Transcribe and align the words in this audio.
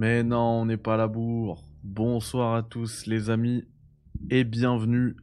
Mais 0.00 0.22
non, 0.22 0.62
on 0.62 0.64
n'est 0.64 0.78
pas 0.78 0.94
à 0.94 0.96
la 0.96 1.08
bourre. 1.08 1.62
Bonsoir 1.84 2.54
à 2.54 2.62
tous 2.62 3.04
les 3.04 3.28
amis 3.28 3.66
et 4.30 4.44
bienvenue 4.44 5.14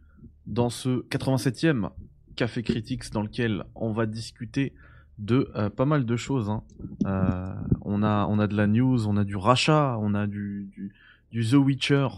dans 0.46 0.70
ce 0.70 1.02
87e 1.10 1.90
Café 2.36 2.62
Critics 2.62 3.12
dans 3.12 3.24
lequel 3.24 3.64
on 3.74 3.92
va 3.92 4.06
discuter 4.06 4.76
de 5.18 5.50
euh, 5.56 5.72
pas 5.72 5.86
mal 5.86 6.06
de 6.06 6.16
choses. 6.16 6.52
hein. 6.52 6.62
Euh, 7.08 7.56
on, 7.82 8.04
a, 8.04 8.48
de 8.48 8.56
la 8.56 8.68
news, 8.68 9.08
on 9.08 9.18
a 9.18 9.24
du 9.24 9.36
rachat, 9.36 9.98
on 10.00 10.14
a 10.14 10.28
du, 10.28 10.94
The 11.34 11.54
Witcher, 11.54 12.10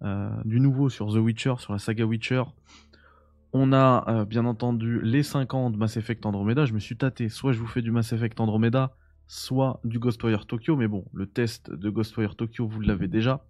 euh, 0.00 0.30
du 0.46 0.58
nouveau 0.58 0.88
sur 0.88 1.12
The 1.12 1.18
Witcher, 1.18 1.56
sur 1.58 1.74
la 1.74 1.78
saga 1.78 2.06
Witcher. 2.06 2.44
On 3.52 3.74
a 3.74 4.24
bien 4.24 4.46
entendu 4.46 5.02
les 5.02 5.22
5 5.22 5.52
ans 5.52 5.68
de 5.68 5.76
Mass 5.76 5.98
Effect 5.98 6.24
Andromeda. 6.24 6.64
Je 6.64 6.72
me 6.72 6.78
suis 6.78 6.96
tâté, 6.96 7.28
soit 7.28 7.52
je 7.52 7.58
vous 7.58 7.66
fais 7.66 7.82
du 7.82 7.90
Mass 7.90 8.14
Effect 8.14 8.40
Andromeda, 8.40 8.94
soit 9.26 9.80
du 9.84 9.98
Ghostwire 9.98 10.46
Tokyo. 10.46 10.76
Mais 10.76 10.88
bon, 10.88 11.04
le 11.12 11.26
test 11.26 11.70
de 11.70 11.90
Ghostwire 11.90 12.36
Tokyo, 12.36 12.66
vous 12.66 12.80
l'avez 12.80 13.08
déjà. 13.08 13.44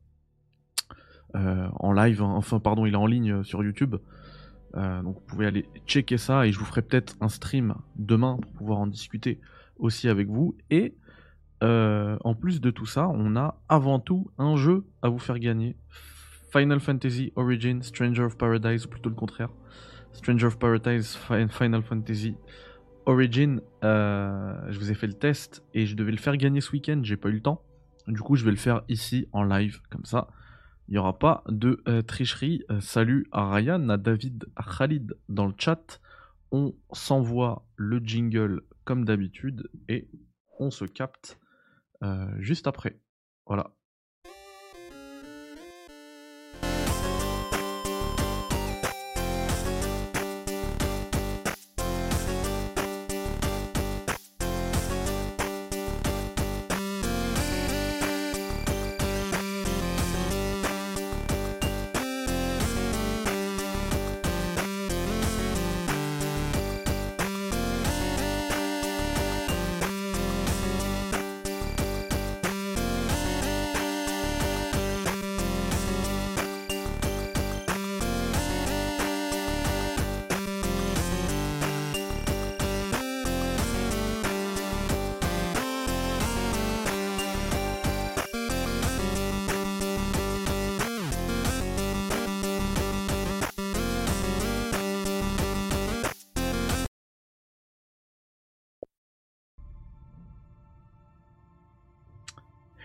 Euh, 1.34 1.68
en 1.80 1.92
live, 1.92 2.22
hein. 2.22 2.32
enfin 2.36 2.60
pardon, 2.60 2.86
il 2.86 2.94
est 2.94 2.96
en 2.96 3.06
ligne 3.06 3.32
euh, 3.32 3.42
sur 3.42 3.62
YouTube. 3.62 3.96
Euh, 4.74 5.02
donc 5.02 5.16
vous 5.16 5.26
pouvez 5.26 5.46
aller 5.46 5.68
checker 5.86 6.18
ça 6.18 6.46
et 6.46 6.52
je 6.52 6.58
vous 6.58 6.64
ferai 6.64 6.82
peut-être 6.82 7.16
un 7.20 7.28
stream 7.28 7.74
demain 7.96 8.38
pour 8.40 8.52
pouvoir 8.52 8.78
en 8.78 8.86
discuter 8.86 9.40
aussi 9.78 10.08
avec 10.08 10.28
vous. 10.28 10.56
Et 10.70 10.94
en 11.62 12.34
plus 12.34 12.60
de 12.60 12.70
tout 12.70 12.86
ça, 12.86 13.08
on 13.08 13.34
a 13.36 13.60
avant 13.68 13.98
tout 13.98 14.30
un 14.38 14.56
jeu 14.56 14.84
à 15.02 15.08
vous 15.08 15.18
faire 15.18 15.38
gagner. 15.38 15.76
Final 16.52 16.80
Fantasy 16.80 17.32
Origin, 17.34 17.82
Stranger 17.82 18.22
of 18.22 18.38
Paradise, 18.38 18.86
ou 18.86 18.88
plutôt 18.88 19.10
le 19.10 19.16
contraire. 19.16 19.50
Stranger 20.12 20.46
of 20.46 20.58
Paradise, 20.58 21.16
Fi- 21.16 21.48
Final 21.48 21.82
Fantasy 21.82 22.34
Origin. 23.06 23.60
euh, 23.84 24.54
je 24.68 24.78
vous 24.78 24.90
ai 24.90 24.94
fait 24.94 25.06
le 25.06 25.14
test 25.14 25.64
et 25.74 25.86
je 25.86 25.94
devais 25.94 26.10
le 26.10 26.18
faire 26.18 26.36
gagner 26.36 26.60
ce 26.60 26.72
week-end, 26.72 27.00
j'ai 27.02 27.16
pas 27.16 27.28
eu 27.28 27.34
le 27.34 27.42
temps. 27.42 27.62
Du 28.08 28.20
coup, 28.20 28.36
je 28.36 28.44
vais 28.44 28.50
le 28.50 28.56
faire 28.56 28.82
ici 28.88 29.28
en 29.32 29.42
live, 29.42 29.80
comme 29.90 30.04
ça. 30.04 30.28
Il 30.88 30.92
n'y 30.92 30.98
aura 30.98 31.18
pas 31.18 31.42
de 31.48 31.82
euh, 31.88 32.02
tricherie. 32.02 32.64
Euh, 32.70 32.80
salut 32.80 33.26
à 33.32 33.50
Ryan, 33.52 33.88
à 33.88 33.96
David, 33.96 34.46
à 34.54 34.62
Khalid 34.62 35.16
dans 35.28 35.46
le 35.46 35.54
chat. 35.56 36.00
On 36.52 36.74
s'envoie 36.92 37.66
le 37.76 37.98
jingle 37.98 38.62
comme 38.84 39.04
d'habitude 39.04 39.68
et 39.88 40.08
on 40.58 40.70
se 40.70 40.84
capte 40.84 41.40
juste 42.38 42.68
après. 42.68 43.00
Voilà. 43.46 43.75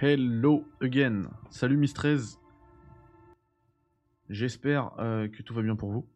Hello 0.03 0.66
again. 0.81 1.25
Salut 1.51 1.78
Miss 1.78 1.94
13. 1.94 2.39
J'espère 4.31 4.94
euh, 4.97 5.28
que 5.28 5.44
tout 5.44 5.53
va 5.53 5.62
bien 5.62 5.75
pour 5.75 5.91
vous. 5.91 6.07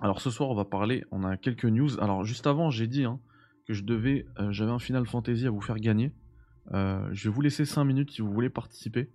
Alors 0.00 0.20
ce 0.20 0.30
soir 0.30 0.50
on 0.50 0.54
va 0.54 0.64
parler, 0.64 1.04
on 1.10 1.24
a 1.24 1.36
quelques 1.36 1.64
news. 1.64 1.98
Alors 1.98 2.22
juste 2.22 2.46
avant 2.46 2.70
j'ai 2.70 2.86
dit 2.86 3.02
hein, 3.02 3.18
que 3.66 3.74
je 3.74 3.82
devais, 3.82 4.24
euh, 4.38 4.52
j'avais 4.52 4.70
un 4.70 4.78
Final 4.78 5.04
Fantasy 5.04 5.48
à 5.48 5.50
vous 5.50 5.60
faire 5.60 5.80
gagner. 5.80 6.12
Euh, 6.74 7.08
je 7.10 7.28
vais 7.28 7.34
vous 7.34 7.40
laisser 7.40 7.64
5 7.64 7.82
minutes 7.82 8.12
si 8.12 8.22
vous 8.22 8.32
voulez 8.32 8.50
participer. 8.50 9.10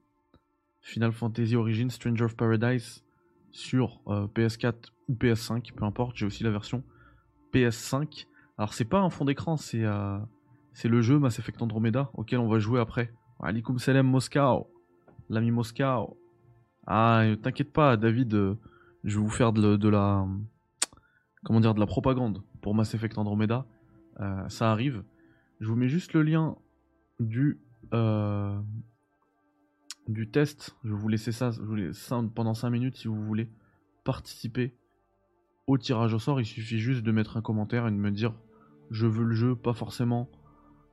Final 0.82 1.14
Fantasy 1.14 1.56
Origin 1.56 1.90
Stranger 1.90 2.26
of 2.26 2.36
Paradise 2.36 3.06
sur 3.52 4.02
euh, 4.08 4.28
PS4 4.28 4.92
ou 5.08 5.14
PS5, 5.14 5.74
peu 5.74 5.86
importe. 5.86 6.18
J'ai 6.18 6.26
aussi 6.26 6.44
la 6.44 6.52
version 6.52 6.84
PS5. 7.54 8.26
Alors 8.58 8.74
c'est 8.74 8.84
pas 8.84 9.00
un 9.00 9.10
fond 9.10 9.24
d'écran, 9.24 9.56
c'est 9.56 9.86
c'est 10.74 10.90
le 10.90 11.02
jeu 11.02 11.20
Mass 11.20 11.40
Effect 11.40 11.62
Andromeda 11.62 12.12
auquel 12.16 12.40
on 12.40 12.50
va 12.50 12.60
jouer 12.60 12.82
après. 12.82 13.14
Alikum 13.40 13.78
salam 13.78 14.08
Moscow, 14.08 14.68
l'ami 15.30 15.52
Moscow. 15.52 16.18
Ah, 16.88 17.24
t'inquiète 17.44 17.72
pas, 17.72 17.96
David, 17.96 18.34
euh, 18.34 18.56
je 19.04 19.18
vais 19.18 19.24
vous 19.24 19.30
faire 19.30 19.54
de, 19.54 19.88
la, 19.88 20.26
comment 21.44 21.60
de 21.60 21.80
la 21.80 21.86
propagande 21.86 22.42
pour 22.62 22.74
Mass 22.74 22.96
Effect 22.96 23.16
Andromeda. 23.18 23.68
Euh, 24.20 24.50
ça 24.50 24.72
arrive. 24.72 25.04
Je 25.60 25.68
vous 25.68 25.76
mets 25.76 25.88
juste 25.88 26.14
le 26.14 26.24
lien 26.24 26.58
du, 27.20 27.60
euh, 27.94 28.60
du 30.08 30.32
test. 30.32 30.76
Je 30.84 30.90
vais 30.90 31.00
vous 31.00 31.10
laisser 31.10 31.32
ça, 31.32 31.52
ça 31.92 32.24
pendant 32.34 32.56
5 32.56 32.72
minutes 32.72 32.98
si 32.98 33.08
vous 33.08 33.24
voulez 33.24 33.52
participer 34.04 34.76
au 35.68 35.78
tirage 35.78 36.16
au 36.16 36.20
sort. 36.20 36.42
Il 36.42 36.46
suffit 36.46 36.80
juste 36.80 37.04
de 37.04 37.12
mettre 37.12 37.38
un 37.38 37.42
commentaire 37.42 37.88
et 37.88 37.92
de 37.92 37.98
me 37.98 38.10
dire 38.10 38.34
je 38.90 39.06
veux 39.06 39.26
le 39.26 39.36
jeu, 39.36 39.56
pas 39.56 39.74
forcément 39.74 40.28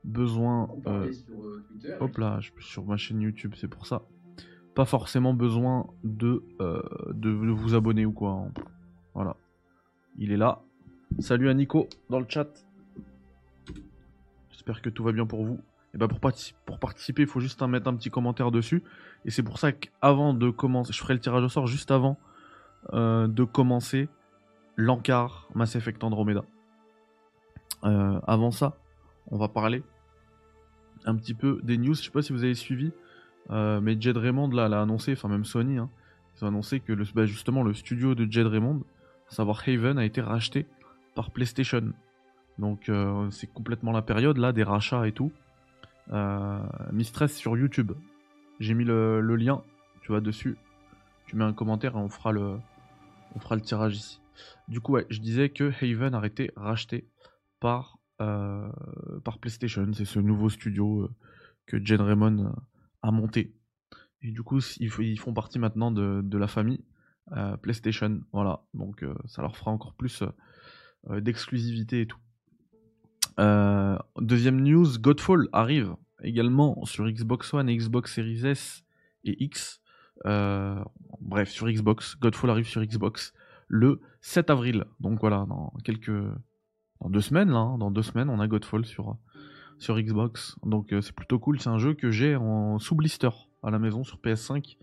besoin. 0.04 0.68
Euh, 0.86 1.10
euh, 1.30 1.64
Twitter. 1.68 1.96
Hop 2.00 2.18
là, 2.18 2.38
je 2.40 2.50
suis 2.52 2.64
sur 2.64 2.84
ma 2.84 2.96
chaîne 2.96 3.20
YouTube, 3.20 3.54
c'est 3.56 3.68
pour 3.68 3.86
ça. 3.86 4.02
Pas 4.74 4.84
forcément 4.84 5.34
besoin 5.34 5.86
de, 6.04 6.42
euh, 6.60 6.82
de, 7.12 7.30
vous 7.30 7.74
abonner 7.74 8.04
ou 8.06 8.12
quoi. 8.12 8.30
hein. 8.30 8.52
Voilà. 9.14 9.36
Il 10.18 10.32
est 10.32 10.36
là. 10.36 10.62
Salut 11.20 11.48
à 11.48 11.54
Nico 11.54 11.88
dans 12.10 12.20
le 12.20 12.26
chat. 12.28 12.48
J'espère 14.50 14.82
que 14.82 14.90
tout 14.90 15.04
va 15.04 15.12
bien 15.12 15.26
pour 15.26 15.44
vous. 15.44 15.60
Et 15.94 15.98
bah 15.98 16.08
pour, 16.08 16.18
pour 16.66 16.78
participer, 16.80 17.22
il 17.22 17.28
faut 17.28 17.40
juste 17.40 17.62
mettre 17.62 17.88
un 17.88 17.94
petit 17.94 18.10
commentaire 18.10 18.50
dessus. 18.50 18.82
Et 19.24 19.30
c'est 19.30 19.44
pour 19.44 19.58
ça 19.58 19.70
qu'avant 19.72 20.34
de 20.34 20.50
commencer, 20.50 20.92
je 20.92 20.98
ferai 20.98 21.14
le 21.14 21.20
tirage 21.20 21.44
au 21.44 21.48
sort 21.48 21.68
juste 21.68 21.92
avant 21.92 22.18
euh, 22.92 23.28
de 23.28 23.44
commencer 23.44 24.08
l'encart 24.76 25.48
Mass 25.54 25.76
Effect 25.76 26.02
Andromeda. 26.02 26.44
Avant 27.82 28.50
ça, 28.50 28.78
on 29.30 29.36
va 29.36 29.48
parler 29.48 29.82
un 31.04 31.16
petit 31.16 31.34
peu 31.34 31.60
des 31.62 31.78
news. 31.78 31.94
Je 31.94 32.02
sais 32.02 32.10
pas 32.10 32.22
si 32.22 32.32
vous 32.32 32.44
avez 32.44 32.54
suivi, 32.54 32.92
euh, 33.50 33.80
mais 33.80 34.00
Jed 34.00 34.16
Raymond 34.16 34.48
l'a 34.48 34.80
annoncé, 34.80 35.12
enfin 35.12 35.28
même 35.28 35.44
Sony, 35.44 35.78
hein, 35.78 35.90
ils 36.36 36.44
ont 36.44 36.48
annoncé 36.48 36.80
que 36.80 36.92
le, 36.92 37.04
bah, 37.14 37.26
justement 37.26 37.62
le 37.62 37.74
studio 37.74 38.14
de 38.14 38.30
Jed 38.30 38.46
Raymond, 38.46 38.82
à 39.30 39.34
savoir 39.34 39.62
Haven, 39.66 39.98
a 39.98 40.04
été 40.04 40.20
racheté 40.20 40.66
par 41.14 41.30
PlayStation. 41.30 41.92
Donc 42.58 42.88
euh, 42.88 43.30
c'est 43.30 43.52
complètement 43.52 43.92
la 43.92 44.02
période 44.02 44.38
là 44.38 44.52
des 44.52 44.62
rachats 44.62 45.06
et 45.06 45.12
tout. 45.12 45.32
Euh, 46.12 46.58
Mistress 46.92 47.34
sur 47.36 47.56
YouTube. 47.56 47.92
J'ai 48.60 48.74
mis 48.74 48.84
le, 48.84 49.20
le 49.20 49.36
lien, 49.36 49.62
tu 50.02 50.12
vas 50.12 50.20
dessus, 50.20 50.56
tu 51.26 51.36
mets 51.36 51.44
un 51.44 51.52
commentaire 51.52 51.94
et 51.94 51.98
on 51.98 52.08
fera 52.08 52.30
le, 52.30 52.58
on 53.34 53.40
fera 53.40 53.56
le 53.56 53.60
tirage 53.60 53.96
ici. 53.96 54.20
Du 54.68 54.80
coup, 54.80 54.92
ouais, 54.92 55.06
je 55.10 55.20
disais 55.20 55.48
que 55.48 55.72
Haven 55.82 56.14
a 56.14 56.24
été 56.24 56.52
racheté 56.56 57.08
par, 57.60 57.98
euh, 58.20 58.68
par 59.24 59.38
PlayStation. 59.38 59.90
C'est 59.92 60.04
ce 60.04 60.20
nouveau 60.20 60.48
studio 60.48 61.02
euh, 61.02 61.10
que 61.66 61.84
Jen 61.84 62.00
Raymond 62.00 62.46
euh, 62.46 62.50
a 63.02 63.10
monté. 63.10 63.56
Et 64.22 64.30
du 64.30 64.44
coup, 64.44 64.60
ils, 64.78 65.18
font 65.18 65.34
partie 65.34 65.58
maintenant 65.58 65.90
de, 65.90 66.38
la 66.38 66.46
famille 66.46 66.84
PlayStation. 67.60 68.20
Voilà, 68.32 68.62
donc 68.72 69.04
ça 69.26 69.42
leur 69.42 69.54
fera 69.54 69.70
encore 69.70 69.92
plus 69.92 70.22
d'exclusivité 71.10 72.00
et 72.00 72.06
tout. 72.06 72.18
Deuxième 74.18 74.62
news, 74.62 74.98
Godfall 74.98 75.48
arrive 75.52 75.94
également 76.22 76.82
sur 76.86 77.06
Xbox 77.06 77.52
One 77.52 77.68
et 77.68 77.76
Xbox 77.76 78.14
Series 78.14 78.46
S 78.46 78.82
et 79.24 79.44
X. 79.44 79.82
Bref, 80.24 81.50
sur 81.50 81.68
Xbox. 81.68 82.16
Godfall 82.18 82.48
arrive 82.48 82.66
sur 82.66 82.82
Xbox 82.82 83.34
le 83.68 84.00
7 84.22 84.48
avril. 84.48 84.86
Donc 85.00 85.20
voilà, 85.20 85.44
dans 85.46 85.74
quelques 85.84 86.12
dans 87.00 87.10
deux 87.10 87.20
semaines 87.20 87.50
là, 87.50 87.58
hein, 87.58 87.78
dans 87.78 87.90
deux 87.90 88.02
semaines, 88.02 88.30
on 88.30 88.40
a 88.40 88.46
Godfall 88.46 88.84
sur 88.84 89.16
sur 89.78 90.00
Xbox. 90.00 90.56
Donc 90.64 90.92
euh, 90.92 91.00
c'est 91.00 91.14
plutôt 91.14 91.38
cool. 91.38 91.60
C'est 91.60 91.68
un 91.68 91.78
jeu 91.78 91.94
que 91.94 92.10
j'ai 92.10 92.36
en 92.36 92.78
sous 92.78 92.94
blister 92.94 93.30
à 93.62 93.70
la 93.70 93.78
maison 93.78 94.04
sur 94.04 94.18
PS5, 94.18 94.76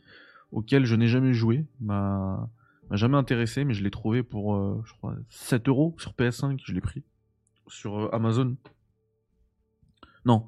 auquel 0.51 0.85
je 0.85 0.95
n'ai 0.95 1.07
jamais 1.07 1.33
joué. 1.33 1.65
M'a 1.79 2.49
m'a 2.89 2.95
jamais 2.97 3.17
intéressé, 3.17 3.63
mais 3.63 3.73
je 3.73 3.83
l'ai 3.83 3.91
trouvé 3.91 4.23
pour 4.23 4.55
euh, 4.55 4.81
je 4.85 4.93
crois 4.93 5.15
7 5.29 5.67
euros 5.67 5.95
sur 5.97 6.13
PS5. 6.13 6.59
Je 6.63 6.73
l'ai 6.73 6.81
pris 6.81 7.03
sur 7.67 7.99
euh, 7.99 8.09
Amazon. 8.13 8.55
Non, 10.25 10.45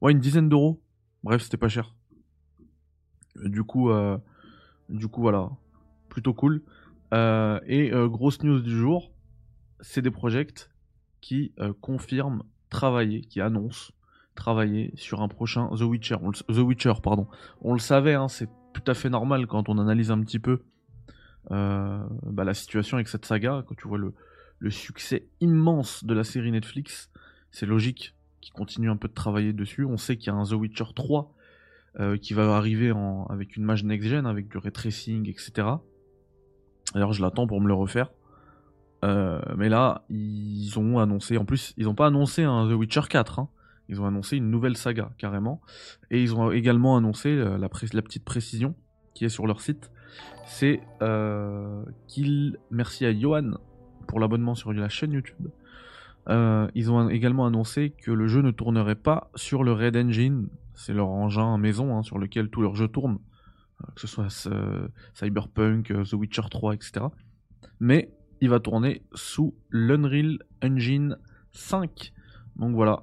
ouais 0.00 0.12
une 0.12 0.20
dizaine 0.20 0.48
d'euros. 0.48 0.82
Bref, 1.22 1.42
c'était 1.42 1.58
pas 1.58 1.68
cher. 1.68 1.94
Du 3.44 3.62
coup, 3.62 3.90
du 4.88 5.08
coup 5.08 5.20
voilà, 5.20 5.50
plutôt 6.08 6.32
cool. 6.32 6.62
Et 7.12 7.90
grosse 7.92 8.42
news 8.42 8.60
du 8.60 8.76
jour, 8.76 9.12
CD 9.80 10.10
Projekt 10.10 10.69
qui 11.20 11.52
confirme 11.80 12.42
travailler, 12.70 13.20
qui 13.22 13.40
annonce 13.40 13.92
travailler 14.34 14.92
sur 14.96 15.22
un 15.22 15.28
prochain 15.28 15.68
The 15.68 15.82
Witcher. 15.82 16.16
The 16.48 16.58
Witcher, 16.58 16.94
pardon. 17.02 17.26
On 17.60 17.72
le 17.72 17.78
savait, 17.78 18.14
hein, 18.14 18.28
c'est 18.28 18.48
tout 18.72 18.84
à 18.86 18.94
fait 18.94 19.10
normal 19.10 19.46
quand 19.46 19.68
on 19.68 19.78
analyse 19.78 20.10
un 20.10 20.20
petit 20.20 20.38
peu 20.38 20.62
bah, 21.48 22.44
la 22.44 22.54
situation 22.54 22.96
avec 22.96 23.08
cette 23.08 23.24
saga, 23.26 23.64
quand 23.66 23.74
tu 23.74 23.88
vois 23.88 23.98
le, 23.98 24.14
le 24.60 24.70
succès 24.70 25.26
immense 25.40 26.04
de 26.04 26.14
la 26.14 26.22
série 26.22 26.52
Netflix, 26.52 27.10
c'est 27.50 27.66
logique 27.66 28.14
qu'ils 28.40 28.52
continuent 28.52 28.90
un 28.90 28.96
peu 28.96 29.08
de 29.08 29.14
travailler 29.14 29.52
dessus. 29.52 29.84
On 29.84 29.96
sait 29.96 30.16
qu'il 30.16 30.28
y 30.28 30.30
a 30.30 30.38
un 30.38 30.44
The 30.44 30.52
Witcher 30.52 30.84
3 30.94 31.34
euh, 31.98 32.16
qui 32.16 32.34
va 32.34 32.54
arriver 32.56 32.92
avec 33.30 33.56
une 33.56 33.64
mage 33.64 33.84
next-gen, 33.84 34.26
avec 34.26 34.48
du 34.48 34.58
ray 34.58 34.70
tracing, 34.70 35.28
etc. 35.28 35.66
D'ailleurs, 36.92 37.12
je 37.12 37.22
l'attends 37.22 37.46
pour 37.46 37.60
me 37.60 37.68
le 37.68 37.74
refaire. 37.74 38.10
Euh, 39.04 39.40
mais 39.56 39.68
là, 39.68 40.04
ils 40.10 40.78
ont 40.78 40.98
annoncé, 40.98 41.36
en 41.38 41.44
plus, 41.44 41.74
ils 41.76 41.84
n'ont 41.84 41.94
pas 41.94 42.06
annoncé 42.06 42.44
un 42.44 42.68
The 42.68 42.72
Witcher 42.72 43.02
4, 43.08 43.38
hein. 43.38 43.48
ils 43.88 44.00
ont 44.00 44.06
annoncé 44.06 44.36
une 44.36 44.50
nouvelle 44.50 44.76
saga, 44.76 45.10
carrément. 45.18 45.60
Et 46.10 46.22
ils 46.22 46.34
ont 46.34 46.50
également 46.50 46.96
annoncé 46.96 47.30
euh, 47.30 47.58
la, 47.58 47.68
petite 47.68 48.24
précision 48.24 48.74
qui 49.14 49.24
est 49.24 49.30
sur 49.30 49.46
leur 49.46 49.60
site, 49.60 49.90
c'est 50.46 50.80
qu'ils, 52.06 52.58
merci 52.70 53.06
à 53.06 53.18
Johan 53.18 53.52
pour 54.06 54.20
l'abonnement 54.20 54.54
sur 54.54 54.72
la 54.72 54.88
chaîne 54.88 55.12
YouTube, 55.12 55.48
ils 56.28 56.90
ont 56.90 57.08
également 57.08 57.46
annoncé 57.46 57.90
que 57.90 58.10
le 58.10 58.26
jeu 58.26 58.42
ne 58.42 58.50
tournerait 58.50 58.94
pas 58.94 59.30
sur 59.34 59.64
le 59.64 59.72
Red 59.72 59.96
Engine 59.96 60.48
c'est 60.80 60.94
leur 60.94 61.08
engin 61.08 61.58
maison 61.58 61.96
hein, 61.96 62.02
sur 62.02 62.18
lequel 62.18 62.48
tous 62.48 62.62
leurs 62.62 62.74
jeux 62.74 62.88
tournent, 62.88 63.18
euh, 63.82 63.86
que 63.94 64.00
ce 64.00 64.06
soit 64.06 64.28
euh, 64.46 64.88
Cyberpunk, 65.12 65.90
euh, 65.90 66.04
The 66.04 66.14
Witcher 66.14 66.42
3, 66.50 66.74
etc. 66.74 67.06
Mais 67.80 68.10
il 68.40 68.48
va 68.48 68.60
tourner 68.60 69.02
sous 69.14 69.54
l'Unreal 69.70 70.38
Engine 70.62 71.16
5. 71.52 72.12
Donc 72.56 72.74
voilà, 72.74 73.02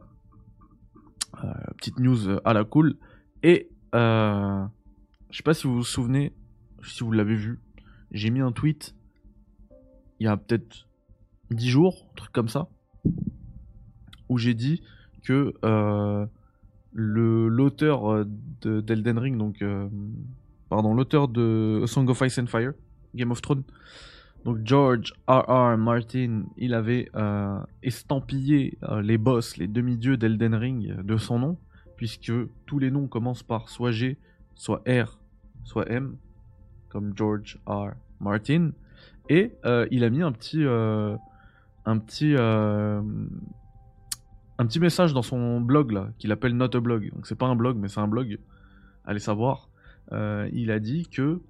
petite 1.78 2.00
news 2.00 2.40
à 2.44 2.54
la 2.54 2.64
cool. 2.64 2.98
Et 3.44 3.70
je 3.94 4.68
sais 5.32 5.44
pas 5.44 5.54
si 5.54 5.68
vous 5.68 5.76
vous 5.76 5.84
souvenez, 5.84 6.34
si 6.84 7.04
vous 7.04 7.12
l'avez 7.12 7.36
vu, 7.36 7.60
j'ai 8.12 8.30
mis 8.30 8.42
un 8.42 8.52
tweet 8.52 8.96
il 10.20 10.24
y 10.26 10.28
a 10.28 10.38
peut-être 10.38 10.88
10 11.52 11.70
jours, 11.70 12.08
truc 12.16 12.32
comme 12.32 12.50
ça, 12.50 12.68
où 14.30 14.38
j'ai 14.38 14.54
dit 14.54 14.82
que 15.24 15.54
le 16.98 17.48
l'auteur 17.48 18.12
euh, 18.12 18.26
d'Elden 18.82 19.20
Ring, 19.20 19.38
donc 19.38 19.62
euh, 19.62 19.88
pardon, 20.70 20.96
l'auteur 20.96 21.28
de 21.28 21.84
Song 21.86 22.10
of 22.10 22.22
Ice 22.22 22.40
and 22.40 22.48
Fire, 22.48 22.74
Game 23.14 23.32
of 23.32 23.42
Thrones, 23.42 23.64
donc 24.48 24.60
George 24.64 25.14
R. 25.28 25.44
R. 25.50 25.78
Martin, 25.78 26.44
il 26.56 26.74
avait 26.74 27.10
euh, 27.16 27.60
estampillé 27.84 28.78
les 29.04 29.18
boss, 29.18 29.58
les 29.58 29.68
demi-dieux 29.68 30.16
d'Elden 30.16 30.56
Ring 30.56 31.02
de 31.04 31.18
son 31.18 31.40
nom, 31.40 31.58
puisque 31.98 32.32
tous 32.66 32.80
les 32.80 32.90
noms 32.90 33.08
commencent 33.08 33.44
par 33.44 33.68
soit 33.68 33.92
G, 33.92 34.18
soit 34.56 34.82
R, 34.88 35.20
soit 35.66 35.92
M, 35.92 36.16
comme 36.88 37.12
George 37.14 37.60
R. 37.66 37.90
Martin, 38.22 38.72
et 39.28 39.52
il 39.92 40.06
a 40.06 40.10
mis 40.10 40.22
un 40.22 40.32
petit, 40.32 40.64
message 44.80 45.14
dans 45.14 45.22
son 45.22 45.60
blog 45.60 46.14
qu'il 46.20 46.32
appelle 46.32 46.56
Not 46.56 46.74
a 46.74 46.80
Blog. 46.80 47.12
Donc 47.14 47.28
c'est 47.28 47.36
pas 47.36 47.48
un 47.48 47.56
blog, 47.56 47.76
mais 47.78 47.90
c'est 47.90 48.00
un 48.00 48.08
blog. 48.08 48.40
Allez 49.04 49.20
savoir. 49.20 49.68
Euh, 50.12 50.50
il 50.54 50.72
a 50.72 50.80
dit 50.80 51.08
que. 51.08 51.42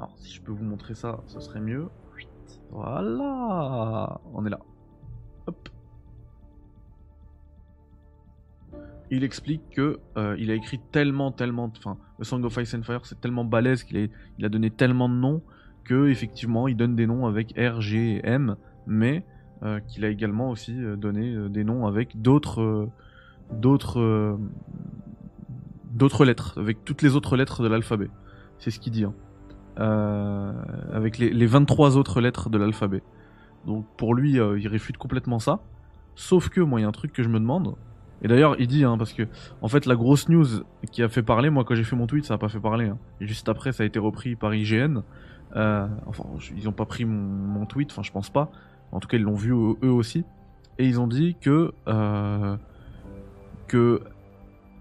Alors 0.00 0.16
si 0.16 0.32
je 0.32 0.40
peux 0.40 0.52
vous 0.52 0.64
montrer 0.64 0.94
ça, 0.94 1.20
ce 1.26 1.40
serait 1.40 1.60
mieux. 1.60 1.90
Voilà 2.70 4.18
On 4.32 4.46
est 4.46 4.48
là. 4.48 4.58
Hop. 5.46 5.68
Il 9.10 9.24
explique 9.24 9.60
que 9.68 10.00
euh, 10.16 10.36
il 10.38 10.50
a 10.50 10.54
écrit 10.54 10.80
tellement, 10.90 11.32
tellement. 11.32 11.70
Enfin, 11.76 11.98
le 12.18 12.24
Song 12.24 12.42
of 12.44 12.56
Ice 12.56 12.72
and 12.72 12.82
Fire, 12.82 13.04
c'est 13.04 13.20
tellement 13.20 13.44
balèze 13.44 13.84
qu'il 13.84 14.08
il 14.38 14.44
a 14.46 14.48
donné 14.48 14.70
tellement 14.70 15.10
de 15.10 15.16
noms 15.16 15.42
que 15.84 16.08
effectivement, 16.08 16.66
il 16.66 16.78
donne 16.78 16.96
des 16.96 17.06
noms 17.06 17.26
avec 17.26 17.52
R, 17.58 17.82
G 17.82 18.16
et 18.16 18.26
M, 18.26 18.56
mais 18.86 19.26
euh, 19.62 19.80
qu'il 19.80 20.06
a 20.06 20.08
également 20.08 20.48
aussi 20.48 20.82
euh, 20.82 20.96
donné 20.96 21.50
des 21.50 21.64
noms 21.64 21.86
avec 21.86 22.22
d'autres 22.22 22.88
d'autres 23.52 24.38
d'autres 25.90 26.24
lettres, 26.24 26.58
avec 26.58 26.86
toutes 26.86 27.02
les 27.02 27.16
autres 27.16 27.36
lettres 27.36 27.62
de 27.62 27.68
l'alphabet. 27.68 28.08
C'est 28.56 28.70
ce 28.70 28.80
qu'il 28.80 28.92
dit. 28.92 29.04
Hein. 29.04 29.14
Avec 29.80 31.18
les, 31.18 31.30
les, 31.30 31.46
23 31.46 31.96
autres 31.96 32.20
lettres 32.20 32.50
de 32.50 32.58
l'alphabet. 32.58 33.02
Donc 33.66 33.84
pour 33.96 34.14
lui, 34.14 34.32
il 34.32 34.68
réfute 34.68 34.96
complètement 34.96 35.38
ça. 35.38 35.60
Sauf 36.14 36.48
que 36.48 36.60
moi, 36.60 36.80
il 36.80 36.82
y 36.82 36.86
a 36.86 36.88
un 36.88 36.92
truc 36.92 37.12
que 37.12 37.22
je 37.22 37.28
me 37.28 37.38
demande. 37.38 37.74
Et 38.22 38.28
d'ailleurs, 38.28 38.56
il 38.58 38.66
dit, 38.66 38.84
hein, 38.84 38.98
parce 38.98 39.12
que 39.12 39.22
en 39.62 39.68
fait, 39.68 39.86
la 39.86 39.96
grosse 39.96 40.28
news 40.28 40.46
qui 40.92 41.02
a 41.02 41.08
fait 41.08 41.22
parler, 41.22 41.50
moi, 41.50 41.64
quand 41.64 41.74
j'ai 41.74 41.84
fait 41.84 41.96
mon 41.96 42.06
tweet, 42.06 42.24
ça 42.24 42.34
a 42.34 42.38
pas 42.38 42.48
fait 42.48 42.60
parler. 42.60 42.88
Hein. 42.88 42.98
Et 43.20 43.26
juste 43.26 43.48
après, 43.48 43.72
ça 43.72 43.82
a 43.82 43.86
été 43.86 43.98
repris 43.98 44.36
par 44.36 44.54
IGN. 44.54 45.02
enfin, 45.54 46.24
ils 46.56 46.68
ont 46.68 46.72
pas 46.72 46.84
pris 46.84 47.04
mon, 47.04 47.64
tweet, 47.66 47.90
enfin, 47.90 48.02
je 48.02 48.12
pense 48.12 48.30
pas. 48.30 48.50
En 48.92 49.00
tout 49.00 49.08
cas, 49.08 49.16
ils 49.16 49.22
l'ont 49.22 49.34
vu 49.34 49.52
eux 49.52 49.90
aussi. 49.90 50.24
Et 50.78 50.86
ils 50.86 51.00
ont 51.00 51.06
dit 51.06 51.36
que, 51.40 51.72
euh, 51.88 52.56
que 53.68 54.02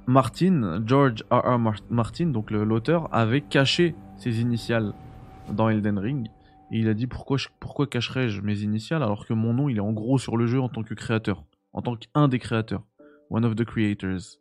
Martin, 0.07 0.81
George 0.85 1.23
R. 1.29 1.57
R. 1.57 1.59
Martin, 1.89 2.27
donc 2.27 2.51
l'auteur, 2.51 3.09
avait 3.11 3.41
caché 3.41 3.95
ses 4.19 4.41
initiales 4.41 4.93
dans 5.51 5.69
Elden 5.69 5.97
Ring. 5.97 6.27
Et 6.71 6.79
il 6.79 6.87
a 6.87 6.93
dit 6.93 7.07
pourquoi, 7.07 7.37
pourquoi 7.59 7.87
cacherais-je 7.87 8.41
mes 8.41 8.61
initiales 8.61 9.01
alors 9.01 9.25
que 9.25 9.33
mon 9.33 9.53
nom 9.53 9.69
il 9.69 9.77
est 9.77 9.81
en 9.81 9.91
gros 9.91 10.19
sur 10.19 10.37
le 10.37 10.45
jeu 10.45 10.61
en 10.61 10.69
tant 10.69 10.83
que 10.83 10.93
créateur, 10.93 11.43
en 11.73 11.81
tant 11.81 11.95
qu'un 11.95 12.27
des 12.27 12.39
créateurs, 12.39 12.83
one 13.29 13.45
of 13.45 13.55
the 13.55 13.65
creators. 13.65 14.39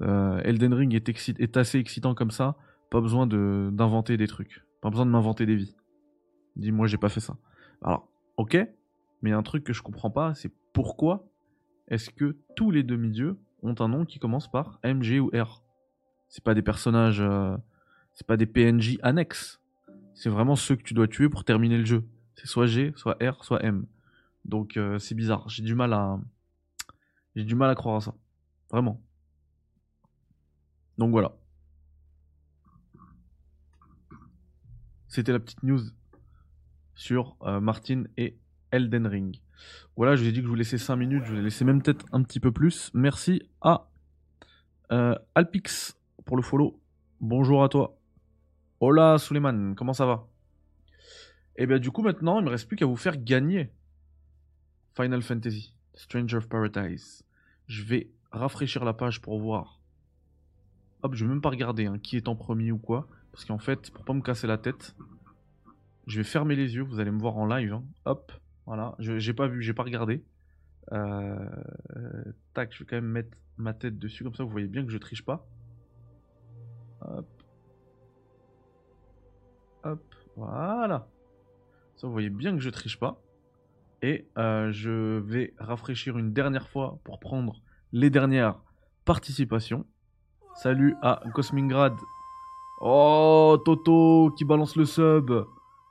Euh, 0.00 0.40
Elden 0.44 0.72
Ring 0.72 0.94
est, 0.94 1.56
assez 1.56 1.78
excitant 1.78 2.14
comme 2.14 2.30
ça, 2.30 2.56
pas 2.90 3.00
besoin 3.00 3.26
d'inventer 3.26 4.16
des 4.16 4.26
trucs, 4.26 4.64
pas 4.80 4.88
besoin 4.88 5.04
de 5.04 5.10
m'inventer 5.10 5.44
des 5.46 5.56
vies. 5.56 5.74
Dis-moi, 6.56 6.86
j'ai 6.86 6.98
pas 6.98 7.08
fait 7.08 7.20
ça. 7.20 7.36
Alors, 7.82 8.08
Ok, 8.36 8.56
mais 9.20 9.32
un 9.32 9.42
truc 9.42 9.64
que 9.64 9.72
je 9.72 9.82
comprends 9.82 10.10
pas, 10.10 10.34
c'est 10.34 10.50
pourquoi 10.72 11.28
est-ce 11.88 12.10
que 12.10 12.36
tous 12.56 12.70
les 12.70 12.82
demi-dieux 12.82 13.38
ont 13.62 13.74
un 13.78 13.88
nom 13.88 14.04
qui 14.04 14.18
commence 14.18 14.50
par 14.50 14.78
M, 14.82 15.02
G 15.02 15.20
ou 15.20 15.30
R? 15.34 15.62
C'est 16.28 16.42
pas 16.42 16.54
des 16.54 16.62
personnages, 16.62 17.20
euh, 17.20 17.56
c'est 18.14 18.26
pas 18.26 18.36
des 18.36 18.46
PNJ 18.46 18.98
annexes. 19.02 19.60
C'est 20.14 20.28
vraiment 20.28 20.56
ceux 20.56 20.76
que 20.76 20.82
tu 20.82 20.94
dois 20.94 21.08
tuer 21.08 21.28
pour 21.28 21.44
terminer 21.44 21.78
le 21.78 21.84
jeu. 21.84 22.04
C'est 22.34 22.46
soit 22.46 22.66
G, 22.66 22.92
soit 22.96 23.16
R, 23.22 23.44
soit 23.44 23.62
M. 23.64 23.86
Donc 24.44 24.76
euh, 24.76 24.98
c'est 24.98 25.14
bizarre. 25.14 25.48
J'ai 25.48 25.62
du 25.62 25.74
mal 25.74 25.92
à, 25.92 26.20
j'ai 27.34 27.44
du 27.44 27.54
mal 27.54 27.70
à 27.70 27.74
croire 27.74 27.96
à 27.96 28.00
ça. 28.00 28.14
Vraiment. 28.70 29.02
Donc 30.98 31.10
voilà. 31.10 31.36
C'était 35.08 35.32
la 35.32 35.40
petite 35.40 35.62
news 35.62 35.80
sur 36.94 37.36
euh, 37.42 37.60
Martin 37.60 38.04
et 38.16 38.38
Elden 38.70 39.06
Ring. 39.06 39.40
Voilà, 39.96 40.16
je 40.16 40.22
vous 40.22 40.28
ai 40.28 40.32
dit 40.32 40.38
que 40.38 40.44
je 40.44 40.48
vous 40.48 40.54
laissais 40.54 40.78
5 40.78 40.96
minutes, 40.96 41.24
je 41.26 41.32
vous 41.32 41.38
ai 41.38 41.42
laissé 41.42 41.64
même 41.64 41.82
peut-être 41.82 42.06
un 42.12 42.22
petit 42.22 42.40
peu 42.40 42.50
plus. 42.50 42.90
Merci 42.94 43.42
à 43.60 43.90
euh, 44.90 45.14
Alpix 45.34 45.98
pour 46.24 46.36
le 46.36 46.42
follow. 46.42 46.80
Bonjour 47.20 47.62
à 47.62 47.68
toi. 47.68 48.01
Hola 48.84 49.16
Suleiman, 49.16 49.76
comment 49.76 49.92
ça 49.92 50.06
va? 50.06 50.26
Et 51.54 51.62
eh 51.62 51.66
bien 51.66 51.78
du 51.78 51.92
coup 51.92 52.02
maintenant, 52.02 52.40
il 52.40 52.44
me 52.44 52.50
reste 52.50 52.66
plus 52.66 52.76
qu'à 52.76 52.84
vous 52.84 52.96
faire 52.96 53.16
gagner 53.16 53.70
Final 54.96 55.22
Fantasy, 55.22 55.76
Stranger 55.94 56.38
of 56.38 56.48
Paradise. 56.48 57.22
Je 57.68 57.84
vais 57.84 58.10
rafraîchir 58.32 58.84
la 58.84 58.92
page 58.92 59.20
pour 59.20 59.38
voir. 59.38 59.78
Hop, 61.04 61.14
je 61.14 61.24
vais 61.24 61.30
même 61.30 61.40
pas 61.40 61.50
regarder 61.50 61.86
hein, 61.86 62.00
qui 62.00 62.16
est 62.16 62.26
en 62.26 62.34
premier 62.34 62.72
ou 62.72 62.78
quoi. 62.78 63.06
Parce 63.30 63.44
qu'en 63.44 63.60
fait, 63.60 63.92
pour 63.92 64.04
pas 64.04 64.14
me 64.14 64.20
casser 64.20 64.48
la 64.48 64.58
tête, 64.58 64.96
je 66.08 66.16
vais 66.16 66.24
fermer 66.24 66.56
les 66.56 66.74
yeux, 66.74 66.82
vous 66.82 66.98
allez 66.98 67.12
me 67.12 67.20
voir 67.20 67.36
en 67.36 67.46
live. 67.46 67.74
Hein. 67.74 67.84
Hop, 68.04 68.32
voilà. 68.66 68.96
J'ai 68.98 69.32
pas 69.32 69.46
vu, 69.46 69.62
j'ai 69.62 69.74
pas 69.74 69.84
regardé. 69.84 70.24
Euh, 70.90 71.38
tac, 72.52 72.72
je 72.72 72.80
vais 72.80 72.84
quand 72.84 72.96
même 72.96 73.06
mettre 73.06 73.38
ma 73.58 73.74
tête 73.74 74.00
dessus, 74.00 74.24
comme 74.24 74.34
ça 74.34 74.42
vous 74.42 74.50
voyez 74.50 74.66
bien 74.66 74.84
que 74.84 74.90
je 74.90 74.98
triche 74.98 75.24
pas. 75.24 75.46
Hop. 77.02 77.41
Hop, 79.84 80.00
voilà. 80.36 81.08
Ça 81.96 82.06
vous 82.06 82.12
voyez 82.12 82.30
bien 82.30 82.52
que 82.52 82.60
je 82.60 82.70
triche 82.70 82.98
pas. 82.98 83.20
Et 84.02 84.26
euh, 84.38 84.72
je 84.72 85.18
vais 85.18 85.54
rafraîchir 85.58 86.18
une 86.18 86.32
dernière 86.32 86.68
fois 86.68 86.98
pour 87.04 87.20
prendre 87.20 87.60
les 87.92 88.10
dernières 88.10 88.60
participations. 89.04 89.86
Salut 90.54 90.96
à 91.02 91.22
Cosmingrad. 91.34 91.94
Oh, 92.80 93.58
Toto 93.64 94.32
qui 94.36 94.44
balance 94.44 94.76
le 94.76 94.84
sub. 94.84 95.32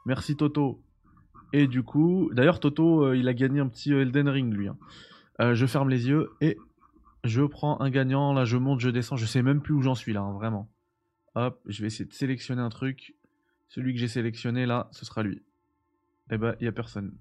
Merci 0.06 0.36
Toto. 0.36 0.82
Et 1.54 1.68
du 1.68 1.84
coup, 1.84 2.30
d'ailleurs 2.34 2.60
Toto, 2.60 3.06
euh, 3.06 3.18
il 3.18 3.28
a 3.28 3.34
gagné 3.34 3.60
un 3.60 3.68
petit 3.68 3.92
Elden 3.92 4.30
Ring 4.30 4.54
lui. 4.54 4.68
Hein. 4.68 4.78
Euh, 5.42 5.54
je 5.54 5.66
ferme 5.66 5.90
les 5.90 6.08
yeux 6.08 6.32
et 6.42 6.58
je 7.24 7.44
prends 7.44 7.80
un 7.82 7.90
gagnant. 7.90 8.34
Là, 8.34 8.46
je 8.46 8.58
monte, 8.58 8.80
je 8.80 8.90
descends. 8.90 9.16
Je 9.16 9.26
sais 9.26 9.42
même 9.42 9.62
plus 9.62 9.74
où 9.74 9.82
j'en 9.82 9.96
suis 9.96 10.14
là, 10.14 10.22
hein, 10.22 10.34
vraiment. 10.34 10.70
Hop, 11.36 11.60
je 11.66 11.82
vais 11.82 11.88
essayer 11.88 12.06
de 12.06 12.14
sélectionner 12.14 12.62
un 12.62 12.70
truc. 12.70 13.16
Celui 13.72 13.94
que 13.94 14.00
j'ai 14.00 14.10
sélectionné 14.10 14.66
là, 14.66 14.90
ce 14.92 15.06
sera 15.06 15.24
lui. 15.24 15.42
Eh 16.30 16.38
ben, 16.38 16.58
il 16.60 16.66
y 16.66 16.68
a 16.68 16.74
personne. 16.74 17.18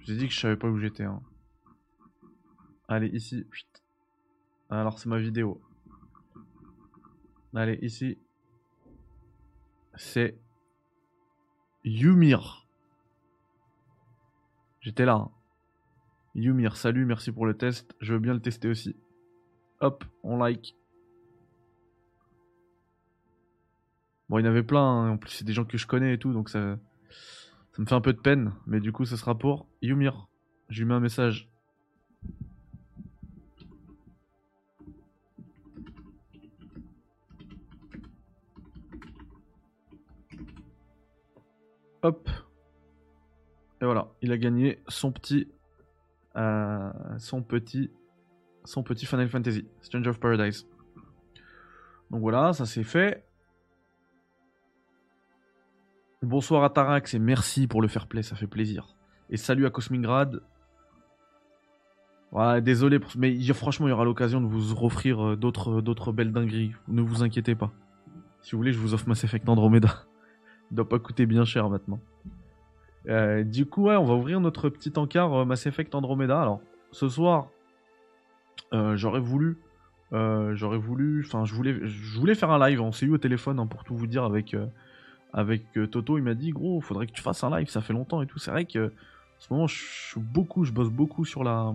Je 0.00 0.06
vous 0.06 0.12
ai 0.12 0.16
dit 0.16 0.26
que 0.26 0.34
je 0.34 0.40
savais 0.40 0.56
pas 0.56 0.66
où 0.66 0.76
j'étais. 0.76 1.04
Hein. 1.04 1.22
Allez, 2.88 3.06
ici. 3.10 3.46
Alors, 4.70 4.98
c'est 4.98 5.08
ma 5.08 5.20
vidéo. 5.20 5.60
Allez, 7.54 7.78
ici. 7.80 8.18
C'est 9.94 10.36
Yumir. 11.84 12.66
J'étais 14.80 15.04
là. 15.04 15.14
Hein. 15.14 15.30
Yumir, 16.34 16.76
salut, 16.76 17.06
merci 17.06 17.30
pour 17.30 17.46
le 17.46 17.56
test. 17.56 17.94
Je 18.00 18.14
veux 18.14 18.18
bien 18.20 18.34
le 18.34 18.40
tester 18.40 18.66
aussi. 18.66 18.96
Hop, 19.78 20.04
on 20.24 20.38
like. 20.38 20.74
Bon, 24.30 24.38
il 24.38 24.44
y 24.44 24.46
en 24.46 24.50
avait 24.52 24.62
plein, 24.62 24.80
hein. 24.80 25.10
en 25.10 25.16
plus 25.16 25.30
c'est 25.30 25.44
des 25.44 25.52
gens 25.52 25.64
que 25.64 25.76
je 25.76 25.88
connais 25.88 26.14
et 26.14 26.18
tout, 26.18 26.32
donc 26.32 26.50
ça, 26.50 26.78
ça 27.72 27.82
me 27.82 27.84
fait 27.84 27.96
un 27.96 28.00
peu 28.00 28.12
de 28.12 28.20
peine. 28.20 28.52
Mais 28.64 28.78
du 28.78 28.92
coup, 28.92 29.04
ce 29.04 29.16
sera 29.16 29.36
pour 29.36 29.66
Yumir. 29.82 30.28
Je 30.68 30.78
lui 30.78 30.88
mets 30.88 30.94
un 30.94 31.00
message. 31.00 31.50
Hop. 42.02 42.30
Et 43.82 43.84
voilà, 43.84 44.12
il 44.22 44.30
a 44.30 44.38
gagné 44.38 44.80
son 44.86 45.10
petit, 45.10 45.48
euh, 46.36 46.92
son 47.18 47.42
petit, 47.42 47.90
son 48.64 48.84
petit 48.84 49.06
Final 49.06 49.28
Fantasy, 49.28 49.66
Stranger 49.80 50.10
of 50.10 50.20
Paradise. 50.20 50.68
Donc 52.12 52.20
voilà, 52.20 52.52
ça 52.52 52.64
c'est 52.64 52.84
fait. 52.84 53.24
Bonsoir 56.22 56.64
à 56.64 56.68
Tarax 56.68 57.14
et 57.14 57.18
merci 57.18 57.66
pour 57.66 57.80
le 57.80 57.88
fair 57.88 58.06
play, 58.06 58.22
ça 58.22 58.36
fait 58.36 58.46
plaisir. 58.46 58.94
Et 59.30 59.38
salut 59.38 59.64
à 59.64 59.70
Cosmingrad. 59.70 60.42
Désolé, 62.62 63.00
mais 63.16 63.42
franchement, 63.54 63.88
il 63.88 63.90
y 63.90 63.92
aura 63.94 64.04
l'occasion 64.04 64.42
de 64.42 64.46
vous 64.46 64.84
offrir 64.84 65.24
euh, 65.24 65.36
d'autres, 65.36 65.80
d'autres 65.80 66.12
belles 66.12 66.30
dingueries. 66.30 66.72
Ne 66.88 67.00
vous 67.00 67.22
inquiétez 67.22 67.54
pas. 67.54 67.72
Si 68.42 68.52
vous 68.52 68.58
voulez, 68.58 68.72
je 68.74 68.78
vous 68.78 68.92
offre 68.92 69.08
Mass 69.08 69.24
Effect 69.24 69.48
Andromeda. 69.48 70.04
Il 70.70 70.74
doit 70.76 70.88
pas 70.88 70.98
coûter 70.98 71.24
bien 71.24 71.46
cher 71.46 71.70
maintenant. 71.70 72.00
Euh, 73.08 73.42
du 73.42 73.64
coup, 73.64 73.84
ouais, 73.84 73.96
on 73.96 74.04
va 74.04 74.14
ouvrir 74.14 74.40
notre 74.40 74.68
petit 74.68 74.92
encart 74.96 75.32
euh, 75.32 75.44
Mass 75.46 75.64
Effect 75.64 75.94
Andromeda. 75.94 76.40
Alors, 76.40 76.60
ce 76.92 77.08
soir, 77.08 77.48
euh, 78.74 78.94
j'aurais 78.94 79.20
voulu, 79.20 79.56
j'aurais 80.12 80.78
voulu, 80.78 81.24
enfin, 81.24 81.46
je 81.46 81.54
voulais, 81.54 81.78
je 81.82 82.20
voulais 82.20 82.34
faire 82.34 82.50
un 82.50 82.68
live. 82.68 82.82
On 82.82 82.92
s'est 82.92 83.06
eu 83.06 83.12
au 83.12 83.18
téléphone 83.18 83.58
hein, 83.58 83.66
pour 83.66 83.84
tout 83.84 83.96
vous 83.96 84.06
dire 84.06 84.24
avec 84.24 84.54
avec 85.32 85.64
Toto. 85.90 86.18
Il 86.18 86.24
m'a 86.24 86.34
dit, 86.34 86.50
gros, 86.50 86.80
faudrait 86.80 87.06
que 87.06 87.12
tu 87.12 87.22
fasses 87.22 87.44
un 87.44 87.50
live. 87.50 87.68
Ça 87.68 87.80
fait 87.80 87.92
longtemps 87.92 88.22
et 88.22 88.26
tout. 88.26 88.38
C'est 88.38 88.50
vrai 88.50 88.64
que 88.64 88.86
en 88.88 89.40
ce 89.40 89.52
moment, 89.52 89.66
je 89.66 90.72
bosse 90.72 90.90
beaucoup 90.90 91.24
sur 91.24 91.44
la 91.44 91.74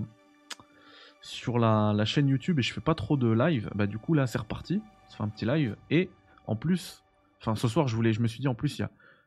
chaîne 2.05 2.27
YouTube 2.27 2.59
et 2.59 2.61
je 2.61 2.73
fais 2.73 2.81
pas 2.81 2.95
trop 2.95 3.17
de 3.17 3.27
live. 3.27 3.69
Bah, 3.75 3.87
du 3.87 3.97
coup, 3.97 4.13
là, 4.13 4.27
c'est 4.27 4.37
reparti. 4.37 4.81
Ça 5.09 5.17
fait 5.17 5.23
un 5.23 5.29
petit 5.29 5.45
live 5.45 5.75
et 5.89 6.09
en 6.47 6.55
plus 6.55 7.03
Enfin, 7.45 7.55
ce 7.55 7.67
soir, 7.67 7.87
je 7.87 7.97
me 7.97 8.27
suis 8.27 8.39
dit 8.39 8.47
en 8.47 8.55
plus, 8.55 8.81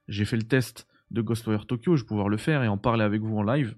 j'ai 0.09 0.25
fait 0.25 0.37
le 0.37 0.43
test 0.43 0.89
de 1.13 1.23
Ghostwire 1.23 1.67
Tokyo, 1.67 1.95
je 1.95 2.03
vais 2.03 2.09
pouvoir 2.09 2.29
le 2.29 2.37
faire 2.37 2.65
et 2.65 2.69
en 2.69 2.77
parler 2.77 3.05
avec 3.05 3.23
vous 3.23 3.37
en 3.37 3.45
live. 3.45 3.77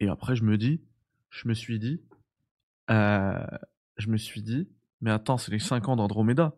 Et 0.00 0.08
après, 0.08 0.36
je 0.36 0.42
me 0.42 0.56
dis, 0.56 0.80
je 1.28 1.48
me 1.48 1.54
suis 1.54 1.78
dit, 1.78 2.00
euh, 2.90 3.46
je 3.98 4.08
me 4.08 4.16
suis 4.16 4.40
dit, 4.40 4.70
mais 5.02 5.10
attends, 5.10 5.36
c'est 5.36 5.52
les 5.52 5.58
5 5.58 5.88
ans 5.88 5.96
d'Andromeda. 5.96 6.54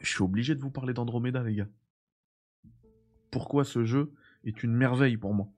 Je 0.00 0.08
suis 0.08 0.22
obligé 0.22 0.54
de 0.54 0.60
vous 0.60 0.70
parler 0.70 0.92
d'Andromeda, 0.92 1.42
les 1.42 1.54
gars. 1.54 1.68
Pourquoi 3.30 3.64
ce 3.64 3.84
jeu 3.84 4.12
est 4.44 4.62
une 4.62 4.72
merveille 4.72 5.16
pour 5.16 5.34
moi? 5.34 5.48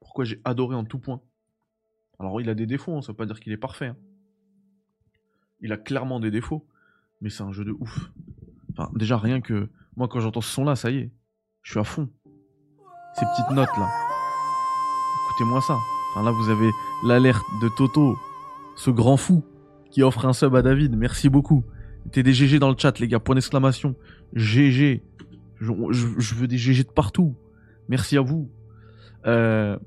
Pourquoi 0.00 0.24
j'ai 0.24 0.40
adoré 0.44 0.76
en 0.76 0.84
tout 0.84 0.98
point? 0.98 1.20
Alors, 2.18 2.40
il 2.40 2.48
a 2.48 2.54
des 2.54 2.66
défauts, 2.66 2.96
hein, 2.96 3.02
ça 3.02 3.12
veut 3.12 3.16
pas 3.16 3.26
dire 3.26 3.40
qu'il 3.40 3.52
est 3.52 3.56
parfait. 3.56 3.88
Hein. 3.88 3.96
Il 5.60 5.72
a 5.72 5.76
clairement 5.76 6.20
des 6.20 6.30
défauts 6.30 6.66
mais 7.24 7.30
c'est 7.30 7.42
un 7.42 7.52
jeu 7.52 7.64
de 7.64 7.72
ouf. 7.72 8.10
Enfin, 8.72 8.90
déjà, 8.94 9.16
rien 9.16 9.40
que. 9.40 9.70
Moi, 9.96 10.08
quand 10.08 10.20
j'entends 10.20 10.42
ce 10.42 10.50
son-là, 10.50 10.76
ça 10.76 10.90
y 10.90 10.98
est. 10.98 11.12
Je 11.62 11.70
suis 11.70 11.80
à 11.80 11.84
fond. 11.84 12.10
Ces 13.14 13.24
petites 13.24 13.50
notes-là. 13.50 13.90
Écoutez-moi 15.24 15.62
ça. 15.62 15.78
Enfin, 16.10 16.22
là, 16.22 16.32
vous 16.32 16.50
avez 16.50 16.70
l'alerte 17.04 17.46
de 17.62 17.68
Toto, 17.78 18.18
ce 18.76 18.90
grand 18.90 19.16
fou, 19.16 19.42
qui 19.90 20.02
offre 20.02 20.26
un 20.26 20.34
sub 20.34 20.54
à 20.54 20.60
David. 20.60 20.96
Merci 20.96 21.30
beaucoup. 21.30 21.64
T'es 22.12 22.22
des 22.22 22.32
GG 22.32 22.58
dans 22.58 22.70
le 22.70 22.76
chat, 22.78 22.98
les 22.98 23.08
gars. 23.08 23.20
Point 23.20 23.34
d'exclamation. 23.34 23.94
GG. 24.34 25.02
Je, 25.60 26.34
veux 26.34 26.46
des 26.46 26.58
GG 26.58 26.84
de 26.84 26.88
partout. 26.88 27.34
Merci 27.88 28.16
à 28.16 28.20
vous. 28.20 28.50
Euh, 29.26 29.78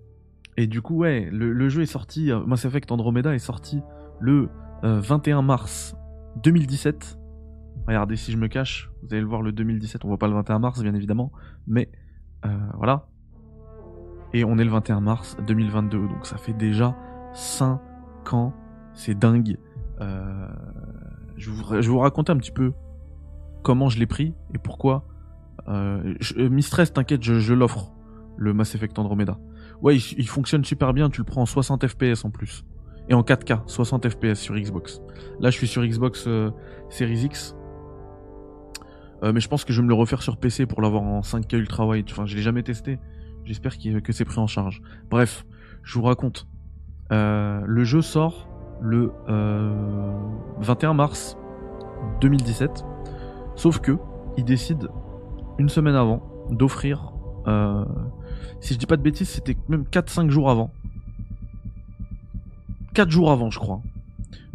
et 0.55 0.67
du 0.67 0.81
coup, 0.81 0.97
ouais, 0.97 1.29
le, 1.31 1.69
jeu 1.69 1.83
est 1.83 1.87
sorti. 1.87 2.31
Euh, 2.31 2.39
Mass 2.45 2.65
Effect 2.65 2.91
Andromeda 2.91 3.33
est 3.33 3.39
sorti 3.39 3.81
le 4.19 4.49
21 4.83 5.39
euh, 5.39 5.41
mars 5.41 5.95
2017. 6.43 7.19
Regardez, 7.87 8.15
si 8.15 8.31
je 8.31 8.37
me 8.37 8.47
cache, 8.47 8.91
vous 9.01 9.09
allez 9.11 9.21
le 9.21 9.27
voir 9.27 9.41
le 9.41 9.51
2017, 9.51 10.03
on 10.03 10.09
voit 10.09 10.17
pas 10.17 10.27
le 10.27 10.33
21 10.33 10.59
mars 10.59 10.81
bien 10.81 10.93
évidemment, 10.93 11.31
mais 11.67 11.89
voilà. 12.77 13.07
Et 14.33 14.43
on 14.43 14.57
est 14.57 14.65
le 14.65 14.71
21 14.71 14.99
mars 14.99 15.37
2022, 15.47 15.99
donc 15.99 16.25
ça 16.25 16.37
fait 16.37 16.53
déjà 16.53 16.97
5 17.33 17.79
ans, 18.33 18.53
c'est 18.93 19.17
dingue. 19.17 19.57
Euh, 20.01 20.47
je, 21.37 21.49
vous, 21.49 21.63
vous 21.63 21.99
raconter 21.99 22.31
un 22.31 22.37
petit 22.37 22.51
peu 22.51 22.73
comment 23.63 23.89
je 23.89 23.99
l'ai 23.99 24.05
pris 24.05 24.33
et 24.53 24.57
pourquoi. 24.57 25.05
Euh, 25.67 26.13
Mistress, 26.37 26.93
t'inquiète, 26.93 27.23
je, 27.23 27.53
l'offre, 27.53 27.91
le 28.37 28.53
Mass 28.53 28.75
Effect 28.75 28.97
Andromeda. 28.99 29.37
Ouais, 29.81 29.97
il, 29.97 30.27
fonctionne 30.27 30.65
super 30.65 30.93
bien, 30.93 31.09
tu 31.09 31.21
le 31.21 31.25
prends 31.25 31.41
en 31.41 31.45
60 31.45 31.87
FPS 31.87 32.25
en 32.25 32.31
plus 32.31 32.65
et 33.09 33.13
en 33.13 33.21
4K, 33.21 33.61
60 33.67 34.09
FPS 34.09 34.39
sur 34.39 34.55
Xbox. 34.55 35.01
Là, 35.39 35.49
je 35.49 35.57
suis 35.57 35.67
sur 35.67 35.85
Xbox 35.85 36.25
euh, 36.27 36.51
Series 36.89 37.23
X. 37.25 37.55
Euh, 39.23 39.33
mais 39.33 39.39
je 39.39 39.47
pense 39.47 39.65
que 39.65 39.73
je 39.73 39.81
vais 39.81 39.83
me 39.83 39.89
le 39.89 39.95
refaire 39.95 40.21
sur 40.21 40.37
PC 40.37 40.65
pour 40.65 40.81
l'avoir 40.81 41.03
en 41.03 41.21
5K 41.21 41.55
ultra 41.57 41.87
wide. 41.87 42.07
Enfin, 42.11 42.25
je 42.25 42.35
l'ai 42.35 42.41
jamais 42.41 42.63
testé. 42.63 42.99
J'espère 43.45 43.77
que 43.77 44.13
c'est 44.13 44.25
pris 44.25 44.39
en 44.39 44.47
charge. 44.47 44.81
Bref, 45.09 45.45
je 45.83 45.93
vous 45.97 46.03
raconte. 46.03 46.47
Euh, 47.11 47.61
le 47.65 47.83
jeu 47.85 48.01
sort 48.01 48.49
le 48.81 49.11
21 50.59 50.93
mars 50.93 51.37
2017. 52.21 52.85
Sauf 53.55 53.79
que 53.79 53.97
il 54.37 54.45
décide 54.45 54.89
une 55.57 55.69
semaine 55.69 55.95
avant 55.95 56.21
d'offrir. 56.49 57.13
si 58.59 58.73
je 58.73 58.79
dis 58.79 58.85
pas 58.85 58.97
de 58.97 59.01
bêtises, 59.01 59.29
c'était 59.29 59.57
même 59.67 59.83
4-5 59.83 60.29
jours 60.29 60.49
avant 60.49 60.71
4 62.97 63.11
jours 63.11 63.31
avant, 63.31 63.51
je 63.51 63.59
crois, 63.59 63.83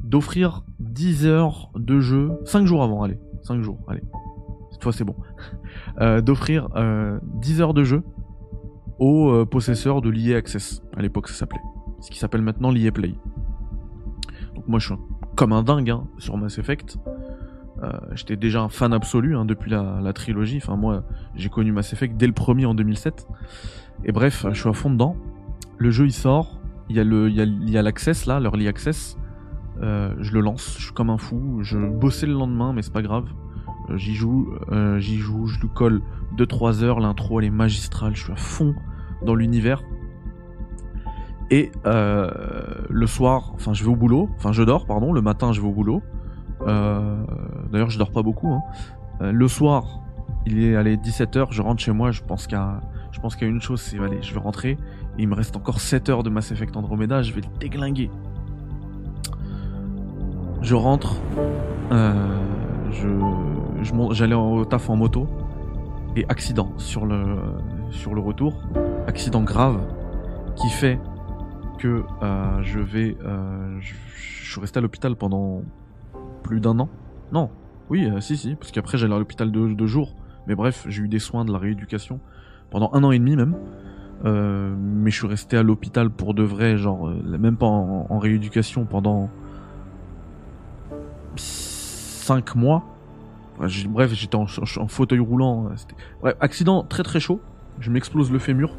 d'offrir 0.03 0.65
10 0.81 1.27
heures 1.27 1.71
de 1.77 2.01
jeu, 2.01 2.33
5 2.45 2.67
jours 2.67 2.83
avant, 2.83 3.05
allez, 3.05 3.21
5 3.43 3.63
jours, 3.63 3.79
allez, 3.87 4.03
cette 4.73 4.83
fois 4.83 4.93
c'est 4.93 5.05
bon, 5.05 5.15
euh, 6.01 6.21
d'offrir 6.21 6.69
10 6.71 6.75
euh, 6.75 7.63
heures 7.63 7.73
de 7.73 7.85
jeu 7.85 8.03
aux 8.99 9.31
euh, 9.31 9.45
possesseurs 9.45 10.03
de 10.03 10.11
l'IA 10.11 10.39
Access, 10.39 10.83
à 10.97 11.03
l'époque 11.03 11.29
ça 11.29 11.35
s'appelait, 11.35 11.63
ce 12.01 12.11
qui 12.11 12.19
s'appelle 12.19 12.43
maintenant 12.43 12.73
l'IA 12.73 12.91
Play. 12.91 13.15
Moi 14.67 14.79
je 14.79 14.87
suis 14.87 14.95
comme 15.37 15.53
un 15.53 15.63
dingue 15.63 15.91
hein, 15.91 16.05
sur 16.19 16.37
Mass 16.37 16.59
Effect. 16.59 16.99
J'étais 18.13 18.37
déjà 18.37 18.63
un 18.63 18.69
fan 18.69 18.93
absolu 18.93 19.37
hein, 19.37 19.45
depuis 19.45 19.69
la, 19.69 20.13
trilogie. 20.13 20.59
Enfin 20.63 20.77
moi 20.77 21.03
j'ai 21.35 21.49
connu 21.49 21.73
Mass 21.73 21.93
Effect 21.93 22.17
dès 22.17 22.29
le 22.29 22.33
premier 22.33 22.65
en 22.65 22.75
2007. 22.75 23.27
Et 24.05 24.13
bref, 24.13 24.47
je 24.53 24.61
suis 24.61 24.69
à 24.69 24.73
fond 24.73 24.91
dedans. 24.91 25.17
Le 25.79 25.91
jeu 25.91 26.07
il 26.07 26.13
sort, 26.13 26.61
il 26.89 26.97
y 26.97 27.01
a 27.01 27.05
le, 27.05 27.29
l'access 27.83 28.27
là, 28.27 28.39
l'early 28.39 28.69
access. 28.69 29.17
Euh, 29.83 30.15
je 30.21 30.33
le 30.33 30.41
lance, 30.41 30.77
je 30.79 30.85
suis 30.85 30.93
comme 30.93 31.11
un 31.11 31.19
fou. 31.19 31.61
Je 31.63 31.79
bossais 31.79 32.27
le 32.27 32.35
lendemain, 32.35 32.73
mais 32.73 32.83
c'est 32.83 32.93
pas 32.93 33.03
grave. 33.03 33.27
Euh, 33.91 33.97
j'y 33.97 34.15
joue, 34.15 34.49
euh, 34.71 34.99
j'y 34.99 35.19
joue, 35.19 35.47
je 35.47 35.61
lui 35.61 35.69
colle 35.69 36.03
2-3 36.37 36.83
heures. 36.83 37.01
L'intro 37.01 37.41
elle 37.41 37.47
est 37.47 37.51
magistrale, 37.51 38.15
je 38.15 38.25
suis 38.25 38.33
à 38.33 38.37
fond 38.37 38.75
dans 39.25 39.35
l'univers. 39.35 39.83
Et 41.53 41.71
le 41.85 43.07
soir, 43.07 43.53
enfin 43.55 43.73
je 43.75 43.85
vais 43.85 43.91
au 43.91 43.97
boulot, 43.97 44.29
enfin 44.37 44.53
je 44.53 44.65
dors, 44.65 44.87
pardon. 44.87 45.13
Le 45.13 45.23
matin 45.23 45.53
je 45.53 45.61
vais 45.61 45.69
au 45.69 45.73
boulot. 45.73 46.03
D'ailleurs 46.61 47.91
je 47.91 47.99
dors 47.99 48.11
pas 48.11 48.23
beaucoup. 48.23 48.49
Hein. 48.49 48.63
le 49.21 49.47
soir, 49.49 50.01
il 50.47 50.65
est 50.65 50.75
allé 50.75 50.97
17h, 50.97 51.49
je 51.51 51.63
rentre 51.63 51.83
chez 51.83 51.93
moi. 51.93 52.11
Je 52.11 52.23
pense 52.23 52.49
pense 53.21 53.37
qu'il 53.37 53.47
y 53.47 53.51
a 53.51 53.53
une 53.55 53.61
chose, 53.61 53.81
c'est 53.81 53.99
allez, 54.01 54.21
je 54.23 54.35
vais 54.35 54.41
rentrer 54.41 54.77
il 55.19 55.29
me 55.29 55.35
reste 55.35 55.57
encore 55.57 55.81
7 55.81 56.09
heures 56.09 56.23
de 56.23 56.31
Mass 56.31 56.51
Effect 56.53 56.77
Andromeda, 56.77 57.23
je 57.23 57.33
vais 57.33 57.43
le 57.43 57.59
déglinguer. 57.59 58.11
Je 60.63 60.75
rentre, 60.75 61.17
euh, 61.91 62.13
j'allais 64.13 64.35
au 64.35 64.65
taf 64.65 64.89
en 64.89 64.97
moto 64.97 65.27
et 66.17 66.25
accident 66.29 66.73
sur 66.77 67.05
le 67.05 67.37
sur 67.91 68.15
le 68.15 68.21
retour, 68.21 68.55
accident 69.07 69.43
grave 69.43 69.81
qui 70.57 70.69
fait 70.69 70.99
que 71.83 72.05
euh, 72.23 72.63
je 72.63 72.79
vais, 72.79 73.17
euh, 73.25 73.81
je, 73.81 73.95
suis 74.51 74.61
resté 74.61 74.79
à 74.79 74.81
l'hôpital 74.81 75.17
pendant 75.17 75.63
plus 76.45 76.61
d'un 76.61 76.79
an 76.79 76.89
Non. 77.33 77.51
Oui, 77.91 78.09
euh, 78.09 78.21
si, 78.21 78.37
si. 78.37 78.55
Parce 78.55 78.71
qu'après, 78.71 78.99
j'allais 78.99 79.15
à 79.15 79.19
l'hôpital 79.19 79.51
de, 79.51 79.75
de 79.75 79.87
jour. 79.87 80.15
Mais 80.47 80.55
bref, 80.55 80.87
j'ai 80.89 81.03
eu 81.03 81.09
des 81.09 81.19
soins 81.19 81.45
de 81.45 81.53
la 81.53 81.59
rééducation. 81.59 82.21
Pendant 82.71 82.91
un 82.93 83.03
an 83.03 83.11
et 83.11 83.19
demi 83.19 83.37
même. 83.37 83.57
Mais 84.25 85.11
je 85.11 85.17
suis 85.17 85.27
resté 85.27 85.57
à 85.57 85.65
l'hôpital 85.65 86.09
pour 86.09 86.33
de 86.35 86.45
vrai, 86.45 86.77
genre, 86.77 87.09
même 87.11 87.57
pas 87.57 87.67
en, 87.67 88.19
rééducation 88.21 88.85
pendant 88.85 89.29
5 91.35 92.55
mois. 92.55 92.85
Bref, 93.59 94.13
j'étais 94.15 94.37
en, 94.37 94.47
fauteuil 94.47 95.19
roulant. 95.19 95.71
accident 96.39 96.85
très 96.85 97.03
très 97.03 97.19
chaud. 97.19 97.41
Je 97.81 97.91
m'explose 97.91 98.31
le 98.31 98.39
fémur. 98.39 98.77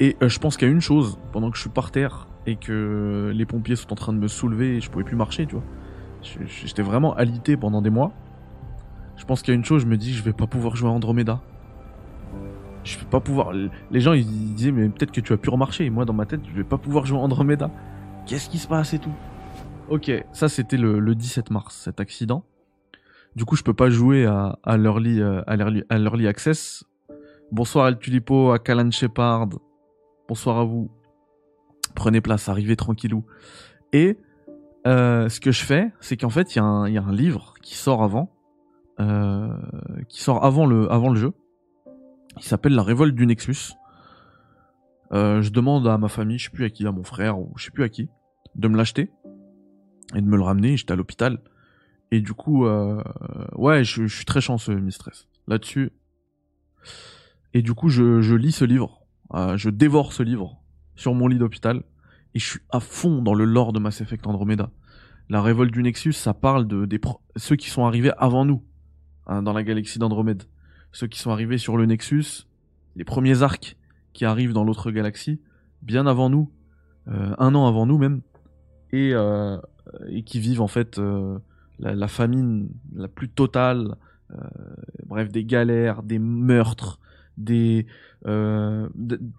Et 0.00 0.16
euh, 0.22 0.28
je 0.28 0.38
pense 0.38 0.56
qu'il 0.56 0.68
y 0.68 0.70
a 0.70 0.74
une 0.74 0.80
chose, 0.80 1.18
pendant 1.32 1.50
que 1.50 1.56
je 1.56 1.62
suis 1.62 1.70
par 1.70 1.90
terre 1.90 2.28
et 2.46 2.56
que 2.56 3.32
les 3.34 3.46
pompiers 3.46 3.76
sont 3.76 3.92
en 3.92 3.96
train 3.96 4.12
de 4.12 4.18
me 4.18 4.28
soulever 4.28 4.76
et 4.76 4.80
je 4.80 4.90
pouvais 4.90 5.04
plus 5.04 5.16
marcher, 5.16 5.46
tu 5.46 5.56
vois. 5.56 5.64
J'étais 6.22 6.82
vraiment 6.82 7.14
alité 7.14 7.56
pendant 7.56 7.82
des 7.82 7.90
mois. 7.90 8.12
Je 9.16 9.24
pense 9.24 9.42
qu'il 9.42 9.52
y 9.52 9.56
a 9.56 9.58
une 9.58 9.64
chose, 9.64 9.82
je 9.82 9.86
me 9.86 9.96
dis, 9.96 10.14
je 10.14 10.22
vais 10.22 10.32
pas 10.32 10.46
pouvoir 10.46 10.76
jouer 10.76 10.88
à 10.88 10.92
Andromeda. 10.92 11.40
Je 12.84 12.98
vais 12.98 13.06
pas 13.06 13.20
pouvoir. 13.20 13.52
Les 13.52 14.00
gens 14.00 14.12
ils 14.12 14.54
disaient, 14.54 14.72
mais 14.72 14.88
peut-être 14.88 15.10
que 15.10 15.20
tu 15.20 15.32
vas 15.32 15.36
plus 15.36 15.50
remarcher. 15.50 15.90
Moi, 15.90 16.04
dans 16.04 16.12
ma 16.12 16.26
tête, 16.26 16.40
je 16.48 16.54
vais 16.54 16.64
pas 16.64 16.78
pouvoir 16.78 17.04
jouer 17.04 17.18
à 17.18 17.22
Andromeda. 17.22 17.70
Qu'est-ce 18.26 18.48
qui 18.48 18.58
se 18.58 18.68
passe 18.68 18.94
et 18.94 18.98
tout? 18.98 19.12
Ok, 19.88 20.10
ça 20.32 20.48
c'était 20.48 20.76
le, 20.76 21.00
le 21.00 21.14
17 21.14 21.50
mars, 21.50 21.76
cet 21.84 22.00
accident. 22.00 22.44
Du 23.36 23.44
coup, 23.44 23.56
je 23.56 23.62
peux 23.62 23.74
pas 23.74 23.90
jouer 23.90 24.26
à, 24.26 24.58
à 24.62 24.76
l'early, 24.76 25.20
euh, 25.20 25.42
à 25.46 26.28
access. 26.28 26.84
Bonsoir 27.52 27.88
El 27.88 27.98
Tulipo, 27.98 28.52
à 28.52 28.58
Callan 28.58 28.90
Shepard. 28.90 29.48
Bonsoir 30.28 30.58
à 30.58 30.64
vous. 30.64 30.90
Prenez 31.94 32.20
place, 32.20 32.50
arrivez 32.50 32.76
tranquillou. 32.76 33.24
Et 33.94 34.18
euh, 34.86 35.30
ce 35.30 35.40
que 35.40 35.52
je 35.52 35.64
fais, 35.64 35.90
c'est 36.00 36.18
qu'en 36.18 36.28
fait, 36.28 36.54
il 36.54 36.58
y, 36.58 36.60
a 36.60 36.64
un- 36.64 37.12
livre 37.12 37.54
qui 37.62 37.74
sort 37.74 38.02
avant, 38.02 38.30
euh, 39.00 39.48
qui 40.10 40.20
sort 40.20 40.44
avant 40.44 40.66
le, 40.66 40.92
avant 40.92 41.08
le 41.08 41.18
jeu. 41.18 41.32
Il 42.36 42.42
s'appelle 42.42 42.74
La 42.74 42.82
Révolte 42.82 43.14
du 43.14 43.26
Nexus. 43.26 43.72
Euh, 45.12 45.40
je 45.40 45.48
demande 45.48 45.88
à 45.88 45.96
ma 45.96 46.08
famille, 46.08 46.36
je 46.36 46.44
sais 46.44 46.50
plus 46.50 46.66
à 46.66 46.70
qui, 46.70 46.86
à 46.86 46.92
mon 46.92 47.04
frère 47.04 47.38
ou 47.38 47.50
je 47.56 47.64
sais 47.64 47.70
plus 47.70 47.84
à 47.84 47.88
qui, 47.88 48.10
de 48.54 48.68
me 48.68 48.76
l'acheter 48.76 49.10
et 50.14 50.20
de 50.20 50.26
me 50.26 50.36
le 50.36 50.42
ramener. 50.42 50.76
J'étais 50.76 50.92
à 50.92 50.96
l'hôpital. 50.96 51.40
Et 52.10 52.20
du 52.20 52.34
coup, 52.34 52.66
ouais, 53.54 53.82
je, 53.82 54.06
suis 54.06 54.26
très 54.26 54.42
chanceux, 54.42 54.74
Mistress, 54.74 55.26
là-dessus. 55.46 55.90
Et 57.54 57.62
du 57.62 57.72
coup, 57.72 57.88
je 57.88 58.34
lis 58.34 58.52
ce 58.52 58.66
livre, 58.66 58.97
euh, 59.34 59.56
je 59.56 59.70
dévore 59.70 60.12
ce 60.12 60.22
livre 60.22 60.60
sur 60.94 61.14
mon 61.14 61.28
lit 61.28 61.38
d'hôpital, 61.38 61.82
et 62.34 62.38
je 62.38 62.46
suis 62.46 62.60
à 62.70 62.80
fond 62.80 63.22
dans 63.22 63.34
le 63.34 63.44
lore 63.44 63.72
de 63.72 63.78
Mass 63.78 64.00
Effect 64.00 64.26
Andromeda. 64.26 64.70
La 65.28 65.42
révolte 65.42 65.72
du 65.72 65.82
Nexus, 65.82 66.14
ça 66.14 66.34
parle 66.34 66.66
de 66.66 66.88
ceux 67.36 67.56
qui 67.56 67.68
sont 67.68 67.84
arrivés 67.84 68.12
avant 68.16 68.44
nous, 68.44 68.62
hein, 69.26 69.42
dans 69.42 69.52
la 69.52 69.62
galaxie 69.62 69.98
d'Andromède. 69.98 70.44
Ceux 70.92 71.06
qui 71.06 71.18
sont 71.18 71.30
arrivés 71.30 71.58
sur 71.58 71.76
le 71.76 71.84
Nexus, 71.84 72.46
les 72.96 73.04
premiers 73.04 73.42
arcs 73.42 73.76
qui 74.14 74.24
arrivent 74.24 74.52
dans 74.52 74.64
l'autre 74.64 74.90
galaxie, 74.90 75.40
bien 75.82 76.06
avant 76.06 76.30
nous, 76.30 76.50
euh, 77.08 77.34
un 77.38 77.54
an 77.54 77.66
avant 77.66 77.86
nous 77.86 77.98
même, 77.98 78.22
et, 78.90 79.12
euh, 79.12 79.58
qui 80.24 80.40
vivent 80.40 80.62
en 80.62 80.66
fait 80.68 80.98
la, 81.78 82.08
famine 82.08 82.68
la 82.94 83.08
plus 83.08 83.28
totale, 83.28 83.96
bref, 85.06 85.30
des 85.30 85.44
galères, 85.44 86.02
des 86.02 86.18
meurtres, 86.18 86.98
euh, 88.26 88.88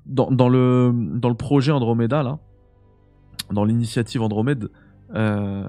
dans, 0.06 0.50
le 0.50 1.34
projet 1.34 1.72
Andromeda 1.72 2.24
là, 2.24 2.40
dans 3.52 3.66
l'initiative 3.66 4.22
Andromède, 4.22 4.70
euh, 5.16 5.68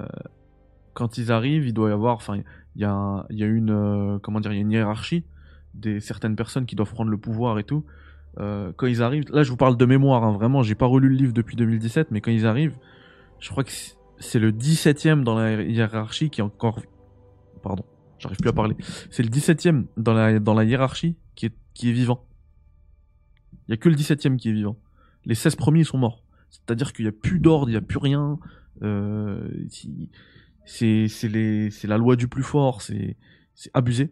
quand 0.95 1.19
ils 1.19 1.33
arrivent, 1.33 1.67
il 1.67 1.73
doit 1.73 1.91
y 1.91 1.93
avoir, 1.93 2.17
enfin, 2.17 2.39
il 2.77 2.83
y 2.83 2.85
a 2.85 3.27
une 3.47 3.71
euh, 3.71 4.19
comment 4.19 4.41
dire, 4.41 4.53
il 4.53 4.57
y 4.57 4.59
a 4.59 4.63
une 4.63 4.73
hiérarchie 4.73 5.25
des 5.75 6.01
certaines 6.01 6.37
personnes 6.37 6.67
qui 6.67 6.77
doivent 6.77 6.93
prendre 6.93 7.11
le 7.11 7.19
pouvoir 7.19 7.59
et 7.59 7.65
tout. 7.65 7.85
Quand 8.37 8.87
ils 8.87 9.03
arrivent, 9.03 9.25
là 9.31 9.43
je 9.43 9.51
vous 9.51 9.57
parle 9.57 9.77
de 9.77 9.85
mémoire, 9.85 10.25
hein, 10.25 10.33
vraiment, 10.33 10.63
j'ai 10.63 10.75
pas 10.75 10.87
relu 10.87 11.09
le 11.11 11.15
livre 11.15 11.33
depuis 11.35 11.57
2017, 11.57 12.11
mais 12.11 12.23
quand 12.23 12.31
ils 12.31 12.47
arrivent, 12.47 12.77
je 13.39 13.51
crois 13.51 13.65
que 13.65 13.71
c'est- 13.71 13.97
c'est 14.19 14.39
le 14.39 14.53
17ème 14.53 15.25
dans 15.25 15.35
la 15.35 15.63
hiérarchie 15.63 16.31
qui 16.31 16.41
est 16.41 16.45
encore. 16.45 16.81
Pardon, 17.63 17.85
j'arrive 18.19 18.39
plus 18.39 18.51
à 18.51 18.53
parler. 18.53 18.77
C'est 19.11 19.23
le 19.23 19.29
17ème 19.29 19.87
dans 19.97 20.15
la, 20.15 20.39
dans 20.39 20.55
la 20.55 20.65
hiérarchie 20.65 21.17
qui 21.35 21.47
est, 21.47 21.55
qui 21.75 21.91
est 21.91 21.93
vivant. 21.93 22.27
Il 23.69 23.73
y 23.73 23.75
a 23.75 23.77
que 23.77 23.89
le 23.89 23.95
17ème 23.95 24.37
qui 24.37 24.49
est 24.49 24.53
vivant. 24.53 24.77
Les 25.25 25.35
16 25.35 25.57
premiers 25.57 25.85
sont 25.85 25.99
morts. 25.99 26.25
C'est-à-dire 26.51 26.93
qu'il 26.93 27.05
n'y 27.05 27.09
a 27.09 27.13
plus 27.13 27.39
d'ordre, 27.39 27.69
il 27.69 27.73
n'y 27.73 27.79
a 27.79 27.83
plus 27.83 27.99
rien. 27.99 28.39
Euh, 28.83 29.49
c'est 30.65 31.09
la 31.85 31.99
loi 31.99 32.17
du 32.17 32.29
plus 32.29 32.43
fort, 32.43 32.83
c'est 32.83 33.17
c'est 33.61 33.71
abusé. 33.75 34.11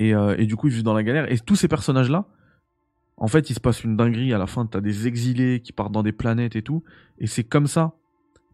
Et, 0.00 0.12
euh, 0.12 0.34
et 0.36 0.46
du 0.46 0.56
coup, 0.56 0.66
ils 0.66 0.74
vivent 0.74 0.82
dans 0.82 0.92
la 0.92 1.04
galère. 1.04 1.30
Et 1.30 1.38
tous 1.38 1.54
ces 1.54 1.68
personnages-là, 1.68 2.26
en 3.16 3.28
fait, 3.28 3.48
il 3.48 3.54
se 3.54 3.60
passe 3.60 3.84
une 3.84 3.96
dinguerie. 3.96 4.34
À 4.34 4.38
la 4.38 4.48
fin, 4.48 4.66
t'as 4.66 4.80
des 4.80 5.06
exilés 5.06 5.60
qui 5.60 5.72
partent 5.72 5.92
dans 5.92 6.02
des 6.02 6.12
planètes 6.12 6.56
et 6.56 6.62
tout. 6.62 6.82
Et 7.18 7.28
c'est 7.28 7.44
comme 7.44 7.68
ça 7.68 7.94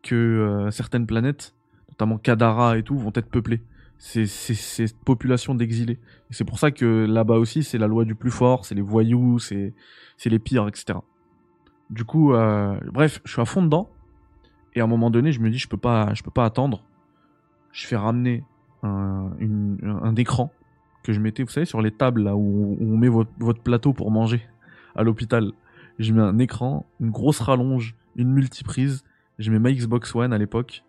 que 0.03 0.15
euh, 0.15 0.71
certaines 0.71 1.07
planètes, 1.07 1.55
notamment 1.89 2.19
Kadara 2.19 2.77
et 2.77 2.83
tout, 2.83 2.99
vont 2.99 3.13
être 3.15 3.31
peuplées. 3.31 3.63
C'est 4.03 4.27
cette 4.27 4.99
population 5.05 5.55
d'exilés. 5.55 5.99
C'est 6.31 6.47
pour 6.47 6.59
ça 6.59 6.71
que 6.71 7.05
là-bas 7.05 7.35
aussi, 7.35 7.63
c'est 7.63 7.77
la 7.77 7.87
loi 7.87 8.07
du 8.07 8.15
plus 8.15 8.31
fort, 8.31 8.65
c'est 8.65 8.75
les 8.75 8.81
voyous, 8.81 9.39
c'est 9.39 9.75
les 10.25 10.39
pires, 10.39 10.67
etc. 10.69 11.01
Du 11.91 12.07
coup, 12.07 12.33
euh, 12.33 12.81
bref, 12.93 13.21
je 13.27 13.33
suis 13.33 13.43
à 13.43 13.45
fond 13.45 13.63
dedans. 13.63 13.91
Et 14.75 14.81
à 14.81 14.85
un 14.85 14.87
moment 14.87 15.11
donné, 15.11 15.33
je 15.33 15.41
me 15.41 15.51
dis, 15.51 15.59
je 15.59 15.69
peux 15.69 15.77
pas, 15.77 16.15
je 16.15 16.23
peux 16.23 16.31
pas 16.31 16.47
attendre. 16.47 16.83
Je 17.73 17.87
fais 17.87 17.97
ramener 17.97 18.43
un, 18.83 20.15
écran 20.17 20.51
que 21.03 21.13
je 21.13 21.21
mettais, 21.21 21.43
vous 21.43 21.51
savez, 21.51 21.67
sur 21.67 21.83
les 21.83 21.91
tables 21.91 22.23
là 22.23 22.37
où, 22.37 22.79
où 22.81 22.95
on 22.95 22.97
met 22.97 23.09
votre, 23.09 23.31
votre 23.39 23.63
plateau 23.63 23.93
pour 23.93 24.11
manger 24.11 24.41
à 24.97 25.03
l'hôpital. 25.03 25.53
Je 25.99 26.15
mets 26.15 26.23
un 26.23 26.39
écran, 26.39 26.87
une 27.01 27.11
grosse 27.11 27.41
rallonge, 27.41 27.95
une 28.17 28.33
multiprise. 28.33 29.05
Je 29.39 29.51
mets 29.53 29.59
ma 29.59 29.73
Xbox 29.73 30.15
One 30.15 30.33
à 30.33 30.39
l'époque. 30.39 30.85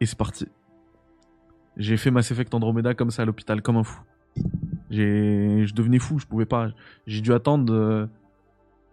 Et 0.00 0.06
c'est 0.06 0.18
parti. 0.18 0.48
J'ai 1.76 1.96
fait 1.96 2.10
Mass 2.10 2.30
Effect 2.30 2.52
Andromeda 2.54 2.94
comme 2.94 3.10
ça 3.10 3.22
à 3.22 3.24
l'hôpital, 3.24 3.62
comme 3.62 3.76
un 3.76 3.84
fou. 3.84 4.02
J'ai, 4.90 5.66
je 5.66 5.74
devenais 5.74 5.98
fou, 5.98 6.18
je 6.18 6.26
pouvais 6.26 6.44
pas. 6.46 6.68
J'ai 7.06 7.20
dû 7.20 7.32
attendre. 7.32 7.72
euh, 7.72 8.06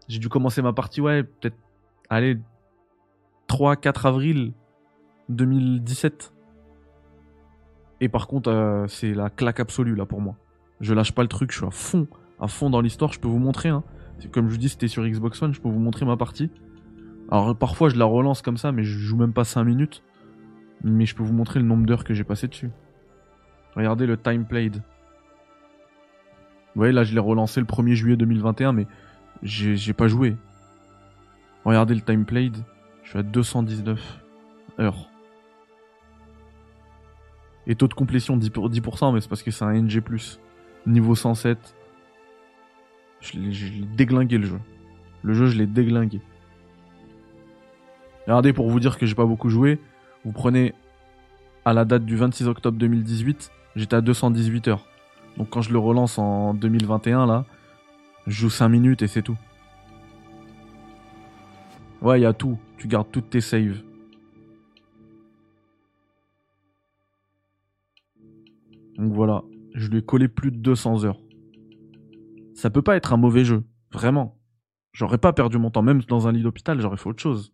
J'ai 0.08 0.20
dû 0.20 0.30
commencer 0.30 0.62
ma 0.62 0.72
partie, 0.74 1.02
ouais, 1.02 1.24
peut-être, 1.24 1.58
allez, 2.10 2.38
3-4 3.50 4.08
avril 4.08 4.54
2017. 5.30 6.34
Et 8.02 8.08
par 8.10 8.28
contre, 8.28 8.50
euh, 8.50 8.88
c'est 8.88 9.14
la 9.14 9.30
claque 9.30 9.60
absolue 9.60 9.96
là 9.96 10.06
pour 10.06 10.22
moi. 10.22 10.36
Je 10.80 10.94
lâche 10.94 11.12
pas 11.12 11.22
le 11.22 11.28
truc, 11.28 11.52
je 11.52 11.58
suis 11.58 11.66
à 11.66 11.72
fond, 11.72 12.08
à 12.40 12.48
fond 12.48 12.70
dans 12.70 12.80
l'histoire. 12.80 13.12
Je 13.12 13.20
peux 13.20 13.28
vous 13.28 13.40
montrer, 13.40 13.70
hein. 13.70 13.84
Comme 14.32 14.48
je 14.48 14.52
vous 14.52 14.58
dis, 14.58 14.70
c'était 14.70 14.88
sur 14.88 15.06
Xbox 15.06 15.42
One, 15.42 15.54
je 15.54 15.62
peux 15.62 15.70
vous 15.70 15.80
montrer 15.80 16.06
ma 16.06 16.16
partie. 16.18 16.50
Alors 17.32 17.56
parfois 17.56 17.90
je 17.90 17.96
la 17.98 18.06
relance 18.06 18.42
comme 18.42 18.58
ça, 18.58 18.72
mais 18.72 18.84
je 18.84 18.98
joue 18.98 19.16
même 19.18 19.34
pas 19.34 19.44
5 19.44 19.64
minutes. 19.64 20.04
Mais 20.84 21.06
je 21.06 21.16
peux 21.16 21.24
vous 21.24 21.34
montrer 21.34 21.60
le 21.60 21.66
nombre 21.66 21.86
d'heures 21.86 22.04
que 22.04 22.14
j'ai 22.14 22.24
passé 22.24 22.48
dessus. 22.48 22.70
Regardez 23.76 24.06
le 24.06 24.18
time 24.18 24.46
played. 24.46 24.76
Vous 24.76 24.82
voyez 26.82 26.94
là, 26.94 27.04
je 27.04 27.14
l'ai 27.14 27.20
relancé 27.20 27.60
le 27.60 27.66
1er 27.66 27.94
juillet 27.94 28.18
2021, 28.18 28.74
mais 28.74 28.88
j'ai 29.44 29.94
pas 29.94 30.08
joué. 30.08 30.36
Regardez 31.66 31.96
le 31.96 32.02
time 32.02 32.26
played, 32.26 32.58
je 33.04 33.10
suis 33.10 33.20
à 33.20 33.24
219 33.24 34.02
heures. 34.80 35.10
Et 37.68 37.76
taux 37.76 37.88
de 37.88 37.94
complétion 37.94 38.38
10%, 38.38 38.50
pour- 38.52 38.70
10% 38.70 39.14
mais 39.14 39.22
c'est 39.22 39.30
parce 39.30 39.44
que 39.44 39.52
c'est 39.52 39.66
un 39.66 39.74
NG+. 39.74 40.02
Niveau 40.86 41.14
107. 41.14 41.76
Je 43.20 43.38
l'ai 43.38 43.52
je 43.52 43.74
l'ai 43.74 43.86
déglingué 43.86 44.38
le 44.38 44.46
jeu. 44.46 44.60
Le 45.24 45.34
jeu, 45.34 45.48
je 45.48 45.58
l'ai 45.58 45.68
déglingué. 45.68 46.22
Regardez, 48.26 48.54
pour 48.54 48.70
vous 48.70 48.80
dire 48.80 48.98
que 48.98 49.06
j'ai 49.06 49.16
pas 49.16 49.26
beaucoup 49.26 49.50
joué, 49.50 49.80
vous 50.26 50.32
prenez 50.32 50.74
à 51.66 51.74
la 51.74 51.86
date 51.86 52.06
du 52.06 52.16
26 52.16 52.48
octobre 52.48 52.78
2018, 52.78 53.52
j'étais 53.76 53.96
à 53.96 54.02
218 54.02 54.68
heures. 54.68 54.86
Donc 55.38 55.50
quand 55.50 55.62
je 55.62 55.72
le 55.72 55.80
relance 55.80 56.18
en 56.18 56.54
2021, 56.54 57.26
là, 57.26 57.46
je 58.28 58.34
joue 58.34 58.50
5 58.50 58.70
minutes 58.70 59.02
et 59.02 59.08
c'est 59.08 59.22
tout. 59.22 59.38
Ouais, 62.02 62.20
il 62.20 62.24
y 62.24 62.26
a 62.26 62.34
tout. 62.34 62.58
Tu 62.78 62.88
gardes 62.88 63.12
toutes 63.12 63.30
tes 63.30 63.42
saves. 63.42 63.82
Donc 68.98 69.14
voilà, 69.14 69.44
je 69.76 69.90
lui 69.90 70.00
ai 70.00 70.02
collé 70.02 70.28
plus 70.28 70.52
de 70.52 70.58
200 70.58 71.06
heures. 71.06 71.22
Ça 72.54 72.70
peut 72.70 72.82
pas 72.82 72.98
être 72.98 73.14
un 73.14 73.18
mauvais 73.18 73.46
jeu, 73.46 73.64
vraiment. 73.92 74.38
J'aurais 74.92 75.18
pas 75.18 75.32
perdu 75.32 75.58
mon 75.58 75.72
temps, 75.72 75.82
même 75.82 76.02
dans 76.02 76.28
un 76.28 76.34
lit 76.34 76.42
d'hôpital, 76.42 76.82
j'aurais 76.82 76.98
fait 76.98 77.08
autre 77.08 77.22
chose. 77.22 77.54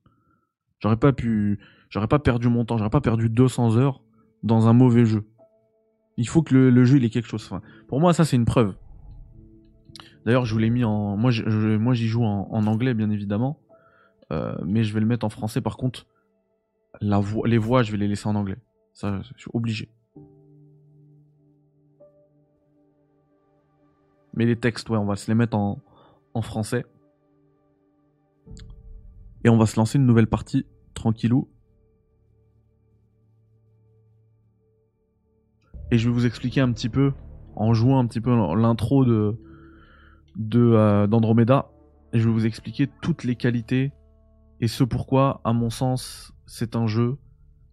J'aurais 0.79 0.97
pas 0.97 1.13
pu, 1.13 1.59
j'aurais 1.89 2.07
pas 2.07 2.19
perdu 2.19 2.49
mon 2.49 2.65
temps, 2.65 2.77
j'aurais 2.77 2.89
pas 2.89 3.01
perdu 3.01 3.29
200 3.29 3.77
heures 3.77 4.01
dans 4.43 4.67
un 4.67 4.73
mauvais 4.73 5.05
jeu. 5.05 5.25
Il 6.17 6.27
faut 6.27 6.43
que 6.43 6.55
le, 6.55 6.85
jeu 6.85 6.97
il 6.97 7.05
ait 7.05 7.09
quelque 7.09 7.27
chose. 7.27 7.43
Enfin, 7.45 7.61
pour 7.87 7.99
moi, 7.99 8.13
ça 8.13 8.23
c'est 8.23 8.35
une 8.35 8.45
preuve. 8.45 8.75
D'ailleurs, 10.25 10.45
je 10.45 10.53
vous 10.53 10.59
l'ai 10.59 10.69
mis 10.69 10.83
en, 10.83 11.17
moi, 11.17 11.31
moi 11.79 11.93
j'y 11.93 12.07
joue 12.07 12.23
en, 12.23 12.67
anglais 12.67 12.93
bien 12.93 13.09
évidemment, 13.09 13.59
Euh, 14.31 14.55
mais 14.65 14.83
je 14.83 14.91
vais 14.91 14.99
le 14.99 15.05
mettre 15.05 15.23
en 15.23 15.29
français. 15.29 15.61
Par 15.61 15.77
contre, 15.77 16.07
la 16.99 17.21
les 17.45 17.59
voix, 17.59 17.83
je 17.83 17.91
vais 17.91 17.97
les 17.97 18.07
laisser 18.07 18.27
en 18.27 18.35
anglais. 18.35 18.57
Ça, 18.93 19.21
je 19.21 19.33
suis 19.37 19.51
obligé. 19.53 19.89
Mais 24.33 24.45
les 24.45 24.55
textes, 24.55 24.89
ouais, 24.89 24.97
on 24.97 25.05
va 25.05 25.15
se 25.15 25.29
les 25.29 25.35
mettre 25.35 25.55
en, 25.55 25.81
en 26.33 26.41
français. 26.41 26.85
Et 29.43 29.49
on 29.49 29.57
va 29.57 29.67
se 29.67 29.77
lancer 29.77 29.99
une 29.99 30.07
nouvelle 30.07 30.27
partie, 30.27 30.65
tranquillou. 30.95 31.47
Et 35.91 35.97
je 35.97 36.09
vais 36.09 36.13
vous 36.13 36.25
expliquer 36.25 36.61
un 36.61 36.71
petit 36.71 36.89
peu, 36.89 37.13
en 37.55 37.73
jouant 37.73 37.99
un 37.99 38.05
petit 38.07 38.21
peu 38.21 38.31
l'intro 38.55 39.05
de 39.05 39.39
de 40.35 40.59
euh, 40.59 41.07
d'Andromeda, 41.07 41.69
et 42.11 42.19
je 42.19 42.27
vais 42.27 42.33
vous 42.33 42.45
expliquer 42.45 42.89
toutes 43.01 43.23
les 43.23 43.35
qualités 43.35 43.93
et 44.61 44.67
ce 44.67 44.83
pourquoi, 44.83 45.41
à 45.43 45.53
mon 45.53 45.69
sens, 45.69 46.33
c'est 46.45 46.75
un 46.75 46.87
jeu 46.87 47.17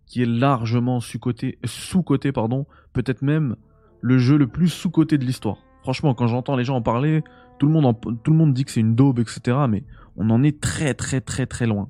qui 0.06 0.22
est 0.22 0.26
largement 0.26 1.00
sous-coté, 1.00 1.58
sous-coté 1.64 2.32
pardon, 2.32 2.66
peut-être 2.92 3.22
même 3.22 3.56
le 4.00 4.18
jeu 4.18 4.36
le 4.36 4.48
plus 4.48 4.68
sous-coté 4.68 5.16
de 5.16 5.24
l'histoire. 5.24 5.58
Franchement, 5.82 6.14
quand 6.14 6.26
j'entends 6.26 6.56
les 6.56 6.64
gens 6.64 6.76
en 6.76 6.82
parler, 6.82 7.22
tout 7.58 7.66
le 7.66 7.72
monde, 7.72 7.96
tout 8.22 8.30
le 8.30 8.36
monde 8.36 8.52
dit 8.52 8.64
que 8.64 8.70
c'est 8.70 8.80
une 8.80 8.94
daube, 8.94 9.20
etc. 9.20 9.56
Mais 9.68 9.84
on 10.16 10.28
en 10.30 10.42
est 10.42 10.60
très 10.60 10.94
très 10.94 11.20
très 11.20 11.46
très 11.46 11.66
loin. 11.66 11.88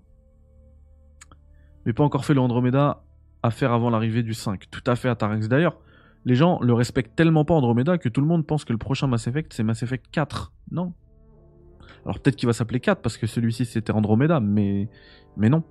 Mais 1.84 1.92
pas 1.92 2.04
encore 2.04 2.24
fait 2.24 2.34
le 2.34 2.40
Andromeda 2.40 3.02
à 3.42 3.50
faire 3.50 3.72
avant 3.72 3.90
l'arrivée 3.90 4.22
du 4.22 4.34
5. 4.34 4.70
Tout 4.70 4.84
à 4.86 4.94
fait 4.94 5.08
à 5.08 5.16
Tarex. 5.16 5.48
D'ailleurs, 5.48 5.78
les 6.24 6.34
gens 6.34 6.60
le 6.60 6.72
respectent 6.72 7.16
tellement 7.16 7.44
pas 7.44 7.54
Andromeda 7.54 7.98
que 7.98 8.08
tout 8.08 8.20
le 8.20 8.26
monde 8.26 8.46
pense 8.46 8.64
que 8.64 8.72
le 8.72 8.78
prochain 8.78 9.06
Mass 9.06 9.26
Effect 9.26 9.52
c'est 9.52 9.62
Mass 9.62 9.82
Effect 9.82 10.06
4. 10.10 10.52
Non? 10.70 10.94
Alors 12.04 12.18
peut-être 12.20 12.36
qu'il 12.36 12.46
va 12.46 12.52
s'appeler 12.52 12.80
4 12.80 13.02
parce 13.02 13.16
que 13.16 13.26
celui-ci 13.26 13.64
c'était 13.64 13.92
Andromeda, 13.92 14.40
mais 14.40 14.88
mais 15.36 15.48
non. 15.48 15.62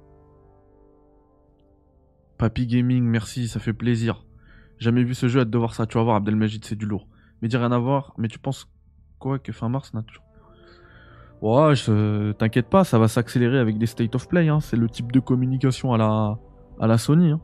Papy 2.38 2.66
Gaming, 2.66 3.04
merci, 3.04 3.48
ça 3.48 3.60
fait 3.60 3.74
plaisir. 3.74 4.26
Jamais 4.80 5.04
vu 5.04 5.14
ce 5.14 5.28
jeu, 5.28 5.42
hâte 5.42 5.52
de 5.52 5.58
voir 5.60 5.76
ça. 5.76 5.86
Tu 5.86 6.00
vas 6.00 6.04
voir, 6.04 6.16
Abdelmajid, 6.16 6.66
c'est 6.66 6.76
du 6.76 6.88
lourd. 6.88 7.08
Mais 7.42 7.48
dis 7.48 7.56
rien 7.56 7.72
à 7.72 7.78
voir. 7.78 8.16
Mais 8.18 8.28
tu 8.28 8.40
penses 8.40 8.68
quoi 9.20 9.38
que 9.38 9.52
fin 9.52 9.70
mars 9.70 9.94
n'a 9.94 10.02
toujours. 10.02 10.24
Ouais, 11.44 11.76
je... 11.76 12.32
t'inquiète 12.32 12.68
pas, 12.68 12.84
ça 12.84 12.98
va 12.98 13.08
s'accélérer 13.08 13.60
avec 13.60 13.78
des 13.78 13.86
state 13.86 14.16
of 14.16 14.28
play. 14.28 14.48
Hein. 14.50 14.60
C'est 14.60 14.78
le 14.78 14.90
type 14.90 15.12
de 15.12 15.20
communication 15.20 15.94
à 15.94 16.00
la, 16.00 16.40
à 16.80 16.88
la 16.88 16.98
Sony. 16.98 17.30
Hein. 17.30 17.42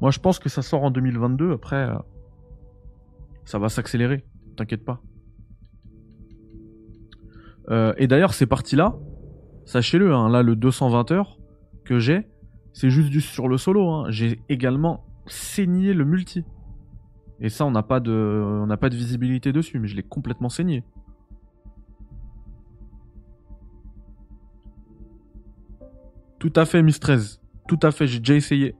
Moi, 0.00 0.10
je 0.10 0.18
pense 0.18 0.38
que 0.38 0.48
ça 0.48 0.62
sort 0.62 0.82
en 0.82 0.90
2022. 0.90 1.52
Après, 1.52 1.76
euh, 1.76 1.98
ça 3.46 3.58
va 3.58 3.70
s'accélérer. 3.70 4.26
T'inquiète 4.56 4.84
pas. 4.84 5.00
Euh, 7.70 7.94
et 7.96 8.06
d'ailleurs, 8.06 8.34
ces 8.34 8.46
parties-là, 8.46 8.96
sachez-le, 9.64 10.14
hein, 10.14 10.28
là, 10.28 10.42
le 10.42 10.54
220 10.54 11.10
heures 11.12 11.38
que 11.84 11.98
j'ai, 11.98 12.28
c'est 12.72 12.90
juste 12.90 13.18
sur 13.20 13.48
le 13.48 13.56
solo. 13.56 13.88
Hein. 13.88 14.06
J'ai 14.10 14.40
également 14.48 15.06
saigné 15.26 15.94
le 15.94 16.04
multi. 16.04 16.44
Et 17.40 17.48
ça, 17.48 17.64
on 17.64 17.70
n'a 17.70 17.82
pas 17.82 18.00
de, 18.00 18.66
pas 18.80 18.88
de 18.88 18.96
visibilité 18.96 19.52
dessus, 19.52 19.78
mais 19.78 19.88
je 19.88 19.96
l'ai 19.96 20.02
complètement 20.02 20.48
saigné. 20.48 20.84
Tout 26.38 26.52
à 26.56 26.64
fait, 26.64 26.82
Miss 26.82 27.00
13. 27.00 27.40
Tout 27.68 27.80
à 27.82 27.90
fait, 27.90 28.06
j'ai 28.06 28.18
déjà 28.18 28.34
essayé 28.34 28.74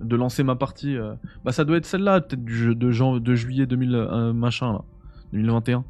de 0.00 0.16
lancer 0.16 0.42
ma 0.42 0.56
partie. 0.56 0.96
Euh, 0.96 1.14
bah, 1.44 1.52
ça 1.52 1.64
doit 1.64 1.76
être 1.76 1.86
celle-là, 1.86 2.20
peut-être 2.20 2.44
du 2.44 2.54
jeu 2.54 2.74
de, 2.74 3.34
juillet 3.34 3.66
2000, 3.66 3.94
euh, 3.94 4.32
machin 4.32 4.72
là, 4.72 4.84
2021. 5.32 5.84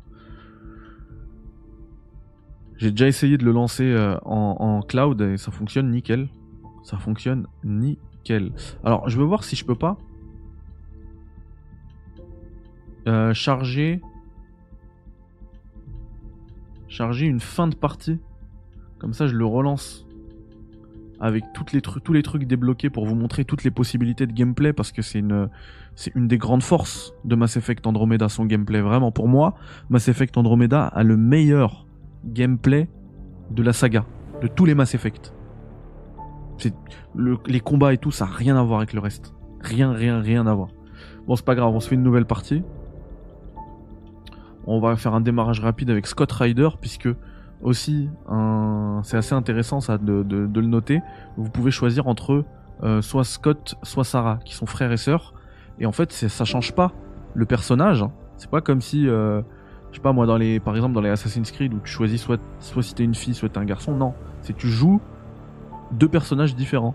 J'ai 2.77 2.90
déjà 2.90 3.09
essayé 3.09 3.38
de 3.38 3.44
le 3.44 3.53
lancer 3.53 3.85
euh, 3.85 4.16
en, 4.25 4.57
en, 4.61 4.83
cloud 4.83 5.21
et 5.21 5.37
ça 5.37 5.51
fonctionne 5.51 5.90
nickel. 5.90 6.29
Ça 6.85 6.97
fonctionne 6.97 7.47
nickel. 7.64 8.53
Alors, 8.85 9.09
je 9.09 9.18
veux 9.18 9.25
voir 9.25 9.44
si 9.44 9.57
je 9.57 9.64
peux 9.64 9.75
pas 9.75 9.97
charger 13.33 14.03
charger 16.88 17.25
une 17.25 17.40
fin 17.40 17.68
de 17.68 17.75
partie. 17.75 18.21
Comme 18.99 19.14
ça, 19.14 19.27
je 19.27 19.35
le 19.35 19.47
relance 19.47 20.08
avec 21.20 21.44
toutes 21.52 21.72
les 21.72 21.81
tous 21.81 22.12
les 22.12 22.22
trucs 22.22 22.44
débloqués 22.44 22.90
pour 22.90 23.04
vous 23.07 23.14
montrer 23.14 23.44
toutes 23.44 23.64
les 23.64 23.70
possibilités 23.70 24.26
de 24.26 24.33
gameplay 24.33 24.72
parce 24.72 24.92
que 24.92 25.02
c'est 25.02 25.18
une 25.18 25.48
une 26.14 26.28
des 26.28 26.38
grandes 26.38 26.62
forces 26.62 27.12
de 27.24 27.35
Mass 27.35 27.57
Effect 27.57 27.87
Andromeda 27.87 28.28
son 28.28 28.46
gameplay. 28.46 28.81
Vraiment 28.81 29.11
pour 29.11 29.28
moi 29.28 29.54
Mass 29.90 30.09
Effect 30.09 30.37
Andromeda 30.37 30.85
a 30.87 31.02
le 31.02 31.16
meilleur 31.16 31.87
gameplay 32.24 32.88
de 33.50 33.62
la 33.62 33.72
saga 33.72 34.04
de 34.42 34.46
tous 34.46 34.64
les 34.64 34.74
Mass 34.74 34.94
Effect. 34.94 35.35
Les 37.46 37.61
combats 37.61 37.92
et 37.92 37.98
tout 37.98 38.11
ça 38.11 38.24
a 38.24 38.28
rien 38.28 38.57
à 38.57 38.62
voir 38.62 38.78
avec 38.78 38.92
le 38.92 39.00
reste. 39.00 39.35
Rien 39.61 39.92
rien 39.92 40.20
rien 40.20 40.46
à 40.46 40.54
voir. 40.54 40.68
Bon 41.26 41.35
c'est 41.35 41.44
pas 41.44 41.54
grave 41.54 41.74
on 41.74 41.81
se 41.81 41.88
fait 41.88 41.96
une 41.96 42.02
nouvelle 42.02 42.26
partie. 42.26 42.62
On 44.66 44.81
va 44.81 44.96
faire 44.96 45.14
un 45.14 45.20
démarrage 45.20 45.61
rapide 45.61 45.90
avec 45.90 46.07
Scott 46.07 46.31
Ryder 46.31 46.68
puisque 46.81 47.09
aussi 47.62 48.09
c'est 49.03 49.16
assez 49.16 49.35
intéressant 49.35 49.81
ça 49.81 49.99
de, 49.99 50.25
le 50.29 50.66
noter. 50.66 51.01
Vous 51.37 51.51
pouvez 51.51 51.71
choisir 51.71 52.07
entre 52.07 52.44
euh, 52.83 53.03
soit 53.03 53.25
Scott, 53.25 53.77
soit 53.83 54.05
Sarah, 54.05 54.38
qui 54.44 54.55
sont 54.55 54.66
frères 54.66 54.92
et 54.92 54.97
sœurs. 54.97 55.35
Et 55.81 55.87
en 55.87 55.92
fait, 55.92 56.12
ça 56.12 56.44
change 56.44 56.73
pas 56.73 56.92
le 57.35 57.47
personnage. 57.47 58.03
Hein. 58.03 58.12
C'est 58.37 58.51
pas 58.51 58.61
comme 58.61 58.81
si, 58.81 59.09
euh, 59.09 59.42
je 59.90 59.97
sais 59.97 60.03
pas 60.03 60.12
moi, 60.12 60.27
dans 60.27 60.37
les, 60.37 60.61
par 60.61 60.75
exemple 60.77 60.94
dans 60.94 61.01
les 61.01 61.11
Assassin's 61.11 61.51
Creed 61.51 61.75
où 61.75 61.79
tu 61.83 61.90
choisis 61.90 62.21
soit, 62.21 62.40
soit 62.61 62.83
si 62.83 62.94
t'es 62.94 63.05
une 63.05 63.14
fille, 63.14 63.35
soit 63.35 63.49
t'es 63.49 63.59
un 63.59 63.64
garçon. 63.64 63.94
Non, 63.97 64.14
c'est 64.42 64.57
tu 64.57 64.68
joues 64.68 65.01
deux 65.92 66.09
personnages 66.09 66.55
différents. 66.55 66.94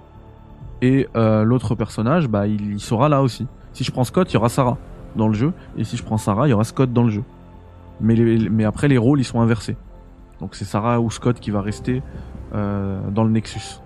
Et 0.81 1.07
euh, 1.15 1.43
l'autre 1.43 1.75
personnage, 1.75 2.27
bah, 2.27 2.47
il, 2.47 2.79
sera 2.79 3.07
là 3.07 3.21
aussi. 3.21 3.47
Si 3.71 3.83
je 3.83 3.91
prends 3.91 4.03
Scott, 4.03 4.29
il 4.31 4.33
y 4.33 4.37
aura 4.37 4.49
Sarah 4.49 4.77
dans 5.15 5.27
le 5.27 5.33
jeu. 5.33 5.53
Et 5.77 5.83
si 5.83 5.95
je 5.95 6.03
prends 6.03 6.17
Sarah, 6.17 6.47
il 6.47 6.51
y 6.51 6.53
aura 6.53 6.65
Scott 6.65 6.91
dans 6.91 7.03
le 7.03 7.09
jeu. 7.09 7.23
Mais, 8.01 8.15
mais 8.51 8.65
après, 8.65 8.89
les 8.89 8.97
rôles, 8.97 9.21
ils 9.21 9.25
sont 9.25 9.39
inversés. 9.39 9.77
Donc 10.39 10.55
c'est 10.55 10.65
Sarah 10.65 10.99
ou 10.99 11.09
Scott 11.09 11.39
qui 11.39 11.51
va 11.51 11.61
rester 11.61 12.01
euh, 12.53 13.09
dans 13.09 13.23
le 13.23 13.31
Nexus. 13.31 13.79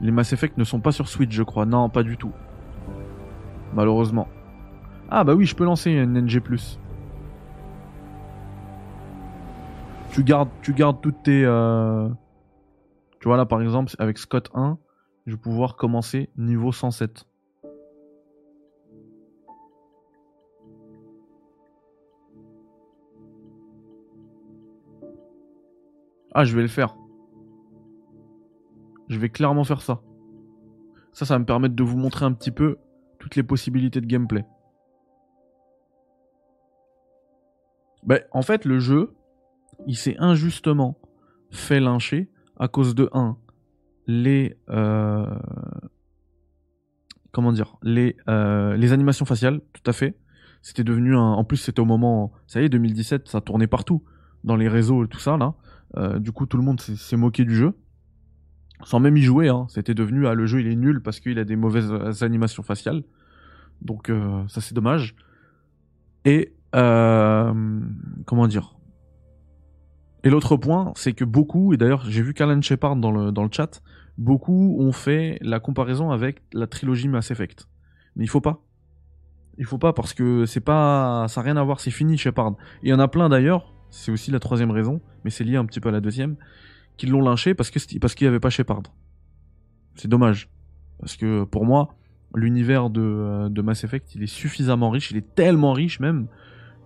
Les 0.00 0.10
Mass 0.10 0.32
Effect 0.32 0.58
ne 0.58 0.64
sont 0.64 0.80
pas 0.80 0.92
sur 0.92 1.08
Switch, 1.08 1.32
je 1.32 1.42
crois. 1.42 1.64
Non, 1.66 1.88
pas 1.88 2.02
du 2.02 2.16
tout. 2.16 2.32
Malheureusement. 3.74 4.28
Ah 5.10 5.24
bah 5.24 5.34
oui, 5.34 5.44
je 5.44 5.54
peux 5.54 5.64
lancer 5.64 5.90
une 5.90 6.20
NG+. 6.20 6.40
Tu 10.12 10.24
gardes, 10.24 10.48
tu 10.62 10.72
gardes 10.72 11.00
toutes 11.00 11.22
tes... 11.22 11.44
Euh, 11.44 12.08
tu 13.20 13.28
vois 13.28 13.36
là 13.36 13.46
par 13.46 13.62
exemple, 13.62 13.92
avec 13.98 14.18
Scott 14.18 14.50
1, 14.54 14.78
je 15.26 15.32
vais 15.32 15.38
pouvoir 15.38 15.76
commencer 15.76 16.30
niveau 16.36 16.72
107. 16.72 17.26
Ah, 26.34 26.44
je 26.44 26.54
vais 26.56 26.62
le 26.62 26.68
faire. 26.68 26.96
Je 29.08 29.18
vais 29.18 29.28
clairement 29.28 29.64
faire 29.64 29.82
ça. 29.82 30.00
Ça, 31.12 31.26
ça 31.26 31.34
va 31.34 31.38
me 31.38 31.44
permettre 31.44 31.74
de 31.74 31.82
vous 31.82 31.98
montrer 31.98 32.24
un 32.24 32.32
petit 32.32 32.50
peu 32.50 32.78
toutes 33.18 33.36
les 33.36 33.42
possibilités 33.42 34.00
de 34.00 34.06
gameplay. 34.06 34.44
Ben, 38.04 38.20
en 38.32 38.42
fait, 38.42 38.64
le 38.64 38.78
jeu, 38.78 39.14
il 39.86 39.96
s'est 39.96 40.16
injustement 40.18 40.98
fait 41.50 41.80
lyncher 41.80 42.30
à 42.58 42.68
cause 42.68 42.94
de 42.94 43.10
1. 43.12 43.36
Les... 44.06 44.56
Euh, 44.70 45.26
comment 47.30 47.52
dire 47.52 47.76
les, 47.82 48.16
euh, 48.28 48.76
les 48.76 48.92
animations 48.92 49.24
faciales, 49.24 49.60
tout 49.72 49.88
à 49.88 49.92
fait. 49.92 50.18
C'était 50.62 50.84
devenu 50.84 51.14
un... 51.14 51.20
En 51.20 51.44
plus, 51.44 51.58
c'était 51.58 51.80
au 51.80 51.84
moment... 51.84 52.32
Ça 52.46 52.62
y 52.62 52.64
est, 52.64 52.68
2017, 52.68 53.28
ça 53.28 53.40
tournait 53.40 53.66
partout. 53.66 54.02
Dans 54.44 54.56
les 54.56 54.68
réseaux 54.68 55.04
et 55.04 55.08
tout 55.08 55.20
ça, 55.20 55.36
là. 55.36 55.54
Euh, 55.96 56.18
du 56.18 56.32
coup, 56.32 56.46
tout 56.46 56.56
le 56.56 56.62
monde 56.62 56.80
s'est 56.80 57.16
moqué 57.16 57.44
du 57.44 57.54
jeu. 57.54 57.74
Sans 58.84 58.98
même 58.98 59.16
y 59.16 59.22
jouer, 59.22 59.48
hein. 59.48 59.66
C'était 59.68 59.94
devenu, 59.94 60.26
ah, 60.26 60.34
le 60.34 60.46
jeu 60.46 60.60
il 60.60 60.66
est 60.66 60.74
nul 60.74 61.02
parce 61.02 61.20
qu'il 61.20 61.38
a 61.38 61.44
des 61.44 61.56
mauvaises 61.56 62.22
animations 62.22 62.62
faciales. 62.62 63.04
Donc, 63.80 64.10
euh, 64.10 64.42
ça 64.48 64.60
c'est 64.60 64.74
dommage. 64.74 65.14
Et, 66.24 66.54
euh, 66.74 67.80
comment 68.26 68.48
dire? 68.48 68.76
Et 70.24 70.30
l'autre 70.30 70.56
point, 70.56 70.92
c'est 70.96 71.12
que 71.12 71.24
beaucoup, 71.24 71.72
et 71.72 71.76
d'ailleurs 71.76 72.04
j'ai 72.08 72.22
vu 72.22 72.32
qu'Alan 72.32 72.60
Shepard 72.62 72.96
dans 72.96 73.10
le, 73.10 73.32
dans 73.32 73.42
le 73.42 73.50
chat, 73.50 73.82
beaucoup 74.18 74.76
ont 74.78 74.92
fait 74.92 75.38
la 75.42 75.58
comparaison 75.58 76.10
avec 76.10 76.42
la 76.52 76.66
trilogie 76.66 77.08
Mass 77.08 77.30
Effect. 77.30 77.68
Mais 78.16 78.24
il 78.24 78.28
faut 78.28 78.40
pas. 78.40 78.62
Il 79.58 79.64
faut 79.64 79.78
pas 79.78 79.92
parce 79.92 80.14
que 80.14 80.46
c'est 80.46 80.60
pas, 80.60 81.26
ça 81.28 81.40
n'a 81.40 81.44
rien 81.44 81.56
à 81.56 81.62
voir, 81.62 81.80
c'est 81.80 81.90
fini 81.90 82.16
Shepard. 82.16 82.54
Il 82.82 82.88
y 82.88 82.92
en 82.94 82.98
a 82.98 83.08
plein 83.08 83.28
d'ailleurs, 83.28 83.71
c'est 83.92 84.10
aussi 84.10 84.30
la 84.30 84.40
troisième 84.40 84.70
raison, 84.70 85.00
mais 85.22 85.30
c'est 85.30 85.44
lié 85.44 85.56
un 85.56 85.66
petit 85.66 85.78
peu 85.78 85.90
à 85.90 85.92
la 85.92 86.00
deuxième, 86.00 86.36
qu'ils 86.96 87.10
l'ont 87.10 87.22
lynché 87.22 87.54
parce 87.54 87.70
que 87.70 87.78
parce 87.98 88.14
qu'il 88.14 88.24
n'y 88.24 88.30
avait 88.30 88.40
pas 88.40 88.50
Shepard. 88.50 88.82
C'est 89.94 90.08
dommage. 90.08 90.48
Parce 90.98 91.16
que 91.16 91.44
pour 91.44 91.66
moi, 91.66 91.94
l'univers 92.34 92.88
de, 92.88 93.02
euh, 93.02 93.48
de 93.50 93.60
Mass 93.60 93.84
Effect, 93.84 94.14
il 94.14 94.22
est 94.22 94.26
suffisamment 94.26 94.90
riche, 94.90 95.10
il 95.10 95.18
est 95.18 95.34
tellement 95.34 95.72
riche 95.72 96.00
même, 96.00 96.26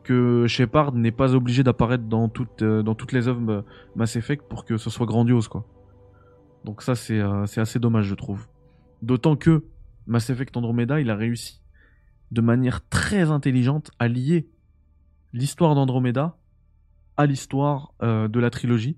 que 0.02 0.46
Shepard 0.48 0.92
n'est 0.92 1.12
pas 1.12 1.34
obligé 1.34 1.62
d'apparaître 1.62 2.04
dans, 2.04 2.28
toutes 2.28 2.62
euh, 2.62 2.94
les 3.12 3.28
œuvres 3.28 3.64
Mass 3.94 4.16
Effect 4.16 4.44
pour 4.48 4.64
que 4.64 4.76
ce 4.76 4.90
soit 4.90 5.06
grandiose, 5.06 5.48
quoi. 5.48 5.64
Donc 6.64 6.82
ça, 6.82 6.96
c'est 6.96 7.20
euh, 7.20 7.44
assez 7.56 7.78
dommage, 7.78 8.06
je 8.06 8.14
trouve. 8.16 8.48
D'autant 9.02 9.36
que 9.36 9.64
Mass 10.06 10.30
Effect 10.30 10.56
Andromeda, 10.56 11.00
il 11.00 11.10
a 11.10 11.14
réussi 11.16 11.62
de 12.32 12.40
manière 12.40 12.86
très 12.88 13.30
intelligente 13.30 13.92
à 14.00 14.08
lier 14.08 14.48
l'histoire 15.32 15.76
d'Andromeda 15.76 16.36
à 17.16 17.26
l'histoire 17.26 17.92
euh, 18.02 18.28
de 18.28 18.40
la 18.40 18.50
trilogie, 18.50 18.96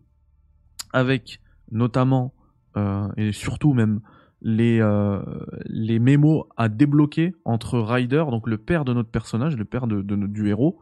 avec 0.92 1.40
notamment 1.70 2.34
euh, 2.76 3.08
et 3.16 3.32
surtout 3.32 3.72
même 3.72 4.00
les, 4.40 4.80
euh, 4.80 5.20
les 5.66 5.98
mémos 5.98 6.46
à 6.56 6.68
débloquer 6.68 7.34
entre 7.44 7.78
Ryder, 7.78 8.24
donc 8.30 8.46
le 8.46 8.58
père 8.58 8.84
de 8.84 8.92
notre 8.92 9.10
personnage, 9.10 9.56
le 9.56 9.64
père 9.64 9.86
de, 9.86 10.02
du 10.02 10.48
héros, 10.48 10.80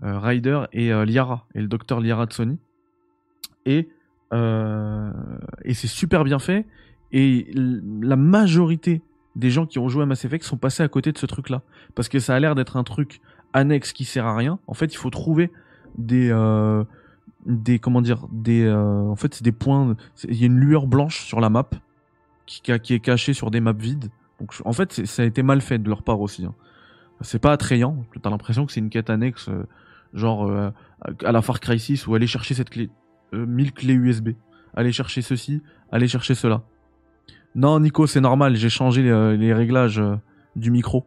Ryder 0.00 0.66
et 0.72 0.90
Liara, 1.06 1.46
et 1.56 1.60
le 1.60 1.66
docteur 1.66 2.00
Liara 2.00 2.26
de 2.26 2.32
Sony. 2.32 2.60
Et, 3.66 3.88
et 4.32 5.74
c'est 5.74 5.88
super 5.88 6.22
bien 6.22 6.38
fait. 6.38 6.66
Et 7.10 7.50
la 7.54 8.14
majorité 8.14 9.02
des 9.34 9.50
gens 9.50 9.66
qui 9.66 9.80
ont 9.80 9.88
joué 9.88 10.04
à 10.04 10.06
Mass 10.06 10.24
Effect 10.24 10.44
sont 10.44 10.56
passés 10.56 10.84
à 10.84 10.88
côté 10.88 11.10
de 11.10 11.18
ce 11.18 11.26
truc-là. 11.26 11.62
Parce 11.96 12.08
que 12.08 12.20
ça 12.20 12.36
a 12.36 12.40
l'air 12.40 12.54
d'être 12.54 12.76
un 12.76 12.84
truc 12.84 13.20
annexe 13.52 13.92
qui 13.92 14.04
sert 14.04 14.26
à 14.26 14.36
rien. 14.36 14.60
En 14.68 14.74
fait, 14.74 14.92
il 14.92 14.96
faut 14.96 15.10
trouver 15.10 15.50
des... 15.96 16.30
euh, 16.30 16.84
des 17.46 17.78
comment 17.78 18.02
dire 18.02 18.26
des 18.30 18.64
euh, 18.64 19.08
en 19.08 19.16
fait 19.16 19.34
c'est 19.34 19.44
des 19.44 19.52
points 19.52 19.96
il 20.28 20.36
y 20.36 20.42
a 20.42 20.46
une 20.46 20.58
lueur 20.58 20.86
blanche 20.86 21.24
sur 21.24 21.40
la 21.40 21.48
map 21.48 21.68
qui, 22.46 22.60
qui 22.60 22.94
est 22.94 23.00
cachée 23.00 23.32
sur 23.32 23.50
des 23.50 23.60
maps 23.60 23.72
vides. 23.72 24.10
Donc 24.40 24.54
en 24.64 24.72
fait 24.72 25.06
ça 25.06 25.22
a 25.22 25.24
été 25.24 25.42
mal 25.42 25.60
fait 25.60 25.78
de 25.78 25.88
leur 25.88 26.02
part 26.02 26.20
aussi 26.20 26.44
hein. 26.44 26.54
c'est 27.22 27.38
pas 27.38 27.52
attrayant. 27.52 28.04
T'as 28.22 28.30
l'impression 28.30 28.66
que 28.66 28.72
c'est 28.72 28.80
une 28.80 28.90
quête 28.90 29.10
annexe 29.10 29.48
euh, 29.48 29.66
genre 30.14 30.46
euh, 30.46 30.70
à 31.24 31.32
la 31.32 31.42
Far 31.42 31.60
Cry 31.60 31.78
6 31.78 32.06
où 32.06 32.14
aller 32.14 32.26
chercher 32.26 32.54
cette 32.54 32.70
clé 32.70 32.90
euh, 33.34 33.46
1000 33.46 33.72
clés 33.72 33.94
USB 33.94 34.30
aller 34.74 34.92
chercher 34.92 35.22
ceci 35.22 35.62
aller 35.90 36.08
chercher 36.08 36.34
cela. 36.34 36.62
Non 37.54 37.80
Nico 37.80 38.06
c'est 38.06 38.20
normal. 38.20 38.56
J'ai 38.56 38.70
changé 38.70 39.02
les, 39.02 39.36
les 39.36 39.54
réglages 39.54 40.00
euh, 40.00 40.16
du 40.54 40.70
micro. 40.70 41.06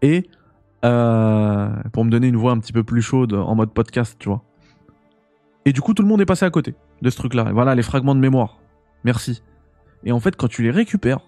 Et 0.00 0.28
euh, 0.84 1.68
pour 1.92 2.04
me 2.04 2.10
donner 2.10 2.28
une 2.28 2.36
voix 2.36 2.52
un 2.52 2.58
petit 2.58 2.72
peu 2.72 2.84
plus 2.84 3.02
chaude 3.02 3.32
en 3.32 3.54
mode 3.54 3.72
podcast, 3.72 4.16
tu 4.18 4.28
vois. 4.28 4.42
Et 5.64 5.72
du 5.72 5.80
coup, 5.80 5.94
tout 5.94 6.02
le 6.02 6.08
monde 6.08 6.20
est 6.20 6.26
passé 6.26 6.44
à 6.44 6.50
côté 6.50 6.74
de 7.00 7.10
ce 7.10 7.16
truc-là. 7.16 7.46
Et 7.48 7.52
voilà, 7.52 7.74
les 7.74 7.82
fragments 7.82 8.14
de 8.14 8.20
mémoire. 8.20 8.58
Merci. 9.04 9.42
Et 10.04 10.12
en 10.12 10.20
fait, 10.20 10.36
quand 10.36 10.48
tu 10.48 10.62
les 10.62 10.70
récupères, 10.70 11.20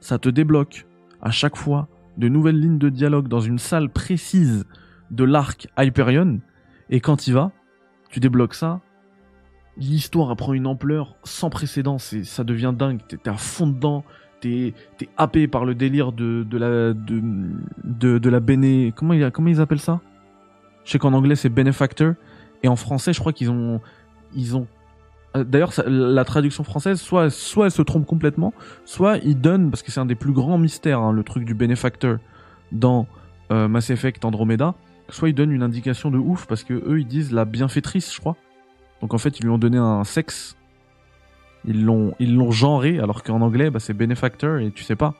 ça 0.00 0.18
te 0.18 0.28
débloque 0.28 0.86
à 1.20 1.30
chaque 1.30 1.56
fois 1.56 1.88
de 2.16 2.28
nouvelles 2.28 2.60
lignes 2.60 2.78
de 2.78 2.88
dialogue 2.88 3.28
dans 3.28 3.40
une 3.40 3.58
salle 3.58 3.90
précise 3.90 4.64
de 5.10 5.24
l'arc 5.24 5.68
Hyperion. 5.78 6.40
Et 6.90 7.00
quand 7.00 7.26
il 7.26 7.34
va, 7.34 7.50
tu 8.10 8.20
débloques 8.20 8.54
ça. 8.54 8.80
L'histoire 9.76 10.36
prend 10.36 10.52
une 10.52 10.68
ampleur 10.68 11.16
sans 11.24 11.50
précédent. 11.50 11.98
C'est, 11.98 12.22
ça 12.22 12.44
devient 12.44 12.72
dingue. 12.76 13.00
T'es 13.08 13.28
à 13.28 13.34
fond 13.34 13.66
dedans. 13.66 14.04
T'es, 14.44 15.08
happé 15.16 15.48
par 15.48 15.64
le 15.64 15.74
délire 15.74 16.12
de, 16.12 16.44
de 16.44 16.58
la, 16.58 16.92
de, 16.92 18.18
de, 18.18 18.30
la 18.30 18.40
béné, 18.40 18.92
comment, 18.94 19.14
il- 19.14 19.30
comment 19.30 19.48
ils 19.48 19.60
appellent 19.60 19.80
ça? 19.80 20.00
Je 20.84 20.90
sais 20.92 20.98
qu'en 20.98 21.14
anglais 21.14 21.34
c'est 21.34 21.48
benefactor. 21.48 22.14
Et 22.62 22.68
en 22.68 22.76
français, 22.76 23.12
je 23.12 23.20
crois 23.20 23.32
qu'ils 23.32 23.50
ont, 23.50 23.80
ils 24.34 24.56
ont, 24.56 24.66
euh, 25.36 25.44
d'ailleurs, 25.44 25.72
la 25.86 26.24
traduction 26.24 26.64
française, 26.64 27.00
soit, 27.00 27.28
soit 27.30 27.66
elle 27.66 27.70
se 27.70 27.82
trompe 27.82 28.06
complètement, 28.06 28.52
soit 28.84 29.18
ils 29.18 29.38
donnent, 29.38 29.70
parce 29.70 29.82
que 29.82 29.90
c'est 29.90 30.00
un 30.00 30.06
des 30.06 30.14
plus 30.14 30.32
grands 30.32 30.58
mystères, 30.58 31.00
hein, 31.00 31.12
le 31.12 31.22
truc 31.24 31.44
du 31.44 31.54
benefactor 31.54 32.18
dans 32.72 33.06
euh, 33.50 33.68
Mass 33.68 33.90
Effect 33.90 34.24
Andromeda, 34.24 34.74
soit 35.10 35.28
ils 35.28 35.34
donnent 35.34 35.52
une 35.52 35.62
indication 35.62 36.10
de 36.10 36.18
ouf, 36.18 36.46
parce 36.46 36.64
que 36.64 36.72
eux, 36.74 37.00
ils 37.00 37.06
disent 37.06 37.32
la 37.32 37.44
bienfaitrice, 37.44 38.14
je 38.14 38.20
crois. 38.20 38.36
Donc 39.02 39.12
en 39.12 39.18
fait, 39.18 39.38
ils 39.38 39.42
lui 39.42 39.50
ont 39.50 39.58
donné 39.58 39.76
un 39.76 40.04
sexe. 40.04 40.56
Ils 41.64 41.84
l'ont, 41.84 42.14
ils 42.18 42.34
l'ont 42.34 42.50
genré, 42.50 42.98
alors 42.98 43.22
qu'en 43.22 43.40
anglais, 43.40 43.70
bah, 43.70 43.80
c'est 43.80 43.94
benefactor, 43.94 44.58
et 44.58 44.70
tu 44.70 44.84
sais 44.84 44.96
pas. 44.96 45.14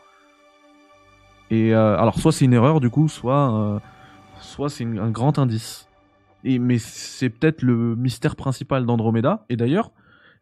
Et 1.50 1.74
euh, 1.74 1.96
alors, 1.98 2.18
soit 2.18 2.32
c'est 2.32 2.44
une 2.44 2.52
erreur, 2.52 2.80
du 2.80 2.90
coup, 2.90 3.08
soit, 3.08 3.54
euh, 3.54 3.78
soit 4.40 4.68
c'est 4.68 4.84
un 4.84 5.10
grand 5.10 5.38
indice. 5.38 5.88
Et, 6.42 6.58
mais 6.58 6.78
c'est 6.78 7.30
peut-être 7.30 7.62
le 7.62 7.96
mystère 7.96 8.36
principal 8.36 8.84
d'Andromeda. 8.84 9.46
Et 9.48 9.56
d'ailleurs, 9.56 9.92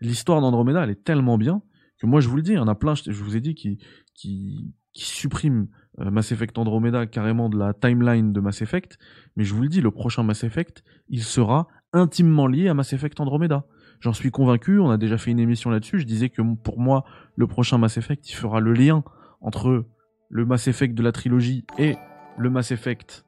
l'histoire 0.00 0.40
d'Andromeda, 0.40 0.82
elle 0.82 0.90
est 0.90 1.04
tellement 1.04 1.38
bien 1.38 1.62
que 1.98 2.06
moi, 2.06 2.20
je 2.20 2.28
vous 2.28 2.36
le 2.36 2.42
dis, 2.42 2.52
il 2.52 2.56
y 2.56 2.58
en 2.58 2.68
a 2.68 2.74
plein, 2.74 2.94
je, 2.94 3.12
je 3.12 3.22
vous 3.22 3.36
ai 3.36 3.40
dit, 3.40 3.54
qui, 3.54 3.78
qui, 4.14 4.74
qui 4.92 5.04
suppriment 5.04 5.68
euh, 6.00 6.10
Mass 6.10 6.32
Effect 6.32 6.58
Andromeda 6.58 7.06
carrément 7.06 7.48
de 7.48 7.58
la 7.58 7.74
timeline 7.74 8.32
de 8.32 8.40
Mass 8.40 8.62
Effect. 8.62 8.98
Mais 9.36 9.44
je 9.44 9.54
vous 9.54 9.62
le 9.62 9.68
dis, 9.68 9.80
le 9.80 9.90
prochain 9.90 10.22
Mass 10.24 10.42
Effect, 10.42 10.82
il 11.08 11.22
sera 11.22 11.68
intimement 11.92 12.46
lié 12.46 12.68
à 12.68 12.74
Mass 12.74 12.92
Effect 12.92 13.20
Andromeda. 13.20 13.64
J'en 14.02 14.12
suis 14.12 14.32
convaincu, 14.32 14.80
on 14.80 14.90
a 14.90 14.96
déjà 14.96 15.16
fait 15.16 15.30
une 15.30 15.38
émission 15.38 15.70
là-dessus. 15.70 16.00
Je 16.00 16.04
disais 16.06 16.28
que 16.28 16.42
pour 16.56 16.80
moi, 16.80 17.04
le 17.36 17.46
prochain 17.46 17.78
Mass 17.78 17.98
Effect, 17.98 18.28
il 18.28 18.34
fera 18.34 18.58
le 18.58 18.72
lien 18.72 19.04
entre 19.40 19.86
le 20.28 20.44
Mass 20.44 20.66
Effect 20.66 20.94
de 20.94 21.02
la 21.04 21.12
trilogie 21.12 21.64
et 21.78 21.94
le 22.36 22.50
Mass 22.50 22.72
Effect. 22.72 23.24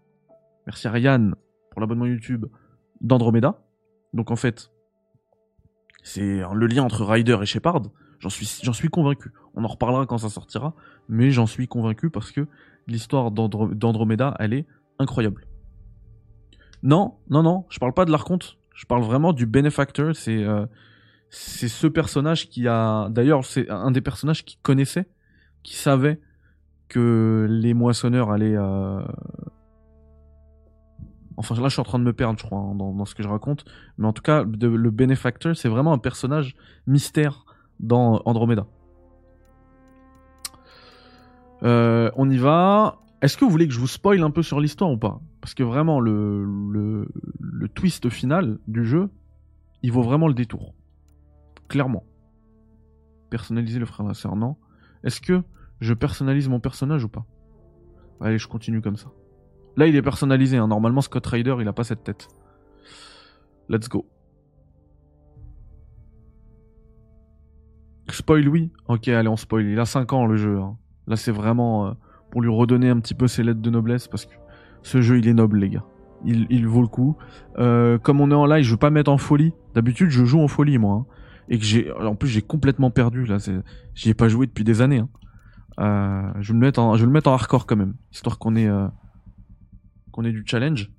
Merci 0.66 0.88
à 0.88 0.90
Ryan 0.90 1.30
pour 1.70 1.80
l'abonnement 1.80 2.06
YouTube 2.06 2.46
d'Andromeda. 3.00 3.62
Donc 4.14 4.32
en 4.32 4.37
fait, 4.37 4.72
c'est 6.02 6.42
le 6.52 6.66
lien 6.66 6.82
entre 6.82 7.04
Ryder 7.04 7.38
et 7.40 7.46
Shepard. 7.46 7.82
J'en 8.18 8.30
suis, 8.30 8.88
convaincu. 8.88 9.32
On 9.54 9.62
en 9.62 9.68
reparlera 9.68 10.06
quand 10.06 10.18
ça 10.18 10.28
sortira, 10.28 10.74
mais 11.08 11.30
j'en 11.30 11.46
suis 11.46 11.68
convaincu 11.68 12.10
parce 12.10 12.32
que 12.32 12.48
l'histoire 12.88 13.30
d'Andro- 13.30 13.72
d'Andromeda, 13.72 14.34
elle 14.40 14.54
est 14.54 14.66
incroyable. 14.98 15.46
Non, 16.82 17.14
non, 17.30 17.44
non, 17.44 17.64
je 17.68 17.78
parle 17.78 17.92
pas 17.92 18.06
de 18.06 18.10
l'Arconte. 18.10 18.58
Je 18.74 18.87
parle 18.87 19.02
vraiment 19.02 19.32
du 19.32 19.46
Benefactor. 19.46 20.14
C'est, 20.14 20.42
euh, 20.42 20.66
c'est 21.30 21.68
ce 21.68 21.87
personnage 21.87 22.48
qui 22.48 22.68
a, 22.68 23.08
d'ailleurs, 23.08 23.44
c'est 23.44 23.70
un 23.70 23.90
des 23.90 24.00
personnages 24.00 24.44
qui 24.44 24.58
connaissait, 24.58 25.08
qui 25.62 25.76
savait 25.76 26.20
que 26.88 27.46
les 27.48 27.72
moissonneurs 27.72 28.30
allaient, 28.30 28.56
euh, 28.56 29.00
Enfin, 31.37 31.54
là, 31.56 31.64
je 31.64 31.72
suis 31.72 31.80
en 31.80 31.84
train 31.84 31.98
de 31.98 32.04
me 32.04 32.12
perdre, 32.12 32.38
je 32.38 32.44
crois, 32.44 32.60
hein, 32.60 32.74
dans, 32.76 33.04
ce 33.04 33.14
que 33.14 33.22
je 33.22 33.28
raconte. 33.28 33.64
Mais 33.98 34.06
en 34.06 34.12
tout 34.12 34.22
cas, 34.22 34.44
le 34.44 34.90
Benefactor, 34.90 35.56
c'est 35.56 35.68
vraiment 35.68 35.92
un 35.92 35.98
personnage 35.98 36.54
mystère 36.87 37.44
dans 37.80 38.22
Andromeda. 38.24 38.66
Euh, 41.62 42.10
on 42.16 42.30
y 42.30 42.37
va. 42.37 42.98
Est-ce 43.24 43.38
que 43.38 43.46
vous 43.46 43.50
voulez 43.50 43.66
que 43.66 43.72
je 43.72 43.80
vous 43.80 43.87
spoil 43.87 44.22
un 44.22 44.30
peu 44.30 44.42
sur 44.42 44.60
l'histoire 44.60 44.90
ou 44.90 44.98
pas? 44.98 45.18
Parce 45.40 45.54
que 45.54 45.62
vraiment, 45.62 45.98
le, 45.98 46.44
le, 46.44 47.68
twist 47.70 48.10
final 48.10 48.58
du 48.68 48.84
jeu, 48.84 49.08
il 49.82 49.92
vaut 49.92 50.02
vraiment 50.02 50.28
le 50.28 50.34
détour. 50.34 50.74
Clairement. 51.68 52.04
Personnaliser 53.30 53.78
le 53.78 53.87
frère 53.87 54.06
non. 54.37 54.56
Est-ce 55.04 55.22
que 55.22 55.42
je 55.80 55.94
personnalise 55.94 56.50
mon 56.50 56.60
personnage 56.60 57.02
ou 57.04 57.08
pas? 57.08 57.24
Allez, 58.20 58.37
je 58.37 58.46
continue 58.46 58.82
comme 58.82 58.96
ça. 58.96 59.10
Là, 59.78 59.87
il 59.87 59.96
est 59.96 60.02
personnalisé. 60.02 60.58
hein. 60.58 60.68
Normalement, 60.68 61.00
Scott 61.00 61.26
Ryder, 61.26 61.56
il 61.60 61.66
a 61.66 61.72
pas 61.72 61.84
cette 61.84 62.04
tête. 62.04 62.28
Let's 63.70 63.88
go. 63.88 64.06
Spoil, 68.10 68.50
oui. 68.50 68.70
Ok, 68.87 69.08
allez, 69.08 69.28
on 69.28 69.37
spoil. 69.37 69.64
Il 69.64 69.80
a 69.80 69.87
5 69.87 70.12
ans, 70.12 70.26
le 70.26 70.37
jeu. 70.37 70.58
hein. 70.60 70.76
Là, 71.06 71.16
c'est 71.16 71.32
vraiment 71.32 71.87
euh, 71.87 71.92
pour 72.35 72.42
lui 72.42 72.51
redonner 72.51 72.90
un 72.90 72.99
petit 72.99 73.14
peu 73.14 73.29
ses 73.29 73.44
lettres 73.44 73.61
de 73.61 73.70
noblesse 73.70 74.09
parce 74.09 74.27
que 74.27 74.35
ce 74.83 75.01
jeu, 75.01 75.18
il 75.18 75.29
est 75.29 75.35
noble, 75.35 75.61
les 75.61 75.70
gars. 75.70 75.85
Il, 76.25 76.66
vaut 76.66 76.81
le 76.83 76.88
coup. 76.88 77.16
Euh, 77.59 77.97
comme 77.97 78.20
on 78.20 78.29
est 78.29 78.35
en 78.35 78.44
live, 78.44 78.64
je 78.64 78.73
veux 78.73 78.77
pas 78.77 78.90
mettre 78.90 79.12
en 79.12 79.18
folie. 79.18 79.53
D'habitude, 79.75 80.11
je 80.11 80.25
joue 80.25 80.40
en 80.40 80.49
folie, 80.49 80.79
moi. 80.79 80.94
hein. 80.94 81.07
Et 81.49 81.59
que 81.61 81.64
j'ai, 81.64 81.92
en 81.92 82.16
plus, 82.16 82.29
j'ai 82.29 82.42
complètement 82.42 82.90
perdu. 82.90 83.25
Là, 83.25 83.37
j'y 83.94 84.11
ai 84.11 84.14
pas 84.14 84.27
joué 84.27 84.47
depuis 84.49 84.64
des 84.64 84.83
années. 84.83 84.99
hein. 84.99 85.09
Euh, 85.79 86.33
je 86.40 86.53
vais 86.53 86.59
le 86.59 87.07
mettre 87.12 87.31
en 87.31 87.35
hardcore 87.35 87.66
quand 87.66 87.77
même, 87.77 87.94
histoire 88.11 88.40
qu'on 88.40 88.57
ait, 88.57 88.66
euh, 88.66 88.88
qu'on 90.11 90.25
ait 90.25 90.33
du 90.33 90.42
challenge. 90.44 90.90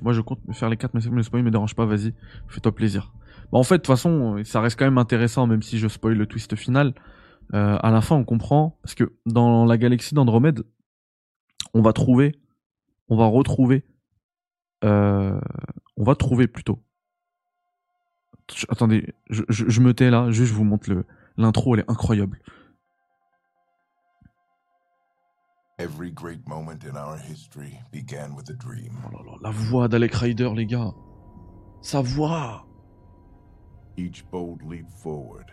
Moi, 0.00 0.14
je 0.14 0.22
compte 0.22 0.40
me 0.48 0.54
faire 0.54 0.70
les 0.70 0.78
4 0.78 0.94
mais 0.94 1.00
le 1.02 1.22
spoil 1.22 1.42
me 1.42 1.50
dérange 1.50 1.74
pas. 1.74 1.84
Vas-y, 1.84 2.14
fais-toi 2.48 2.74
plaisir. 2.74 3.12
Bah, 3.52 3.58
en 3.58 3.62
fait, 3.62 3.74
de 3.74 3.82
toute 3.82 3.88
façon, 3.88 4.42
ça 4.44 4.62
reste 4.62 4.78
quand 4.78 4.86
même 4.86 4.96
intéressant, 4.96 5.46
même 5.46 5.60
si 5.60 5.76
je 5.78 5.86
spoil 5.86 6.16
le 6.16 6.26
twist 6.26 6.56
final. 6.56 6.94
Euh, 7.54 7.78
à 7.80 7.90
la 7.90 8.00
fin, 8.00 8.16
on 8.16 8.24
comprend 8.24 8.78
parce 8.82 8.94
que 8.94 9.12
dans 9.24 9.64
la 9.64 9.78
galaxie 9.78 10.14
d'Andromède, 10.14 10.64
on 11.74 11.82
va 11.82 11.92
trouver, 11.92 12.34
on 13.08 13.16
va 13.16 13.26
retrouver, 13.26 13.84
euh, 14.84 15.40
on 15.96 16.04
va 16.04 16.14
trouver 16.16 16.48
plutôt. 16.48 16.80
Attendez, 18.68 19.14
je, 19.30 19.42
je, 19.48 19.68
je 19.68 19.80
me 19.80 19.94
tais 19.94 20.10
là, 20.10 20.30
juste 20.30 20.52
je 20.52 20.54
vous 20.54 20.64
montre 20.64 20.90
le 20.90 21.04
l'intro, 21.36 21.74
elle 21.74 21.80
est 21.80 21.90
incroyable. 21.90 22.40
Every 25.78 26.10
great 26.10 26.48
moment 26.48 26.84
in 26.84 26.96
our 26.96 27.18
history 27.18 27.78
began 27.92 28.34
with 28.34 28.48
a 28.48 28.54
dream. 28.54 28.92
Oh 29.06 29.10
là 29.12 29.22
là, 29.24 29.38
la 29.42 29.50
voix 29.50 29.88
d'Alec 29.88 30.14
Ryder, 30.14 30.50
les 30.54 30.66
gars, 30.66 30.94
sa 31.82 32.00
voix. 32.00 32.66
Each 33.98 34.24
bold 34.30 34.62
leap 34.62 34.86
forward 35.02 35.46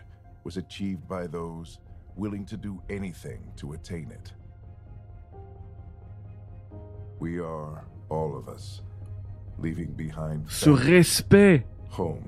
was 0.44 0.58
achieved 0.58 1.06
by 1.08 1.26
those 1.26 1.78
willing 2.16 2.44
to 2.44 2.56
do 2.56 2.80
anything 2.90 3.40
to 3.56 3.72
attain 3.72 4.10
it. 4.10 4.34
We 7.20 7.40
are, 7.40 7.84
all 8.10 8.36
of 8.36 8.48
us, 8.48 8.82
leaving 9.62 9.94
behind 9.94 10.44
Ce 10.48 10.70
respect, 10.70 11.64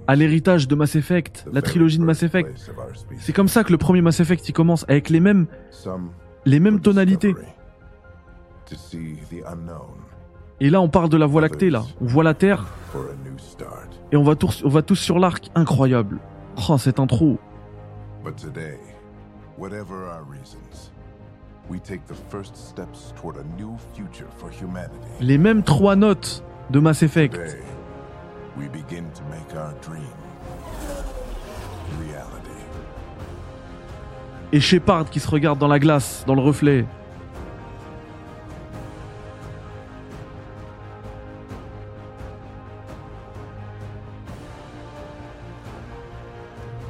à 0.07 0.15
l'héritage 0.17 0.69
de 0.69 0.75
Mass 0.75 0.95
Effect, 0.95 1.47
la 1.53 1.63
trilogie 1.63 1.99
de 1.99 2.05
Mass 2.05 2.23
Effect. 2.23 2.73
C'est 3.19 3.33
comme 3.33 3.49
ça 3.49 3.65
que 3.65 3.73
le 3.73 3.79
premier 3.79 4.01
Mass 4.01 4.21
Effect 4.21 4.49
il 4.49 4.53
commence, 4.53 4.85
avec 4.89 5.11
les 5.11 5.21
mêmes, 5.21 5.47
les 6.45 6.61
mêmes 6.61 6.81
tonalités. 6.81 7.35
Et 10.61 10.71
là 10.71 10.81
on 10.81 10.89
parle 10.89 11.09
de 11.09 11.17
la 11.17 11.27
Voie 11.27 11.41
lactée 11.41 11.71
là, 11.71 11.85
on 12.01 12.07
voit 12.07 12.25
la 12.25 12.35
Terre 12.35 12.67
et 14.13 14.17
on 14.17 14.23
va 14.23 14.37
tous, 14.37 14.63
on 14.65 14.69
va 14.69 14.83
tous 14.83 14.97
sur 14.97 15.19
l'arc, 15.19 15.51
incroyable. 15.55 16.19
Oh 16.69 16.79
cette 16.79 17.01
intro. 17.01 17.39
Whatever 19.59 20.07
our 20.07 20.23
reasons, 20.23 20.91
we 21.71 21.79
take 21.81 22.07
the 22.07 22.15
first 22.31 22.55
steps 22.55 23.15
toward 23.17 23.37
a 23.37 23.45
new 23.57 23.79
future 23.95 24.27
for 24.37 24.51
humanity. 24.51 24.93
Les 25.19 25.39
mêmes 25.39 25.63
trois 25.63 25.97
notes 25.97 26.43
de 26.69 26.79
Mass 26.79 27.03
Effect. 27.03 27.33
Today, 27.33 27.63
we 28.59 28.69
begin 28.69 29.05
to 29.15 29.23
make 29.31 29.57
our 29.57 29.73
dream 29.81 30.13
reality. 31.99 32.51
Et 34.53 34.61
Shepard 34.61 35.09
qui 35.09 35.21
se 35.21 35.31
regarde 35.31 35.59
dans 35.59 35.69
la 35.69 35.79
glace, 35.79 36.25
dans 36.27 36.35
le 36.35 36.43
reflet. 36.43 36.85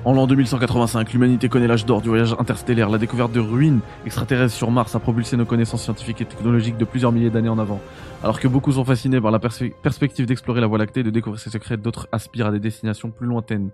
En 0.07 0.13
l'an 0.13 0.29
2185, 0.29 1.13
l'humanité 1.15 1.49
connaît 1.49 1.67
l'âge 1.67 1.85
d'or 1.85 2.01
du 2.01 2.09
voyage 2.09 2.33
interstellaire. 2.39 2.89
La 2.91 2.99
découverte 2.99 3.33
de 3.33 3.41
ruines 3.41 3.81
extraterrestres 4.05 4.55
sur 4.55 4.71
Mars 4.71 4.95
a 4.95 5.01
propulsé 5.01 5.37
nos 5.37 5.47
connaissances 5.47 5.83
scientifiques 5.83 6.21
et 6.21 6.25
technologiques 6.25 6.77
de 6.77 6.85
plusieurs 6.85 7.11
milliers 7.11 7.29
d'années 7.29 7.49
en 7.49 7.59
avant. 7.59 7.81
Alors 8.23 8.39
que 8.39 8.47
beaucoup 8.47 8.71
sont 8.71 8.85
fascinés 8.85 9.21
par 9.21 9.33
la 9.33 9.41
perspe- 9.41 9.75
perspective 9.83 10.25
d'explorer 10.27 10.61
la 10.61 10.69
Voie 10.69 10.79
lactée 10.79 11.01
et 11.01 11.03
de 11.03 11.11
découvrir 11.11 11.41
ses 11.41 11.51
secrets, 11.51 11.77
d'autres 11.77 12.07
aspirent 12.13 12.47
à 12.47 12.53
des 12.53 12.61
destinations 12.61 13.11
plus 13.11 13.27
lointaines. 13.27 13.71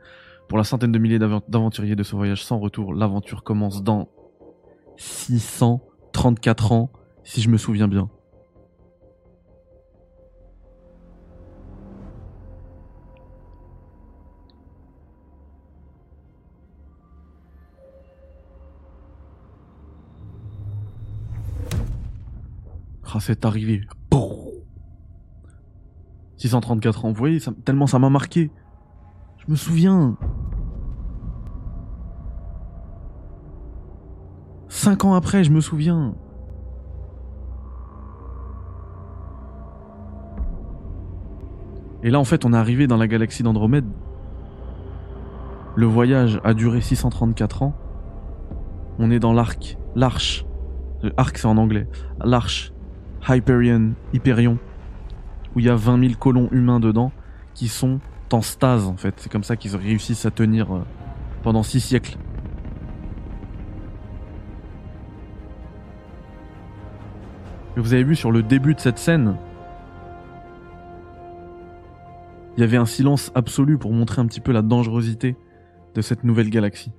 Pour 0.48 0.56
la 0.56 0.64
centaine 0.64 0.90
de 0.90 0.98
milliers 0.98 1.18
d'avent- 1.18 1.42
d'aventuriers 1.48 1.96
de 1.96 2.02
ce 2.02 2.16
voyage 2.16 2.42
sans 2.42 2.58
retour, 2.58 2.94
l'aventure 2.94 3.42
commence 3.42 3.82
dans 3.82 4.08
634 4.96 6.72
ans, 6.72 6.90
si 7.24 7.42
je 7.42 7.50
me 7.50 7.58
souviens 7.58 7.88
bien. 7.88 8.08
Ah, 23.14 23.18
c'est 23.20 23.44
arrivé. 23.44 23.82
Brrr. 24.10 24.48
634 26.38 27.04
ans, 27.04 27.08
vous 27.10 27.18
voyez, 27.18 27.38
tellement 27.64 27.86
ça 27.86 27.98
m'a 27.98 28.08
marqué. 28.08 28.50
Je 29.38 29.50
me 29.50 29.56
souviens. 29.56 30.16
Cinq 34.68 35.04
ans 35.04 35.14
après, 35.14 35.44
je 35.44 35.52
me 35.52 35.60
souviens. 35.60 36.14
Et 42.02 42.10
là, 42.10 42.18
en 42.18 42.24
fait, 42.24 42.44
on 42.44 42.52
est 42.52 42.56
arrivé 42.56 42.86
dans 42.86 42.96
la 42.96 43.06
galaxie 43.06 43.42
d'Andromède. 43.42 43.86
Le 45.76 45.86
voyage 45.86 46.40
a 46.44 46.54
duré 46.54 46.80
634 46.80 47.62
ans. 47.62 47.74
On 48.98 49.10
est 49.10 49.20
dans 49.20 49.32
l'arc, 49.32 49.76
l'arche. 49.94 50.46
Arc, 51.16 51.38
c'est 51.38 51.46
en 51.46 51.58
anglais. 51.58 51.88
L'arche 52.24 52.72
Hyperion, 53.28 53.92
Hyperion, 54.12 54.58
où 55.54 55.60
il 55.60 55.66
y 55.66 55.68
a 55.68 55.76
20 55.76 56.00
000 56.00 56.14
colons 56.18 56.48
humains 56.50 56.80
dedans 56.80 57.12
qui 57.54 57.68
sont 57.68 58.00
en 58.32 58.42
stase, 58.42 58.86
en 58.86 58.96
fait. 58.96 59.14
C'est 59.18 59.30
comme 59.30 59.44
ça 59.44 59.56
qu'ils 59.56 59.76
réussissent 59.76 60.26
à 60.26 60.30
tenir 60.30 60.74
euh, 60.74 60.80
pendant 61.42 61.62
6 61.62 61.80
siècles. 61.80 62.16
Vous 67.76 67.94
avez 67.94 68.04
vu 68.04 68.16
sur 68.16 68.32
le 68.32 68.42
début 68.42 68.74
de 68.74 68.80
cette 68.80 68.98
scène, 68.98 69.36
il 72.56 72.60
y 72.60 72.64
avait 72.64 72.76
un 72.76 72.86
silence 72.86 73.32
absolu 73.34 73.78
pour 73.78 73.92
montrer 73.92 74.20
un 74.20 74.26
petit 74.26 74.40
peu 74.40 74.52
la 74.52 74.60
dangerosité 74.60 75.36
de 75.94 76.02
cette 76.02 76.22
nouvelle 76.22 76.50
galaxie. 76.50 76.92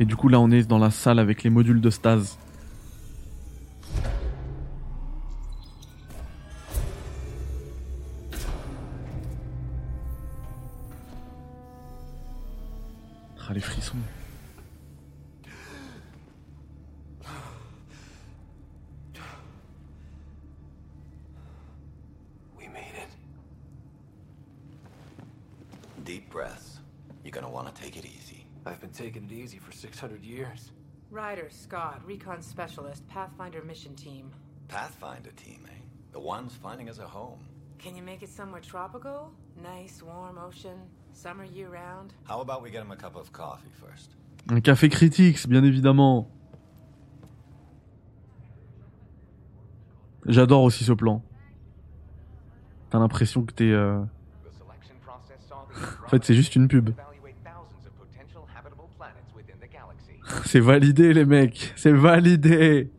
Et 0.00 0.06
du 0.06 0.16
coup 0.16 0.28
là 0.28 0.40
on 0.40 0.50
est 0.50 0.66
dans 0.66 0.78
la 0.78 0.90
salle 0.90 1.18
avec 1.18 1.42
les 1.42 1.50
modules 1.50 1.82
de 1.82 1.90
stase. 1.90 2.38
Ah 13.46 13.52
les 13.52 13.60
frissons. 13.60 13.96
We 22.56 22.68
made 22.68 22.94
it. 22.96 23.10
Deep 26.04 26.30
breaths. 26.30 26.78
You're 27.22 27.32
gonna 27.32 27.50
want 27.50 27.66
to 27.66 27.82
take 27.82 27.98
it 27.98 28.06
easy. 28.06 28.46
I've 28.64 28.79
been 28.90 29.06
taking 29.06 29.24
it 29.24 29.32
easy 29.32 29.58
for 29.58 29.72
600 29.72 30.24
years. 30.24 30.72
Ryder, 31.10 31.48
Scott, 31.50 32.00
Recon 32.06 32.40
Specialist, 32.42 33.06
Pathfinder 33.08 33.62
Mission 33.64 33.94
Team. 33.94 34.30
Pathfinder 34.68 35.30
team, 35.36 35.66
eh? 35.68 35.74
The 36.12 36.20
ones 36.20 36.52
finding 36.62 36.88
us 36.88 36.98
a 36.98 37.06
home. 37.06 37.40
Can 37.78 37.96
you 37.96 38.02
make 38.02 38.22
it 38.22 38.28
somewhere 38.28 38.60
tropical? 38.60 39.32
Nice, 39.62 40.02
warm 40.02 40.38
ocean, 40.38 40.78
summer 41.12 41.44
year 41.44 41.68
round? 41.68 42.14
How 42.24 42.40
about 42.40 42.62
we 42.62 42.70
get 42.70 42.82
him 42.82 42.90
a 42.92 42.96
cup 42.96 43.16
of 43.16 43.32
coffee 43.32 43.70
first? 43.80 44.10
Un 44.48 44.60
café 44.60 44.88
Critics, 44.88 45.46
bien 45.46 45.64
évidemment. 45.64 46.28
J'adore 50.26 50.62
aussi 50.62 50.84
ce 50.84 50.92
plan. 50.92 51.22
T'as 52.90 52.98
l'impression 52.98 53.44
que 53.44 53.52
t'es... 53.52 53.70
euh, 53.72 54.02
En 56.04 56.08
fait, 56.08 56.24
c'est 56.24 56.34
juste 56.34 56.54
une 56.56 56.68
pub. 56.68 56.90
C'est 60.44 60.60
validé 60.60 61.12
les 61.12 61.24
mecs, 61.24 61.72
c'est 61.76 61.92
validé. 61.92 62.90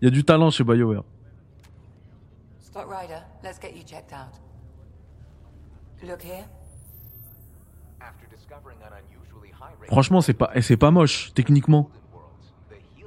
Il 0.00 0.04
y 0.04 0.08
a 0.08 0.10
du 0.10 0.24
talent 0.24 0.50
chez 0.50 0.64
BioWare. 0.64 1.04
Scott 2.60 2.86
Ryder, 2.88 3.20
let's 3.42 3.58
get 3.60 3.72
you 3.74 3.82
checked 3.84 4.12
out. 4.12 4.40
Look 6.08 6.22
here. 6.24 6.44
Franchement, 9.88 10.20
c'est 10.20 10.34
pas, 10.34 10.50
et 10.54 10.62
c'est 10.62 10.76
pas 10.76 10.90
moche 10.90 11.32
techniquement. 11.34 11.90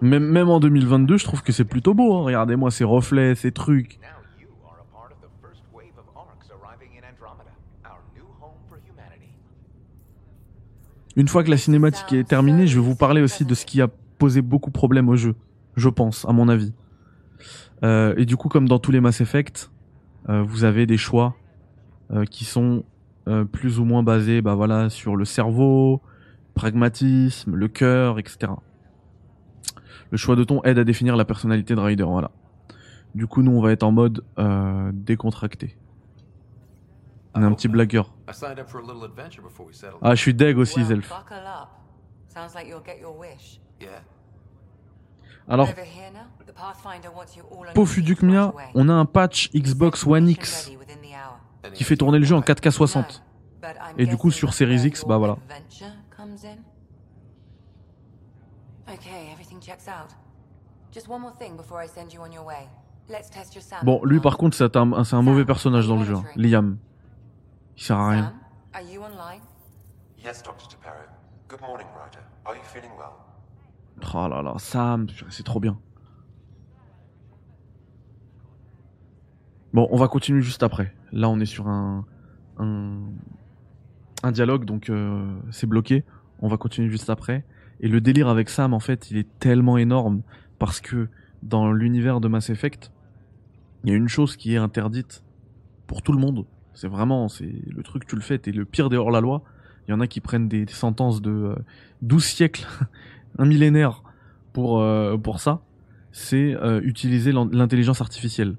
Même, 0.02 0.26
même 0.26 0.50
en 0.50 0.60
2022, 0.60 1.18
je 1.18 1.24
trouve 1.26 1.44
que 1.44 1.52
c'est 1.52 1.64
plutôt 1.66 1.94
beau. 1.94 2.16
hein. 2.18 2.24
Regardez-moi 2.24 2.72
ces 2.72 2.84
reflets, 2.84 3.36
ces 3.36 3.52
trucs. 3.52 4.00
Une 11.16 11.28
fois 11.28 11.44
que 11.44 11.50
la 11.50 11.58
cinématique 11.58 12.14
est 12.14 12.28
terminée, 12.28 12.68
je 12.68 12.80
vais 12.80 12.86
vous 12.86 12.96
parler 12.96 13.22
aussi 13.22 13.44
de 13.44 13.54
ce 13.54 13.66
qui 13.66 13.82
a 13.82 13.90
posé 14.18 14.42
beaucoup 14.42 14.70
de 14.70 14.74
problèmes 14.74 15.10
au 15.10 15.16
jeu. 15.16 15.36
Je 15.76 15.90
pense, 15.90 16.26
à 16.26 16.32
mon 16.32 16.48
avis. 16.48 16.74
Euh, 17.84 18.14
et 18.18 18.26
du 18.26 18.38
coup, 18.38 18.48
comme 18.48 18.68
dans 18.68 18.80
tous 18.80 18.92
les 18.92 19.02
Mass 19.02 19.20
Effect, 19.20 19.72
euh, 20.30 20.42
vous 20.42 20.64
avez 20.64 20.86
des 20.86 20.98
choix 20.98 21.36
euh, 22.12 22.26
qui 22.26 22.46
sont 22.46 22.84
plus 23.52 23.80
ou 23.80 23.86
moins 23.86 24.04
basés 24.04 24.42
bah, 24.42 24.56
voilà, 24.56 24.90
sur 24.90 25.16
le 25.16 25.26
cerveau, 25.26 26.02
pragmatisme, 26.54 27.56
le 27.56 27.68
cœur, 27.68 28.20
etc. 28.20 28.52
Le 30.10 30.18
choix 30.18 30.36
de 30.36 30.44
ton 30.44 30.62
aide 30.64 30.80
à 30.80 30.84
définir 30.84 31.16
la 31.16 31.24
personnalité 31.24 31.76
de 31.76 31.80
Ryder, 31.80 32.04
voilà. 32.04 32.32
Du 33.16 33.28
coup, 33.28 33.42
nous, 33.42 33.52
on 33.52 33.62
va 33.62 33.72
être 33.72 33.84
en 33.84 33.92
mode 33.92 34.24
décontracté. 34.94 35.78
On 37.34 37.42
est 37.42 37.46
un 37.46 37.54
petit 37.54 37.68
blagueur. 37.68 38.14
Ah, 40.02 40.16
je 40.16 40.22
suis 40.22 40.34
deg 40.34 40.58
aussi, 40.58 40.84
Zelf. 40.84 41.10
buckle 41.10 41.38
up. 41.38 41.70
Sounds 42.28 42.54
like 42.56 42.68
you'll 42.68 42.84
get 42.86 43.00
your 43.00 43.18
wish. 43.18 43.60
Yeah. 43.80 43.90
Alors, 45.48 45.68
you 45.68 45.74
all 47.52 48.54
on 48.76 48.90
a 48.90 48.94
un 48.94 49.06
patch 49.06 49.50
Xbox 49.54 50.06
One 50.06 50.30
X 50.30 50.72
qui 51.74 51.84
fait 51.84 51.98
tourner 51.98 52.20
le 52.20 52.26
jeu 52.26 52.36
en 52.36 52.42
4K 52.42 52.72
60. 52.72 53.24
No, 53.62 53.68
but 53.68 53.76
I'm 53.78 54.00
Et 54.00 54.06
du 54.06 54.18
coup, 54.18 54.32
sur 54.32 54.54
Series 54.54 54.86
X, 54.86 55.04
bah 55.06 55.18
voilà. 55.18 55.34
adventure 55.50 55.88
comes 56.16 56.46
in. 56.46 56.58
Okay, 58.94 59.32
everything 59.32 59.60
checks 59.60 59.88
out. 59.88 60.12
Just 60.94 61.08
one 61.08 61.22
more 61.22 61.34
thing 61.38 61.56
before 61.56 61.82
I 61.84 61.88
send 61.88 62.14
you 62.14 62.22
on 62.22 62.32
your 62.32 62.46
way. 62.46 62.68
Let's 63.10 63.30
test 63.30 63.56
your 63.56 63.64
sound. 63.64 63.84
Bon, 63.86 64.02
lui 64.04 64.20
par 64.20 64.38
contre, 64.38 64.56
c'est 64.56 64.76
un, 64.76 65.04
c'est 65.04 65.16
un 65.16 65.22
mauvais 65.22 65.46
personnage 65.46 65.88
dans 65.88 65.98
le 65.98 66.06
jeu. 66.06 66.16
hein. 66.16 66.24
Liam. 66.36 66.78
Il 67.78 67.84
sert 67.84 67.98
à 67.98 68.10
rien. 68.10 68.24
Sam, 68.24 68.34
are 68.74 68.82
you 68.82 69.02
online? 69.02 69.42
Yes, 70.24 70.44
Dr. 70.44 70.68
Taparo. 70.70 71.04
Good 71.50 71.62
morning, 71.62 71.88
Ryder. 71.88 72.24
Are 72.46 72.56
you 72.56 72.64
feeling 72.64 72.92
well? 72.98 73.14
Oh 74.14 74.28
là 74.28 74.42
là, 74.42 74.54
Sam, 74.58 75.08
c'est 75.30 75.44
trop 75.44 75.60
bien. 75.60 75.78
Bon, 79.74 79.88
on 79.92 79.98
va 79.98 80.08
continuer 80.08 80.42
juste 80.42 80.64
après. 80.64 80.94
Là, 81.12 81.30
on 81.30 81.40
est 81.40 81.46
sur 81.46 81.68
un, 81.68 82.06
un, 82.58 83.00
un 84.24 84.32
dialogue, 84.32 84.66
donc 84.66 84.90
euh, 84.90 85.40
c'est 85.52 85.68
bloqué. 85.68 86.04
On 86.40 86.48
va 86.48 86.58
continuer 86.58 86.90
juste 86.90 87.10
après. 87.10 87.46
Et 87.80 87.88
le 87.88 88.02
délire 88.02 88.28
avec 88.28 88.50
Sam, 88.50 88.74
en 88.74 88.80
fait, 88.80 89.12
il 89.12 89.18
est 89.18 89.28
tellement 89.40 89.78
énorme 89.78 90.22
parce 90.60 90.82
que 90.82 91.10
dans 91.42 91.72
l'univers 91.72 92.20
de 92.22 92.28
Mass 92.28 92.50
Effect, 92.50 92.92
il 93.84 93.90
y 93.90 93.94
a 93.94 93.96
une 93.96 94.08
chose 94.10 94.36
qui 94.36 94.54
est 94.54 94.58
interdite 94.58 95.24
pour 95.88 96.02
tout 96.02 96.12
le 96.12 96.20
monde. 96.20 96.46
C'est 96.74 96.88
vraiment, 96.88 97.28
c'est 97.28 97.52
le 97.68 97.84
truc, 97.84 98.08
tu 98.08 98.16
le 98.16 98.22
fais, 98.22 98.38
t'es 98.38 98.52
le 98.52 98.66
pire 98.66 98.90
des 98.90 98.98
hors-la-loi. 98.98 99.44
Il 99.88 99.92
y 99.92 99.94
en 99.94 100.00
a 100.00 100.08
qui 100.08 100.22
prennent 100.22 100.48
des, 100.48 100.66
sentences 100.68 101.22
de 101.22 101.32
euh, 101.32 101.56
12 102.02 102.24
siècles, 102.24 102.68
un 103.38 103.46
millénaire 103.46 104.04
pour, 104.54 104.80
euh, 104.82 105.18
pour 105.18 105.40
ça. 105.40 105.62
C'est 106.12 106.56
euh, 106.56 106.82
utiliser 106.84 107.32
l'in- 107.32 107.50
l'intelligence 107.52 108.02
artificielle. 108.02 108.56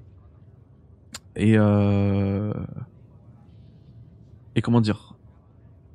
Et, 1.35 1.57
euh, 1.57 2.53
et 4.55 4.61
comment 4.61 4.81
dire? 4.81 5.15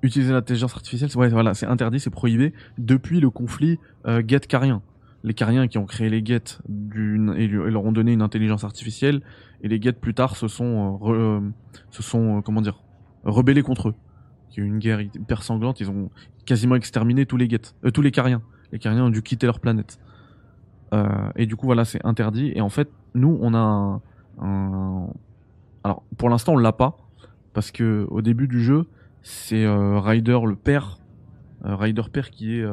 Utiliser 0.02 0.32
l'intelligence 0.32 0.74
artificielle, 0.74 1.10
c'est- 1.10 1.18
ouais, 1.18 1.28
voilà, 1.28 1.54
c'est 1.54 1.66
interdit, 1.66 2.00
c'est 2.00 2.10
prohibé 2.10 2.52
depuis 2.78 3.20
le 3.20 3.30
conflit 3.30 3.78
euh, 4.06 4.22
Geth-Carien. 4.26 4.82
Les 5.24 5.34
Cariens 5.34 5.66
qui 5.66 5.78
ont 5.78 5.86
créé 5.86 6.08
les 6.10 6.22
lui- 6.68 7.42
et 7.42 7.48
leur 7.48 7.84
ont 7.84 7.90
donné 7.92 8.12
une 8.12 8.22
intelligence 8.22 8.62
artificielle, 8.62 9.20
et 9.62 9.68
les 9.68 9.80
Geth 9.80 10.00
plus 10.00 10.14
tard 10.14 10.36
se 10.36 10.48
sont, 10.48 11.00
euh, 11.02 11.12
euh, 11.12 11.40
se 11.90 12.02
sont, 12.02 12.38
euh, 12.38 12.40
comment 12.40 12.60
dire, 12.60 12.82
rebellés 13.24 13.62
contre 13.62 13.90
eux. 13.90 13.94
Il 14.50 14.58
y 14.58 14.62
a 14.62 14.64
eu 14.64 14.68
une 14.68 14.78
guerre 14.78 15.00
hyper 15.00 15.42
sanglante, 15.42 15.80
ils 15.80 15.90
ont 15.90 16.10
quasiment 16.46 16.74
exterminé 16.74 17.26
tous 17.26 17.36
les 17.36 17.48
euh, 17.84 17.90
tous 17.90 18.02
les 18.02 18.10
Cariens. 18.10 18.42
Les 18.72 18.78
Cariens 18.78 19.04
ont 19.04 19.10
dû 19.10 19.22
quitter 19.22 19.46
leur 19.46 19.60
planète. 19.60 19.98
Et 21.36 21.44
du 21.44 21.54
coup, 21.54 21.66
voilà, 21.66 21.84
c'est 21.84 22.02
interdit. 22.06 22.50
Et 22.54 22.62
en 22.62 22.70
fait, 22.70 22.90
nous, 23.14 23.38
on 23.42 23.52
a 23.52 24.00
un, 24.40 25.08
alors 25.84 26.02
pour 26.16 26.30
l'instant, 26.30 26.54
on 26.54 26.56
l'a 26.56 26.72
pas 26.72 26.96
parce 27.52 27.70
que 27.70 28.06
au 28.10 28.22
début 28.22 28.48
du 28.48 28.62
jeu, 28.62 28.86
c'est 29.20 29.64
euh, 29.64 30.00
Ryder 30.00 30.38
le 30.46 30.56
père, 30.56 30.98
euh, 31.66 31.76
Ryder 31.76 32.04
père 32.10 32.30
qui 32.30 32.54
est 32.54 32.66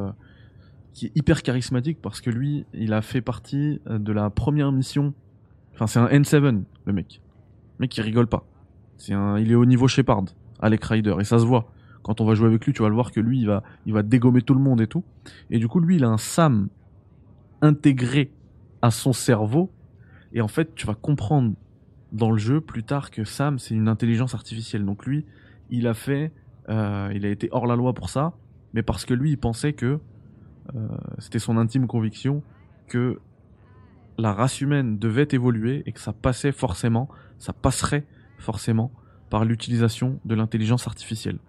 qui 0.94 1.08
est 1.08 1.12
hyper 1.16 1.44
charismatique 1.44 2.02
parce 2.02 2.22
que 2.22 2.30
lui, 2.30 2.66
il 2.74 2.94
a 2.94 3.02
fait 3.02 3.22
partie 3.22 3.82
de 3.86 4.14
la 4.14 4.30
première 4.30 4.72
mission. 4.72 5.14
Enfin, 5.76 5.88
c'est 5.88 6.00
un 6.00 6.08
N7, 6.08 6.64
le 6.86 6.94
mec. 6.94 7.22
Le 7.78 7.84
mec, 7.84 7.96
il 7.98 8.02
rigole 8.02 8.28
pas. 8.28 8.46
C'est 8.98 9.14
un, 9.14 9.38
il 9.38 9.52
est 9.52 9.56
au 9.56 9.66
niveau 9.66 9.88
Shepard, 9.88 10.26
Alec 10.62 10.84
Ryder, 10.84 11.16
et 11.20 11.24
ça 11.24 11.38
se 11.40 11.46
voit. 11.46 11.72
Quand 12.02 12.22
on 12.22 12.26
va 12.26 12.36
jouer 12.36 12.48
avec 12.48 12.66
lui, 12.66 12.74
tu 12.74 12.82
vas 12.82 12.90
le 12.90 12.96
voir 12.96 13.12
que 13.12 13.20
lui, 13.20 13.40
il 13.40 13.48
va, 13.48 13.64
il 13.86 13.94
va 13.94 14.04
dégommer 14.04 14.42
tout 14.42 14.54
le 14.54 14.62
monde 14.62 14.80
et 14.80 14.88
tout. 14.88 15.04
Et 15.50 15.60
du 15.60 15.68
coup, 15.68 15.80
lui, 15.80 15.98
il 15.98 16.04
a 16.04 16.10
un 16.10 16.18
SAM 16.18 16.70
intégré 17.62 18.32
à 18.82 18.92
son 18.92 19.12
cerveau. 19.12 19.72
Et 20.32 20.42
en 20.42 20.48
fait, 20.48 20.76
tu 20.76 20.86
vas 20.86 20.94
comprendre 20.94 21.54
dans 22.12 22.32
le 22.32 22.38
jeu 22.38 22.62
plus 22.62 22.84
tard 22.84 23.12
que 23.12 23.24
Sam, 23.24 23.60
c'est 23.60 23.74
une 23.74 23.88
intelligence 23.88 24.34
artificielle. 24.34 24.86
Donc 24.86 25.06
lui, 25.06 25.26
il 25.70 25.88
a 25.88 25.94
fait, 25.94 26.32
euh, 26.70 27.12
il 27.14 27.26
a 27.26 27.30
été 27.30 27.50
hors 27.52 27.68
la 27.68 27.76
loi 27.76 27.94
pour 27.94 28.10
ça, 28.10 28.34
mais 28.74 28.84
parce 28.84 29.06
que 29.06 29.14
lui, 29.14 29.32
il 29.32 29.38
pensait 29.38 29.74
que 29.74 30.00
euh, 30.76 30.88
c'était 31.20 31.40
son 31.40 31.58
intime 31.58 31.88
conviction 31.88 32.44
que 32.88 33.20
la 34.18 34.34
race 34.34 34.62
humaine 34.62 34.98
devait 34.98 35.28
évoluer 35.32 35.84
et 35.86 35.92
que 35.92 36.00
ça 36.00 36.14
passait 36.14 36.52
forcément, 36.52 37.10
ça 37.38 37.54
passerait 37.54 38.06
forcément 38.38 38.92
par 39.30 39.46
l'utilisation 39.46 40.20
de 40.26 40.36
l'intelligence 40.36 40.88
artificielle. 40.88 41.40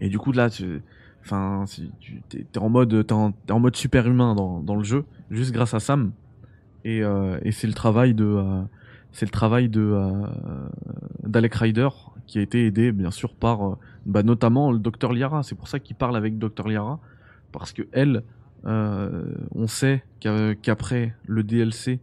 Et 0.00 0.08
du 0.08 0.18
coup 0.18 0.32
là, 0.32 0.50
tu, 0.50 0.82
enfin, 1.24 1.64
tu 2.00 2.22
t'es 2.28 2.58
en 2.58 2.68
mode, 2.68 3.06
t'es 3.06 3.12
en, 3.12 3.60
mode 3.60 3.76
super 3.76 4.06
humain 4.06 4.34
dans, 4.34 4.76
le 4.76 4.84
jeu, 4.84 5.04
juste 5.30 5.52
grâce 5.52 5.74
à 5.74 5.80
Sam. 5.80 6.12
Et, 6.84 7.02
euh, 7.02 7.38
c'est 7.50 7.66
le 7.66 7.72
travail 7.72 8.14
de, 8.14 8.24
euh, 8.24 8.62
c'est 9.12 9.26
le 9.26 9.30
travail 9.30 9.68
de 9.68 9.80
euh, 9.80 10.26
d'Alec 11.24 11.54
Ryder 11.54 11.88
qui 12.26 12.38
a 12.38 12.42
été 12.42 12.66
aidé 12.66 12.92
bien 12.92 13.10
sûr 13.10 13.34
par, 13.34 13.78
bah, 14.06 14.22
notamment 14.22 14.70
le 14.70 14.78
docteur 14.78 15.12
Liara. 15.12 15.42
C'est 15.42 15.54
pour 15.54 15.68
ça 15.68 15.80
qu'il 15.80 15.96
parle 15.96 16.16
avec 16.16 16.38
docteur 16.38 16.68
Liara 16.68 17.00
parce 17.52 17.72
que 17.72 17.82
elle, 17.92 18.22
on 18.64 19.66
sait 19.66 20.02
qu'a- 20.20 20.54
qu'après 20.54 21.14
le 21.26 21.42
DLC, 21.42 22.00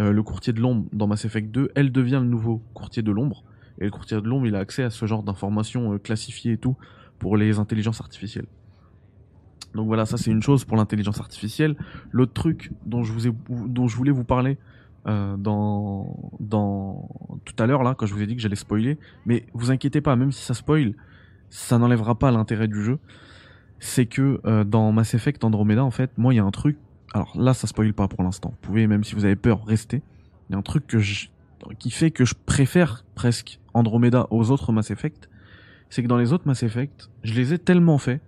euh, 0.00 0.12
le 0.12 0.22
courtier 0.22 0.52
de 0.52 0.60
l'ombre 0.60 0.86
dans 0.92 1.06
Mass 1.06 1.24
Effect 1.24 1.50
2, 1.50 1.70
elle 1.74 1.92
devient 1.92 2.20
le 2.22 2.28
nouveau 2.28 2.62
courtier 2.74 3.02
de 3.02 3.12
l'ombre. 3.12 3.44
Et 3.80 3.84
le 3.84 3.90
courtier 3.90 4.20
de 4.20 4.26
l'ombre, 4.26 4.46
il 4.46 4.54
a 4.54 4.58
accès 4.58 4.82
à 4.82 4.90
ce 4.90 5.06
genre 5.06 5.22
d'informations 5.22 5.94
euh, 5.94 5.98
classifiées 5.98 6.52
et 6.52 6.58
tout 6.58 6.76
pour 7.18 7.36
les 7.36 7.58
intelligences 7.58 8.00
artificielles. 8.00 8.46
Donc 9.74 9.86
voilà, 9.86 10.06
ça 10.06 10.16
c'est 10.16 10.30
une 10.30 10.42
chose 10.42 10.64
pour 10.64 10.76
l'intelligence 10.76 11.20
artificielle. 11.20 11.76
L'autre 12.12 12.32
truc 12.32 12.70
dont 12.86 13.02
je 13.02 13.96
voulais 13.96 14.12
vous 14.12 14.24
parler 14.24 14.56
euh, 15.06 15.36
tout 17.44 17.54
à 17.58 17.66
l'heure 17.66 17.82
là, 17.82 17.94
quand 17.96 18.06
je 18.06 18.14
vous 18.14 18.22
ai 18.22 18.26
dit 18.26 18.36
que 18.36 18.42
j'allais 18.42 18.54
spoiler, 18.56 18.98
mais 19.26 19.46
vous 19.52 19.70
inquiétez 19.70 20.00
pas, 20.00 20.16
même 20.16 20.32
si 20.32 20.42
ça 20.42 20.54
spoil, 20.54 20.94
ça 21.50 21.78
n'enlèvera 21.78 22.14
pas 22.18 22.30
l'intérêt 22.30 22.68
du 22.68 22.82
jeu. 22.82 22.98
C'est 23.80 24.06
que 24.06 24.40
euh, 24.46 24.64
dans 24.64 24.92
Mass 24.92 25.14
Effect 25.14 25.44
Andromeda, 25.44 25.84
en 25.84 25.90
fait, 25.90 26.10
moi 26.16 26.32
il 26.32 26.38
y 26.38 26.40
a 26.40 26.44
un 26.44 26.50
truc. 26.50 26.78
Alors 27.12 27.32
là, 27.38 27.54
ça 27.54 27.66
spoil 27.66 27.92
pas 27.92 28.08
pour 28.08 28.22
l'instant. 28.22 28.50
Vous 28.50 28.58
pouvez, 28.68 28.86
même 28.86 29.04
si 29.04 29.14
vous 29.14 29.24
avez 29.24 29.36
peur, 29.36 29.64
rester. 29.64 30.02
Il 30.48 30.52
y 30.52 30.56
a 30.56 30.58
un 30.58 30.62
truc 30.62 30.86
que 30.86 30.98
je, 30.98 31.28
qui 31.78 31.90
fait 31.90 32.10
que 32.10 32.24
je 32.24 32.34
préfère 32.46 33.04
presque 33.14 33.60
Andromeda 33.72 34.26
aux 34.30 34.50
autres 34.50 34.72
Mass 34.72 34.90
Effect, 34.90 35.28
c'est 35.90 36.02
que 36.02 36.08
dans 36.08 36.16
les 36.18 36.32
autres 36.32 36.46
Mass 36.46 36.62
Effect, 36.62 37.08
je 37.22 37.34
les 37.34 37.52
ai 37.52 37.58
tellement 37.58 37.98
faits 37.98 38.20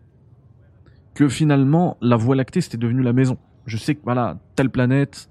que 1.14 1.28
finalement 1.28 1.96
la 2.00 2.16
Voie 2.16 2.36
lactée 2.36 2.60
c'était 2.60 2.76
devenu 2.78 3.02
la 3.02 3.12
maison. 3.12 3.38
Je 3.66 3.76
sais 3.76 3.94
que 3.94 4.00
voilà, 4.04 4.38
telle 4.54 4.70
planète, 4.70 5.28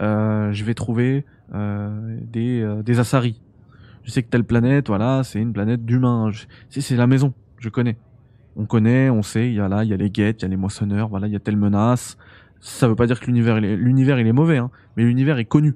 euh, 0.00 0.52
je 0.52 0.64
vais 0.64 0.74
trouver 0.74 1.24
euh, 1.54 2.18
des 2.22 2.60
euh, 2.62 2.82
des 2.82 2.98
Asari. 3.00 3.40
Je 4.04 4.10
sais 4.10 4.22
que 4.22 4.28
telle 4.28 4.44
planète, 4.44 4.88
voilà, 4.88 5.22
c'est 5.24 5.40
une 5.40 5.52
planète 5.52 5.84
d'humains. 5.84 6.30
Je- 6.30 6.44
C'est 6.70 6.80
c'est 6.80 6.96
la 6.96 7.06
maison, 7.06 7.32
je 7.58 7.68
connais. 7.68 7.96
On 8.56 8.66
connaît, 8.66 9.10
on 9.10 9.22
sait, 9.22 9.48
il 9.48 9.54
y 9.54 9.60
a 9.60 9.68
là, 9.68 9.84
il 9.84 9.90
y 9.90 9.94
a 9.94 9.96
les 9.96 10.10
guettes, 10.10 10.42
il 10.42 10.44
y 10.44 10.46
a 10.46 10.48
les 10.48 10.56
moissonneurs, 10.56 11.08
voilà, 11.08 11.26
il 11.26 11.32
y 11.32 11.36
a 11.36 11.40
telle 11.40 11.56
menace. 11.56 12.16
Ça 12.60 12.88
veut 12.88 12.94
pas 12.94 13.06
dire 13.06 13.20
que 13.20 13.26
l'univers 13.26 13.60
l'univers 13.60 14.18
il 14.20 14.26
est 14.26 14.32
mauvais, 14.32 14.58
hein, 14.58 14.70
mais 14.96 15.04
l'univers 15.04 15.38
est 15.38 15.44
connu. 15.44 15.74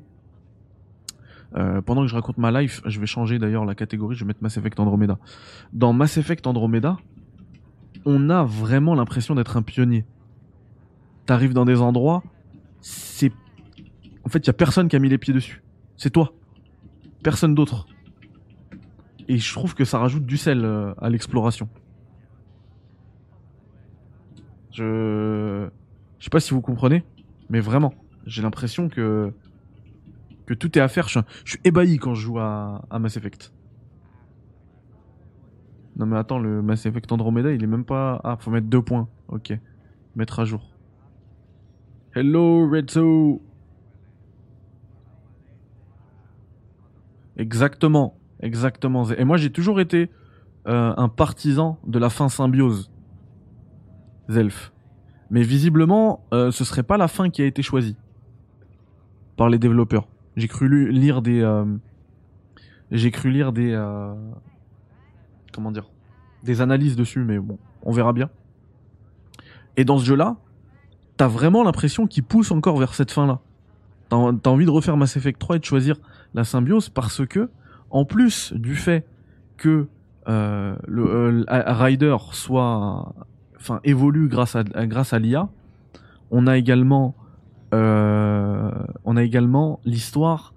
Euh, 1.56 1.80
pendant 1.80 2.02
que 2.02 2.08
je 2.08 2.14
raconte 2.14 2.38
ma 2.38 2.50
life, 2.60 2.82
je 2.84 3.00
vais 3.00 3.06
changer 3.06 3.38
d'ailleurs 3.38 3.64
la 3.64 3.74
catégorie, 3.74 4.14
je 4.14 4.24
vais 4.24 4.28
mettre 4.28 4.42
Mass 4.42 4.56
Effect 4.56 4.78
Andromeda. 4.78 5.18
Dans 5.72 5.92
Mass 5.92 6.16
Effect 6.18 6.46
Andromeda, 6.46 6.98
on 8.04 8.30
a 8.30 8.44
vraiment 8.44 8.94
l'impression 8.94 9.34
d'être 9.34 9.56
un 9.56 9.62
pionnier. 9.62 10.04
T'arrives 11.26 11.52
dans 11.54 11.64
des 11.64 11.80
endroits, 11.80 12.22
c'est... 12.80 13.32
En 14.24 14.28
fait, 14.28 14.40
il 14.40 14.46
y 14.46 14.50
a 14.50 14.54
personne 14.54 14.88
qui 14.88 14.96
a 14.96 14.98
mis 14.98 15.08
les 15.08 15.18
pieds 15.18 15.34
dessus. 15.34 15.62
C'est 15.96 16.10
toi. 16.10 16.32
Personne 17.22 17.54
d'autre. 17.54 17.86
Et 19.26 19.38
je 19.38 19.52
trouve 19.52 19.74
que 19.74 19.84
ça 19.84 19.98
rajoute 19.98 20.24
du 20.24 20.36
sel 20.36 20.64
euh, 20.64 20.92
à 21.00 21.10
l'exploration. 21.10 21.68
Je... 24.78 25.68
Sais 26.20 26.30
pas 26.30 26.38
si 26.38 26.54
vous 26.54 26.60
comprenez, 26.60 27.02
mais 27.50 27.58
vraiment, 27.58 27.94
j'ai 28.26 28.42
l'impression 28.42 28.88
que 28.88 29.32
que 30.46 30.54
tout 30.54 30.78
est 30.78 30.80
à 30.80 30.88
faire. 30.88 31.08
Je, 31.08 31.20
suis 31.44 31.58
ébahi 31.64 31.98
quand 31.98 32.14
je 32.14 32.22
joue 32.22 32.38
à, 32.38 32.82
à 32.90 32.98
Mass 32.98 33.16
Effect. 33.16 33.52
Non 35.96 36.06
mais 36.06 36.16
attends, 36.16 36.38
le 36.38 36.62
Mass 36.62 36.86
Effect 36.86 37.10
Andromeda, 37.10 37.52
il 37.52 37.62
est 37.62 37.66
même 37.66 37.84
pas... 37.84 38.20
Ah, 38.24 38.36
faut 38.38 38.50
mettre 38.50 38.68
deux 38.68 38.80
points. 38.80 39.08
Ok. 39.26 39.52
Mettre 40.14 40.38
à 40.38 40.44
jour. 40.44 40.70
Hello, 42.14 42.70
Redso 42.70 43.42
Exactement. 47.36 48.16
Exactement. 48.40 49.10
Et 49.10 49.24
moi, 49.24 49.36
j'ai 49.36 49.50
toujours 49.50 49.80
été 49.80 50.08
euh, 50.68 50.94
un 50.96 51.08
partisan 51.08 51.78
de 51.86 51.98
la 51.98 52.10
fin 52.10 52.28
symbiose. 52.28 52.90
Zelf. 54.28 54.72
Mais 55.30 55.42
visiblement, 55.42 56.24
euh, 56.32 56.50
ce 56.50 56.64
serait 56.64 56.82
pas 56.82 56.96
la 56.96 57.08
fin 57.08 57.30
qui 57.30 57.42
a 57.42 57.46
été 57.46 57.62
choisie 57.62 57.96
par 59.36 59.48
les 59.48 59.58
développeurs. 59.58 60.08
J'ai 60.36 60.48
cru 60.48 60.90
lire 60.90 61.22
des, 61.22 61.42
euh, 61.42 61.64
j'ai 62.90 63.10
cru 63.10 63.30
lire 63.30 63.52
des, 63.52 63.72
euh, 63.72 64.14
comment 65.52 65.70
dire, 65.70 65.90
des 66.44 66.60
analyses 66.60 66.96
dessus, 66.96 67.24
mais 67.24 67.38
bon, 67.38 67.58
on 67.82 67.92
verra 67.92 68.12
bien. 68.12 68.30
Et 69.76 69.84
dans 69.84 69.98
ce 69.98 70.04
jeu-là, 70.04 70.36
t'as 71.16 71.28
vraiment 71.28 71.62
l'impression 71.62 72.06
qu'il 72.06 72.24
pousse 72.24 72.50
encore 72.50 72.78
vers 72.78 72.94
cette 72.94 73.10
fin-là. 73.10 73.40
T'as 74.08 74.16
envie 74.16 74.64
de 74.64 74.70
refaire 74.70 74.96
Mass 74.96 75.16
Effect 75.16 75.38
3 75.38 75.56
et 75.56 75.58
de 75.58 75.64
choisir 75.64 75.96
la 76.32 76.44
symbiose 76.44 76.88
parce 76.88 77.26
que, 77.26 77.50
en 77.90 78.04
plus 78.04 78.52
du 78.54 78.74
fait 78.74 79.06
que 79.56 79.86
euh, 80.28 80.76
le 80.86 81.44
Ryder 81.48 82.16
soit, 82.32 83.14
enfin, 83.58 83.80
évolue 83.84 84.28
grâce 84.28 84.54
à 84.56 85.18
l'IA, 85.18 85.48
on 86.30 86.46
a 86.46 86.56
également 86.56 87.14
euh, 87.74 88.70
on 89.04 89.16
a 89.16 89.22
également 89.22 89.80
l'histoire 89.84 90.54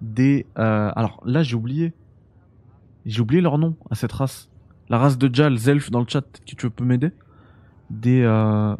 des. 0.00 0.46
euh, 0.58 0.92
alors 0.94 1.20
là, 1.24 1.42
j'ai 1.42 1.56
oublié. 1.56 1.92
J'ai 3.06 3.20
oublié 3.20 3.40
leur 3.40 3.58
nom 3.58 3.76
à 3.90 3.94
cette 3.94 4.12
race. 4.12 4.50
La 4.88 4.98
race 4.98 5.18
de 5.18 5.34
Jal, 5.34 5.56
Zelf 5.56 5.90
dans 5.90 6.00
le 6.00 6.06
chat, 6.08 6.22
que 6.46 6.54
tu 6.54 6.70
peux 6.70 6.84
m'aider 6.84 7.10
Des 7.90 8.22
euh, 8.22 8.76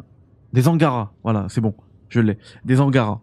des 0.53 0.67
Angara. 0.67 1.13
Voilà, 1.23 1.47
c'est 1.49 1.61
bon, 1.61 1.75
je 2.09 2.21
l'ai. 2.21 2.37
Des 2.63 2.79
Angara. 2.79 3.21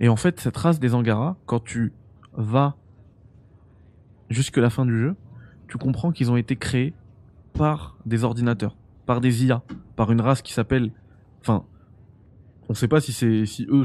Et 0.00 0.08
en 0.08 0.16
fait, 0.16 0.40
cette 0.40 0.56
race 0.56 0.80
des 0.80 0.94
Angara, 0.94 1.36
quand 1.46 1.62
tu 1.62 1.92
va 2.32 2.74
jusque 4.30 4.56
la 4.56 4.70
fin 4.70 4.86
du 4.86 4.98
jeu, 4.98 5.14
tu 5.68 5.78
comprends 5.78 6.10
qu'ils 6.10 6.30
ont 6.30 6.36
été 6.36 6.56
créés 6.56 6.94
par 7.52 7.96
des 8.06 8.24
ordinateurs, 8.24 8.76
par 9.06 9.20
des 9.20 9.44
IA, 9.44 9.62
par 9.96 10.10
une 10.12 10.20
race 10.20 10.42
qui 10.42 10.52
s'appelle, 10.52 10.92
enfin, 11.40 11.64
on 12.68 12.74
sait 12.74 12.88
pas 12.88 13.00
si 13.00 13.12
c'est 13.12 13.46
si 13.46 13.66
eux, 13.70 13.84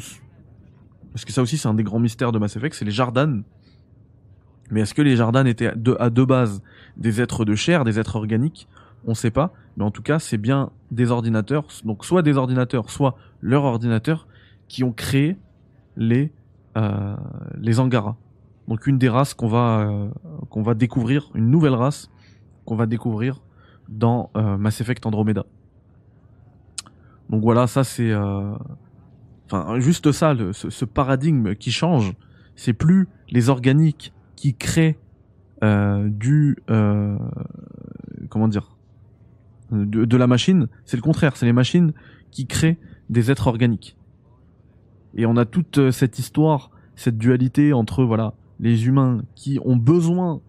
parce 1.12 1.26
que 1.26 1.32
ça 1.32 1.42
aussi 1.42 1.58
c'est 1.58 1.68
un 1.68 1.74
des 1.74 1.84
grands 1.84 2.00
mystères 2.00 2.32
de 2.32 2.40
Mass 2.40 2.56
Effect, 2.56 2.76
c'est 2.76 2.86
les 2.86 2.92
Jardan. 2.92 3.44
Mais 4.72 4.82
est-ce 4.82 4.94
que 4.94 5.02
les 5.02 5.16
Jardan 5.16 5.46
étaient 5.46 5.72
à 6.00 6.10
deux 6.10 6.26
bases 6.26 6.62
des 6.96 7.22
êtres 7.22 7.44
de 7.44 7.56
chair, 7.56 7.84
des 7.84 8.00
êtres 8.00 8.16
organiques? 8.16 8.68
On 9.06 9.14
sait 9.14 9.32
pas, 9.32 9.54
mais 9.78 9.84
en 9.84 9.92
tout 9.92 10.02
cas 10.02 10.20
c'est 10.20 10.38
bien 10.38 10.72
des 10.92 11.12
ordinateurs, 11.12 11.68
donc 11.86 12.06
soit 12.06 12.22
des 12.22 12.38
ordinateurs, 12.38 12.90
soit 12.90 13.16
leur 13.42 13.64
ordinateur 13.64 14.28
qui 14.68 14.84
ont 14.84 14.92
créé 14.92 15.38
les 15.98 16.32
euh, 16.78 17.16
les 17.58 17.80
Angara. 17.80 18.16
Donc 18.68 18.86
une 18.86 19.00
des 19.00 19.10
races 19.10 19.34
qu'on 19.34 19.48
va 19.48 19.80
euh, 19.80 20.10
qu'on 20.50 20.62
va 20.62 20.76
découvrir, 20.76 21.32
une 21.34 21.50
nouvelle 21.50 21.74
race 21.74 22.12
qu'on 22.66 22.76
va 22.76 22.86
découvrir 22.86 23.42
dans 23.90 24.30
euh, 24.38 24.58
Mass 24.58 24.80
Effect 24.82 25.06
Andromeda. 25.06 25.46
Donc 27.30 27.42
voilà, 27.42 27.68
ça 27.68 27.84
c'est, 27.84 28.12
euh, 28.12 28.54
enfin 29.46 29.80
juste 29.80 30.12
ça, 30.12 30.36
ce, 30.54 30.86
paradigme 30.86 31.56
qui 31.56 31.72
change. 31.72 32.14
C'est 32.56 32.74
plus 32.74 33.08
les 33.30 33.50
organiques 33.50 34.14
qui 34.36 34.56
créent 34.56 34.98
euh, 35.64 36.08
du, 36.10 36.58
comment 38.30 38.48
dire, 38.48 38.76
de, 39.72 40.18
la 40.18 40.28
machine. 40.28 40.68
C'est 40.86 40.98
le 40.98 41.04
contraire, 41.04 41.38
c'est 41.38 41.46
les 41.46 41.54
machines 41.54 41.94
qui 42.32 42.48
créent 42.48 42.78
des 43.10 43.32
êtres 43.32 43.48
organiques. 43.48 43.96
Et 45.16 45.26
on 45.26 45.38
a 45.38 45.46
toute 45.46 45.92
cette 45.92 46.20
histoire, 46.20 46.72
cette 46.96 47.18
dualité 47.18 47.74
entre 47.74 48.04
voilà 48.04 48.34
les 48.60 48.88
humains 48.88 49.22
qui 49.36 49.60
ont 49.64 49.78
besoin 49.78 50.42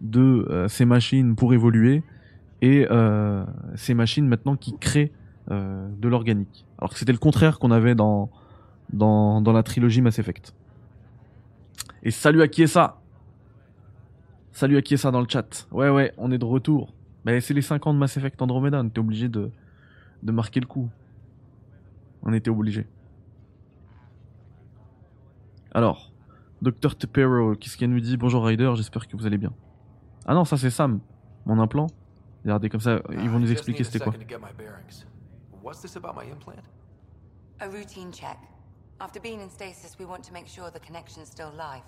de 0.00 0.66
ces 0.68 0.84
machines 0.84 1.34
pour 1.36 1.52
évoluer 1.52 2.02
et 2.62 2.86
euh, 2.90 3.44
ces 3.74 3.94
machines 3.94 4.26
maintenant 4.26 4.56
qui 4.56 4.76
créent 4.78 5.12
euh, 5.50 5.88
de 5.98 6.08
l'organique. 6.08 6.66
Alors 6.78 6.90
que 6.92 6.98
c'était 6.98 7.12
le 7.12 7.18
contraire 7.18 7.58
qu'on 7.58 7.70
avait 7.70 7.94
dans, 7.94 8.30
dans, 8.92 9.40
dans 9.40 9.52
la 9.52 9.62
trilogie 9.62 10.02
Mass 10.02 10.18
Effect. 10.18 10.54
Et 12.02 12.10
salut 12.10 12.42
à 12.42 12.48
qui 12.48 12.62
est 12.62 12.66
ça? 12.66 13.00
Salut 14.52 14.76
à 14.76 14.82
qui 14.82 14.94
est 14.94 14.98
ça 14.98 15.10
dans 15.10 15.20
le 15.20 15.28
chat 15.28 15.68
Ouais 15.70 15.90
ouais, 15.90 16.12
on 16.18 16.30
est 16.32 16.38
de 16.38 16.44
retour. 16.44 16.92
Ben, 17.24 17.40
c'est 17.40 17.54
les 17.54 17.62
5 17.62 17.86
ans 17.86 17.94
de 17.94 17.98
Mass 17.98 18.16
Effect 18.16 18.40
Andromeda, 18.40 18.80
on 18.80 18.88
était 18.88 18.98
obligé 18.98 19.28
de, 19.28 19.50
de 20.22 20.32
marquer 20.32 20.60
le 20.60 20.66
coup. 20.66 20.88
On 22.22 22.32
était 22.32 22.50
obligé. 22.50 22.86
Alors, 25.72 26.12
Dr 26.62 26.96
Tepero, 26.96 27.54
qu'est-ce 27.54 27.76
qu'elle 27.76 27.90
nous 27.90 28.00
dit? 28.00 28.16
Bonjour 28.16 28.44
Ryder, 28.44 28.72
j'espère 28.76 29.06
que 29.06 29.16
vous 29.16 29.26
allez 29.26 29.38
bien. 29.38 29.52
Ah 30.26 30.34
non, 30.34 30.44
ça 30.44 30.56
c'est 30.56 30.70
Sam, 30.70 31.00
mon 31.46 31.58
implant. 31.58 31.86
Regardez 32.44 32.68
comme 32.68 32.80
ça, 32.80 33.00
ils 33.10 33.28
vont 33.28 33.38
nous 33.38 33.52
expliquer 33.52 33.84
c'était 33.84 33.98
quoi. 33.98 34.12
second 34.12 34.24
to 34.24 34.28
get 34.28 34.40
my 34.40 34.52
bearings. 34.56 35.04
What's 35.62 35.80
this 35.82 35.96
about 35.96 36.14
my 36.14 36.24
implant? 36.24 36.64
A 37.60 37.68
routine 37.68 38.10
check. 38.12 38.38
After 39.00 39.20
being 39.20 39.40
in 39.40 39.50
stasis, 39.50 39.98
we 39.98 40.06
want 40.06 40.24
to 40.24 40.32
make 40.32 40.46
sure 40.46 40.70
the 40.70 40.80
connection's 40.80 41.28
still 41.28 41.52
live. 41.56 41.82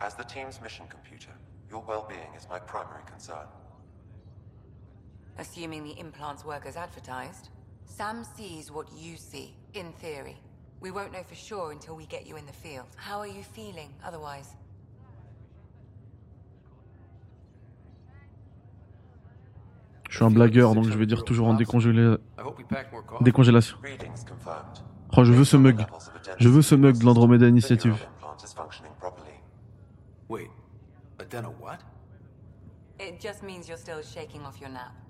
As 0.00 0.14
the 0.14 0.24
team's 0.24 0.60
mission 0.60 0.86
computer, 0.88 1.30
your 1.70 1.82
well-being 1.86 2.34
is 2.36 2.46
my 2.50 2.58
primary 2.58 3.02
concern. 3.06 3.46
Assuming 5.38 5.84
the 5.84 5.98
implants 5.98 6.44
work 6.44 6.66
as 6.66 6.76
advertised. 6.76 7.48
Sam 7.86 8.24
sees 8.24 8.70
what 8.70 8.88
you 8.92 9.16
see, 9.16 9.54
in 9.74 9.92
theory. 9.92 10.36
We 10.80 10.90
won't 10.90 11.12
know 11.12 11.22
for 11.22 11.34
sure 11.34 11.72
until 11.72 11.96
we 11.96 12.06
get 12.06 12.26
you 12.26 12.36
in 12.36 12.44
the 12.46 12.52
field. 12.52 12.86
How 12.96 13.18
are 13.20 13.26
you 13.26 13.42
feeling 13.42 13.94
otherwise? 14.04 14.56
Je 20.16 20.24
suis 20.24 20.24
un 20.24 20.30
blagueur, 20.34 20.74
donc 20.74 20.84
je 20.84 20.96
vais 20.98 21.04
dire 21.06 21.24
toujours 21.24 21.46
en 21.48 21.52
décongélé- 21.58 22.16
décongélation. 23.20 23.76
Oh, 25.14 25.24
je 25.24 25.32
veux 25.32 25.44
ce 25.44 25.56
mug. 25.58 25.84
Je 26.38 26.48
veux 26.48 26.62
ce 26.62 26.74
mug 26.74 26.98
de 26.98 27.04
l'Andromeda 27.04 27.46
Initiative. 27.48 27.94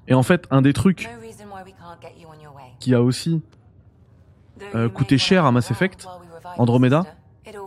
Et 0.09 0.15
en 0.15 0.23
fait, 0.25 0.47
un 0.51 0.61
des 0.63 0.73
trucs 0.73 1.09
qui 2.81 2.95
a 2.95 3.03
aussi, 3.03 3.43
Euh, 4.75 4.89
coûté 4.89 5.19
cher 5.19 5.45
à 5.45 5.53
Mass 5.53 5.71
Effect, 5.71 6.07
Andromeda, 6.57 7.05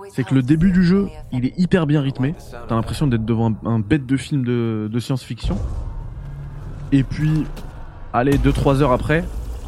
c'est 0.09 0.23
que 0.23 0.33
le 0.35 0.41
début 0.41 0.71
du 0.71 0.83
jeu, 0.83 1.07
il 1.31 1.45
est 1.45 1.53
hyper 1.57 1.85
bien 1.87 2.01
rythmé. 2.01 2.35
T'as 2.67 2.75
l'impression 2.75 3.07
d'être 3.07 3.23
devant 3.25 3.51
un, 3.51 3.65
un 3.65 3.79
bête 3.79 4.05
de 4.07 4.17
film 4.17 4.43
de, 4.43 4.89
de 4.91 4.99
science-fiction. 4.99 5.55
Et 6.91 7.03
puis, 7.03 7.45
allez, 8.13 8.37
2-3 8.37 8.81
heures 8.81 8.91
après, 8.91 9.23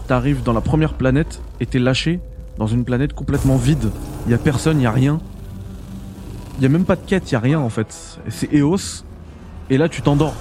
t'arrives 0.08 0.44
dans 0.44 0.54
la 0.54 0.62
première 0.62 0.94
planète 0.94 1.42
et 1.60 1.66
t'es 1.66 1.80
lâché 1.80 2.20
dans 2.58 2.68
une 2.68 2.84
planète 2.84 3.14
complètement 3.14 3.58
vide. 3.58 3.92
Il 4.26 4.32
y 4.32 4.36
a 4.36 4.38
personne, 4.38 4.80
il 4.80 4.84
y 4.84 4.88
a 4.88 4.92
rien. 4.92 5.20
Il 6.58 6.64
y 6.64 6.66
a 6.66 6.70
même 6.70 6.86
pas 6.86 6.96
de 6.96 7.02
quête, 7.06 7.30
il 7.32 7.34
y 7.34 7.36
a 7.36 7.40
rien 7.40 7.60
en 7.60 7.70
fait. 7.70 8.20
C'est 8.30 8.52
Eos. 8.54 9.04
Et 9.70 9.78
là, 9.78 9.88
tu 9.88 10.02
t'endors. 10.02 10.36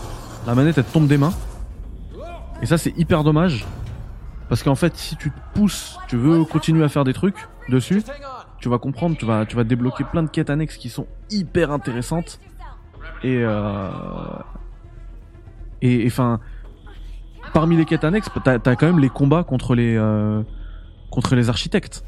La 0.47 0.55
manette, 0.55 0.79
elle 0.79 0.85
te 0.85 0.93
tombe 0.93 1.07
des 1.07 1.19
mains. 1.19 1.33
Et 2.63 2.67
ça, 2.67 2.79
c'est 2.79 2.97
hyper 2.99 3.25
dommage. 3.25 3.65
Parce 4.49 4.63
qu'en 4.63 4.75
fait, 4.75 4.97
si 4.97 5.17
tu 5.17 5.31
te 5.31 5.39
pousses, 5.55 5.99
tu 6.09 6.17
veux 6.17 6.45
continuer 6.45 6.83
à 6.83 6.89
faire 6.89 7.05
des 7.05 7.13
trucs 7.13 7.49
dessus, 7.69 8.03
tu 8.59 8.69
vas 8.69 8.79
comprendre, 8.79 9.17
tu 9.17 9.25
vas, 9.25 9.47
tu 9.47 9.55
vas 9.55 9.65
débloquer 9.65 10.05
plein 10.05 10.23
de 10.23 10.29
quêtes 10.29 10.51
annexes 10.51 10.77
qui 10.77 10.89
sont 10.89 11.07
hyper 11.31 11.71
intéressantes. 11.71 12.41
Et 13.23 13.39
euh, 13.45 13.91
et 15.83 16.07
enfin, 16.07 16.41
parmi 17.53 17.77
les 17.77 17.85
quêtes 17.85 18.05
annexes, 18.05 18.29
t'as 18.45 18.55
as 18.55 18.77
quand 18.77 18.87
même 18.87 18.99
les 18.99 19.09
combats 19.09 19.45
contre 19.45 19.75
les 19.75 19.97
euh, 19.97 20.43
contre 21.11 21.35
les 21.35 21.49
architectes. 21.49 22.05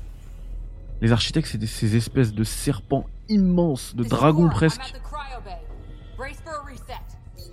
Les 1.01 1.13
architectes, 1.13 1.49
c'est 1.49 1.67
ces 1.67 1.97
espèces 1.97 2.33
de 2.33 2.45
serpents 2.45 3.07
immenses, 3.29 3.97
de 3.97 4.05
dragons 4.05 4.49
presque, 4.49 4.95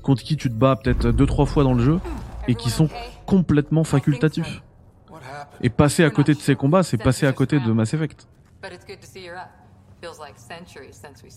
contre 0.03 0.23
qui 0.23 0.37
tu 0.37 0.49
te 0.49 0.53
bats 0.53 0.75
peut-être 0.75 1.11
deux 1.11 1.25
trois 1.25 1.45
fois 1.45 1.63
dans 1.63 1.73
le 1.73 1.83
jeu 1.83 1.99
et 2.47 2.55
qui 2.55 2.69
sont 2.69 2.89
complètement 3.25 3.83
facultatifs. 3.83 4.61
Et 5.61 5.69
passer 5.69 6.03
à 6.03 6.09
côté 6.09 6.33
de 6.33 6.39
ces 6.39 6.55
combats, 6.55 6.83
c'est 6.83 6.97
passer 6.97 7.25
à 7.27 7.33
côté 7.33 7.59
de 7.59 7.71
Mass 7.71 7.93
Effect. 7.93 8.27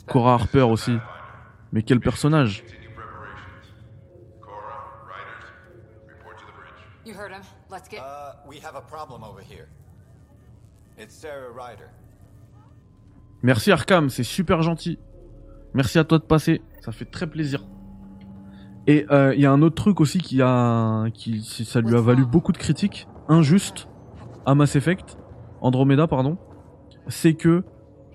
Cora 0.07 0.35
Harper 0.35 0.63
aussi. 0.63 0.97
Mais 1.73 1.83
quel 1.83 2.01
personnage? 2.01 2.65
You 7.05 7.15
heard 7.15 7.33
him. 7.33 7.43
Let's 7.71 7.89
get. 7.89 8.01
Uh, 8.01 8.35
we 8.49 8.59
have 8.65 8.77
a 8.77 8.81
problem 8.81 9.23
over 9.25 9.41
here. 9.43 9.69
It's 10.99 11.15
Sarah 11.15 11.51
Ryder. 11.51 11.89
Merci 13.43 13.73
Arkham, 13.73 14.09
c'est 14.09 14.23
super 14.23 14.63
gentil. 14.63 14.99
Merci 15.75 15.99
à 15.99 16.05
toi 16.05 16.19
de 16.19 16.25
passer, 16.25 16.63
ça 16.85 16.93
fait 16.93 17.07
très 17.07 17.27
plaisir. 17.27 17.65
Et 18.87 19.07
euh, 19.11 19.35
il 19.35 19.41
y 19.41 19.47
a 19.47 19.51
un 19.53 19.63
autre 19.63 19.75
truc 19.75 20.01
aussi 20.01 20.19
qui 20.19 20.41
a, 20.43 21.07
qui 21.13 21.43
ça 21.43 21.81
lui 21.81 21.97
a 21.97 22.01
valu 22.01 22.25
beaucoup 22.25 22.53
de 22.53 22.59
critiques 22.59 23.09
injustes 23.29 23.89
à 24.47 24.55
Mass 24.55 24.77
Effect, 24.77 25.17
Andromeda 25.61 26.07
pardon, 26.07 26.37
c'est 27.09 27.35
que, 27.35 27.65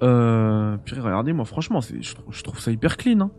euh, 0.03 0.77
puis 0.85 0.97
regardez 0.99 1.33
moi 1.33 1.45
franchement, 1.45 1.81
c'est, 1.81 2.01
je, 2.01 2.15
trouve- 2.15 2.33
je 2.33 2.43
trouve 2.43 2.59
ça 2.59 2.71
hyper 2.71 2.95
clean. 2.95 3.19
Hein. 3.21 3.31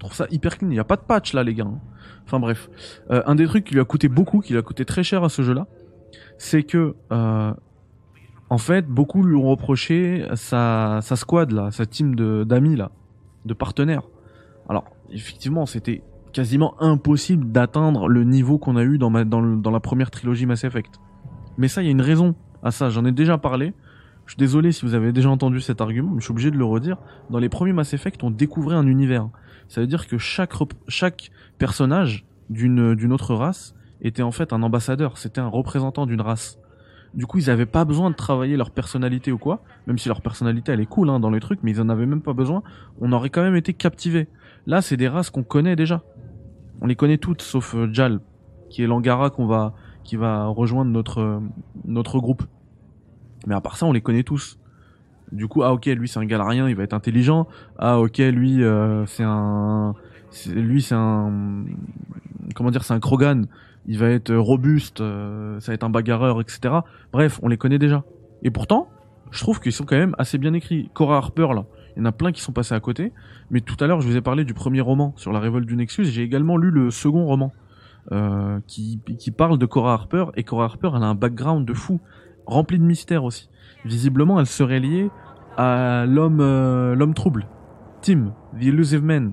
Trouve 0.00 0.14
ça 0.14 0.26
hyper 0.30 0.58
clean. 0.58 0.70
Il 0.70 0.76
y 0.76 0.80
a 0.80 0.84
pas 0.84 0.96
de 0.96 1.02
patch 1.02 1.32
là 1.32 1.42
les 1.44 1.54
gars. 1.54 1.64
hein. 1.64 1.78
Enfin 2.26 2.40
bref, 2.40 2.68
Euh, 3.10 3.22
un 3.26 3.34
des 3.34 3.46
trucs 3.46 3.64
qui 3.64 3.74
lui 3.74 3.80
a 3.80 3.84
coûté 3.84 4.08
beaucoup, 4.08 4.40
qui 4.40 4.52
lui 4.52 4.58
a 4.58 4.62
coûté 4.62 4.84
très 4.84 5.02
cher 5.02 5.22
à 5.24 5.28
ce 5.28 5.42
jeu-là, 5.42 5.66
c'est 6.38 6.62
que 6.62 6.94
euh, 7.12 7.52
en 8.48 8.58
fait 8.58 8.86
beaucoup 8.86 9.22
lui 9.22 9.36
ont 9.36 9.48
reproché 9.48 10.26
sa, 10.34 10.98
sa 11.02 11.16
squad 11.16 11.52
là, 11.52 11.70
sa 11.70 11.86
team 11.86 12.14
d'amis 12.44 12.76
là, 12.76 12.90
de 13.44 13.54
partenaires. 13.54 14.02
Alors 14.68 14.84
effectivement 15.10 15.66
c'était 15.66 16.02
quasiment 16.32 16.80
impossible 16.80 17.50
d'atteindre 17.50 18.08
le 18.08 18.22
niveau 18.24 18.58
qu'on 18.58 18.76
a 18.76 18.84
eu 18.84 18.98
dans, 18.98 19.10
dans 19.10 19.70
la 19.70 19.80
première 19.80 20.10
trilogie 20.10 20.46
Mass 20.46 20.64
Effect. 20.64 20.94
Mais 21.58 21.68
ça 21.68 21.82
il 21.82 21.86
y 21.86 21.88
a 21.88 21.92
une 21.92 22.00
raison 22.00 22.34
à 22.62 22.70
ça, 22.70 22.90
j'en 22.90 23.04
ai 23.04 23.12
déjà 23.12 23.38
parlé. 23.38 23.72
Je 24.30 24.34
suis 24.34 24.38
désolé 24.38 24.70
si 24.70 24.86
vous 24.86 24.94
avez 24.94 25.10
déjà 25.10 25.28
entendu 25.28 25.60
cet 25.60 25.80
argument, 25.80 26.12
mais 26.12 26.20
je 26.20 26.26
suis 26.26 26.30
obligé 26.30 26.52
de 26.52 26.56
le 26.56 26.64
redire. 26.64 26.98
Dans 27.30 27.40
les 27.40 27.48
premiers 27.48 27.72
Mass 27.72 27.94
Effect, 27.94 28.22
on 28.22 28.30
découvrait 28.30 28.76
un 28.76 28.86
univers. 28.86 29.28
Ça 29.66 29.80
veut 29.80 29.88
dire 29.88 30.06
que 30.06 30.18
chaque, 30.18 30.52
chaque 30.86 31.32
personnage 31.58 32.24
d'une 32.48 32.94
d'une 32.94 33.12
autre 33.12 33.34
race 33.34 33.74
était 34.00 34.22
en 34.22 34.30
fait 34.30 34.52
un 34.52 34.62
ambassadeur, 34.62 35.18
c'était 35.18 35.40
un 35.40 35.48
représentant 35.48 36.06
d'une 36.06 36.20
race. 36.20 36.60
Du 37.12 37.26
coup, 37.26 37.38
ils 37.38 37.50
avaient 37.50 37.66
pas 37.66 37.84
besoin 37.84 38.08
de 38.08 38.14
travailler 38.14 38.56
leur 38.56 38.70
personnalité 38.70 39.32
ou 39.32 39.38
quoi, 39.38 39.64
même 39.88 39.98
si 39.98 40.06
leur 40.06 40.22
personnalité 40.22 40.70
elle 40.70 40.80
est 40.80 40.86
cool 40.86 41.10
hein, 41.10 41.18
dans 41.18 41.30
les 41.30 41.40
trucs, 41.40 41.64
mais 41.64 41.72
ils 41.72 41.80
en 41.80 41.88
avaient 41.88 42.06
même 42.06 42.22
pas 42.22 42.32
besoin. 42.32 42.62
On 43.00 43.10
aurait 43.10 43.30
quand 43.30 43.42
même 43.42 43.56
été 43.56 43.74
captivés. 43.74 44.28
Là, 44.64 44.80
c'est 44.80 44.96
des 44.96 45.08
races 45.08 45.30
qu'on 45.30 45.42
connaît 45.42 45.74
déjà. 45.74 46.04
On 46.80 46.86
les 46.86 46.94
connaît 46.94 47.18
toutes, 47.18 47.42
sauf 47.42 47.74
euh, 47.74 47.88
Jal, 47.92 48.20
qui 48.68 48.84
est 48.84 48.86
l'Angara 48.86 49.30
qu'on 49.30 49.46
va, 49.46 49.74
qui 50.04 50.14
va 50.14 50.46
rejoindre 50.46 50.92
notre 50.92 51.18
euh, 51.18 51.40
notre 51.84 52.20
groupe. 52.20 52.44
Mais 53.46 53.54
à 53.54 53.60
part 53.60 53.76
ça, 53.76 53.86
on 53.86 53.92
les 53.92 54.00
connaît 54.00 54.22
tous. 54.22 54.58
Du 55.32 55.46
coup, 55.46 55.62
ah 55.62 55.72
ok, 55.72 55.86
lui 55.86 56.08
c'est 56.08 56.18
un 56.18 56.24
galarien, 56.24 56.68
il 56.68 56.74
va 56.74 56.82
être 56.82 56.94
intelligent. 56.94 57.46
Ah 57.78 58.00
ok, 58.00 58.18
lui 58.18 58.64
euh, 58.64 59.06
c'est 59.06 59.24
un, 59.24 59.94
lui 60.54 60.82
c'est 60.82 60.96
un, 60.96 61.64
comment 62.54 62.70
dire, 62.70 62.84
c'est 62.84 62.94
un 62.94 63.00
Krogan. 63.00 63.46
Il 63.86 63.98
va 63.98 64.08
être 64.10 64.34
robuste, 64.34 65.00
euh, 65.00 65.58
ça 65.60 65.72
va 65.72 65.74
être 65.74 65.84
un 65.84 65.90
bagarreur, 65.90 66.40
etc. 66.40 66.74
Bref, 67.12 67.40
on 67.42 67.48
les 67.48 67.56
connaît 67.56 67.78
déjà. 67.78 68.04
Et 68.42 68.50
pourtant, 68.50 68.88
je 69.30 69.40
trouve 69.40 69.60
qu'ils 69.60 69.72
sont 69.72 69.84
quand 69.84 69.96
même 69.96 70.14
assez 70.18 70.38
bien 70.38 70.52
écrits. 70.52 70.90
Cora 70.94 71.16
Harper 71.16 71.48
là, 71.54 71.64
il 71.96 72.00
y 72.00 72.02
en 72.02 72.06
a 72.06 72.12
plein 72.12 72.32
qui 72.32 72.40
sont 72.40 72.52
passés 72.52 72.74
à 72.74 72.80
côté. 72.80 73.12
Mais 73.50 73.60
tout 73.60 73.76
à 73.82 73.86
l'heure, 73.86 74.00
je 74.00 74.08
vous 74.08 74.16
ai 74.16 74.20
parlé 74.20 74.44
du 74.44 74.54
premier 74.54 74.80
roman 74.80 75.12
sur 75.16 75.32
la 75.32 75.40
révolte 75.40 75.66
du 75.66 75.76
Nexus. 75.76 76.04
J'ai 76.06 76.22
également 76.22 76.56
lu 76.56 76.70
le 76.70 76.90
second 76.90 77.24
roman 77.24 77.52
euh, 78.12 78.60
qui, 78.66 79.00
qui 79.18 79.30
parle 79.30 79.58
de 79.58 79.66
Cora 79.66 79.94
Harper. 79.94 80.26
Et 80.34 80.44
Cora 80.44 80.64
Harper, 80.64 80.90
elle 80.96 81.02
a 81.02 81.06
un 81.06 81.14
background 81.14 81.66
de 81.66 81.74
fou, 81.74 82.00
rempli 82.50 82.78
de 82.78 82.84
mystères 82.84 83.24
aussi. 83.24 83.48
Visiblement, 83.84 84.38
elle 84.38 84.46
serait 84.46 84.80
liée 84.80 85.10
à 85.56 86.04
l'homme 86.06 86.40
euh, 86.40 87.12
trouble, 87.14 87.46
Tim, 88.02 88.34
The 88.58 88.64
Elusive 88.64 89.02
Man, 89.02 89.32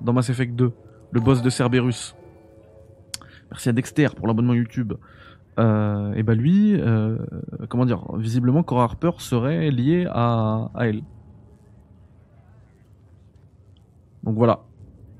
dans 0.00 0.12
Mass 0.12 0.30
Effect 0.30 0.54
2, 0.54 0.72
le 1.12 1.20
boss 1.20 1.42
de 1.42 1.50
Cerberus. 1.50 2.14
Merci 3.50 3.68
à 3.68 3.72
Dexter 3.72 4.08
pour 4.16 4.26
l'abonnement 4.26 4.54
YouTube. 4.54 4.94
Euh, 5.58 6.12
et 6.14 6.22
bah 6.22 6.34
lui, 6.34 6.78
euh, 6.78 7.16
comment 7.68 7.86
dire, 7.86 8.02
visiblement 8.16 8.62
Cora 8.62 8.84
Harper 8.84 9.12
serait 9.18 9.70
liée 9.70 10.06
à, 10.10 10.70
à 10.74 10.86
elle. 10.86 11.02
Donc 14.22 14.34
voilà, 14.34 14.60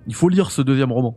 il 0.06 0.14
faut 0.14 0.28
lire 0.28 0.50
ce 0.50 0.62
deuxième 0.62 0.92
roman. 0.92 1.16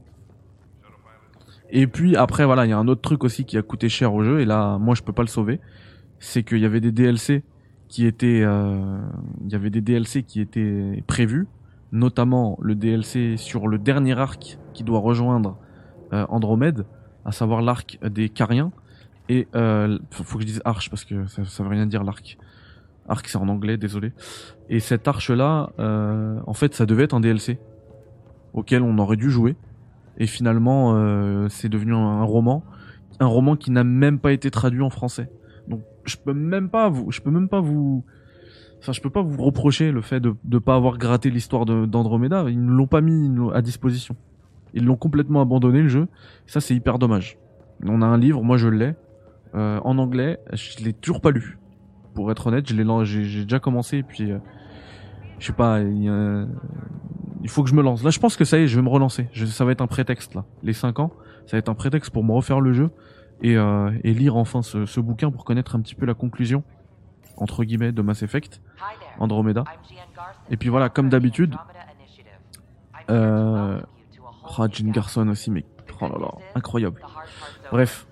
Et 1.71 1.88
puis 1.88 2.15
après 2.15 2.45
voilà, 2.45 2.65
il 2.65 2.69
y 2.69 2.73
a 2.73 2.77
un 2.77 2.88
autre 2.88 3.01
truc 3.01 3.23
aussi 3.23 3.45
qui 3.45 3.57
a 3.57 3.61
coûté 3.61 3.89
cher 3.89 4.13
au 4.13 4.23
jeu 4.23 4.39
et 4.39 4.45
là 4.45 4.77
moi 4.80 4.95
je 4.95 5.03
peux 5.03 5.13
pas 5.13 5.21
le 5.21 5.27
sauver, 5.27 5.59
c'est 6.20 6.43
qu'il 6.43 6.59
y 6.59 6.65
avait 6.65 6.82
des 6.82 6.91
DLC 6.91 7.43
qui 7.88 8.05
étaient, 8.05 8.41
euh, 8.43 8.99
il 9.45 9.51
y 9.51 9.55
avait 9.55 9.70
des 9.70 9.82
DLC 9.82 10.24
qui 10.24 10.41
étaient 10.41 11.03
prévus, 11.07 11.47
notamment 11.91 12.57
le 12.61 12.76
DLC 12.76 13.38
sur 13.38 13.67
le 13.67 13.78
dernier 13.78 14.17
arc 14.17 14.59
qui 14.74 14.84
doit 14.84 14.99
rejoindre 14.99 15.57
euh, 16.13 16.26
Andromède, 16.30 16.86
à 17.26 17.32
savoir 17.32 17.61
l'arc 17.61 17.97
des 18.03 18.30
Cariens. 18.30 18.72
Et 19.28 19.47
euh, 19.55 19.97
faut 20.11 20.38
que 20.38 20.41
je 20.41 20.47
dise 20.47 20.61
arche 20.65 20.89
parce 20.89 21.05
que 21.05 21.28
ça, 21.28 21.45
ça 21.45 21.63
veut 21.63 21.70
rien 21.70 21.86
dire 21.86 22.03
l'arc. 22.03 22.38
Arc 23.07 23.28
c'est 23.28 23.38
en 23.38 23.47
anglais, 23.47 23.78
désolé. 23.78 24.11
Et 24.70 24.80
cette 24.80 25.07
arche 25.07 25.32
là, 25.32 25.72
en 25.80 26.53
fait, 26.53 26.76
ça 26.76 26.86
devait 26.86 27.03
être 27.03 27.15
un 27.15 27.20
DLC 27.20 27.59
auquel 28.53 28.84
on 28.84 28.97
aurait 28.97 29.17
dû 29.17 29.32
jouer. 29.32 29.55
Et 30.20 30.28
finalement, 30.28 30.95
euh, 30.95 31.47
c'est 31.49 31.70
devenu 31.70 31.93
un 31.93 32.24
roman, 32.24 32.63
un 33.20 33.26
roman 33.26 33.55
qui 33.55 33.72
n'a 33.72 33.84
même 33.84 34.20
pas 34.20 34.34
été 34.34 34.51
traduit 34.51 34.82
en 34.82 34.89
français. 34.89 35.32
Je 36.10 36.18
peux 36.18 36.34
même 36.34 36.70
pas 36.70 36.89
vous, 36.89 37.12
je 37.12 37.22
peux 37.22 37.32
même 37.32 37.47
pas 37.47 37.62
vous, 37.62 38.03
enfin, 38.80 38.91
je 38.91 39.01
peux 39.01 39.10
pas 39.10 39.22
vous 39.22 39.41
reprocher 39.41 39.91
le 39.91 40.01
fait 40.01 40.20
de 40.20 40.36
de 40.43 40.57
pas 40.57 40.76
avoir 40.76 40.97
gratté 40.97 41.30
l'histoire 41.30 41.66
d'Andromeda. 41.66 42.45
Ils 42.49 42.64
ne 42.64 42.72
l'ont 42.72 42.88
pas 42.88 43.01
mis 43.01 43.30
à 43.53 43.62
disposition. 43.62 44.16
Ils 44.74 44.86
l'ont 44.86 44.97
complètement 44.97 45.41
abandonné 45.41 45.82
le 45.82 45.88
jeu. 45.88 46.07
Ça, 46.45 46.62
c'est 46.62 46.76
hyper 46.76 46.99
dommage. 46.99 47.38
On 47.86 48.01
a 48.01 48.05
un 48.05 48.18
livre, 48.18 48.43
moi 48.43 48.57
je 48.57 48.68
l'ai 48.68 48.93
euh, 49.55 49.80
en 49.84 49.97
anglais. 49.97 50.39
Je 50.53 50.84
l'ai 50.84 50.93
toujours 50.93 51.22
pas 51.22 51.32
lu. 51.32 51.57
Pour 52.14 52.32
être 52.32 52.47
honnête, 52.47 52.68
je 52.70 52.76
l'ai, 52.76 53.05
j'ai 53.05 53.43
déjà 53.43 53.60
commencé 53.60 54.03
puis. 54.03 54.32
euh, 54.32 54.39
je 55.39 55.45
sais 55.45 55.53
pas, 55.53 55.80
il, 55.82 57.49
faut 57.49 57.64
que 57.64 57.70
je 57.70 57.76
me 57.76 57.82
lance. 57.82 58.03
Là, 58.03 58.10
je 58.10 58.20
pense 58.20 58.36
que 58.36 58.43
ça 58.43 58.60
y 58.60 58.64
est, 58.64 58.68
je 58.68 58.76
vais 58.76 58.82
me 58.82 58.89
relancer. 58.89 59.30
Ça 59.34 59.64
va 59.66 59.72
être 59.72 59.82
un 59.82 59.88
prétexte 59.88 60.36
là. 60.36 60.43
Les 60.64 60.74
5 60.74 60.99
ans, 60.99 61.12
ça 61.45 61.55
va 61.55 61.60
être 61.60 61.70
un 61.70 61.76
prétexte 61.76 62.12
pour 62.12 62.24
me 62.24 62.34
refaire 62.34 62.60
le 62.60 62.74
jeu 62.74 62.89
et, 63.41 63.57
euh, 63.57 63.91
et 64.03 64.13
lire 64.13 64.35
enfin 64.35 64.61
ce, 64.61 64.85
ce 64.85 64.99
bouquin 64.99 65.31
pour 65.31 65.45
connaître 65.45 65.75
un 65.75 65.81
petit 65.81 65.95
peu 65.95 66.05
la 66.05 66.13
conclusion 66.13 66.63
entre 67.39 67.63
guillemets 67.63 67.91
de 67.91 68.01
Mass 68.01 68.21
Effect, 68.23 68.61
Andromeda. 69.19 69.63
Et 70.49 70.57
puis 70.57 70.69
voilà, 70.69 70.89
comme 70.89 71.09
d'habitude, 71.09 71.55
euh, 73.09 73.79
oh, 74.57 74.67
Jane 74.71 74.91
Garson 74.91 75.27
aussi, 75.29 75.51
mais 75.51 75.65
oh 76.01 76.07
là 76.07 76.15
là, 76.19 76.31
incroyable. 76.55 77.01
Bref, 77.71 78.07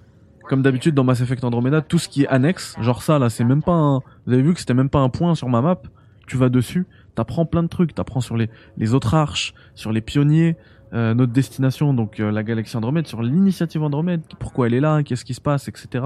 comme 0.47 0.61
d'habitude 0.61 0.95
dans 0.95 1.03
Mass 1.03 1.21
Effect 1.21 1.43
Andromeda, 1.43 1.81
tout 1.81 1.99
ce 1.99 2.07
qui 2.07 2.23
est 2.23 2.27
annexe, 2.27 2.75
genre 2.79 3.03
ça 3.03 3.19
là, 3.19 3.29
c'est 3.29 3.43
même 3.43 3.63
pas 3.63 3.73
un. 3.73 3.99
Vous 4.25 4.33
avez 4.33 4.41
vu 4.41 4.53
que 4.53 4.59
c'était 4.59 4.73
même 4.73 4.89
pas 4.89 4.99
un 4.99 5.09
point 5.09 5.35
sur 5.35 5.49
ma 5.49 5.61
map. 5.61 5.81
Tu 6.25 6.35
vas 6.37 6.49
dessus, 6.49 6.87
t'apprends 7.15 7.45
plein 7.45 7.63
de 7.63 7.69
trucs, 7.69 7.95
t'apprends 7.95 8.21
sur 8.21 8.35
les 8.35 8.49
les 8.77 8.93
autres 8.93 9.13
arches, 9.13 9.53
sur 9.75 9.91
les 9.91 10.01
pionniers, 10.01 10.57
euh, 10.93 11.13
notre 11.13 11.33
destination, 11.33 11.93
donc 11.93 12.19
euh, 12.19 12.31
la 12.31 12.43
galaxie 12.43 12.77
Andromède, 12.77 13.07
sur 13.07 13.21
l'initiative 13.21 13.83
Andromède, 13.83 14.21
pourquoi 14.39 14.67
elle 14.67 14.73
est 14.73 14.79
là, 14.79 15.03
qu'est-ce 15.03 15.25
qui 15.25 15.33
se 15.33 15.41
passe, 15.41 15.67
etc. 15.67 16.05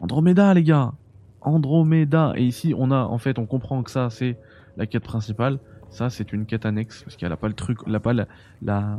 Andromeda 0.00 0.52
les 0.52 0.62
gars, 0.62 0.92
Andromeda. 1.40 2.32
Et 2.36 2.44
ici 2.44 2.74
on 2.76 2.90
a 2.90 3.04
en 3.04 3.18
fait, 3.18 3.38
on 3.38 3.46
comprend 3.46 3.82
que 3.82 3.90
ça 3.90 4.10
c'est 4.10 4.38
la 4.76 4.86
quête 4.86 5.04
principale. 5.04 5.58
Ça 5.90 6.10
c'est 6.10 6.32
une 6.32 6.46
quête 6.46 6.66
annexe 6.66 7.02
parce 7.02 7.16
qu'elle 7.16 7.32
a 7.32 7.36
pas 7.36 7.48
le 7.48 7.54
truc, 7.54 7.78
elle 7.86 7.94
a 7.94 8.00
pas 8.00 8.14
la 8.62 8.98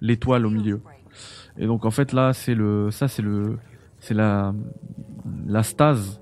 l'étoile 0.00 0.46
au 0.46 0.50
milieu. 0.50 0.80
Et 1.58 1.66
donc 1.66 1.84
en 1.84 1.90
fait 1.90 2.12
là 2.12 2.32
c'est 2.32 2.54
le 2.54 2.90
ça 2.90 3.08
c'est 3.08 3.22
le 3.22 3.58
c'est 3.98 4.14
la 4.14 4.54
la 5.46 5.62
stase 5.62 6.20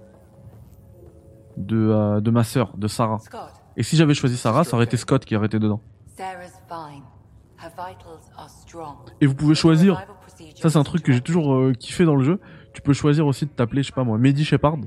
de 1.56 1.76
euh, 1.76 2.20
de 2.20 2.30
ma 2.30 2.44
sœur 2.44 2.76
de 2.76 2.88
Sarah. 2.88 3.18
Et 3.76 3.82
si 3.82 3.96
j'avais 3.96 4.14
choisi 4.14 4.36
Sarah, 4.36 4.64
ça 4.64 4.76
aurait 4.76 4.84
été 4.84 4.96
Scott 4.96 5.24
qui 5.24 5.36
aurait 5.36 5.46
été 5.46 5.58
dedans. 5.58 5.80
Sarah's 6.06 6.60
fine. 6.68 7.02
Et 9.20 9.26
vous 9.26 9.34
pouvez 9.34 9.54
choisir. 9.54 9.94
Ça 10.56 10.70
c'est 10.70 10.78
un 10.78 10.82
is 10.82 10.84
truc 10.84 11.02
que 11.02 11.12
j'ai 11.12 11.20
toujours 11.20 11.54
euh, 11.54 11.72
kiffé 11.72 12.04
dans 12.04 12.16
le 12.16 12.24
jeu. 12.24 12.40
Tu 12.72 12.82
peux 12.82 12.92
choisir 12.92 13.26
aussi 13.26 13.46
de 13.46 13.50
t'appeler 13.50 13.82
je 13.82 13.88
sais 13.88 13.92
pas 13.94 14.04
moi 14.04 14.18
Mehdi 14.18 14.44
Shepard 14.44 14.78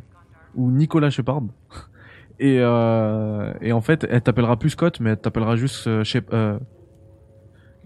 ou 0.55 0.71
Nicolas 0.71 1.09
Shepard. 1.09 1.41
Et 2.39 2.59
euh, 2.59 3.53
et 3.61 3.71
en 3.71 3.79
fait 3.79 4.05
elle 4.09 4.21
t'appellera 4.21 4.57
plus 4.59 4.71
Scott 4.71 4.99
mais 4.99 5.11
elle 5.11 5.17
t'appellera 5.19 5.55
juste 5.55 5.87
euh, 5.87 6.03
Shep- 6.03 6.33
euh, 6.33 6.59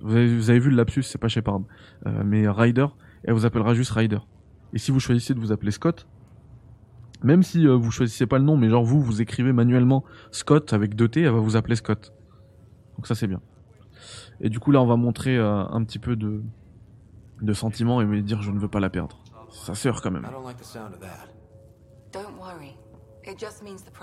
vous, 0.01 0.15
avez, 0.15 0.35
vous 0.35 0.49
avez 0.49 0.57
vu 0.59 0.71
le 0.71 0.75
lapsus 0.75 1.03
c'est 1.03 1.19
pas 1.19 1.27
Shepard 1.27 1.61
euh, 2.07 2.23
mais 2.25 2.49
Ryder. 2.49 2.87
Elle 3.25 3.33
vous 3.33 3.45
appellera 3.45 3.73
juste 3.75 3.91
Ryder. 3.91 4.19
Et 4.73 4.79
si 4.79 4.89
vous 4.91 4.99
choisissez 4.99 5.33
de 5.35 5.39
vous 5.39 5.51
appeler 5.51 5.71
Scott, 5.71 6.07
même 7.21 7.43
si 7.43 7.67
vous 7.67 7.91
choisissez 7.91 8.25
pas 8.25 8.37
le 8.37 8.45
nom, 8.45 8.55
mais 8.55 8.69
genre 8.69 8.83
vous, 8.83 9.01
vous 9.01 9.21
écrivez 9.21 9.51
manuellement 9.51 10.03
Scott 10.31 10.73
avec 10.73 10.95
deux 10.95 11.09
T, 11.09 11.21
elle 11.21 11.31
va 11.33 11.39
vous 11.39 11.55
appeler 11.57 11.75
Scott. 11.75 12.13
Donc 12.95 13.05
ça 13.05 13.13
c'est 13.13 13.27
bien. 13.27 13.41
Et 14.41 14.49
du 14.49 14.59
coup 14.59 14.71
là 14.71 14.81
on 14.81 14.85
va 14.85 14.95
montrer 14.95 15.37
euh, 15.37 15.63
un 15.69 15.83
petit 15.83 15.99
peu 15.99 16.15
de, 16.15 16.41
de 17.41 17.53
sentiments 17.53 18.01
et 18.01 18.05
me 18.05 18.21
dire 18.21 18.41
je 18.41 18.51
ne 18.51 18.59
veux 18.59 18.67
pas 18.67 18.79
la 18.79 18.89
perdre. 18.89 19.17
Sa 19.51 19.75
sœur 19.75 20.01
quand 20.01 20.11
même. 20.11 20.27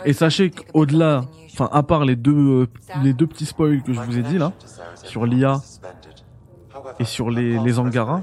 Et 0.05 0.12
sachez 0.12 0.51
qu'au-delà, 0.51 1.24
enfin 1.53 1.68
à 1.72 1.82
part 1.82 2.05
les 2.05 2.16
deux, 2.16 2.62
euh, 2.62 2.66
les 3.03 3.12
deux 3.12 3.26
petits 3.26 3.47
spoils 3.47 3.82
que 3.82 3.92
je 3.92 4.01
vous 4.01 4.18
ai 4.18 4.22
dit 4.22 4.38
là, 4.38 4.53
sur 5.03 5.26
l'IA 5.26 5.61
et 6.99 7.05
sur 7.05 7.30
les, 7.30 7.59
les 7.59 7.78
Angara, 7.78 8.20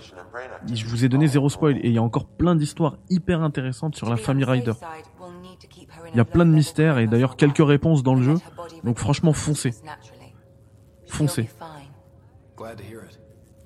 je 0.72 0.86
vous 0.86 1.04
ai 1.04 1.10
donné 1.10 1.28
zéro 1.28 1.50
spoil 1.50 1.78
et 1.78 1.88
il 1.88 1.94
y 1.94 1.98
a 1.98 2.04
encore 2.04 2.26
plein 2.26 2.56
d'histoires 2.56 2.98
hyper 3.10 3.42
intéressantes 3.42 3.96
sur 3.96 4.10
la 4.10 4.18
famille 4.18 4.46
in 4.46 4.56
Il 6.14 6.18
y 6.18 6.20
a 6.20 6.26
plein 6.26 6.46
de 6.46 6.52
mystères 6.52 7.00
et 7.00 7.08
d'ailleurs 7.08 7.36
quelques 7.36 7.66
réponses 7.66 8.04
dans 8.04 8.16
le 8.16 8.22
jeu. 8.22 8.36
Donc 8.84 9.00
franchement 9.00 9.34
foncez. 9.34 9.74
Foncez. 11.14 11.44
She'll 11.44 11.52
be 11.52 11.58
fine. 11.60 11.92
Glad 12.58 12.78
to 12.78 12.84
hear 12.84 13.04
it. 13.04 13.20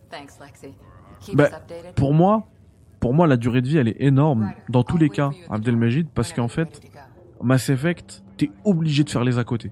Thanks, 0.10 0.40
Lexi. 0.40 0.74
Keep 1.20 1.36
Bah. 1.36 1.50
Pour 1.96 2.14
moi, 2.14 2.48
pour 3.00 3.14
moi 3.14 3.28
la 3.28 3.38
durée 3.38 3.62
de 3.62 3.68
vie 3.68 3.78
elle 3.78 3.88
est 3.90 4.02
énorme 4.02 4.52
dans 4.70 4.84
tous 4.84 4.98
les 4.98 5.10
cas, 5.10 5.32
Abdelmajid, 5.50 6.08
parce 6.14 6.32
qu'en 6.34 6.48
fait, 6.48 6.82
Mass 7.42 7.70
Effect, 7.70 8.24
t'es 8.38 8.52
obligé 8.64 9.04
de 9.04 9.10
faire 9.10 9.24
les 9.24 9.38
à 9.40 9.44
côté. 9.44 9.72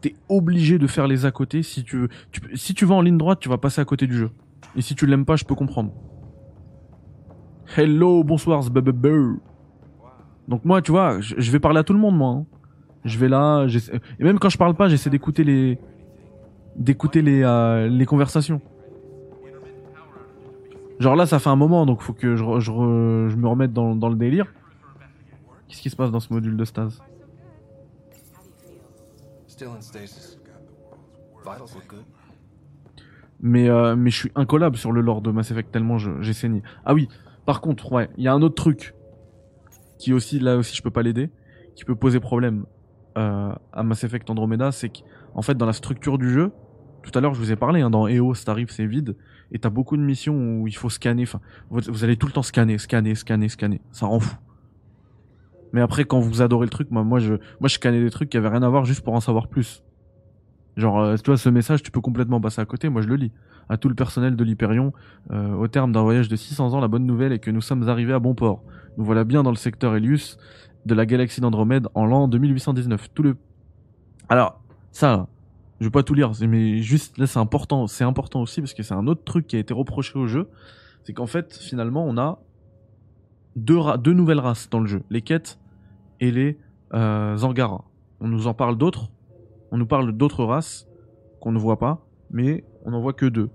T'es 0.00 0.14
obligé 0.28 0.78
de 0.78 0.86
faire 0.86 1.06
les 1.08 1.26
à 1.26 1.30
côté 1.30 1.62
si 1.62 1.82
tu 1.84 1.96
veux. 1.98 2.08
Tu 2.30 2.40
si 2.56 2.72
tu 2.74 2.84
vas 2.84 2.94
en 2.94 3.00
ligne 3.02 3.18
droite, 3.18 3.40
tu 3.40 3.48
vas 3.48 3.58
passer 3.58 3.80
à 3.80 3.84
côté 3.84 4.06
du 4.06 4.16
jeu. 4.16 4.30
Et 4.76 4.82
si 4.82 4.94
tu 4.94 5.06
l'aimes 5.06 5.24
pas, 5.24 5.36
je 5.36 5.44
peux 5.44 5.54
comprendre. 5.54 5.92
Hello, 7.76 8.22
bonsoir, 8.24 8.62
zbababou. 8.62 9.40
Donc 10.46 10.64
moi, 10.64 10.80
tu 10.82 10.90
vois, 10.92 11.20
je 11.20 11.34
je 11.38 11.50
vais 11.50 11.58
parler 11.60 11.80
à 11.80 11.84
tout 11.84 11.92
le 11.92 11.98
monde, 11.98 12.16
moi. 12.16 12.30
hein. 12.30 12.46
Je 13.08 13.18
vais 13.18 13.28
là, 13.28 13.66
et 14.18 14.24
même 14.24 14.38
quand 14.38 14.48
je 14.50 14.58
parle 14.58 14.74
pas, 14.74 14.88
j'essaie 14.88 15.10
d'écouter 15.10 15.44
les, 15.44 15.78
d'écouter 16.76 17.22
les, 17.22 17.42
euh, 17.42 17.88
les 17.88 18.06
conversations. 18.06 18.60
Genre 21.00 21.16
là, 21.16 21.26
ça 21.26 21.38
fait 21.38 21.50
un 21.50 21.56
moment, 21.56 21.86
donc 21.86 22.02
faut 22.02 22.12
que 22.12 22.36
je, 22.36 22.44
je, 22.58 22.70
re- 22.70 23.28
je 23.28 23.36
me 23.36 23.48
remette 23.48 23.72
dans, 23.72 23.94
dans 23.94 24.08
le 24.08 24.16
délire. 24.16 24.46
Qu'est-ce 25.68 25.82
qui 25.82 25.90
se 25.90 25.96
passe 25.96 26.10
dans 26.10 26.20
ce 26.20 26.32
module 26.32 26.56
de 26.56 26.64
stase 26.64 27.00
mais 33.40 33.68
euh, 33.68 33.96
mais 33.96 34.10
je 34.10 34.16
suis 34.16 34.32
incollable 34.34 34.76
sur 34.76 34.92
le 34.92 35.00
lore 35.00 35.22
de 35.22 35.30
Mass 35.30 35.50
Effect 35.50 35.70
tellement 35.70 35.98
j'ai 35.98 36.32
saigné. 36.32 36.62
Ah 36.84 36.94
oui, 36.94 37.08
par 37.46 37.60
contre, 37.60 37.90
ouais, 37.92 38.10
il 38.16 38.24
y 38.24 38.28
a 38.28 38.32
un 38.32 38.42
autre 38.42 38.56
truc 38.56 38.94
qui 39.98 40.12
aussi 40.12 40.38
là 40.38 40.56
aussi 40.56 40.76
je 40.76 40.82
peux 40.82 40.90
pas 40.90 41.02
l'aider, 41.02 41.30
qui 41.74 41.84
peut 41.84 41.94
poser 41.94 42.20
problème 42.20 42.66
euh, 43.18 43.52
à 43.72 43.82
Mass 43.82 44.04
Effect 44.04 44.30
Andromeda, 44.30 44.72
c'est 44.72 44.88
qu'en 44.88 45.42
fait 45.42 45.54
dans 45.54 45.66
la 45.66 45.72
structure 45.72 46.16
du 46.16 46.30
jeu, 46.30 46.52
tout 47.02 47.10
à 47.14 47.20
l'heure 47.20 47.34
je 47.34 47.40
vous 47.40 47.52
ai 47.52 47.56
parlé, 47.56 47.80
hein, 47.80 47.90
dans 47.90 48.08
EO, 48.08 48.34
t'arrives 48.34 48.70
c'est 48.70 48.86
vide, 48.86 49.16
et 49.52 49.58
t'as 49.58 49.70
beaucoup 49.70 49.96
de 49.96 50.02
missions 50.02 50.60
où 50.60 50.68
il 50.68 50.76
faut 50.76 50.90
scanner, 50.90 51.24
enfin 51.24 51.40
vous, 51.70 52.04
allez 52.04 52.16
tout 52.16 52.26
le 52.26 52.32
temps 52.32 52.42
scanner, 52.42 52.78
scanner, 52.78 53.14
scanner, 53.14 53.48
scanner, 53.48 53.80
ça 53.92 54.06
rend 54.06 54.20
fou. 54.20 54.36
Mais 55.72 55.80
après, 55.82 56.04
quand 56.04 56.20
vous 56.20 56.40
adorez 56.40 56.64
le 56.64 56.70
truc, 56.70 56.90
moi, 56.90 57.04
moi, 57.04 57.18
je, 57.18 57.34
je 57.62 57.68
scannais 57.68 58.02
des 58.02 58.08
trucs 58.08 58.30
qui 58.30 58.38
avaient 58.38 58.48
rien 58.48 58.62
à 58.62 58.68
voir 58.70 58.86
juste 58.86 59.02
pour 59.02 59.12
en 59.12 59.20
savoir 59.20 59.48
plus. 59.48 59.82
Genre, 60.78 61.00
euh, 61.00 61.16
tu 61.16 61.26
vois, 61.26 61.36
ce 61.36 61.48
message, 61.48 61.82
tu 61.82 61.90
peux 61.90 62.00
complètement 62.00 62.40
passer 62.40 62.60
à 62.60 62.64
côté. 62.64 62.88
Moi, 62.88 63.02
je 63.02 63.08
le 63.08 63.16
lis. 63.16 63.32
À 63.68 63.76
tout 63.76 63.88
le 63.88 63.94
personnel 63.94 64.36
de 64.36 64.44
l'Hyperion, 64.44 64.92
euh, 65.30 65.52
au 65.54 65.68
terme 65.68 65.92
d'un 65.92 66.02
voyage 66.02 66.28
de 66.28 66.36
600 66.36 66.72
ans, 66.72 66.80
la 66.80 66.88
bonne 66.88 67.04
nouvelle 67.04 67.32
est 67.32 67.38
que 67.38 67.50
nous 67.50 67.60
sommes 67.60 67.86
arrivés 67.88 68.14
à 68.14 68.18
bon 68.18 68.34
port. 68.34 68.62
Nous 68.96 69.04
voilà 69.04 69.24
bien 69.24 69.42
dans 69.42 69.50
le 69.50 69.56
secteur 69.56 69.94
Helius 69.94 70.38
de 70.86 70.94
la 70.94 71.06
galaxie 71.06 71.40
d'Andromède 71.40 71.88
en 71.94 72.06
l'an 72.06 72.28
2819. 72.28 73.10
Tout 73.14 73.22
le... 73.22 73.36
Alors, 74.28 74.60
ça, 74.92 75.26
je 75.80 75.86
vais 75.86 75.90
pas 75.90 76.02
tout 76.02 76.14
lire, 76.14 76.32
mais 76.48 76.82
juste 76.82 77.18
là, 77.18 77.26
c'est 77.26 77.38
important. 77.38 77.86
C'est 77.86 78.04
important 78.04 78.42
aussi 78.42 78.60
parce 78.60 78.74
que 78.74 78.82
c'est 78.82 78.94
un 78.94 79.06
autre 79.06 79.22
truc 79.24 79.46
qui 79.46 79.56
a 79.56 79.58
été 79.58 79.72
reproché 79.74 80.18
au 80.18 80.26
jeu. 80.26 80.48
C'est 81.04 81.12
qu'en 81.12 81.26
fait, 81.26 81.56
finalement, 81.56 82.04
on 82.04 82.18
a 82.18 82.40
deux, 83.56 83.78
deux 83.98 84.12
nouvelles 84.12 84.40
races 84.40 84.68
dans 84.70 84.80
le 84.80 84.86
jeu. 84.86 85.02
Les 85.10 85.22
quêtes 85.22 85.58
et 86.20 86.30
les 86.30 86.58
euh, 86.94 87.36
Zangara. 87.36 87.84
On 88.20 88.28
nous 88.28 88.46
en 88.46 88.54
parle 88.54 88.76
d'autres. 88.76 89.10
On 89.70 89.76
nous 89.76 89.86
parle 89.86 90.12
d'autres 90.12 90.44
races 90.44 90.88
qu'on 91.40 91.52
ne 91.52 91.58
voit 91.58 91.78
pas, 91.78 92.04
mais 92.30 92.64
on 92.84 92.90
n'en 92.90 93.00
voit 93.00 93.12
que 93.12 93.26
deux. 93.26 93.50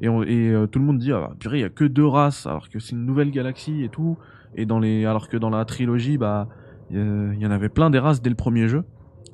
Et, 0.00 0.06
et 0.06 0.50
euh, 0.50 0.66
tout 0.66 0.78
le 0.78 0.84
monde 0.84 0.98
dit, 0.98 1.12
ah, 1.12 1.30
purée, 1.38 1.58
il 1.58 1.62
y 1.62 1.64
a 1.64 1.70
que 1.70 1.84
deux 1.84 2.06
races, 2.06 2.46
alors 2.46 2.68
que 2.68 2.80
c'est 2.80 2.92
une 2.92 3.06
nouvelle 3.06 3.30
galaxie 3.30 3.82
et 3.82 3.88
tout. 3.88 4.18
Et 4.54 4.66
dans 4.66 4.80
les, 4.80 5.06
alors 5.06 5.28
que 5.28 5.36
dans 5.36 5.48
la 5.48 5.64
trilogie, 5.64 6.18
bah, 6.18 6.48
il 6.92 7.38
y, 7.40 7.46
en 7.46 7.50
avait 7.50 7.68
plein 7.68 7.90
des 7.90 7.98
races 7.98 8.20
dès 8.20 8.30
le 8.30 8.36
premier 8.36 8.68
jeu. 8.68 8.84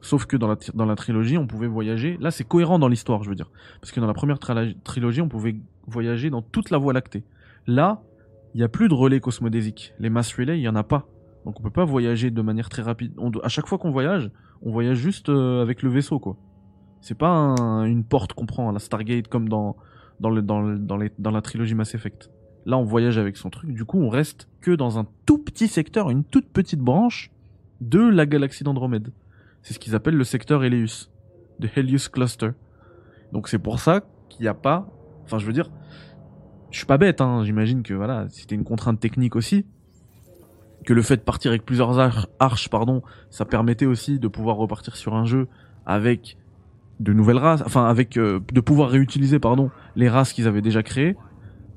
Sauf 0.00 0.26
que 0.26 0.36
dans 0.36 0.46
la, 0.46 0.56
dans 0.74 0.84
la 0.84 0.94
trilogie, 0.94 1.36
on 1.38 1.46
pouvait 1.46 1.66
voyager. 1.66 2.16
Là, 2.20 2.30
c'est 2.30 2.44
cohérent 2.44 2.78
dans 2.78 2.86
l'histoire, 2.86 3.24
je 3.24 3.28
veux 3.28 3.34
dire. 3.34 3.50
Parce 3.80 3.90
que 3.90 3.98
dans 3.98 4.06
la 4.06 4.14
première 4.14 4.38
trilogie, 4.38 5.20
on 5.20 5.28
pouvait 5.28 5.56
voyager 5.88 6.30
dans 6.30 6.40
toute 6.40 6.70
la 6.70 6.78
voie 6.78 6.92
lactée. 6.92 7.24
Là, 7.66 8.02
il 8.54 8.60
y 8.60 8.64
a 8.64 8.68
plus 8.68 8.88
de 8.88 8.94
relais 8.94 9.18
cosmodésiques. 9.20 9.94
Les 9.98 10.08
mass 10.08 10.32
relay, 10.34 10.58
il 10.58 10.62
y 10.62 10.68
en 10.68 10.76
a 10.76 10.84
pas. 10.84 11.06
Donc 11.44 11.58
on 11.58 11.62
peut 11.62 11.70
pas 11.70 11.84
voyager 11.84 12.30
de 12.30 12.42
manière 12.42 12.68
très 12.68 12.82
rapide. 12.82 13.12
On 13.18 13.30
à 13.42 13.48
chaque 13.48 13.66
fois 13.66 13.78
qu'on 13.78 13.90
voyage, 13.90 14.30
on 14.62 14.70
voyage 14.70 14.98
juste 14.98 15.28
euh, 15.28 15.62
avec 15.62 15.82
le 15.82 15.90
vaisseau, 15.90 16.18
quoi. 16.18 16.36
C'est 17.00 17.16
pas 17.16 17.28
un- 17.30 17.84
une 17.84 18.04
porte 18.04 18.32
qu'on 18.34 18.46
prend 18.46 18.68
à 18.68 18.72
la 18.72 18.78
Stargate 18.78 19.28
comme 19.28 19.48
dans 19.48 19.76
dans 20.20 20.30
dans, 20.42 20.76
dans 21.18 21.30
la 21.30 21.42
trilogie 21.42 21.74
Mass 21.74 21.94
Effect. 21.94 22.30
Là, 22.66 22.76
on 22.76 22.84
voyage 22.84 23.18
avec 23.18 23.36
son 23.36 23.50
truc. 23.50 23.72
Du 23.72 23.84
coup, 23.84 23.98
on 24.00 24.08
reste 24.08 24.48
que 24.60 24.72
dans 24.72 24.98
un 24.98 25.06
tout 25.26 25.38
petit 25.38 25.68
secteur, 25.68 26.10
une 26.10 26.24
toute 26.24 26.48
petite 26.48 26.80
branche 26.80 27.30
de 27.80 28.00
la 28.00 28.26
galaxie 28.26 28.64
d'Andromède. 28.64 29.10
C'est 29.62 29.74
ce 29.74 29.78
qu'ils 29.78 29.94
appellent 29.94 30.16
le 30.16 30.24
secteur 30.24 30.64
Helios, 30.64 31.08
de 31.58 31.68
Helios 31.76 32.08
Cluster. 32.12 32.50
Donc 33.32 33.48
c'est 33.48 33.58
pour 33.58 33.80
ça 33.80 34.02
qu'il 34.28 34.42
n'y 34.42 34.48
a 34.48 34.54
pas. 34.54 34.88
Enfin, 35.24 35.38
je 35.38 35.46
veux 35.46 35.52
dire, 35.52 35.70
je 36.70 36.76
suis 36.78 36.86
pas 36.86 36.98
bête. 36.98 37.20
Hein. 37.20 37.44
J'imagine 37.44 37.82
que 37.82 37.94
voilà, 37.94 38.26
c'était 38.30 38.54
une 38.54 38.64
contrainte 38.64 39.00
technique 39.00 39.36
aussi. 39.36 39.66
Que 40.84 40.92
le 40.94 41.02
fait 41.02 41.16
de 41.16 41.22
partir 41.22 41.50
avec 41.50 41.66
plusieurs 41.66 41.98
ar- 41.98 42.28
arches, 42.38 42.68
pardon, 42.68 43.02
ça 43.30 43.44
permettait 43.44 43.84
aussi 43.86 44.18
de 44.18 44.28
pouvoir 44.28 44.56
repartir 44.56 44.96
sur 44.96 45.14
un 45.14 45.24
jeu 45.24 45.48
avec 45.84 46.38
de 47.00 47.12
nouvelles 47.12 47.38
races, 47.38 47.62
enfin 47.66 47.86
avec 47.86 48.16
euh, 48.16 48.40
de 48.52 48.60
pouvoir 48.60 48.88
réutiliser 48.90 49.38
pardon 49.38 49.70
les 49.96 50.08
races 50.08 50.32
qu'ils 50.32 50.46
avaient 50.48 50.62
déjà 50.62 50.82
créées, 50.82 51.16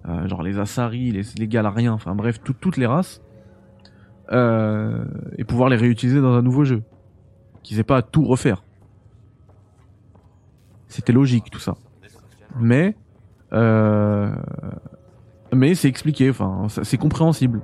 euh, 0.07 0.27
genre 0.27 0.41
les 0.43 0.57
Asari, 0.59 1.11
les, 1.11 1.47
Galariens, 1.47 1.93
enfin 1.93 2.15
bref 2.15 2.41
tout- 2.43 2.53
toutes 2.59 2.77
les 2.77 2.85
races, 2.87 3.21
euh, 4.31 5.03
et 5.37 5.43
pouvoir 5.43 5.69
les 5.69 5.75
réutiliser 5.75 6.21
dans 6.21 6.33
un 6.33 6.41
nouveau 6.41 6.63
jeu, 6.63 6.83
qu'ils 7.63 7.79
aient 7.79 7.83
pas 7.83 7.97
à 7.97 8.01
tout 8.01 8.23
refaire. 8.23 8.63
C'était 10.87 11.13
logique 11.13 11.49
tout 11.51 11.59
ça, 11.59 11.75
mais 12.59 12.95
euh, 13.53 14.33
mais 15.53 15.75
c'est 15.75 15.87
expliqué, 15.87 16.29
enfin 16.29 16.67
c'est 16.83 16.97
compréhensible 16.97 17.61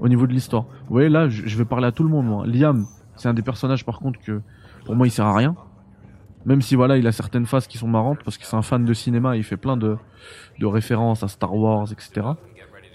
au 0.00 0.08
niveau 0.08 0.26
de 0.26 0.32
l'histoire. 0.32 0.64
Vous 0.64 0.94
voyez 0.94 1.08
là, 1.08 1.28
je 1.28 1.46
je 1.46 1.56
vais 1.56 1.64
parler 1.64 1.86
à 1.86 1.92
tout 1.92 2.02
le 2.02 2.10
monde. 2.10 2.26
Moi. 2.26 2.46
Liam, 2.46 2.86
c'est 3.16 3.28
un 3.28 3.34
des 3.34 3.42
personnages 3.42 3.84
par 3.84 3.98
contre 3.98 4.20
que 4.20 4.40
pour 4.84 4.94
moi 4.94 5.06
il 5.06 5.10
sert 5.10 5.26
à 5.26 5.34
rien. 5.34 5.54
Même 6.46 6.62
si 6.62 6.74
voilà, 6.74 6.96
il 6.96 7.06
a 7.06 7.12
certaines 7.12 7.44
phases 7.44 7.66
qui 7.66 7.76
sont 7.76 7.88
marrantes 7.88 8.20
parce 8.24 8.38
que 8.38 8.46
c'est 8.46 8.56
un 8.56 8.62
fan 8.62 8.84
de 8.84 8.94
cinéma, 8.94 9.36
il 9.36 9.44
fait 9.44 9.58
plein 9.58 9.76
de, 9.76 9.98
de 10.58 10.66
références 10.66 11.22
à 11.22 11.28
Star 11.28 11.54
Wars, 11.54 11.92
etc. 11.92 12.28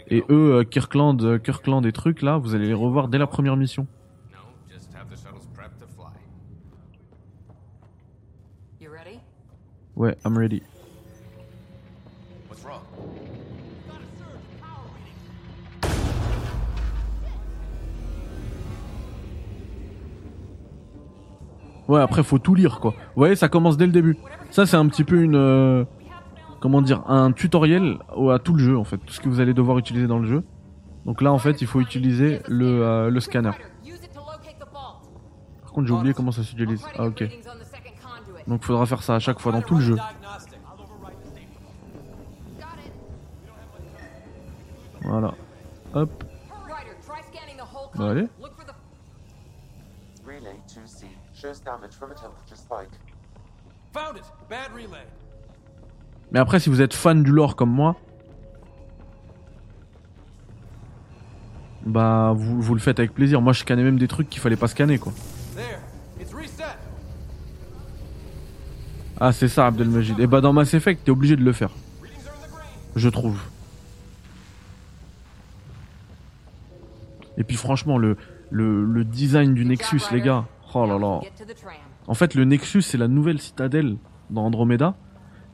Et 0.08 0.24
eux, 0.30 0.60
euh, 0.60 0.64
Kirkland, 0.64 1.20
euh, 1.24 1.40
Kirkland 1.40 1.84
et 1.86 1.92
trucs 1.92 2.22
là, 2.22 2.38
vous 2.38 2.54
allez 2.54 2.68
les 2.68 2.74
revoir 2.74 3.08
dès 3.08 3.18
la 3.18 3.26
première 3.26 3.58
mission. 3.58 3.88
No, 4.32 4.38
just 4.72 4.94
have 4.94 5.08
the 5.10 5.18
shuttles 5.18 5.48
prepped 5.56 5.80
to 5.80 5.88
fly. 5.88 6.12
You 8.80 8.92
ready? 8.92 9.20
Ouais, 9.96 10.16
I'm 10.24 10.38
ready. 10.38 10.62
What's 12.48 12.64
wrong? 12.64 12.82
Ouais, 21.88 22.02
après 22.02 22.24
faut 22.24 22.40
tout 22.40 22.54
lire 22.54 22.80
quoi. 22.80 22.92
Vous 22.92 23.22
voyez, 23.22 23.36
ça 23.36 23.48
commence 23.50 23.78
dès 23.78 23.86
le 23.88 23.92
début. 23.92 24.18
Ça 24.52 24.68
c'est 24.68 24.78
un 24.78 24.88
petit 24.88 25.04
peu 25.04 25.22
une 25.22 25.36
euh, 25.36 25.84
comment 26.66 26.82
dire, 26.82 27.04
un 27.08 27.32
tutoriel 27.32 28.00
à 28.32 28.40
tout 28.40 28.54
le 28.54 28.58
jeu 28.64 28.76
en 28.76 28.84
fait, 28.84 28.98
tout 28.98 29.14
ce 29.14 29.20
que 29.20 29.30
vous 29.30 29.40
allez 29.40 29.54
devoir 29.54 29.78
utiliser 29.78 30.08
dans 30.08 30.18
le 30.18 30.28
jeu. 30.28 30.44
Donc 31.06 31.22
là 31.22 31.32
en 31.32 31.38
fait, 31.38 31.62
il 31.62 31.68
faut 31.68 31.80
utiliser 31.80 32.42
le 32.48 32.84
euh, 32.84 33.20
scanner. 33.20 33.52
Par 35.62 35.72
contre, 35.72 35.88
j'ai 35.88 35.94
oublié 35.94 36.16
comment 36.16 36.32
ça 36.32 36.42
s'utilise. 36.42 36.84
Ah 36.98 37.06
OK. 37.06 37.24
Donc 38.48 38.64
faudra 38.64 38.88
faire 38.88 39.04
ça 39.04 39.14
à 39.14 39.20
chaque 39.20 39.40
fois 39.40 39.52
dans 39.52 39.62
tout 39.62 39.76
le 39.76 39.82
jeu. 39.82 39.96
Voilà. 45.04 45.36
Hop. 45.94 46.24
Bah, 47.94 48.10
allez. 48.10 48.28
Look 48.42 48.56
for 48.56 48.66
the 48.66 48.74
Relay 50.26 50.56
2C 50.68 51.06
shows 51.36 51.60
damage 51.64 51.94
from 51.94 52.10
a 52.10 52.16
temperature 52.16 52.56
spike. 52.56 52.90
Found 53.94 54.18
it! 54.18 54.24
Bad 54.50 54.74
relay. 54.74 55.06
Mais 56.32 56.40
après, 56.40 56.60
si 56.60 56.70
vous 56.70 56.82
êtes 56.82 56.94
fan 56.94 57.24
du 57.24 57.32
lore 57.32 57.56
comme 57.56 57.72
moi, 57.72 57.96
bah 61.86 62.34
vous, 62.36 62.62
vous 62.62 62.74
le 62.74 62.80
faites 62.80 63.00
avec 63.00 63.14
plaisir. 63.14 63.42
Moi, 63.42 63.54
je 63.54 63.60
scannais 63.60 63.84
même 63.84 64.00
des 64.00 64.08
trucs 64.08 64.30
qu'il 64.30 64.42
fallait 64.42 64.56
pas 64.56 64.68
scanner, 64.68 64.98
quoi. 64.98 65.14
Ah, 69.18 69.32
c'est 69.32 69.48
ça, 69.48 69.68
Abdelmajid. 69.68 70.20
Et 70.20 70.28
bah 70.28 70.42
dans 70.42 70.52
Mass 70.52 70.74
Effect, 70.74 71.06
t'es 71.06 71.12
obligé 71.12 71.38
de 71.38 71.44
le 71.44 71.54
faire, 71.54 71.70
je 72.98 73.08
trouve. 73.08 73.40
Et 77.38 77.44
puis 77.46 77.56
franchement, 77.56 77.98
le, 77.98 78.18
le, 78.50 78.84
le 78.84 79.06
design 79.06 79.54
du 79.54 79.66
Nexus, 79.66 80.02
les 80.12 80.22
gars. 80.22 80.46
Oh 80.74 80.86
là 80.86 81.00
là. 81.00 81.22
En 82.08 82.14
fait, 82.14 82.36
le 82.36 82.44
Nexus, 82.44 82.82
c'est 82.82 82.98
la 82.98 83.08
nouvelle 83.08 83.40
citadelle 83.40 83.96
dans 84.30 84.46
Andromeda. 84.46 84.96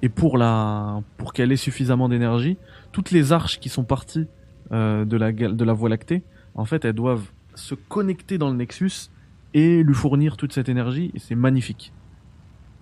Et 0.01 0.09
pour 0.09 0.37
la, 0.37 1.01
pour 1.17 1.33
qu'elle 1.33 1.51
ait 1.51 1.57
suffisamment 1.57 2.09
d'énergie, 2.09 2.57
toutes 2.91 3.11
les 3.11 3.31
arches 3.31 3.59
qui 3.59 3.69
sont 3.69 3.83
parties 3.83 4.27
euh, 4.71 5.05
de 5.05 5.17
la 5.17 5.31
de 5.31 5.63
la 5.63 5.73
Voie 5.73 5.89
lactée, 5.89 6.23
en 6.55 6.65
fait, 6.65 6.85
elles 6.85 6.93
doivent 6.93 7.31
se 7.55 7.75
connecter 7.75 8.37
dans 8.37 8.49
le 8.49 8.55
Nexus 8.55 9.09
et 9.53 9.83
lui 9.83 9.93
fournir 9.93 10.37
toute 10.37 10.53
cette 10.53 10.69
énergie. 10.69 11.11
Et 11.13 11.19
c'est 11.19 11.35
magnifique. 11.35 11.93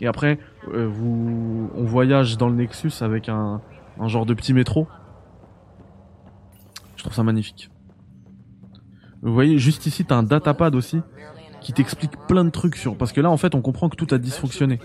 Et 0.01 0.07
après, 0.07 0.39
euh, 0.73 0.87
vous, 0.87 1.69
on 1.75 1.83
voyage 1.83 2.37
dans 2.37 2.47
le 2.47 2.55
Nexus 2.55 2.93
avec 3.01 3.27
un, 3.27 3.61
un 3.99 4.07
genre 4.07 4.25
de 4.25 4.33
petit 4.33 4.53
métro. 4.53 4.87
Je 6.95 7.03
trouve 7.03 7.13
ça 7.13 7.23
magnifique. 7.23 7.69
Vous 9.21 9.33
voyez, 9.33 9.57
juste 9.57 9.85
ici, 9.85 10.05
t'as 10.05 10.15
un 10.15 10.23
datapad 10.23 10.75
aussi 10.75 11.01
qui 11.59 11.73
t'explique 11.73 12.15
plein 12.27 12.45
de 12.45 12.49
trucs 12.49 12.77
sur. 12.77 12.97
Parce 12.97 13.11
que 13.11 13.19
là, 13.19 13.29
en 13.29 13.37
fait, 13.37 13.55
on 13.55 13.61
comprend 13.61 13.89
que 13.89 13.97
tout 13.97 14.07
a 14.11 14.17
dysfonctionné. 14.17 14.79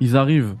Ils 0.00 0.16
arrivent 0.16 0.56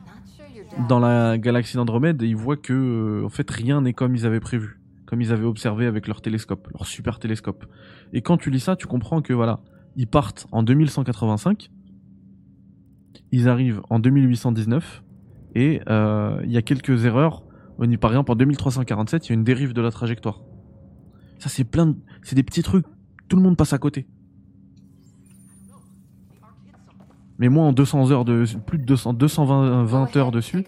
dans 0.88 0.98
la 0.98 1.38
galaxie 1.38 1.76
d'Andromède 1.76 2.22
ils 2.22 2.36
voient 2.36 2.56
que, 2.56 2.72
euh, 2.72 3.24
en 3.24 3.28
fait, 3.28 3.50
rien 3.50 3.80
n'est 3.80 3.92
comme 3.92 4.14
ils 4.14 4.26
avaient 4.26 4.40
prévu, 4.40 4.80
comme 5.06 5.20
ils 5.20 5.32
avaient 5.32 5.44
observé 5.46 5.86
avec 5.86 6.06
leur 6.06 6.20
télescope, 6.20 6.68
leur 6.72 6.86
super 6.86 7.18
télescope. 7.18 7.66
Et 8.12 8.22
quand 8.22 8.36
tu 8.36 8.50
lis 8.50 8.60
ça, 8.60 8.76
tu 8.76 8.86
comprends 8.86 9.22
que 9.22 9.32
voilà, 9.32 9.60
ils 9.96 10.06
partent 10.06 10.46
en 10.52 10.62
2185, 10.62 11.70
ils 13.32 13.48
arrivent 13.48 13.80
en 13.90 13.98
2819 13.98 15.02
et 15.54 15.80
euh, 15.88 16.40
il 16.44 16.52
y 16.52 16.56
a 16.56 16.62
quelques 16.62 17.04
erreurs. 17.04 17.44
On 17.78 17.90
y- 17.90 17.96
Par 17.96 18.10
exemple, 18.10 18.32
en 18.32 18.36
2347, 18.36 19.26
il 19.26 19.30
y 19.30 19.32
a 19.32 19.34
une 19.34 19.44
dérive 19.44 19.72
de 19.72 19.80
la 19.82 19.90
trajectoire. 19.90 20.42
Ça, 21.38 21.48
c'est 21.48 21.64
plein, 21.64 21.86
de... 21.86 21.96
c'est 22.22 22.34
des 22.36 22.42
petits 22.42 22.62
trucs. 22.62 22.86
Tout 23.28 23.36
le 23.36 23.42
monde 23.42 23.56
passe 23.56 23.72
à 23.72 23.78
côté. 23.78 24.06
Mais 27.38 27.48
moi, 27.48 27.66
en 27.66 27.72
200 27.72 28.10
heures 28.10 28.24
de, 28.24 28.44
plus 28.66 28.78
de 28.78 28.84
200, 28.84 29.14
220 29.14 29.84
20 29.84 30.16
heures 30.16 30.30
dessus, 30.30 30.64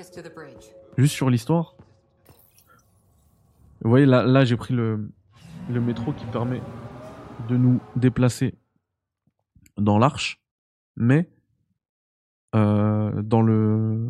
juste 0.97 1.15
sur 1.15 1.31
l'histoire. 1.31 1.75
Vous 3.83 3.91
voyez, 3.91 4.07
là, 4.07 4.23
là 4.25 4.45
j'ai 4.45 4.57
pris 4.57 4.75
le, 4.75 5.09
le 5.71 5.81
métro 5.81 6.13
qui 6.13 6.25
permet 6.27 6.61
de 7.49 7.57
nous 7.57 7.81
déplacer 7.97 8.55
dans 9.77 9.99
l'arche, 9.99 10.43
mais 10.97 11.31
euh, 12.55 13.23
dans 13.23 13.43
le 13.43 14.09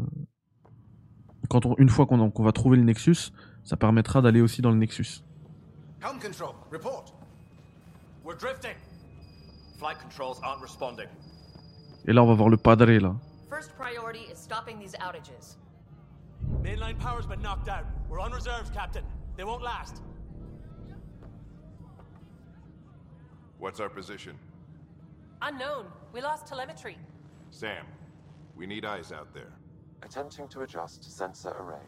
quand 1.49 1.65
on, 1.67 1.75
une 1.79 1.89
fois 1.89 2.07
qu'on 2.07 2.43
va 2.43 2.53
trouver 2.53 2.77
le 2.77 2.83
Nexus, 2.83 3.33
ça 3.65 3.77
permettra 3.77 4.21
d'aller 4.21 4.41
aussi 4.41 4.61
dans 4.63 4.71
le 4.71 4.77
Nexus. 4.77 5.23
Helm 6.03 6.19
control, 6.21 6.55
report. 6.71 7.15
We're 8.25 8.37
drifting. 8.37 8.77
Flight 9.79 9.99
controls 9.99 10.41
aren't 10.43 10.61
responding. 10.61 11.09
Et 12.09 12.15
là, 12.15 12.23
on 12.23 12.27
va 12.27 12.33
voir 12.33 12.49
le 12.49 12.57
padre 12.57 12.87
là. 12.87 13.15
First 13.51 13.77
priority 13.77 14.33
is 14.33 14.39
stopping 14.39 14.79
these 14.79 14.95
outages. 14.95 15.57
Mainline 16.63 16.99
power's 16.99 17.27
been 17.27 17.43
knocked 17.43 17.69
out. 17.69 17.85
We're 18.09 18.19
on 18.19 18.33
reserves, 18.33 18.71
Captain. 18.71 19.05
They 19.37 19.45
won't 19.45 19.63
last. 19.63 20.01
What's 23.59 23.79
our 23.79 23.91
position? 23.91 24.39
Unknown. 25.43 25.85
We 26.15 26.23
lost 26.23 26.47
telemetry. 26.47 26.97
Sam, 27.51 27.85
we 28.57 28.67
need 28.67 28.87
eyes 28.87 29.13
out 29.13 29.35
there. 29.35 29.53
Attempting 30.03 30.49
to 30.49 30.63
adjust 30.63 31.05
sensor 31.15 31.55
array. 31.61 31.85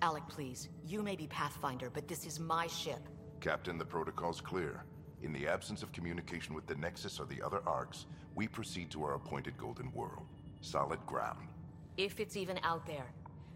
Alec, 0.00 0.28
please. 0.28 0.68
You 0.86 1.02
may 1.02 1.16
be 1.16 1.26
Pathfinder, 1.26 1.90
but 1.90 2.06
this 2.06 2.24
is 2.24 2.38
my 2.38 2.68
ship. 2.68 3.08
Captain, 3.40 3.78
the 3.78 3.84
protocol's 3.84 4.40
clear. 4.40 4.84
In 5.22 5.32
the 5.32 5.48
absence 5.48 5.82
of 5.82 5.90
communication 5.90 6.54
with 6.54 6.66
the 6.66 6.76
Nexus 6.76 7.18
or 7.18 7.26
the 7.26 7.42
other 7.42 7.62
arcs, 7.66 8.06
we 8.34 8.48
proceed 8.48 8.90
to 8.90 9.04
our 9.04 9.14
appointed 9.14 9.56
Golden 9.58 9.90
World. 9.94 10.26
Solid 10.60 10.98
ground. 11.06 11.48
If 11.96 12.20
it's 12.20 12.36
even 12.36 12.58
out 12.64 12.86
there. 12.86 13.06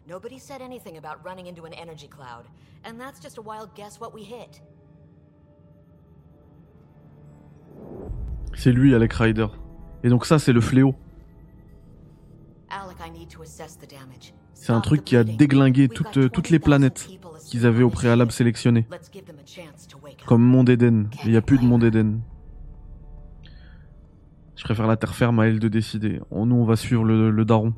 Nobody 0.07 0.39
said 0.39 0.63
anything 0.63 0.97
about 0.97 1.25
running 1.25 1.47
into 1.47 1.65
an 1.65 1.75
energy 1.75 2.09
cloud. 2.09 2.45
And 2.85 2.99
that's 2.99 3.21
just 3.21 3.39
a 3.39 3.43
wild 3.43 3.75
guess 3.75 4.01
what 4.01 4.15
we 4.15 4.23
hit. 4.23 4.63
C'est 8.55 8.73
lui, 8.73 8.95
Alec 8.95 9.13
Ryder. 9.13 9.49
Et 10.03 10.09
donc 10.09 10.25
ça, 10.25 10.39
c'est 10.39 10.53
le 10.53 10.61
fléau. 10.61 10.95
Alec, 12.71 12.97
I 13.05 13.11
need 13.11 13.29
to 13.31 13.43
assess 13.43 13.77
the 13.77 13.89
damage. 13.89 14.33
C'est 14.55 14.73
un 14.73 14.81
truc 14.81 15.05
qui 15.05 15.17
a 15.17 15.25
déglingué 15.25 15.89
toutes, 15.89 16.17
euh, 16.17 16.29
toutes 16.29 16.51
les 16.51 16.59
planètes 16.59 17.09
qu'ils 17.47 17.65
avaient 17.65 17.85
au 17.85 17.91
préalable 17.91 18.33
sélectionnées. 18.33 18.87
Comme 20.27 20.43
Monde 20.43 20.69
Eden. 20.69 21.09
Il 21.25 21.31
n'y 21.31 21.37
a 21.37 21.43
plus 21.43 21.59
de 21.59 21.65
Monde 21.65 21.85
Eden. 21.85 22.21
Je 24.59 24.65
préfère 24.65 24.89
la 24.89 24.97
terre 24.97 25.15
ferme 25.15 25.39
à 25.39 25.47
elle 25.47 25.61
de 25.61 25.69
décider. 25.69 26.21
Nous, 26.33 26.57
on 26.57 26.65
va 26.65 26.75
suivre 26.75 27.05
le, 27.05 27.31
le 27.31 27.45
daron. 27.45 27.73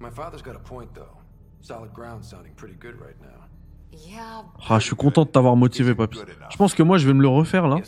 My 0.00 0.08
father's 0.10 0.40
got 0.42 0.52
a 0.54 0.60
point, 0.60 0.86
though. 0.94 1.18
Solid 1.60 1.92
ground 1.92 2.22
sounding 2.22 2.54
pretty 2.54 2.76
good 2.80 2.94
right 3.00 3.16
now. 3.20 3.28
Yeah, 3.92 4.44
Ah, 4.68 4.78
je 4.78 4.84
suis 4.86 4.94
content 4.96 5.24
de 5.24 5.30
t'avoir 5.30 5.56
motivé, 5.56 5.94
papy. 5.96 6.18
Je 6.50 6.56
pense 6.56 6.74
que 6.74 6.82
moi, 6.84 6.96
je 6.96 7.06
vais 7.08 7.12
me 7.12 7.20
le 7.22 7.28
refaire 7.28 7.66
là. 7.66 7.78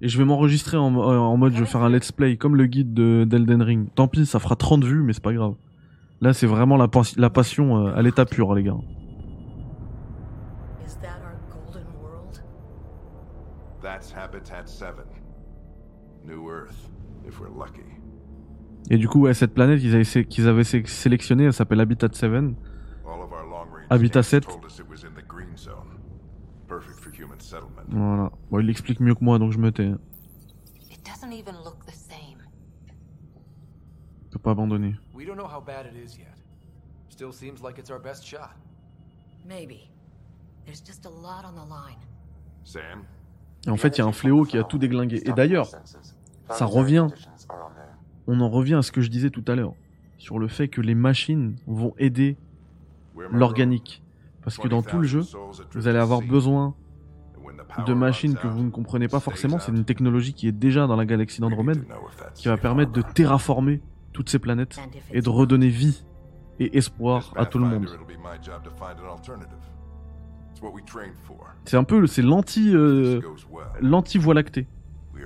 Et 0.00 0.08
je 0.08 0.16
vais 0.16 0.24
m'enregistrer 0.24 0.76
en, 0.76 0.94
euh, 0.94 1.16
en 1.18 1.36
mode 1.36 1.54
je 1.54 1.60
vais 1.60 1.66
faire 1.66 1.82
un 1.82 1.90
let's 1.90 2.12
play 2.12 2.36
comme 2.36 2.54
le 2.54 2.66
guide 2.66 2.94
de- 2.94 3.24
d'Elden 3.28 3.62
Ring. 3.62 3.88
Tant 3.94 4.06
pis, 4.08 4.26
ça 4.26 4.38
fera 4.38 4.54
30 4.54 4.84
vues, 4.84 5.02
mais 5.02 5.12
c'est 5.12 5.22
pas 5.22 5.32
grave. 5.34 5.54
Là, 6.20 6.32
c'est 6.32 6.46
vraiment 6.46 6.76
la, 6.76 6.86
pas- 6.86 7.02
la 7.16 7.30
passion 7.30 7.78
euh, 7.88 7.94
à 7.96 8.02
l'état 8.02 8.24
pur, 8.26 8.54
les 8.54 8.62
gars. 8.62 8.76
Is 10.86 10.94
that 11.02 11.18
our 11.24 11.36
golden 11.50 11.86
world? 12.00 12.42
That's 13.82 14.12
Habitat 14.14 14.66
7. 14.66 14.94
Et 18.88 18.98
du 18.98 19.08
coup, 19.08 19.20
ouais, 19.22 19.34
cette 19.34 19.52
planète 19.54 19.80
qu'ils 19.80 19.94
avaient, 19.94 20.04
sé- 20.04 20.24
qu'ils 20.24 20.46
avaient 20.46 20.64
sé- 20.64 20.84
sélectionnée, 20.86 21.44
elle 21.44 21.52
s'appelle 21.52 21.80
Habitat 21.80 22.08
7. 22.12 22.32
All 22.32 23.20
of 23.20 23.32
our 23.32 23.44
long-range 23.48 23.86
Habitat 23.90 24.22
scans 24.22 24.42
7. 24.42 24.46
told 24.46 24.64
us 24.64 24.78
it 24.78 24.86
was 24.88 25.04
in 25.04 25.12
the 25.14 25.26
green 25.26 25.56
zone. 25.56 25.98
Perfect 26.68 27.00
for 27.00 27.12
human 27.12 27.38
settlement. 27.40 27.82
Voilà. 27.88 28.30
Bon, 28.50 28.60
il 28.60 28.66
l'explique 28.66 29.00
mieux 29.00 29.14
que 29.14 29.24
moi, 29.24 29.38
donc 29.38 29.52
je 29.52 29.58
me 29.58 29.70
tais. 29.72 29.90
it 30.90 31.04
doesn't 31.04 31.32
even 31.32 31.54
look 31.64 31.84
the 31.86 31.92
same. 31.94 32.38
Je 34.26 34.30
peux 34.32 34.38
pas 34.38 34.52
abandonner. 34.52 34.94
We 35.14 35.26
don't 35.26 35.36
know 35.36 35.46
how 35.48 35.60
bad 35.60 35.86
it 35.86 35.96
is 35.96 36.16
yet. 36.18 36.34
Still 37.08 37.32
seems 37.32 37.62
like 37.62 37.78
it's 37.78 37.90
our 37.90 38.00
best 38.00 38.24
shot. 38.24 38.50
Maybe. 39.48 39.90
There's 40.64 40.82
just 40.84 41.06
a 41.06 41.10
lot 41.10 41.44
on 41.44 41.54
the 41.54 41.68
line. 41.68 41.98
Sam, 42.64 43.04
Et 43.66 43.70
en 43.70 43.76
fait, 43.76 43.96
il 43.96 44.00
y 44.00 44.02
a 44.02 44.06
un 44.06 44.12
fléau 44.12 44.44
qui 44.44 44.58
a 44.58 44.64
tout 44.64 44.78
déglingué. 44.78 45.22
Et 45.28 45.32
d'ailleurs, 45.32 45.68
ça 46.50 46.64
revient. 46.64 47.06
On 48.26 48.40
en 48.40 48.48
revient 48.48 48.74
à 48.74 48.82
ce 48.82 48.92
que 48.92 49.00
je 49.00 49.10
disais 49.10 49.30
tout 49.30 49.44
à 49.46 49.54
l'heure. 49.54 49.74
Sur 50.18 50.38
le 50.38 50.48
fait 50.48 50.68
que 50.68 50.80
les 50.80 50.94
machines 50.94 51.56
vont 51.66 51.94
aider 51.98 52.36
l'organique. 53.30 54.02
Parce 54.42 54.58
que 54.58 54.68
dans 54.68 54.82
tout 54.82 54.98
le 54.98 55.06
jeu, 55.06 55.22
vous 55.72 55.88
allez 55.88 55.98
avoir 55.98 56.22
besoin 56.22 56.74
de 57.86 57.94
machines 57.94 58.36
que 58.36 58.46
vous 58.46 58.62
ne 58.62 58.70
comprenez 58.70 59.08
pas 59.08 59.20
forcément. 59.20 59.58
C'est 59.58 59.72
une 59.72 59.84
technologie 59.84 60.34
qui 60.34 60.48
est 60.48 60.52
déjà 60.52 60.86
dans 60.86 60.96
la 60.96 61.04
galaxie 61.04 61.40
d'Andromède, 61.40 61.84
qui 62.34 62.48
va 62.48 62.56
permettre 62.56 62.92
de 62.92 63.02
terraformer 63.02 63.80
toutes 64.12 64.30
ces 64.30 64.38
planètes 64.38 64.78
et 65.12 65.20
de 65.20 65.28
redonner 65.28 65.68
vie 65.68 66.04
et 66.58 66.78
espoir 66.78 67.32
à 67.36 67.44
tout 67.44 67.58
le 67.58 67.66
monde. 67.66 67.86
C'est 71.64 71.76
un 71.76 71.84
peu, 71.84 72.06
c'est 72.06 72.22
l'anti, 72.22 72.74
euh, 72.74 73.20
l'anti 73.80 74.16
voie 74.16 74.34
lactée. 74.34 74.66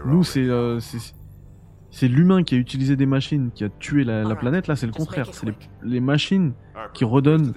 Nous, 0.05 0.25
c'est, 0.25 0.49
euh, 0.49 0.81
c'est, 1.91 2.09
l'humain 2.09 2.43
qui 2.43 2.55
a 2.55 2.59
utilisé 2.59 2.97
des 2.97 3.07
machines, 3.07 3.51
qui 3.53 3.65
a 3.65 3.69
tué 3.69 4.05
la, 4.05 4.23
la 4.23 4.37
planète. 4.37 4.67
Là, 4.67 4.77
c'est 4.77 4.87
le 4.87 4.93
contraire. 4.93 5.27
C'est 5.33 5.47
les, 5.47 5.55
les 5.83 6.01
machines 6.01 6.55
qui 6.95 7.05
redonnent 7.05 7.53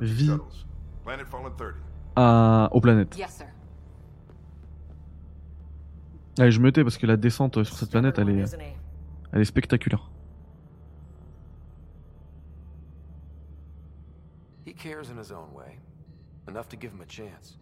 vie 0.00 0.26
shuttles. 0.26 0.66
Planet 1.04 1.26
Fallen 1.26 1.52
30. 1.56 1.74
à, 2.16 2.68
aux 2.72 2.80
planètes. 2.80 3.18
Allez, 6.38 6.50
je 6.50 6.60
me 6.60 6.70
tais 6.72 6.82
parce 6.82 6.96
que 6.96 7.06
la 7.06 7.16
descente 7.16 7.62
sur 7.64 7.76
cette 7.76 7.90
planète, 7.90 8.18
elle 8.18 8.30
est, 8.30 8.44
elle 9.32 9.40
est 9.40 9.44
spectaculaire. 9.44 10.10
He 14.64 14.72
cares 14.72 15.10
in 15.10 15.18
his 15.20 15.32
own 15.32 15.52
way. 15.54 15.78
Enough 16.48 16.68
to 16.68 16.76
give 16.76 16.92
him 16.92 17.00
a 17.02 17.06
chance. 17.06 17.58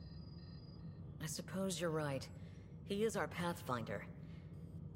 I 1.22 1.26
suppose 1.26 1.80
you're 1.80 1.90
right. 1.90 2.28
He 2.90 3.04
is 3.04 3.14
our 3.14 3.28
Pathfinder. 3.28 4.04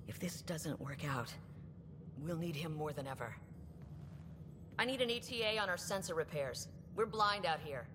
If 0.08 0.18
this 0.18 0.42
doesn't 0.42 0.80
work 0.80 1.04
out, 1.08 1.32
we'll 2.18 2.36
need 2.36 2.56
him 2.56 2.74
more 2.74 2.92
than 2.92 3.06
ever. 3.06 3.36
I 4.80 4.84
need 4.84 5.00
an 5.00 5.10
ETA 5.10 5.58
on 5.62 5.70
our 5.70 5.76
sensor 5.76 6.16
repairs. 6.16 6.66
We're 6.96 7.06
blind 7.06 7.46
out 7.46 7.60
here. 7.64 7.86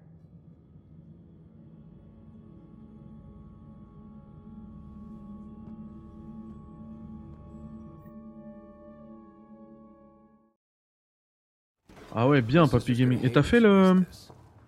Ah 12.16 12.26
ouais, 12.26 12.40
bien, 12.40 12.70
Papy 12.70 12.96
Gaming. 12.96 13.20
Et 13.22 13.34
t'as 13.34 13.44
fait 13.44 13.60
le, 13.60 14.06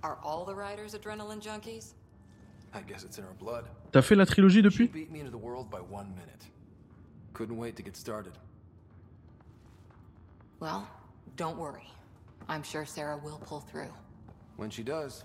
Are 0.03 0.17
all 0.25 0.43
the 0.43 0.53
riders 0.53 0.93
adrenaline 0.93 1.41
junkies? 1.41 1.93
I 2.73 2.81
guess 2.81 3.03
it's 3.03 3.17
in 3.17 3.25
our 3.25 3.33
blood. 3.33 3.65
t'as 3.91 4.01
fait 4.01 4.15
la 4.15 4.25
trilogie 4.25 4.61
depuis 4.61 4.87
beat 4.87 5.11
me 5.11 5.19
into 5.19 5.31
the 5.31 5.37
world 5.37 5.69
by 5.69 5.79
one 5.79 6.13
minute. 6.15 6.45
Couldn't 7.33 7.57
wait 7.57 7.75
to 7.75 7.83
get 7.83 7.95
started. 7.97 8.33
Well, 10.59 10.87
don't 11.35 11.57
worry. 11.57 11.89
I'm 12.47 12.63
sure 12.63 12.85
Sarah 12.85 13.17
will 13.17 13.39
pull 13.39 13.61
through. 13.61 13.91
When 14.57 14.69
she 14.69 14.83
does, 14.83 15.23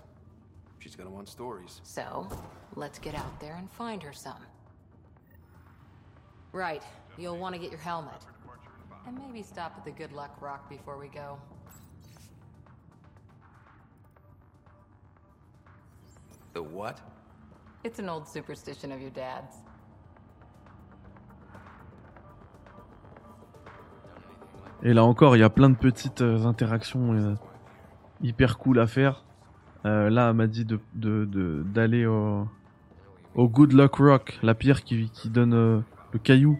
she's 0.79 0.95
gonna 0.95 1.09
want 1.09 1.29
stories. 1.29 1.81
So, 1.83 2.27
let's 2.75 2.99
get 2.99 3.15
out 3.15 3.39
there 3.39 3.55
and 3.55 3.69
find 3.71 4.01
her 4.03 4.13
some. 4.13 4.41
Right, 6.51 6.81
you'll 7.17 7.37
want 7.37 7.53
to 7.55 7.61
get 7.61 7.69
your 7.71 7.79
helmet. 7.79 8.21
And 9.05 9.17
maybe 9.19 9.41
stop 9.43 9.73
at 9.77 9.85
the 9.85 9.91
Good 9.91 10.11
Luck 10.11 10.41
Rock 10.41 10.69
before 10.69 10.97
we 10.97 11.07
go. 11.07 11.37
The 16.53 16.63
what? 16.63 16.99
It's 17.83 17.99
an 17.99 18.09
old 18.09 18.27
superstition 18.27 18.91
of 18.91 19.01
your 19.01 19.11
dad's. 19.11 19.55
Et 24.83 24.93
là 24.93 25.03
encore, 25.03 25.35
il 25.35 25.39
y 25.39 25.43
a 25.43 25.49
plein 25.49 25.69
de 25.69 25.75
petites 25.75 26.21
euh, 26.21 26.45
interactions 26.45 27.13
euh, 27.13 27.35
hyper 28.21 28.57
cool 28.59 28.79
à 28.79 28.87
faire. 28.87 29.23
Euh, 29.85 30.09
là, 30.09 30.29
elle 30.29 30.35
m'a 30.35 30.47
dit 30.47 30.65
de 30.65 30.79
de- 30.93 31.25
de- 31.25 31.63
d'aller 31.65 32.05
au, 32.05 32.47
au 33.35 33.47
Good 33.49 33.73
Luck 33.73 33.95
Rock, 33.95 34.39
la 34.43 34.53
pierre 34.53 34.83
qui, 34.83 35.09
qui 35.09 35.29
donne 35.29 35.53
euh, 35.53 35.79
le 36.11 36.19
caillou. 36.19 36.59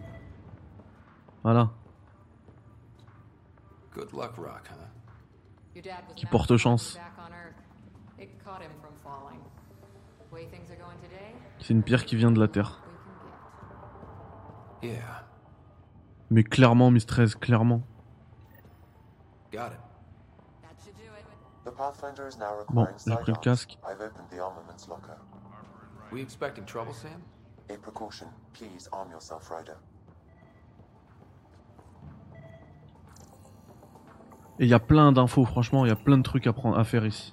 Voilà, 1.44 1.70
Good 3.94 4.12
luck, 4.12 4.34
Rock, 4.36 4.68
huh? 4.70 4.74
Your 5.74 5.84
dad 5.84 6.04
was 6.08 6.14
qui 6.14 6.24
back- 6.26 6.30
porte 6.32 6.56
chance. 6.56 6.98
It 8.20 8.30
caught 8.44 8.60
him 8.62 8.72
from 8.80 8.94
falling. 9.02 9.40
C'est 11.60 11.74
une 11.74 11.82
pierre 11.82 12.04
qui 12.04 12.16
vient 12.16 12.30
de 12.30 12.40
la 12.40 12.48
Terre. 12.48 12.82
Mais 16.30 16.44
clairement, 16.44 16.92
clairement. 17.40 17.82
Pathfinder 21.78 22.26
is 22.26 22.36
now 22.38 22.64
Bon, 22.70 22.88
j'ai 23.06 23.14
pris 23.14 23.30
le 23.30 23.38
casque. 23.38 23.78
I've 23.84 24.00
opened 24.00 24.28
the 24.30 24.40
armaments 24.40 24.88
locker. 24.88 25.16
We 26.10 26.20
expecting 26.20 26.64
trouble, 26.64 26.92
Sam? 26.92 27.22
A 27.70 27.78
precaution. 27.78 28.26
Please 28.52 28.88
arm 28.90 29.12
yourself, 29.12 29.48
Ryder. 29.48 29.76
Et 34.58 34.64
il 34.64 34.68
y 34.68 34.74
a 34.74 34.80
plein 34.80 35.12
d'infos, 35.12 35.44
franchement, 35.44 35.84
il 35.84 35.88
y 35.88 35.92
a 35.92 35.96
plein 35.96 36.18
de 36.18 36.24
trucs 36.24 36.48
à, 36.48 36.52
prendre, 36.52 36.76
à 36.76 36.82
faire 36.82 37.06
ici. 37.06 37.32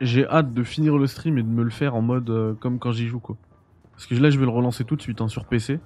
J'ai- 0.00 0.26
hâte 0.28 0.52
de 0.54 0.62
finir 0.62 0.96
le 0.96 1.06
stream 1.06 1.36
et 1.38 1.42
de 1.42 1.48
me 1.48 1.62
le 1.62 1.70
faire 1.70 1.94
en 1.94 2.02
mode 2.02 2.30
euh, 2.30 2.54
comme 2.54 2.78
quand 2.78 2.92
j'y 2.92 3.06
joue, 3.06 3.20
quoi. 3.20 3.36
Parce 3.92 4.06
que 4.06 4.14
là, 4.14 4.30
je 4.30 4.38
vais 4.38 4.44
le 4.44 4.50
relancer 4.50 4.84
tout 4.84 4.96
de 4.96 5.02
suite 5.02 5.20
hein, 5.20 5.28
sur 5.28 5.44
PC. 5.44 5.80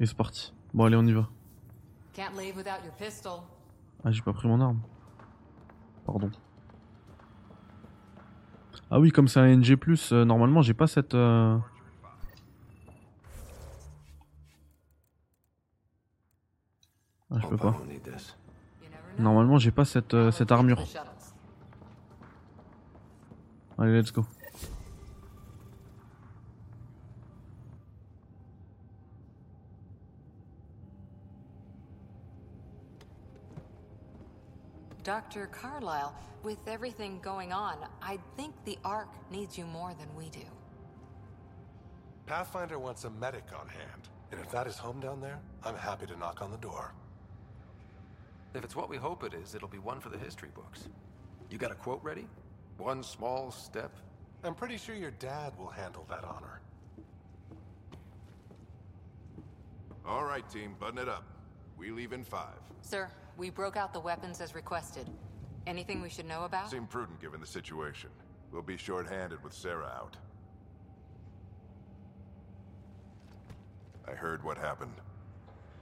Et 0.00 0.06
c'est 0.06 0.16
parti. 0.16 0.52
Bon, 0.74 0.84
allez, 0.84 0.96
on 0.96 1.06
y 1.06 1.12
va. 1.12 1.28
Ah, 4.04 4.10
j'ai 4.10 4.22
pas 4.22 4.32
pris 4.32 4.48
mon 4.48 4.60
arme. 4.60 4.80
Pardon. 6.06 6.30
Ah 8.90 8.98
oui, 8.98 9.10
comme 9.12 9.28
c'est 9.28 9.40
un 9.40 9.46
NG+, 9.46 9.76
euh, 10.12 10.24
normalement, 10.24 10.62
j'ai 10.62 10.74
pas 10.74 10.86
cette... 10.86 11.14
euh, 11.14 11.56
Ah, 17.30 17.36
je 17.40 17.46
peux 17.46 17.56
pas. 17.56 17.70
Normalement, 19.18 19.58
j'ai 19.58 19.70
pas 19.70 19.84
cette, 19.84 20.14
euh, 20.14 20.30
cette 20.32 20.50
armure. 20.50 20.78
The 23.80 23.86
shuttles. 23.86 23.94
Allez, 23.94 23.94
let's 23.94 24.10
go. 24.10 24.26
Dr. 35.02 35.46
Carlyle, 35.46 36.14
with 36.42 36.58
everything 36.66 37.20
going 37.20 37.52
on, 37.52 37.78
I 38.02 38.18
think 38.36 38.54
the 38.64 38.78
Ark 38.84 39.08
needs 39.30 39.56
you 39.56 39.64
more 39.64 39.94
than 39.98 40.14
we 40.16 40.28
do. 40.28 40.44
Pathfinder 42.26 42.78
wants 42.78 43.04
a 43.04 43.10
medic 43.10 43.44
on 43.58 43.66
hand. 43.66 44.08
And 44.30 44.40
if 44.40 44.50
that 44.52 44.68
is 44.68 44.78
home 44.78 45.00
down 45.00 45.20
there, 45.20 45.40
I'm 45.64 45.74
happy 45.74 46.06
to 46.06 46.16
knock 46.16 46.42
on 46.42 46.52
the 46.52 46.56
door. 46.58 46.92
If 48.54 48.62
it's 48.62 48.76
what 48.76 48.88
we 48.88 48.96
hope 48.96 49.24
it 49.24 49.34
is, 49.34 49.54
it'll 49.54 49.68
be 49.68 49.78
one 49.78 50.00
for 50.00 50.08
the 50.08 50.18
history 50.18 50.50
books. 50.54 50.88
You 51.50 51.58
got 51.58 51.72
a 51.72 51.74
quote 51.74 52.00
ready? 52.04 52.26
One 52.80 53.02
small 53.02 53.50
step? 53.50 53.92
I'm 54.42 54.54
pretty 54.54 54.78
sure 54.78 54.94
your 54.94 55.10
dad 55.10 55.52
will 55.58 55.68
handle 55.68 56.06
that 56.08 56.24
honor. 56.24 56.60
All 60.06 60.24
right, 60.24 60.48
team, 60.48 60.76
button 60.80 60.96
it 60.96 61.08
up. 61.08 61.24
We 61.76 61.90
leave 61.90 62.14
in 62.14 62.24
five. 62.24 62.58
Sir, 62.80 63.10
we 63.36 63.50
broke 63.50 63.76
out 63.76 63.92
the 63.92 64.00
weapons 64.00 64.40
as 64.40 64.54
requested. 64.54 65.06
Anything 65.66 66.00
we 66.00 66.08
should 66.08 66.26
know 66.26 66.44
about? 66.44 66.70
Seem 66.70 66.86
prudent 66.86 67.20
given 67.20 67.38
the 67.38 67.46
situation. 67.46 68.08
We'll 68.50 68.62
be 68.62 68.78
short-handed 68.78 69.44
with 69.44 69.52
Sarah 69.52 69.92
out. 69.94 70.16
I 74.08 74.12
heard 74.12 74.42
what 74.42 74.56
happened. 74.56 74.94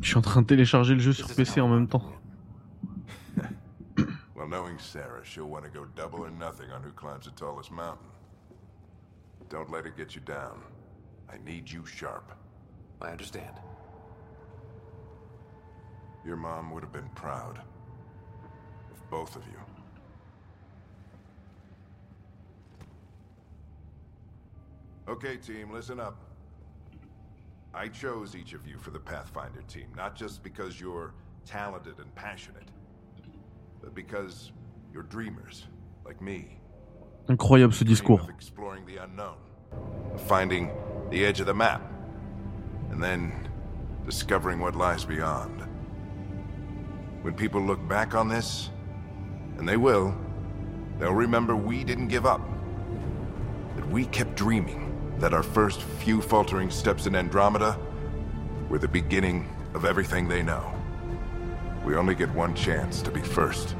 Je 0.00 0.08
suis 0.08 0.16
en 0.16 0.22
train 0.22 0.42
de 0.42 0.46
télécharger 0.46 0.94
le 0.94 1.00
jeu 1.00 1.12
sur 1.12 1.28
PC 1.28 1.60
how 1.60 1.60
en 1.60 1.68
I 1.68 1.70
même 1.70 1.88
temps. 1.88 2.02
Well, 4.34 4.48
knowing 4.48 4.78
Sarah, 4.78 5.22
she'll 5.22 5.50
want 5.50 5.64
to 5.64 5.70
go 5.70 5.84
double 5.94 6.24
or 6.24 6.30
nothing 6.30 6.70
on 6.72 6.82
who 6.82 6.90
climbs 6.92 7.26
the 7.26 7.30
tallest 7.32 7.70
mountain. 7.70 8.06
Don't 9.50 9.70
let 9.70 9.84
it 9.84 9.98
get 9.98 10.14
you 10.14 10.22
down. 10.22 10.62
I 11.28 11.36
need 11.44 11.70
you 11.70 11.84
sharp. 11.84 12.32
I 13.02 13.10
understand. 13.10 13.60
Your 16.24 16.36
mom 16.36 16.70
would 16.72 16.82
have 16.82 16.92
been 16.92 17.10
proud. 17.14 17.60
Of 18.90 19.10
both 19.10 19.36
of 19.36 19.42
you. 19.46 19.58
Okay, 25.06 25.36
team, 25.36 25.70
listen 25.70 26.00
up. 26.00 26.29
I 27.72 27.88
chose 27.88 28.34
each 28.34 28.52
of 28.52 28.66
you 28.66 28.78
for 28.78 28.90
the 28.90 28.98
Pathfinder 28.98 29.62
team, 29.62 29.86
not 29.96 30.16
just 30.16 30.42
because 30.42 30.80
you're 30.80 31.14
talented 31.46 31.98
and 31.98 32.12
passionate, 32.14 32.68
but 33.80 33.94
because 33.94 34.50
you're 34.92 35.04
dreamers, 35.04 35.66
like 36.04 36.20
me. 36.20 36.58
Incroyable 37.28 37.72
ce 37.72 37.84
discours. 37.84 38.28
Exploring 38.28 38.84
the 38.86 38.96
unknown, 38.96 39.36
finding 40.26 40.70
the 41.10 41.24
edge 41.24 41.38
of 41.38 41.46
the 41.46 41.54
map, 41.54 41.80
and 42.90 43.00
then 43.00 43.48
discovering 44.04 44.58
what 44.58 44.74
lies 44.74 45.04
beyond. 45.04 45.62
When 47.22 47.34
people 47.34 47.60
look 47.60 47.86
back 47.86 48.16
on 48.16 48.28
this, 48.28 48.70
and 49.58 49.68
they 49.68 49.76
will, 49.76 50.12
they'll 50.98 51.12
remember 51.12 51.54
we 51.54 51.84
didn't 51.84 52.08
give 52.08 52.26
up. 52.26 52.40
That 53.76 53.88
we 53.90 54.06
kept 54.06 54.34
dreaming, 54.34 54.89
that 55.20 55.32
our 55.34 55.42
first 55.42 55.82
few 55.82 56.20
faltering 56.20 56.70
steps 56.70 57.06
in 57.06 57.14
Andromeda 57.14 57.78
were 58.68 58.78
the 58.78 58.88
beginning 58.88 59.48
of 59.74 59.84
everything 59.84 60.28
they 60.28 60.42
know. 60.42 60.62
We 61.84 61.94
only 61.96 62.14
get 62.14 62.28
one 62.34 62.54
chance 62.54 63.02
to 63.02 63.10
be 63.10 63.20
first. 63.20 63.74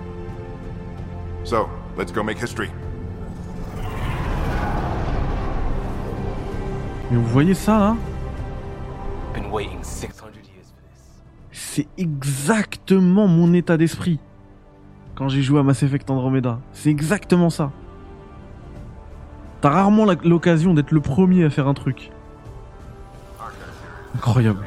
So, 1.44 1.68
let's 1.96 2.12
go 2.12 2.22
make 2.22 2.38
history. 2.38 2.70
Mais 7.10 7.16
vous 7.16 7.26
voyez 7.26 7.54
ça 7.54 7.78
là 7.78 7.96
Been 9.34 9.50
waiting 9.50 9.82
600 9.82 10.26
years 10.34 10.70
for 10.70 10.82
this. 10.88 11.10
C'est 11.50 11.88
exactement 11.98 13.26
mon 13.26 13.52
état 13.52 13.76
d'esprit 13.76 14.20
quand 15.14 15.28
j'ai 15.28 15.42
joué 15.42 15.60
à 15.60 15.62
Mass 15.62 15.82
Effect 15.82 16.08
Andromeda. 16.10 16.60
C'est 16.72 16.90
exactement 16.90 17.50
ça. 17.50 17.72
T'as 19.60 19.68
rarement 19.68 20.06
l'occasion 20.24 20.72
d'être 20.72 20.90
le 20.90 21.02
premier 21.02 21.44
à 21.44 21.50
faire 21.50 21.68
un 21.68 21.74
truc. 21.74 22.10
Incroyable. 24.14 24.66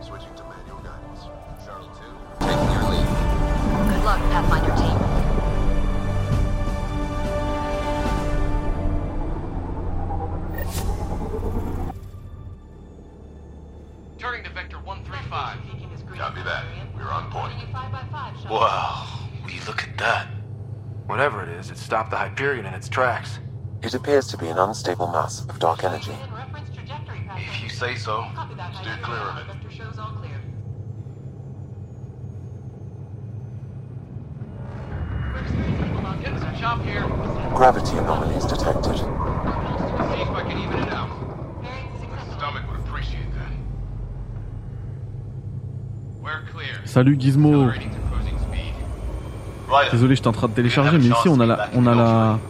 Switching 0.00 0.28
to 0.34 0.42
manual 0.44 0.80
guidance. 0.82 1.28
Charlie 1.64 1.88
2. 2.40 2.46
Taking 2.46 2.72
your 2.72 2.90
lead. 2.90 3.06
Good 3.90 4.04
luck, 4.04 4.20
Pathfinder 4.30 4.74
team. 4.76 4.98
Turning 14.18 14.42
to 14.42 14.50
Vector 14.50 14.78
135. 14.78 15.58
Copy 16.16 16.42
that. 16.44 16.64
We're 16.96 17.10
on 17.10 17.30
point. 17.30 17.52
Wow, 18.48 19.06
will 19.42 19.50
you 19.50 19.60
look 19.66 19.82
at 19.82 19.98
that? 19.98 20.28
Whatever 21.06 21.42
it 21.42 21.50
is, 21.50 21.70
it 21.70 21.76
stopped 21.76 22.10
the 22.10 22.16
Hyperion 22.16 22.64
in 22.64 22.72
its 22.72 22.88
tracks. 22.88 23.38
It 23.94 23.98
appears 23.98 24.26
to 24.26 24.36
be 24.36 24.48
an 24.48 24.58
unstable 24.58 25.06
mass 25.06 25.42
of 25.48 25.56
dark 25.60 25.84
energy. 25.84 26.10
If 27.36 27.62
you 27.62 27.68
say 27.68 27.94
so. 27.94 28.24
Steer 28.80 28.98
clear 29.02 29.18
of 29.18 29.38
it. 29.38 29.44
Gravity 37.54 37.96
anomalies 37.98 38.46
detected. 38.46 38.96
See 38.96 39.04
if 39.04 40.28
I 40.28 40.42
can 40.42 40.58
even 40.58 40.82
it 40.82 40.92
out. 40.92 41.08
My 41.62 42.36
stomach 42.36 42.64
would 42.68 42.80
appreciate 42.80 43.30
that. 43.34 43.52
We're 46.20 46.42
clear. 46.50 46.84
Salut 46.84 47.16
Gizmo. 47.16 47.70
Désolé, 49.92 50.16
j'étais 50.16 50.26
en 50.26 50.32
train 50.32 50.48
de 50.48 50.54
télécharger, 50.54 50.98
mais 50.98 51.06
ici 51.06 51.28
on 51.28 51.38
a 51.38 51.46
la, 51.46 51.68
on 51.76 51.86
a 51.86 51.94
la. 51.94 52.40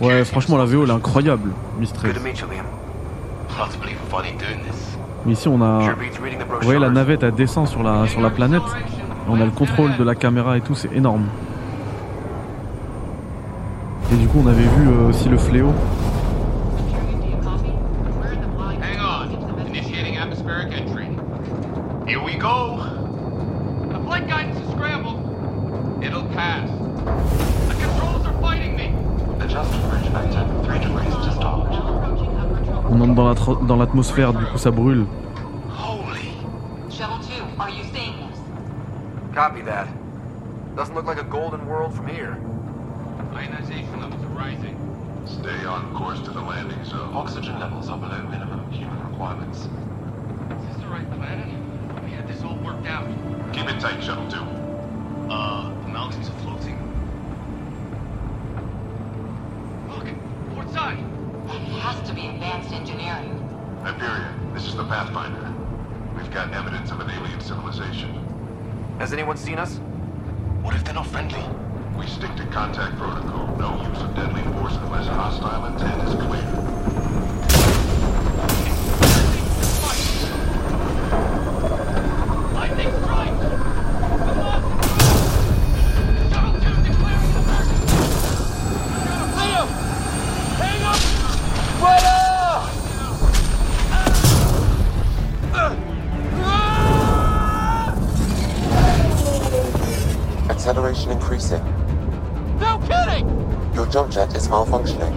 Ouais, 0.00 0.24
franchement 0.24 0.56
la 0.58 0.64
VO 0.64 0.84
elle 0.84 0.90
est 0.90 0.92
incroyable, 0.92 1.50
Mistress. 1.78 2.16
Mais 5.26 5.32
ici 5.32 5.48
on 5.48 5.60
a, 5.60 5.78
vous 5.80 6.60
voyez 6.62 6.78
la 6.78 6.90
navette 6.90 7.22
elle 7.22 7.34
descend 7.34 7.66
sur 7.66 7.82
la, 7.82 8.06
sur 8.06 8.20
la 8.20 8.30
planète. 8.30 8.62
On 9.28 9.40
a 9.40 9.44
le 9.44 9.50
contrôle 9.50 9.96
de 9.96 10.04
la 10.04 10.14
caméra 10.14 10.56
et 10.56 10.60
tout, 10.60 10.74
c'est 10.74 10.92
énorme. 10.94 11.26
Et 14.12 14.16
du 14.16 14.26
coup 14.28 14.40
on 14.44 14.46
avait 14.46 14.62
vu 14.62 14.88
euh, 14.88 15.08
aussi 15.08 15.28
le 15.28 15.36
fléau. 15.36 15.72
The 23.90 23.98
flight 24.04 24.26
guidance 24.26 24.58
is 24.58 24.70
scrambled. 24.72 25.18
It'll 26.02 26.24
pass. 26.34 26.68
The 27.68 27.74
controls 27.74 28.26
are 28.26 28.40
fighting 28.40 28.76
me. 28.76 28.97
Adjust 29.40 29.70
bridge 29.88 30.08
vector 30.10 30.44
3 30.64 30.78
degrees 30.78 31.14
to 31.14 31.32
start. 31.32 31.70
On 32.90 33.00
entre 33.00 33.14
dans 33.14 33.24
la 33.24 33.66
dans 33.66 33.76
l'atmosphère, 33.76 34.32
du 34.32 34.44
coup 34.46 34.58
ça 34.58 34.70
brûle. 34.70 35.06
Holy. 35.70 36.32
Shuttle 36.90 37.18
2, 37.18 37.60
are 37.60 37.70
you 37.70 37.84
seeing 37.94 38.16
this? 38.18 38.38
Copy 39.34 39.62
that. 39.62 39.86
Doesn't 40.74 40.94
look 40.94 41.06
like 41.06 41.20
a 41.20 41.24
golden 41.24 41.66
world 41.66 41.94
from 41.94 42.08
here. 42.08 42.36
Ionization 43.34 44.00
levels 44.00 44.24
are 44.24 44.34
rising. 44.34 44.76
Stay 45.26 45.64
on 45.66 45.94
course 45.94 46.20
to 46.22 46.30
the 46.30 46.40
landing 46.40 46.82
zone. 46.84 47.14
Oxygen 47.14 47.60
levels 47.60 47.88
are 47.88 47.98
below 47.98 48.22
minimum 48.30 48.70
human 48.72 48.98
requirements. 49.10 49.58
Is 49.58 50.66
this 50.66 50.82
the 50.82 50.88
right 50.88 51.08
planet? 51.12 51.46
We 52.04 52.10
had 52.10 52.26
this 52.26 52.42
all 52.42 52.56
worked 52.56 52.86
out. 52.86 53.06
Keep 53.52 53.68
it 53.68 53.78
tight, 53.78 54.02
Shuttle 54.02 54.26
2. 54.30 54.36
Uh, 55.30 55.68
the 55.82 55.88
mountains 55.88 56.28
are 56.28 56.38
Hyperion, 63.82 64.52
this 64.54 64.66
is 64.66 64.74
the 64.74 64.84
Pathfinder. 64.84 65.54
We've 66.16 66.30
got 66.32 66.52
evidence 66.52 66.90
of 66.90 67.00
an 67.00 67.10
alien 67.10 67.40
civilization. 67.40 68.12
Has 68.98 69.12
anyone 69.12 69.36
seen 69.36 69.58
us? 69.58 69.76
What 70.62 70.74
if 70.74 70.84
they're 70.84 70.94
not 70.94 71.06
friendly? 71.06 71.42
We 71.96 72.06
stick 72.06 72.34
to 72.36 72.46
contact 72.46 72.96
protocol. 72.96 73.56
No 73.56 73.80
use 73.88 74.02
of 74.02 74.14
deadly 74.16 74.42
force 74.54 74.74
unless 74.76 75.06
hostile 75.06 75.66
intent 75.66 76.08
is 76.08 76.14
clear. 76.14 76.57
Increasing. 101.28 101.62
No 102.58 102.78
kidding! 102.88 103.28
Your 103.74 103.86
jump 103.88 104.10
jet 104.10 104.34
is 104.34 104.48
malfunctioning. 104.48 105.07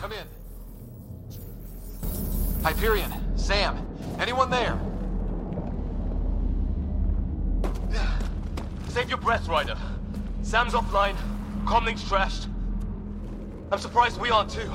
Come 0.00 0.12
in. 0.12 0.26
Hyperion, 2.62 3.12
Sam, 3.36 3.86
anyone 4.18 4.50
there? 4.50 4.78
Save 8.88 9.08
your 9.08 9.18
breath, 9.18 9.48
Ryder. 9.48 9.76
Sam's 10.42 10.74
offline. 10.74 11.16
Comlink's 11.66 12.02
trashed. 12.02 12.46
I'm 13.72 13.78
surprised 13.78 14.20
we 14.20 14.30
aren't 14.30 14.50
too. 14.50 14.70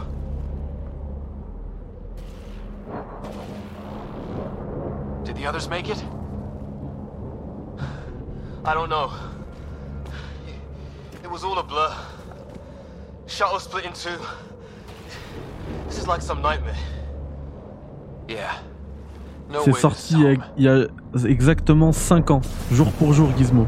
Did 5.23 5.35
the 5.37 5.45
others 5.45 5.69
make 5.69 5.87
it? 5.87 5.97
I 8.65 8.73
don't 8.73 8.89
know. 8.89 9.13
It 11.23 11.29
was 11.29 11.43
all 11.43 11.57
a 11.59 11.63
blur. 11.63 11.95
Shuttle 13.27 13.59
split 13.59 13.85
in 13.85 13.93
two. 13.93 14.19
C'est 19.63 19.71
sorti 19.81 20.13
il 20.57 20.63
y 20.63 20.67
a- 20.69 20.85
exactement 21.27 21.91
5 21.91 22.31
ans, 22.31 22.41
jour 22.71 22.91
pour 22.93 23.13
jour 23.13 23.29
Gizmo. 23.37 23.67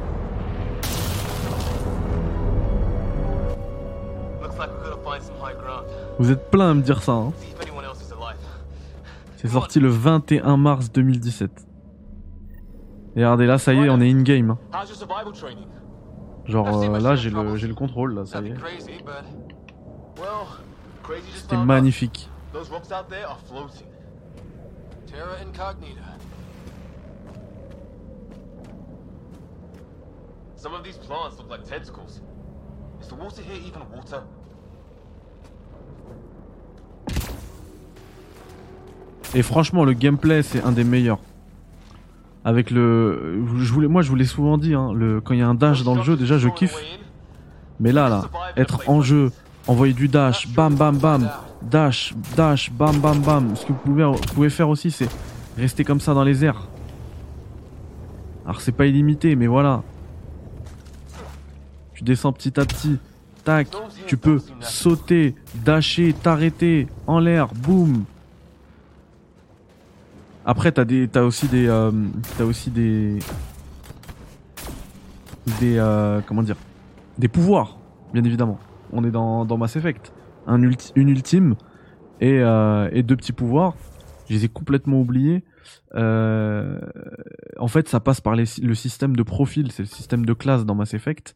Vous 6.19 6.31
êtes 6.31 6.49
plein 6.49 6.71
à 6.71 6.73
me 6.73 6.81
dire 6.81 7.01
ça. 7.03 7.11
hein. 7.13 7.33
C'est 9.37 9.47
sorti 9.49 9.79
le 9.79 9.89
21 9.89 10.57
mars 10.57 10.91
2017. 10.91 11.51
Et 13.15 13.19
regardez 13.19 13.45
là, 13.45 13.57
ça 13.57 13.73
y 13.73 13.77
est, 13.77 13.89
on 13.89 13.99
est 14.01 14.09
in-game. 14.09 14.51
hein. 14.51 14.57
Genre 16.45 16.65
euh, 16.77 16.87
là, 17.03 17.15
j'ai 17.15 17.29
le, 17.29 17.55
j'ai 17.57 17.67
le 17.67 17.75
contrôle, 17.75 18.15
là, 18.15 18.25
ça 18.25 18.39
y 18.47 18.51
est. 18.51 18.55
C'était 21.35 21.57
magnifique. 21.57 22.29
Those 22.53 22.69
rocks 22.69 22.91
out 22.91 23.09
there 23.09 23.25
are 23.27 23.39
floating. 23.47 23.87
Terra 25.07 25.37
Incognita. 25.41 26.01
Some 30.55 30.73
of 30.73 30.83
these 30.83 30.97
plants 30.97 31.37
look 31.37 31.49
like 31.49 31.65
tentacles. 31.65 32.21
Is 33.01 33.07
the 33.09 33.15
water 33.15 33.41
here 33.41 33.57
even 33.57 33.81
water? 33.93 34.23
Et 39.35 39.41
franchement, 39.41 39.83
le 39.83 39.93
gameplay, 39.93 40.43
c'est 40.43 40.63
un 40.63 40.71
des 40.71 40.83
meilleurs. 40.83 41.19
Avec 42.45 42.71
le, 42.71 43.43
je 43.57 43.73
voulais, 43.73 43.87
moi, 43.87 44.01
je 44.01 44.09
vous 44.09 44.15
l'ai 44.15 44.25
souvent 44.25 44.57
dit, 44.57 44.73
hein, 44.73 44.93
le, 44.93 45.21
quand 45.21 45.33
il 45.33 45.39
y 45.39 45.43
a 45.43 45.47
un 45.47 45.55
dash 45.55 45.83
dans 45.83 45.95
le 45.95 46.03
jeu, 46.03 46.15
déjà, 46.15 46.37
je 46.37 46.49
kiffe. 46.49 46.75
Mais 47.79 47.91
là, 47.91 48.09
là, 48.09 48.29
être 48.55 48.87
en 48.87 49.01
jeu, 49.01 49.31
envoyer 49.67 49.93
du 49.93 50.07
dash, 50.07 50.47
bam, 50.47 50.75
bam, 50.75 50.97
bam, 50.97 51.29
dash, 51.61 52.13
dash, 52.35 52.71
bam, 52.71 52.99
bam, 52.99 53.19
bam. 53.19 53.55
Ce 53.55 53.65
que 53.65 53.73
vous 53.73 54.15
pouvez, 54.33 54.49
faire 54.49 54.69
aussi, 54.69 54.91
c'est 54.91 55.09
rester 55.57 55.83
comme 55.83 55.99
ça 55.99 56.13
dans 56.13 56.23
les 56.23 56.43
airs. 56.43 56.67
Alors, 58.45 58.61
c'est 58.61 58.71
pas 58.71 58.85
illimité, 58.85 59.35
mais 59.35 59.47
voilà. 59.47 59.83
Tu 61.93 62.03
descends 62.03 62.33
petit 62.33 62.59
à 62.59 62.65
petit. 62.65 62.97
Tac, 63.43 63.67
tu 64.07 64.15
peux 64.15 64.39
sauter, 64.61 65.35
dasher, 65.65 66.13
t'arrêter, 66.13 66.87
en 67.07 67.19
l'air, 67.19 67.49
boum. 67.53 68.05
Après, 70.45 70.71
t'as 70.71 70.85
des, 70.85 71.07
t'as 71.07 71.23
aussi 71.23 71.47
des, 71.47 71.67
euh, 71.67 71.91
t'as 72.37 72.43
aussi 72.45 72.69
des, 72.69 73.19
des, 75.59 75.77
euh, 75.77 76.21
comment 76.25 76.43
dire, 76.43 76.55
des 77.17 77.27
pouvoirs, 77.27 77.77
bien 78.13 78.23
évidemment. 78.23 78.59
On 78.93 79.03
est 79.03 79.11
dans, 79.11 79.43
dans 79.43 79.57
Mass 79.57 79.75
Effect, 79.75 80.13
une 80.47 81.09
ultime 81.09 81.55
et, 82.21 82.39
euh, 82.39 82.89
et 82.91 83.03
deux 83.03 83.15
petits 83.15 83.33
pouvoirs. 83.33 83.75
Je 84.29 84.35
les 84.35 84.45
ai 84.45 84.49
complètement 84.49 85.01
oubliés. 85.01 85.43
Euh, 85.95 86.79
en 87.57 87.67
fait, 87.67 87.89
ça 87.89 87.99
passe 87.99 88.21
par 88.21 88.35
le 88.35 88.45
système 88.45 89.15
de 89.15 89.23
profil, 89.23 89.71
c'est 89.71 89.83
le 89.83 89.87
système 89.87 90.25
de 90.25 90.33
classe 90.33 90.65
dans 90.65 90.75
Mass 90.75 90.93
Effect, 90.93 91.35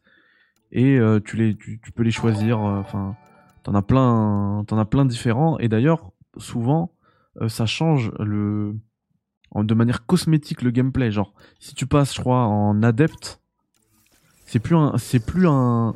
et 0.71 0.97
euh, 0.97 1.19
tu 1.19 1.35
les, 1.35 1.57
peux 1.95 2.03
les 2.03 2.11
choisir. 2.11 2.59
Enfin, 2.59 3.15
t'en 3.63 3.73
as 3.73 3.81
plein, 3.81 4.63
as 4.69 4.85
plein 4.85 5.05
différents. 5.05 5.57
Et 5.59 5.67
d'ailleurs, 5.67 6.11
souvent, 6.37 6.93
ça 7.47 7.65
change 7.65 8.11
le, 8.19 8.75
de 9.55 9.73
manière 9.73 10.05
cosmétique 10.05 10.61
le 10.61 10.71
gameplay. 10.71 11.11
Genre, 11.11 11.33
si 11.59 11.75
tu 11.75 11.87
passes, 11.87 12.15
je 12.15 12.21
crois, 12.21 12.45
en 12.45 12.83
adepte, 12.83 13.41
c'est 14.47 14.59
plus 14.59 14.75
un, 14.75 14.97
c'est 14.97 15.23
plus 15.23 15.47
un, 15.47 15.93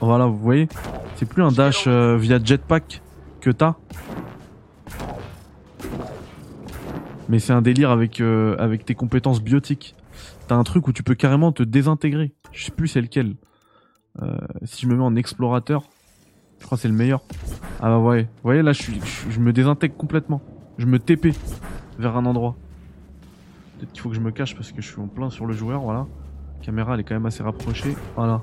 voilà, 0.00 0.26
vous 0.26 0.38
voyez, 0.38 0.68
c'est 1.14 1.26
plus 1.26 1.42
un 1.42 1.52
dash 1.52 1.84
euh, 1.86 2.16
via 2.16 2.42
jetpack 2.42 3.00
que 3.40 3.50
t'as. 3.50 3.76
Mais 7.28 7.38
c'est 7.38 7.52
un 7.52 7.62
délire 7.62 7.90
avec, 7.90 8.20
euh, 8.20 8.56
avec 8.58 8.84
tes 8.84 8.94
compétences 8.94 9.40
biotiques. 9.40 9.96
T'as 10.48 10.56
un 10.56 10.64
truc 10.64 10.86
où 10.88 10.92
tu 10.92 11.02
peux 11.02 11.14
carrément 11.14 11.52
te 11.52 11.62
désintégrer. 11.62 12.32
Je 12.52 12.64
sais 12.66 12.72
plus 12.72 12.88
c'est 12.88 13.00
lequel. 13.00 13.36
Euh, 14.22 14.36
si 14.64 14.82
je 14.82 14.88
me 14.88 14.96
mets 14.96 15.02
en 15.02 15.14
explorateur, 15.14 15.84
je 16.58 16.66
crois 16.66 16.76
que 16.76 16.82
c'est 16.82 16.88
le 16.88 16.94
meilleur. 16.94 17.22
Ah 17.80 17.88
bah 17.88 17.98
ouais, 17.98 18.22
vous 18.22 18.42
voyez 18.42 18.62
là 18.62 18.72
je, 18.72 18.82
suis, 18.82 19.00
je, 19.00 19.30
je 19.30 19.40
me 19.40 19.52
désintègre 19.52 19.96
complètement. 19.96 20.42
Je 20.78 20.86
me 20.86 20.98
TP 20.98 21.28
vers 21.98 22.16
un 22.16 22.26
endroit. 22.26 22.56
Peut-être 23.78 23.92
qu'il 23.92 24.02
faut 24.02 24.08
que 24.08 24.14
je 24.16 24.20
me 24.20 24.30
cache 24.32 24.56
parce 24.56 24.72
que 24.72 24.82
je 24.82 24.88
suis 24.90 25.00
en 25.00 25.06
plein 25.06 25.30
sur 25.30 25.46
le 25.46 25.54
joueur, 25.54 25.82
voilà. 25.82 26.06
La 26.58 26.64
caméra 26.64 26.94
elle 26.94 27.00
est 27.00 27.04
quand 27.04 27.14
même 27.14 27.26
assez 27.26 27.42
rapprochée. 27.42 27.96
Voilà. 28.14 28.42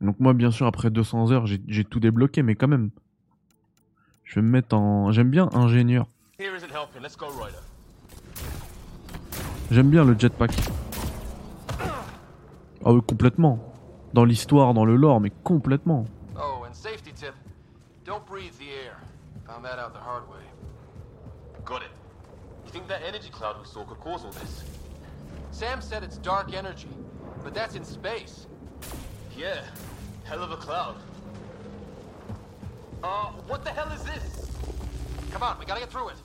Donc 0.00 0.20
moi 0.20 0.32
bien 0.32 0.50
sûr 0.50 0.66
après 0.66 0.90
200 0.90 1.32
heures 1.32 1.46
j'ai 1.46 1.84
tout 1.84 2.00
débloqué 2.00 2.42
mais 2.42 2.54
quand 2.54 2.68
même. 2.68 2.90
Je 4.24 4.36
vais 4.36 4.42
me 4.42 4.50
mettre 4.50 4.76
en... 4.76 5.10
J'aime 5.10 5.30
bien 5.30 5.48
ingénieur. 5.54 6.06
J'aime 9.70 9.90
bien 9.90 10.04
le 10.04 10.18
jetpack. 10.18 10.52
Ah 12.84 12.92
oui 12.92 13.00
complètement. 13.06 13.58
Dans 14.14 14.24
l'histoire, 14.24 14.72
dans 14.72 14.86
le 14.86 14.96
lore, 14.96 15.20
mais 15.20 15.30
complètement. 15.44 16.04
Oh, 16.36 16.64
and 16.66 16.72
safety 16.72 17.12
tip. 17.12 17.34
Don't 18.06 18.24
breathe 18.26 18.56
the 18.58 18.70
air. 18.86 18.96
Found 19.46 19.64
that 19.64 19.78
out 19.78 19.92
the 19.92 19.98
hard 19.98 20.24
way. 20.30 20.47
You 22.68 22.72
think 22.72 22.88
that 22.88 23.00
energy 23.02 23.30
cloud 23.30 23.58
we 23.58 23.64
saw 23.64 23.82
could 23.82 23.98
cause 23.98 24.26
all 24.26 24.30
this? 24.30 24.62
Sam 25.52 25.80
said 25.80 26.02
it's 26.02 26.18
dark 26.18 26.52
energy, 26.52 26.90
but 27.42 27.54
that's 27.54 27.74
in 27.74 27.82
space. 27.82 28.46
Yeah, 29.34 29.62
hell 30.24 30.42
of 30.42 30.50
a 30.50 30.56
cloud. 30.58 30.96
Uh, 33.02 33.28
what 33.46 33.64
the 33.64 33.70
hell 33.70 33.90
is 33.90 34.02
this? 34.02 34.50
Come 35.32 35.42
on, 35.42 35.58
we 35.58 35.64
gotta 35.64 35.80
get 35.80 35.90
through 35.90 36.10
it. 36.10 36.16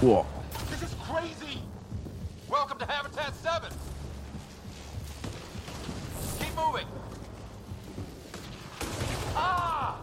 Wow. 0.00 0.26
This 0.70 0.84
is 0.84 0.94
crazy! 1.02 1.60
Welcome 2.48 2.78
to 2.78 2.86
Habitat 2.86 3.34
7! 3.34 3.68
Keep 6.38 6.54
moving! 6.54 6.86
Ah! 9.34 9.98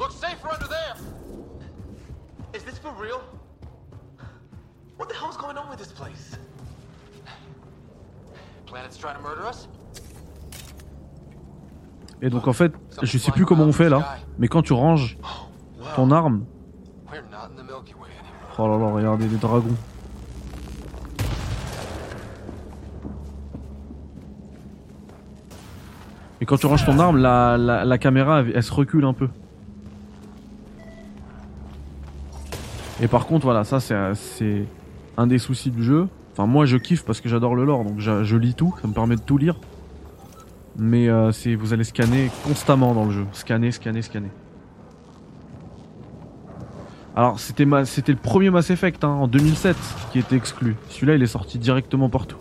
Looks 0.00 0.16
safer 0.16 0.48
under 0.48 0.66
there! 0.66 0.96
Is 2.54 2.64
this 2.64 2.78
for 2.78 2.92
real? 3.00 3.20
What 4.96 5.08
the 5.08 5.14
hell's 5.14 5.36
going 5.36 5.56
on 5.56 5.68
with 5.68 5.78
this 5.78 5.92
place? 5.92 6.38
Planet's 8.66 8.96
trying 8.96 9.16
to 9.16 9.22
murder 9.22 9.46
us? 9.46 9.68
Et 12.20 12.30
donc 12.30 12.48
en 12.48 12.52
fait, 12.52 12.72
je 13.02 13.18
sais 13.18 13.30
plus 13.30 13.46
comment 13.46 13.64
on 13.64 13.72
fait 13.72 13.88
là, 13.88 14.16
mais 14.38 14.48
quand 14.48 14.62
tu 14.62 14.72
ranges 14.72 15.16
ton 15.94 16.10
arme, 16.10 16.44
oh 18.58 18.66
là 18.66 18.78
là, 18.78 18.92
regardez 18.92 19.28
les 19.28 19.36
dragons. 19.36 19.76
Et 26.40 26.46
quand 26.46 26.56
tu 26.56 26.66
ranges 26.66 26.84
ton 26.84 26.98
arme, 26.98 27.18
la, 27.18 27.56
la, 27.56 27.84
la 27.84 27.98
caméra 27.98 28.40
elle, 28.40 28.52
elle 28.54 28.62
se 28.62 28.72
recule 28.72 29.04
un 29.04 29.12
peu. 29.12 29.28
Et 33.00 33.08
par 33.08 33.26
contre, 33.26 33.44
voilà, 33.44 33.64
ça 33.64 33.80
c'est 33.80 34.66
un 35.16 35.26
des 35.26 35.38
soucis 35.38 35.70
du 35.70 35.82
jeu. 35.82 36.08
Enfin, 36.32 36.46
moi 36.46 36.66
je 36.66 36.76
kiffe 36.76 37.04
parce 37.04 37.20
que 37.20 37.28
j'adore 37.28 37.54
le 37.54 37.64
lore, 37.64 37.84
donc 37.84 37.98
je, 37.98 38.36
lis 38.36 38.54
tout, 38.54 38.74
ça 38.80 38.88
me 38.88 38.92
permet 38.92 39.16
de 39.16 39.20
tout 39.20 39.38
lire. 39.38 39.58
Mais 40.76 41.08
euh, 41.08 41.32
vous 41.58 41.72
allez 41.72 41.84
scanner 41.84 42.30
constamment 42.44 42.94
dans 42.94 43.04
le 43.04 43.10
jeu. 43.10 43.26
Scanner, 43.32 43.72
scanner, 43.72 44.02
scanner. 44.02 44.30
Alors 47.16 47.40
c'était 47.40 47.64
le 47.64 48.14
premier 48.14 48.50
Mass 48.50 48.70
Effect 48.70 49.02
hein, 49.02 49.08
en 49.08 49.26
2007 49.26 49.76
qui 50.12 50.20
était 50.20 50.36
exclu. 50.36 50.76
Celui-là 50.88 51.16
il 51.16 51.22
est 51.22 51.26
sorti 51.26 51.58
directement 51.58 52.08
partout. 52.08 52.38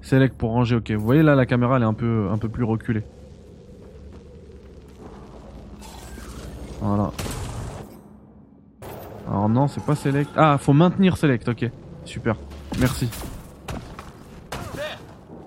Select 0.00 0.34
pour 0.34 0.52
ranger, 0.52 0.76
ok. 0.76 0.90
Vous 0.92 1.04
voyez 1.04 1.22
là 1.22 1.34
la 1.34 1.44
caméra 1.44 1.76
elle 1.76 1.82
est 1.82 1.86
un 1.86 1.92
peu, 1.92 2.28
un 2.32 2.38
peu 2.38 2.48
plus 2.48 2.64
reculée. 2.64 3.02
Voilà. 6.80 7.12
Alors 9.28 9.48
non 9.48 9.68
c'est 9.68 9.84
pas 9.84 9.94
Select. 9.94 10.30
Ah 10.36 10.58
faut 10.58 10.72
maintenir 10.72 11.16
Select, 11.16 11.48
ok. 11.48 11.70
Super. 12.04 12.36
Merci. 12.78 13.08
There! 14.74 14.98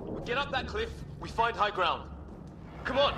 We 0.07 0.23
get 0.25 0.37
up 0.37 0.51
that 0.51 0.67
cliff, 0.67 0.89
we 1.21 1.29
find 1.29 1.55
high 1.55 1.71
ground. 1.71 2.03
Come 2.85 2.97
on! 2.97 3.13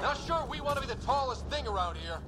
Now 0.00 0.14
sure, 0.14 0.46
we 0.48 0.60
want 0.60 0.76
to 0.76 0.80
be 0.80 0.86
the 0.86 1.04
tallest 1.04 1.46
thing 1.48 1.66
around 1.66 1.96
here. 1.96 2.18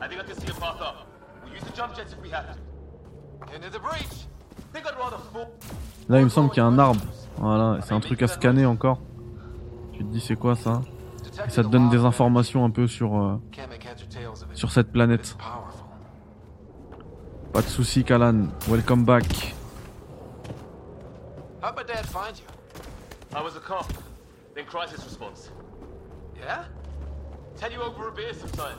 I 0.00 0.08
think 0.08 0.20
I 0.20 0.24
can 0.24 0.36
see 0.36 0.50
a 0.50 0.54
path 0.54 0.80
up. 0.80 1.06
We'll 1.44 1.54
use 1.54 1.62
the 1.64 1.72
jump 1.72 1.94
jets 1.94 2.12
if 2.12 2.20
we 2.22 2.30
have 2.30 2.46
to. 2.46 3.54
Into 3.54 3.70
the 3.70 3.78
breach! 3.78 4.26
think 4.72 4.86
I'd 4.86 4.98
rather 4.98 5.18
fall. 5.32 5.50
Là 6.08 6.18
il 6.18 6.24
me 6.24 6.30
semble 6.30 6.50
qu'il 6.50 6.62
y 6.62 6.66
a 6.66 6.66
un 6.66 6.78
arbre. 6.78 7.00
Voilà, 7.38 7.80
c'est 7.82 7.94
un 7.94 8.00
truc 8.00 8.22
à 8.22 8.28
scanner 8.28 8.66
encore. 8.66 9.00
Tu 9.92 10.04
te 10.04 10.12
dis 10.12 10.20
c'est 10.20 10.36
quoi 10.36 10.56
ça? 10.56 10.82
Et 11.46 11.50
ça 11.50 11.62
te 11.62 11.68
donne 11.68 11.88
des 11.88 12.04
informations 12.04 12.64
un 12.64 12.70
peu 12.70 12.86
sur, 12.86 13.16
euh, 13.16 13.40
sur 14.54 14.70
cette 14.70 14.92
planète. 14.92 15.36
Pas 17.52 17.62
de 17.62 17.66
soucis 17.66 18.04
Kalan, 18.04 18.48
welcome 18.68 19.04
back. 19.04 19.54
How'd 21.62 21.76
my 21.76 21.82
dad 21.84 22.06
find 22.06 22.38
you? 22.38 22.46
I 23.36 23.42
was 23.42 23.56
a 23.56 23.60
cop, 23.60 23.86
then 24.54 24.64
crisis 24.66 25.04
response. 25.04 25.50
Yeah? 26.38 26.64
Tell 27.56 27.70
you 27.70 27.80
over 27.82 28.08
a 28.08 28.12
beer 28.12 28.32
sometime. 28.32 28.78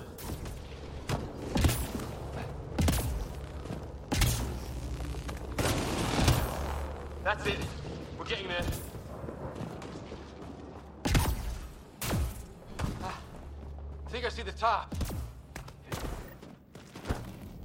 That's 7.23 7.45
it. 7.45 7.59
We're 8.17 8.25
getting 8.25 8.47
there. 8.47 8.63
I 12.95 14.09
think 14.09 14.25
I 14.25 14.29
see 14.29 14.29
the 14.29 14.29
top. 14.29 14.29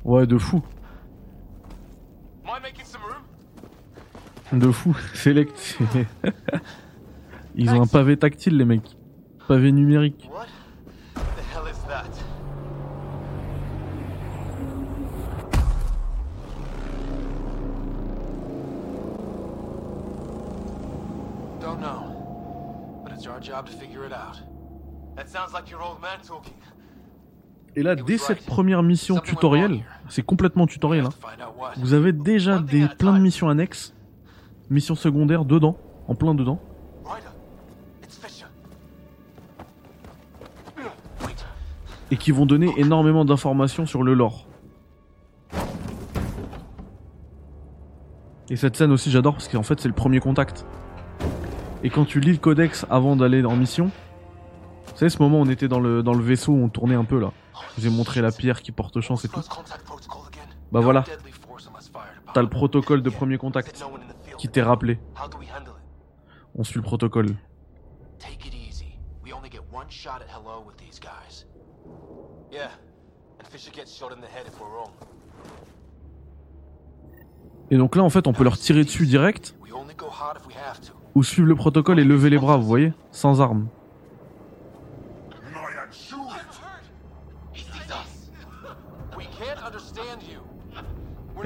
Ouais 0.04 0.26
de 0.26 0.38
fou, 0.38 0.62
de 4.52 4.70
fou. 4.70 4.94
Select. 5.14 5.78
Ils 7.54 7.70
ont 7.70 7.82
un 7.82 7.86
pavé 7.86 8.16
tactile 8.16 8.56
les 8.56 8.64
mecs. 8.64 8.96
Pavé 9.48 9.72
numérique. 9.72 10.28
What 10.30 10.46
the 11.14 11.42
hell 11.52 11.66
is 11.66 11.78
that? 11.88 12.10
Don't 21.60 21.80
know. 21.80 23.02
But 23.02 23.12
it's 23.12 23.26
our 23.26 23.40
job 23.40 23.66
to 23.66 23.72
figure 23.72 24.04
it 24.04 24.12
out. 24.12 24.40
That 25.16 25.30
sounds 25.30 25.52
like 25.54 25.70
your 25.70 25.82
old 25.82 26.00
man 26.02 26.20
talking. 26.22 26.52
Et 27.78 27.82
là 27.82 27.94
dès 27.94 28.16
cette 28.16 28.46
première 28.46 28.82
mission 28.82 29.18
tutoriel, 29.20 29.84
c'est 30.08 30.22
complètement 30.22 30.66
tutoriel. 30.66 31.04
Hein, 31.04 31.10
vous 31.76 31.92
avez 31.92 32.12
déjà 32.12 32.58
des 32.58 32.88
plein 32.88 33.12
de 33.12 33.18
missions 33.18 33.50
annexes, 33.50 33.94
missions 34.70 34.94
secondaires 34.94 35.44
dedans, 35.44 35.76
en 36.08 36.14
plein 36.14 36.34
dedans. 36.34 36.58
Et 42.10 42.16
qui 42.16 42.30
vont 42.30 42.46
donner 42.46 42.72
énormément 42.78 43.26
d'informations 43.26 43.84
sur 43.84 44.02
le 44.02 44.14
lore. 44.14 44.46
Et 48.48 48.56
cette 48.56 48.76
scène 48.76 48.92
aussi 48.92 49.10
j'adore 49.10 49.34
parce 49.34 49.48
qu'en 49.48 49.64
fait 49.64 49.78
c'est 49.80 49.88
le 49.88 49.94
premier 49.94 50.20
contact. 50.20 50.64
Et 51.82 51.90
quand 51.90 52.06
tu 52.06 52.20
lis 52.20 52.32
le 52.32 52.38
codex 52.38 52.86
avant 52.88 53.16
d'aller 53.16 53.44
en 53.44 53.54
mission, 53.54 53.90
vous 54.96 55.00
savez 55.00 55.10
ce 55.10 55.22
moment 55.22 55.40
où 55.40 55.42
on 55.42 55.50
était 55.50 55.68
dans 55.68 55.78
le, 55.78 56.02
dans 56.02 56.14
le 56.14 56.24
vaisseau 56.24 56.52
où 56.52 56.64
on 56.64 56.70
tournait 56.70 56.94
un 56.94 57.04
peu 57.04 57.20
là. 57.20 57.30
Je 57.76 57.82
vous 57.82 57.86
ai 57.86 57.90
montré 57.90 58.22
la 58.22 58.32
pierre 58.32 58.62
qui 58.62 58.72
porte 58.72 58.98
chance 59.02 59.26
et 59.26 59.28
tout. 59.28 59.42
Bah 60.72 60.80
voilà, 60.80 61.04
t'as 62.32 62.40
le 62.40 62.48
protocole 62.48 63.02
de 63.02 63.10
premier 63.10 63.36
contact 63.36 63.84
qui 64.38 64.48
t'est 64.48 64.62
rappelé. 64.62 64.98
On 66.54 66.64
suit 66.64 66.78
le 66.78 66.82
protocole. 66.82 67.36
Et 77.70 77.76
donc 77.76 77.96
là 77.96 78.02
en 78.02 78.08
fait 78.08 78.26
on 78.26 78.32
peut 78.32 78.44
leur 78.44 78.56
tirer 78.56 78.82
dessus 78.82 79.04
direct 79.04 79.54
ou 81.14 81.22
suivre 81.22 81.48
le 81.48 81.54
protocole 81.54 82.00
et 82.00 82.04
lever 82.04 82.30
les 82.30 82.38
bras, 82.38 82.56
vous 82.56 82.66
voyez 82.66 82.94
Sans 83.10 83.42
armes. 83.42 83.68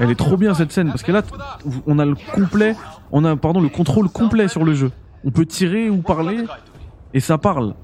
Elle 0.00 0.10
est 0.10 0.16
trop 0.16 0.38
bien 0.38 0.54
cette 0.54 0.72
scène 0.72 0.88
parce 0.88 1.02
que 1.02 1.12
là 1.12 1.22
on 1.86 1.98
a 1.98 2.06
le 2.06 2.14
complet, 2.34 2.74
on 3.12 3.22
a 3.26 3.36
pardon 3.36 3.60
le 3.60 3.68
contrôle 3.68 4.08
complet 4.08 4.48
sur 4.48 4.64
le 4.64 4.72
jeu. 4.72 4.90
On 5.24 5.30
peut 5.30 5.44
tirer 5.44 5.90
ou 5.90 6.00
parler 6.00 6.46
et 7.12 7.20
ça 7.20 7.36
parle. 7.36 7.74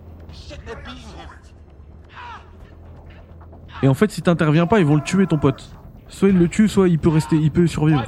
Et 3.82 3.88
en 3.88 3.94
fait 3.94 4.10
si 4.10 4.22
t'interviens 4.22 4.66
pas 4.66 4.80
ils 4.80 4.86
vont 4.86 4.96
le 4.96 5.02
tuer 5.02 5.26
ton 5.26 5.36
pote. 5.36 5.70
Soit 6.08 6.30
il 6.30 6.38
le 6.38 6.48
tue 6.48 6.68
soit 6.68 6.88
il 6.88 6.98
peut 6.98 7.10
rester, 7.10 7.36
il 7.36 7.50
peut 7.50 7.66
survivre. 7.66 8.02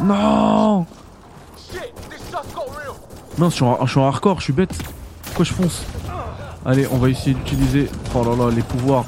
Non 0.00 0.86
en, 3.40 3.86
je 3.86 3.90
suis 3.90 4.00
en 4.00 4.06
hardcore, 4.06 4.38
je 4.38 4.44
suis 4.44 4.52
bête. 4.52 4.76
Pourquoi 5.24 5.44
je 5.44 5.52
fonce? 5.54 5.86
Allez 6.64 6.86
on 6.88 6.98
va 6.98 7.08
essayer 7.08 7.34
d'utiliser... 7.34 7.90
Oh 8.14 8.24
là 8.24 8.36
là 8.36 8.50
les 8.50 8.62
pouvoirs. 8.62 9.04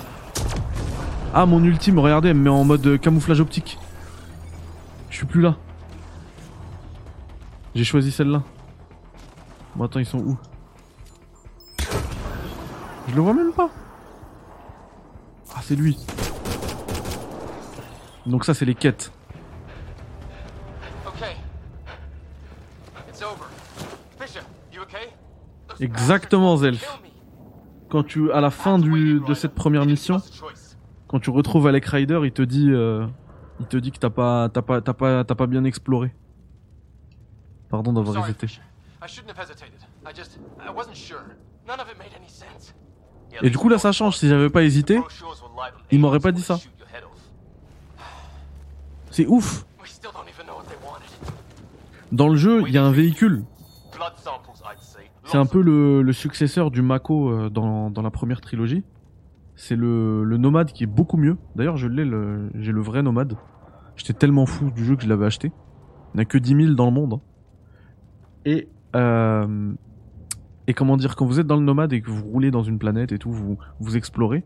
Ah 1.32 1.47
mon 1.47 1.62
ultime 1.62 1.98
regardez 1.98 2.28
elle 2.28 2.36
me 2.36 2.43
met 2.44 2.51
en 2.51 2.64
mode 2.64 2.86
euh, 2.86 2.98
camouflage 2.98 3.40
optique. 3.40 3.78
Je 5.10 5.16
suis 5.16 5.26
plus 5.26 5.40
là. 5.40 5.56
J'ai 7.74 7.85
choisi 7.85 8.12
celle-là. 8.12 8.43
Bon 9.76 9.85
attends 9.85 10.01
ils 10.01 10.06
sont 10.06 10.18
où? 10.18 10.39
Je 13.09 13.14
le 13.14 13.20
vois 13.20 13.35
même 13.35 13.52
pas. 13.52 13.70
Ah 15.55 15.60
c'est 15.62 15.76
lui. 15.76 15.98
Donc 18.26 18.44
ça, 18.44 18.55
c'est 18.55 18.64
les 18.64 18.74
quêtes. 18.74 19.12
Exactement, 25.81 26.56
Zelf. 26.56 27.01
Quand 27.95 28.03
tu, 28.03 28.33
à 28.33 28.41
la 28.41 28.51
fin 28.51 28.81
du, 28.81 29.21
de 29.21 29.35
cette 29.35 29.55
première 29.55 29.87
mission, 29.87 30.21
quand 31.07 31.21
tu 31.21 31.31
retrouves 31.31 31.69
Alec 31.69 31.85
Ryder, 31.87 32.23
il 32.25 32.33
te 32.33 32.43
dit, 32.43 32.69
euh, 32.69 33.07
il 33.61 33.66
te 33.66 33.77
dit 33.77 33.93
que 33.93 33.99
t'as 33.99 34.11
pas, 34.11 34.49
t'as 34.49 34.62
pas, 34.62 34.81
t'as 34.81 34.95
pas, 34.95 35.23
t'as 35.23 35.37
pas 35.37 35.47
bien 35.47 35.62
exploré. 35.62 36.12
Pardon 37.69 37.93
d'avoir 37.93 38.19
hésité. 38.25 38.49
Et 43.43 43.51
du 43.51 43.57
coup 43.57 43.69
là, 43.69 43.79
ça 43.79 43.93
change. 43.93 44.16
Si 44.16 44.29
j'avais 44.29 44.51
pas 44.51 44.65
hésité, 44.65 45.01
il 45.93 46.01
m'aurait 46.01 46.19
pas 46.19 46.33
dit 46.33 46.43
ça. 46.43 46.59
C'est 49.12 49.27
ouf. 49.29 49.66
Dans 52.11 52.29
le 52.29 52.35
jeu, 52.35 52.65
il 52.66 52.75
y 52.75 52.79
a 52.79 52.83
un 52.83 52.91
véhicule. 52.91 53.45
C'est 55.35 55.40
un 55.40 55.47
peu 55.47 55.62
le, 55.62 56.12
successeur 56.12 56.70
du 56.70 56.81
Mako 56.81 57.28
euh, 57.28 57.51
dans, 57.51 57.90
la 58.01 58.11
première 58.12 58.40
trilogie. 58.40 58.85
C'est 59.56 59.74
le, 59.74 60.23
le 60.23 60.36
Nomade 60.36 60.70
qui 60.70 60.85
est 60.85 60.86
beaucoup 60.86 61.16
mieux. 61.16 61.39
D'ailleurs, 61.56 61.77
je 61.77 61.89
l'ai, 61.89 62.09
j'ai 62.55 62.70
le 62.70 62.81
vrai 62.81 63.02
Nomade. 63.02 63.36
J'étais 63.97 64.12
tellement 64.12 64.47
fou 64.47 64.70
du 64.70 64.85
jeu 64.85 64.94
que 64.94 65.02
je 65.02 65.09
l'avais 65.09 65.27
acheté. 65.27 65.51
Il 66.15 66.19
n'y 66.19 66.23
a 66.23 66.24
que 66.24 66.39
10 66.39 66.66
000 66.66 66.74
dans 66.74 66.85
le 66.86 66.93
monde. 66.93 67.15
hein. 67.15 67.20
Et, 68.44 68.69
euh, 68.94 69.73
et 70.69 70.73
comment 70.73 70.97
dire, 70.97 71.16
quand 71.16 71.27
vous 71.27 71.40
êtes 71.40 71.48
dans 71.48 71.56
le 71.56 71.65
Nomade 71.65 71.93
et 71.93 72.01
que 72.01 72.12
vous 72.12 72.24
roulez 72.24 72.52
dans 72.52 72.62
une 72.62 72.78
planète 72.78 73.11
et 73.11 73.19
tout, 73.19 73.32
vous, 73.32 73.59
vous 73.81 73.97
explorez, 73.97 74.44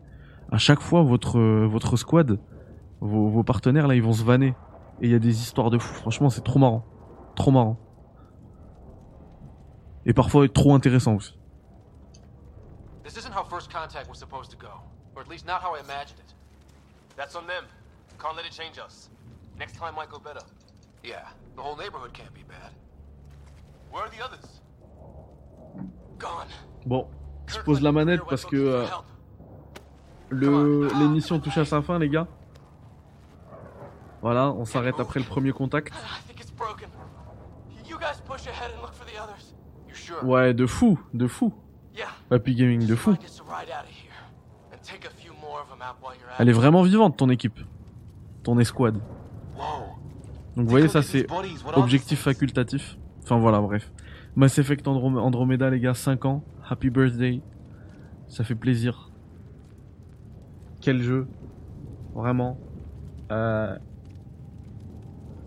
à 0.51 0.57
chaque 0.57 0.81
fois, 0.81 1.03
votre, 1.03 1.39
votre 1.67 1.97
squad, 1.97 2.39
vos, 2.99 3.29
vos 3.29 3.43
partenaires, 3.43 3.87
là, 3.87 3.93
ils 3.93 4.01
vont 4.01 4.13
se 4.13 4.23
vanner. 4.23 4.55
Et 5.01 5.05
il 5.05 5.11
y 5.11 5.15
a 5.15 5.19
des 5.19 5.39
histoires 5.39 5.69
de 5.69 5.77
fou. 5.77 5.93
Franchement, 5.93 6.31
c'est 6.31 6.43
trop 6.43 6.57
marrant. 6.57 6.83
Trop 7.35 7.51
marrant. 7.51 7.77
Et 10.05 10.13
parfois 10.13 10.47
trop 10.47 10.73
intéressant 10.73 11.15
aussi. 11.15 11.35
This 13.03 13.17
isn't 13.17 13.33
how 13.33 13.43
first 13.43 13.71
contact 13.71 14.07
was 14.09 14.17
supposed 14.17 14.51
to 14.51 14.57
go. 14.57 14.81
Or 15.15 15.21
at 15.21 15.29
least 15.29 15.45
not 15.45 15.61
how 15.61 15.75
I 15.75 15.79
imagined 15.79 16.19
it. 16.19 16.33
That's 17.17 17.35
on 17.35 17.47
them. 17.47 17.65
Can't 18.19 18.35
let 18.35 18.45
it 18.45 18.51
change 18.51 18.77
us. 18.77 19.09
Next 19.57 19.75
time 19.77 19.95
might 19.95 20.09
go 20.09 20.19
better. 20.19 20.45
Yeah, 21.03 21.27
the 21.55 21.61
whole 21.61 21.75
neighborhood 21.75 22.13
can't 22.13 22.33
be 22.33 22.43
bad. 22.43 22.71
Where 23.91 24.03
are 24.03 24.09
the 24.09 24.23
others? 24.23 24.61
Gone. 26.17 26.47
Bon, 26.85 27.07
je 27.47 27.59
pose 27.59 27.81
la 27.81 27.91
manette 27.91 28.21
parce 28.29 28.45
que 28.45 28.55
euh, 28.55 28.85
le 30.29 30.87
l'émission 30.99 31.39
touche 31.39 31.57
à 31.57 31.65
sa 31.65 31.81
fin, 31.81 31.97
les 31.97 32.09
gars. 32.09 32.27
Voilà, 34.21 34.51
on 34.51 34.65
s'arrête 34.65 34.99
après 34.99 35.19
le 35.19 35.25
premier 35.25 35.53
contact. 35.53 35.93
You 37.85 37.97
guys 37.97 38.21
push 38.23 38.45
ahead 38.47 38.71
and 38.75 38.81
look 38.81 38.93
for 38.93 39.05
the 39.05 39.17
others. 39.17 39.38
Ouais, 40.23 40.53
de 40.53 40.65
fou, 40.65 40.99
de 41.13 41.27
fou. 41.27 41.53
Happy 42.31 42.55
Gaming, 42.55 42.85
de 42.85 42.95
fou. 42.95 43.15
Elle 46.37 46.49
est 46.49 46.53
vraiment 46.53 46.81
vivante, 46.83 47.17
ton 47.17 47.29
équipe. 47.29 47.59
Ton 48.43 48.57
escouade. 48.59 48.95
Donc 50.55 50.65
vous 50.65 50.69
voyez, 50.71 50.87
ça 50.87 51.01
c'est 51.01 51.25
objectif 51.75 52.21
facultatif. 52.21 52.97
Enfin 53.23 53.37
voilà, 53.37 53.59
bref. 53.59 53.91
Mass 54.35 54.57
Effect 54.57 54.85
Androm- 54.87 55.17
Andromeda, 55.19 55.69
les 55.69 55.79
gars, 55.79 55.93
5 55.93 56.25
ans. 56.25 56.43
Happy 56.69 56.89
birthday. 56.89 57.41
Ça 58.27 58.43
fait 58.43 58.55
plaisir. 58.55 59.09
Quel 60.81 61.01
jeu. 61.01 61.27
Vraiment. 62.13 62.57
Euh, 63.31 63.77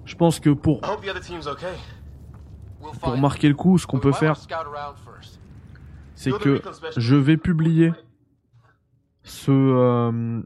Je 0.04 0.14
pense 0.16 0.40
que 0.40 0.50
pour, 0.50 0.80
pour 3.00 3.16
marquer 3.16 3.48
le 3.48 3.54
coup, 3.54 3.78
ce 3.78 3.86
qu'on 3.86 3.98
peut 4.00 4.12
faire, 4.12 4.36
c'est 6.14 6.32
que 6.38 6.60
je 6.96 7.16
vais 7.16 7.36
publier 7.36 7.92
ce... 9.22 9.50
euh, 9.50 10.42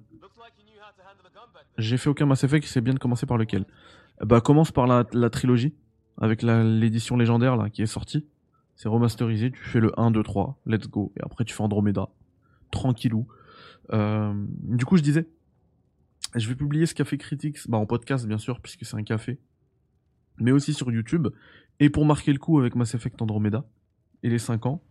J'ai 1.78 1.96
fait 1.96 2.08
aucun 2.08 2.26
Mass 2.26 2.44
Effect, 2.44 2.66
c'est 2.66 2.80
bien 2.80 2.94
de 2.94 2.98
commencer 2.98 3.26
par 3.26 3.38
lequel? 3.38 3.64
Bah 4.24 4.40
commence 4.40 4.72
par 4.72 4.86
la, 4.86 5.30
trilogie, 5.30 5.74
avec 6.18 6.42
l'édition 6.42 7.16
légendaire 7.16 7.56
là 7.56 7.68
qui 7.70 7.82
est 7.82 7.86
sortie. 7.86 8.26
C'est 8.74 8.88
remasterisé, 8.88 9.50
tu 9.50 9.62
fais 9.62 9.80
le 9.80 9.98
1, 9.98 10.10
2, 10.10 10.22
3, 10.22 10.58
let's 10.66 10.88
go. 10.88 11.12
Et 11.16 11.20
après 11.22 11.44
tu 11.44 11.54
fais 11.54 11.62
Andromeda. 11.62 12.08
Tranquillou. 12.70 13.26
Euh, 13.92 14.32
du 14.62 14.84
coup 14.84 14.96
je 14.96 15.02
disais, 15.02 15.28
je 16.34 16.48
vais 16.48 16.54
publier 16.54 16.86
ce 16.86 16.94
café 16.94 17.16
Critics, 17.18 17.68
bah 17.68 17.78
en 17.78 17.86
podcast 17.86 18.26
bien 18.26 18.38
sûr, 18.38 18.60
puisque 18.60 18.84
c'est 18.84 18.96
un 18.96 19.02
café. 19.02 19.38
Mais 20.38 20.52
aussi 20.52 20.74
sur 20.74 20.90
YouTube. 20.90 21.28
Et 21.80 21.90
pour 21.90 22.04
marquer 22.04 22.32
le 22.32 22.38
coup 22.38 22.58
avec 22.58 22.74
Mass 22.74 22.94
Effect 22.94 23.20
Andromeda 23.20 23.64
et 24.22 24.28
les 24.28 24.38
5 24.38 24.66
ans, 24.66 24.82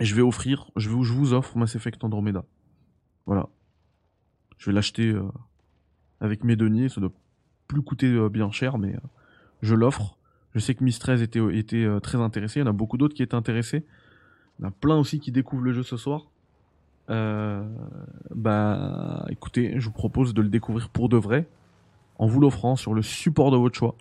je 0.00 0.14
vais 0.14 0.22
offrir, 0.22 0.70
je, 0.76 0.88
je 0.88 1.12
vous 1.12 1.32
offre 1.32 1.56
Mass 1.56 1.74
Effect 1.74 2.04
Andromeda. 2.04 2.44
Voilà. 3.26 3.48
Je 4.58 4.66
vais 4.70 4.74
l'acheter 4.74 5.08
euh, 5.08 5.22
avec 6.20 6.44
mes 6.44 6.56
deniers, 6.56 6.88
ça 6.88 7.00
doit 7.00 7.12
plus 7.68 7.82
coûter 7.82 8.06
euh, 8.06 8.28
bien 8.28 8.50
cher, 8.50 8.78
mais 8.78 8.94
euh, 8.94 9.00
je 9.62 9.74
l'offre. 9.74 10.16
Je 10.54 10.60
sais 10.60 10.74
que 10.74 10.82
Mistress 10.82 11.20
était, 11.20 11.40
était 11.56 11.84
euh, 11.84 12.00
très 12.00 12.18
intéressé, 12.18 12.60
il 12.60 12.62
y 12.64 12.66
en 12.66 12.70
a 12.70 12.72
beaucoup 12.72 12.96
d'autres 12.96 13.14
qui 13.14 13.22
étaient 13.22 13.34
intéressés. 13.34 13.84
Il 14.58 14.62
y 14.62 14.64
en 14.64 14.68
a 14.68 14.72
plein 14.72 14.96
aussi 14.96 15.20
qui 15.20 15.30
découvrent 15.30 15.62
le 15.62 15.72
jeu 15.72 15.82
ce 15.84 15.96
soir. 15.96 16.26
Bah 18.34 19.24
écoutez, 19.30 19.80
je 19.80 19.86
vous 19.86 19.92
propose 19.92 20.34
de 20.34 20.42
le 20.42 20.50
découvrir 20.50 20.90
pour 20.90 21.08
de 21.08 21.16
vrai, 21.16 21.48
en 22.18 22.26
vous 22.26 22.38
l'offrant 22.38 22.76
sur 22.76 22.92
le 22.92 23.00
support 23.00 23.50
de 23.50 23.56
votre 23.56 23.78
choix. 23.78 23.96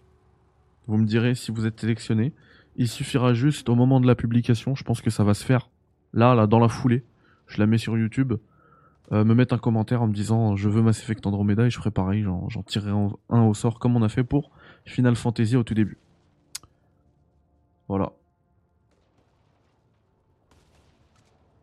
Vous 0.87 0.97
me 0.97 1.05
direz 1.05 1.35
si 1.35 1.51
vous 1.51 1.65
êtes 1.65 1.79
sélectionné. 1.79 2.33
Il 2.75 2.87
suffira 2.87 3.33
juste 3.33 3.69
au 3.69 3.75
moment 3.75 3.99
de 3.99 4.07
la 4.07 4.15
publication, 4.15 4.75
je 4.75 4.83
pense 4.83 5.01
que 5.01 5.09
ça 5.09 5.23
va 5.23 5.33
se 5.33 5.43
faire 5.43 5.69
là, 6.13 6.35
là, 6.35 6.47
dans 6.47 6.59
la 6.59 6.69
foulée. 6.69 7.03
Je 7.47 7.59
la 7.59 7.65
mets 7.65 7.77
sur 7.77 7.97
YouTube. 7.97 8.33
Euh, 9.13 9.23
me 9.23 9.33
mettre 9.33 9.53
un 9.53 9.57
commentaire 9.57 10.01
en 10.01 10.07
me 10.07 10.13
disant 10.13 10.57
je 10.57 10.67
veux 10.67 10.81
Mass 10.81 11.01
Effect 11.01 11.25
Andromeda 11.25 11.65
et 11.65 11.69
je 11.69 11.77
ferai 11.77 11.91
pareil, 11.91 12.23
j'en 12.23 12.61
tirerai 12.63 12.91
un, 13.29 13.41
au 13.41 13.53
sort 13.53 13.79
comme 13.79 13.95
on 13.95 14.01
a 14.01 14.09
fait 14.09 14.25
pour 14.25 14.51
Final 14.83 15.15
Fantasy 15.15 15.55
au 15.55 15.63
tout 15.63 15.73
début. 15.73 15.97
Voilà. 17.87 18.11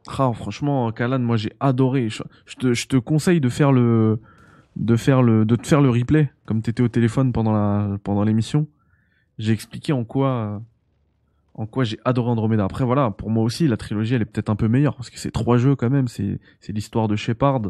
Ah, 0.06 0.32
franchement, 0.32 0.90
Kalan, 0.92 1.18
moi 1.18 1.36
j'ai 1.36 1.52
adoré. 1.60 2.08
Je, 2.08 2.86
te, 2.86 2.96
conseille 2.96 3.40
de 3.40 3.48
faire 3.50 3.72
le, 3.72 4.20
de 4.76 4.96
te 4.96 5.66
faire 5.66 5.82
le 5.82 5.90
replay 5.90 6.32
comme 6.46 6.62
t'étais 6.62 6.82
au 6.82 6.88
téléphone 6.88 7.32
pendant 7.32 8.24
l'émission. 8.24 8.66
J'ai 9.38 9.52
expliqué 9.52 9.92
en 9.92 10.04
quoi, 10.04 10.28
euh, 10.28 10.58
en 11.54 11.66
quoi 11.66 11.84
j'ai 11.84 11.98
adoré 12.04 12.30
Andromeda. 12.30 12.64
Après 12.64 12.84
voilà, 12.84 13.10
pour 13.10 13.30
moi 13.30 13.42
aussi 13.42 13.66
la 13.66 13.76
trilogie 13.76 14.14
elle 14.14 14.22
est 14.22 14.26
peut-être 14.26 14.50
un 14.50 14.56
peu 14.56 14.68
meilleure 14.68 14.96
parce 14.96 15.10
que 15.10 15.18
c'est 15.18 15.30
trois 15.30 15.56
jeux 15.56 15.74
quand 15.76 15.90
même. 15.90 16.08
C'est, 16.08 16.38
l'histoire 16.68 17.08
de 17.08 17.16
Shepard. 17.16 17.62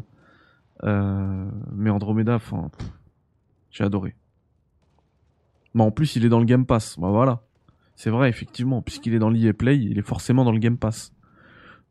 Euh, 0.82 1.50
mais 1.72 1.90
Andromeda, 1.90 2.34
enfin, 2.34 2.70
j'ai 3.70 3.84
adoré. 3.84 4.14
Mais 5.74 5.82
en 5.82 5.90
plus 5.90 6.16
il 6.16 6.24
est 6.24 6.28
dans 6.28 6.40
le 6.40 6.44
Game 6.44 6.66
Pass. 6.66 6.98
Bah 6.98 7.08
voilà, 7.08 7.42
c'est 7.94 8.10
vrai 8.10 8.28
effectivement 8.28 8.82
puisqu'il 8.82 9.14
est 9.14 9.18
dans 9.18 9.30
l'EA 9.30 9.52
Play, 9.52 9.78
il 9.78 9.98
est 9.98 10.06
forcément 10.06 10.44
dans 10.44 10.52
le 10.52 10.58
Game 10.58 10.76
Pass. 10.76 11.12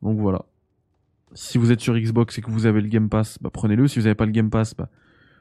Donc 0.01 0.19
voilà. 0.19 0.45
Si 1.35 1.57
vous 1.57 1.71
êtes 1.71 1.79
sur 1.79 1.95
Xbox 1.95 2.37
et 2.37 2.41
que 2.41 2.51
vous 2.51 2.67
avez 2.67 2.79
le 2.79 2.89
Game 2.89 3.09
Pass, 3.09 3.39
bah 3.41 3.49
prenez-le. 3.51 3.87
Si 3.87 3.97
vous 3.97 4.03
n'avez 4.03 4.15
pas 4.15 4.27
le 4.27 4.31
Game 4.31 4.51
Pass, 4.51 4.75
bah 4.75 4.89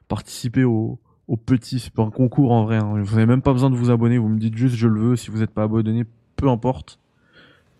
participez 0.09 0.65
au, 0.65 0.99
au 1.29 1.37
petit, 1.37 1.79
c'est 1.79 1.93
pas 1.93 2.03
un 2.03 2.11
concours 2.11 2.53
en 2.53 2.65
vrai. 2.65 2.77
hein. 2.77 3.01
Vous 3.03 3.15
n'avez 3.15 3.27
même 3.27 3.43
pas 3.43 3.53
besoin 3.53 3.71
de 3.71 3.77
vous 3.77 3.91
abonner. 3.91 4.19
Vous 4.19 4.29
me 4.29 4.39
dites 4.39 4.57
juste 4.57 4.75
je 4.77 4.89
le 4.89 5.01
veux. 5.01 5.17
Si 5.17 5.31
vous 5.31 5.39
n'êtes 5.39 5.51
pas 5.53 5.65
abonné, 5.65 6.05
peu 6.37 6.49
importe. 6.49 6.99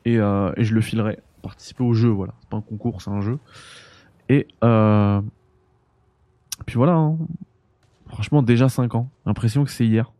Et, 0.05 0.19
euh, 0.19 0.53
et 0.57 0.65
je 0.65 0.75
le 0.75 0.81
filerai. 0.81 1.19
Participez 1.43 1.85
au 1.85 1.93
jeu, 1.93 2.09
voilà. 2.09 2.35
C'est 2.41 2.49
pas 2.49 2.57
un 2.57 2.63
concours, 2.63 3.03
c'est 3.03 3.11
un 3.11 3.21
jeu. 3.21 3.39
Et 4.29 4.47
euh... 4.65 5.21
puis 6.67 6.77
voilà. 6.77 6.95
hein. 6.95 7.19
Franchement, 8.07 8.43
déjà 8.43 8.69
5 8.69 8.95
ans. 8.95 9.11
L'impression 9.27 9.65
que 9.65 9.71
c'est 9.71 9.87
hier. 9.87 10.13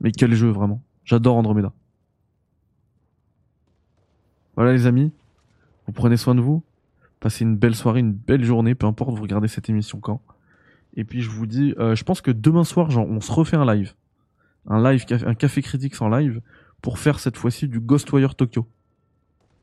Mais 0.00 0.12
quel 0.12 0.34
jeu 0.34 0.48
vraiment. 0.48 0.80
J'adore 1.04 1.36
Andromeda. 1.36 1.72
Voilà 4.56 4.72
les 4.72 4.86
amis, 4.86 5.12
vous 5.86 5.92
prenez 5.92 6.16
soin 6.16 6.34
de 6.34 6.40
vous, 6.40 6.62
passez 7.20 7.44
une 7.44 7.56
belle 7.56 7.74
soirée, 7.74 8.00
une 8.00 8.12
belle 8.14 8.42
journée, 8.42 8.74
peu 8.74 8.86
importe 8.86 9.14
vous 9.14 9.20
regardez 9.22 9.48
cette 9.48 9.68
émission 9.68 10.00
quand. 10.00 10.22
Et 10.96 11.04
puis 11.04 11.20
je 11.20 11.30
vous 11.30 11.46
dis, 11.46 11.74
euh, 11.78 11.94
je 11.94 12.04
pense 12.04 12.20
que 12.20 12.30
demain 12.30 12.64
soir, 12.64 12.88
on 12.96 13.20
se 13.20 13.30
refait 13.30 13.56
un 13.56 13.72
live, 13.72 13.94
un 14.66 14.82
live, 14.82 15.04
un 15.26 15.34
café 15.34 15.62
critique 15.62 16.00
en 16.00 16.08
live, 16.08 16.40
pour 16.80 16.98
faire 16.98 17.20
cette 17.20 17.36
fois-ci 17.36 17.68
du 17.68 17.80
Ghostwire 17.80 18.34
Tokyo. 18.34 18.66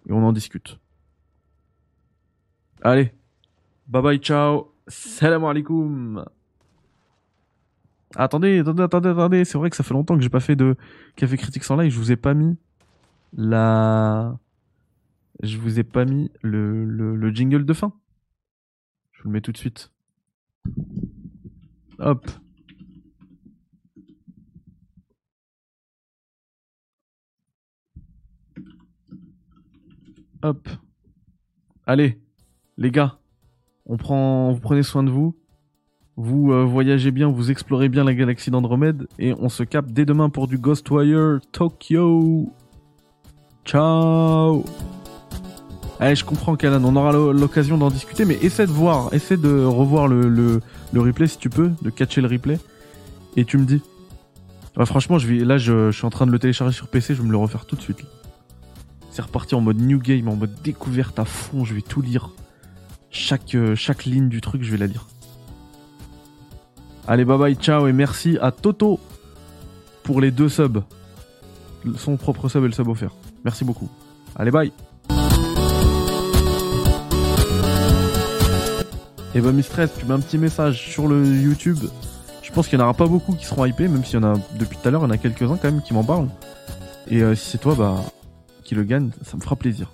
Et 0.07 0.11
on 0.11 0.23
en 0.23 0.33
discute. 0.33 0.79
Allez, 2.81 3.13
bye 3.87 4.01
bye, 4.01 4.17
ciao, 4.17 4.73
salam 4.87 5.45
alaikum. 5.45 6.25
Attendez, 8.15 8.59
attendez, 8.59 8.83
attendez, 8.83 9.09
attendez, 9.09 9.45
c'est 9.45 9.57
vrai 9.57 9.69
que 9.69 9.75
ça 9.75 9.83
fait 9.83 9.93
longtemps 9.93 10.15
que 10.15 10.21
j'ai 10.21 10.29
pas 10.29 10.39
fait 10.39 10.55
de 10.55 10.75
café 11.15 11.37
critique 11.37 11.69
en 11.71 11.77
live, 11.77 11.91
je 11.91 11.97
vous 11.97 12.11
ai 12.11 12.15
pas 12.15 12.33
mis 12.33 12.57
la 13.35 14.37
je 15.41 15.57
vous 15.57 15.79
ai 15.79 15.83
pas 15.83 16.05
mis 16.05 16.29
le, 16.41 16.85
le, 16.85 17.15
le 17.15 17.29
jingle 17.31 17.65
de 17.65 17.73
fin. 17.73 17.91
Je 19.11 19.23
vous 19.23 19.29
le 19.29 19.33
mets 19.33 19.41
tout 19.41 19.51
de 19.51 19.57
suite. 19.57 19.91
Hop. 21.99 22.29
Hop. 30.41 30.67
Allez, 31.85 32.19
les 32.77 32.91
gars, 32.91 33.17
on 33.85 33.97
prend, 33.97 34.51
vous 34.51 34.59
prenez 34.59 34.83
soin 34.83 35.03
de 35.03 35.09
vous. 35.09 35.35
Vous 36.15 36.51
euh, 36.51 36.63
voyagez 36.63 37.11
bien, 37.11 37.29
vous 37.29 37.49
explorez 37.49 37.89
bien 37.89 38.03
la 38.03 38.13
galaxie 38.13 38.51
d'Andromède 38.51 39.07
et 39.17 39.33
on 39.33 39.49
se 39.49 39.63
capte 39.63 39.91
dès 39.91 40.05
demain 40.05 40.29
pour 40.29 40.47
du 40.47 40.57
Ghostwire 40.57 41.39
Tokyo. 41.51 42.51
Ciao. 43.65 44.63
Allez, 45.99 46.15
je 46.15 46.25
comprends, 46.25 46.55
Kalan, 46.55 46.83
on 46.83 46.95
aura 46.95 47.11
l'occasion 47.11 47.77
d'en 47.77 47.89
discuter, 47.89 48.25
mais 48.25 48.35
essaie 48.41 48.65
de 48.65 48.71
voir, 48.71 49.13
essaie 49.13 49.37
de 49.37 49.63
revoir 49.63 50.07
le, 50.07 50.27
le, 50.27 50.61
replay 50.99 51.27
si 51.27 51.37
tu 51.37 51.49
peux, 51.49 51.71
de 51.81 51.89
catcher 51.89 52.21
le 52.21 52.27
replay, 52.27 52.59
et 53.35 53.45
tu 53.45 53.57
me 53.57 53.65
dis. 53.65 53.81
Ouais, 54.75 54.85
franchement, 54.85 55.19
je 55.19 55.27
vais, 55.27 55.45
là, 55.45 55.57
je, 55.57 55.91
je, 55.91 55.97
suis 55.97 56.05
en 56.05 56.09
train 56.09 56.25
de 56.25 56.31
le 56.31 56.39
télécharger 56.39 56.75
sur 56.75 56.87
PC, 56.87 57.13
je 57.13 57.21
vais 57.21 57.27
me 57.27 57.31
le 57.31 57.37
refaire 57.37 57.65
tout 57.65 57.75
de 57.75 57.81
suite. 57.81 57.99
C'est 59.11 59.21
reparti 59.21 59.53
en 59.53 59.61
mode 59.61 59.77
new 59.77 59.99
game, 59.99 60.27
en 60.27 60.35
mode 60.35 60.55
découverte 60.63 61.19
à 61.19 61.25
fond, 61.25 61.63
je 61.63 61.75
vais 61.75 61.83
tout 61.83 62.01
lire. 62.01 62.31
Chaque, 63.11 63.53
euh, 63.53 63.75
chaque 63.75 64.05
ligne 64.05 64.27
du 64.27 64.41
truc, 64.41 64.63
je 64.63 64.71
vais 64.71 64.77
la 64.77 64.87
lire. 64.87 65.05
Allez, 67.07 67.23
bye 67.23 67.37
bye, 67.37 67.55
ciao, 67.55 67.87
et 67.87 67.93
merci 67.93 68.39
à 68.41 68.51
Toto 68.51 68.99
pour 70.03 70.21
les 70.21 70.31
deux 70.31 70.49
subs. 70.49 70.83
Son 71.97 72.17
propre 72.17 72.49
sub 72.49 72.63
et 72.63 72.67
le 72.67 72.73
sub 72.73 72.87
offert. 72.87 73.11
Merci 73.43 73.65
beaucoup. 73.65 73.89
Allez, 74.35 74.51
bye 74.51 74.71
Et 79.35 79.41
bah 79.41 79.51
Mistress, 79.51 79.91
tu 79.97 80.05
mets 80.05 80.13
un 80.13 80.19
petit 80.19 80.37
message 80.37 80.89
sur 80.89 81.07
le 81.07 81.25
YouTube. 81.25 81.79
Je 82.43 82.51
pense 82.51 82.67
qu'il 82.67 82.77
n'y 82.77 82.83
en 82.83 82.85
aura 82.85 82.93
pas 82.93 83.07
beaucoup 83.07 83.33
qui 83.33 83.45
seront 83.45 83.65
hypés, 83.65 83.87
même 83.87 84.05
s'il 84.05 84.19
y 84.19 84.23
en 84.23 84.35
a 84.35 84.39
depuis 84.59 84.77
tout 84.77 84.87
à 84.87 84.91
l'heure, 84.91 85.01
il 85.01 85.05
y 85.05 85.07
en 85.07 85.11
a 85.11 85.17
quelques-uns 85.17 85.57
quand 85.57 85.71
même 85.71 85.81
qui 85.81 85.93
m'en 85.93 86.03
parlent. 86.03 86.29
Et 87.07 87.23
euh, 87.23 87.33
si 87.33 87.49
c'est 87.49 87.57
toi, 87.57 87.73
bah, 87.75 87.95
qui 88.63 88.75
le 88.75 88.83
gagne, 88.83 89.09
ça 89.23 89.35
me 89.35 89.41
fera 89.41 89.55
plaisir. 89.55 89.91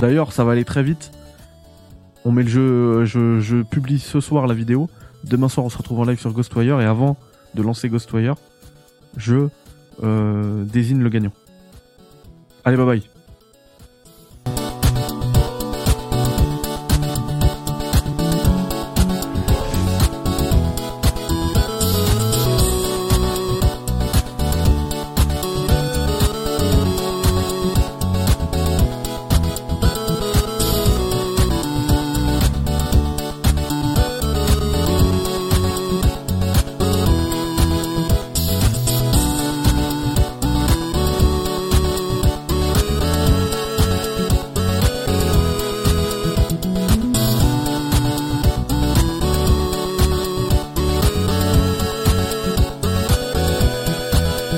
D'ailleurs, 0.00 0.32
ça 0.32 0.44
va 0.44 0.52
aller 0.52 0.64
très 0.64 0.82
vite. 0.82 1.10
On 2.24 2.32
met 2.32 2.44
le 2.44 2.48
jeu, 2.48 3.04
je, 3.04 3.40
je, 3.40 3.62
publie 3.62 3.98
ce 3.98 4.20
soir 4.20 4.46
la 4.46 4.54
vidéo. 4.54 4.88
Demain 5.24 5.48
soir, 5.50 5.66
on 5.66 5.70
se 5.70 5.76
retrouve 5.76 6.00
en 6.00 6.04
live 6.04 6.18
sur 6.18 6.32
Ghostwire. 6.32 6.80
Et 6.80 6.86
avant 6.86 7.18
de 7.54 7.62
lancer 7.62 7.90
Ghostwire, 7.90 8.36
je 9.18 9.48
euh, 10.02 10.64
désigne 10.64 11.02
le 11.02 11.10
gagnant. 11.10 11.32
Allez, 12.64 12.78
bye 12.78 12.86
bye. 12.86 13.19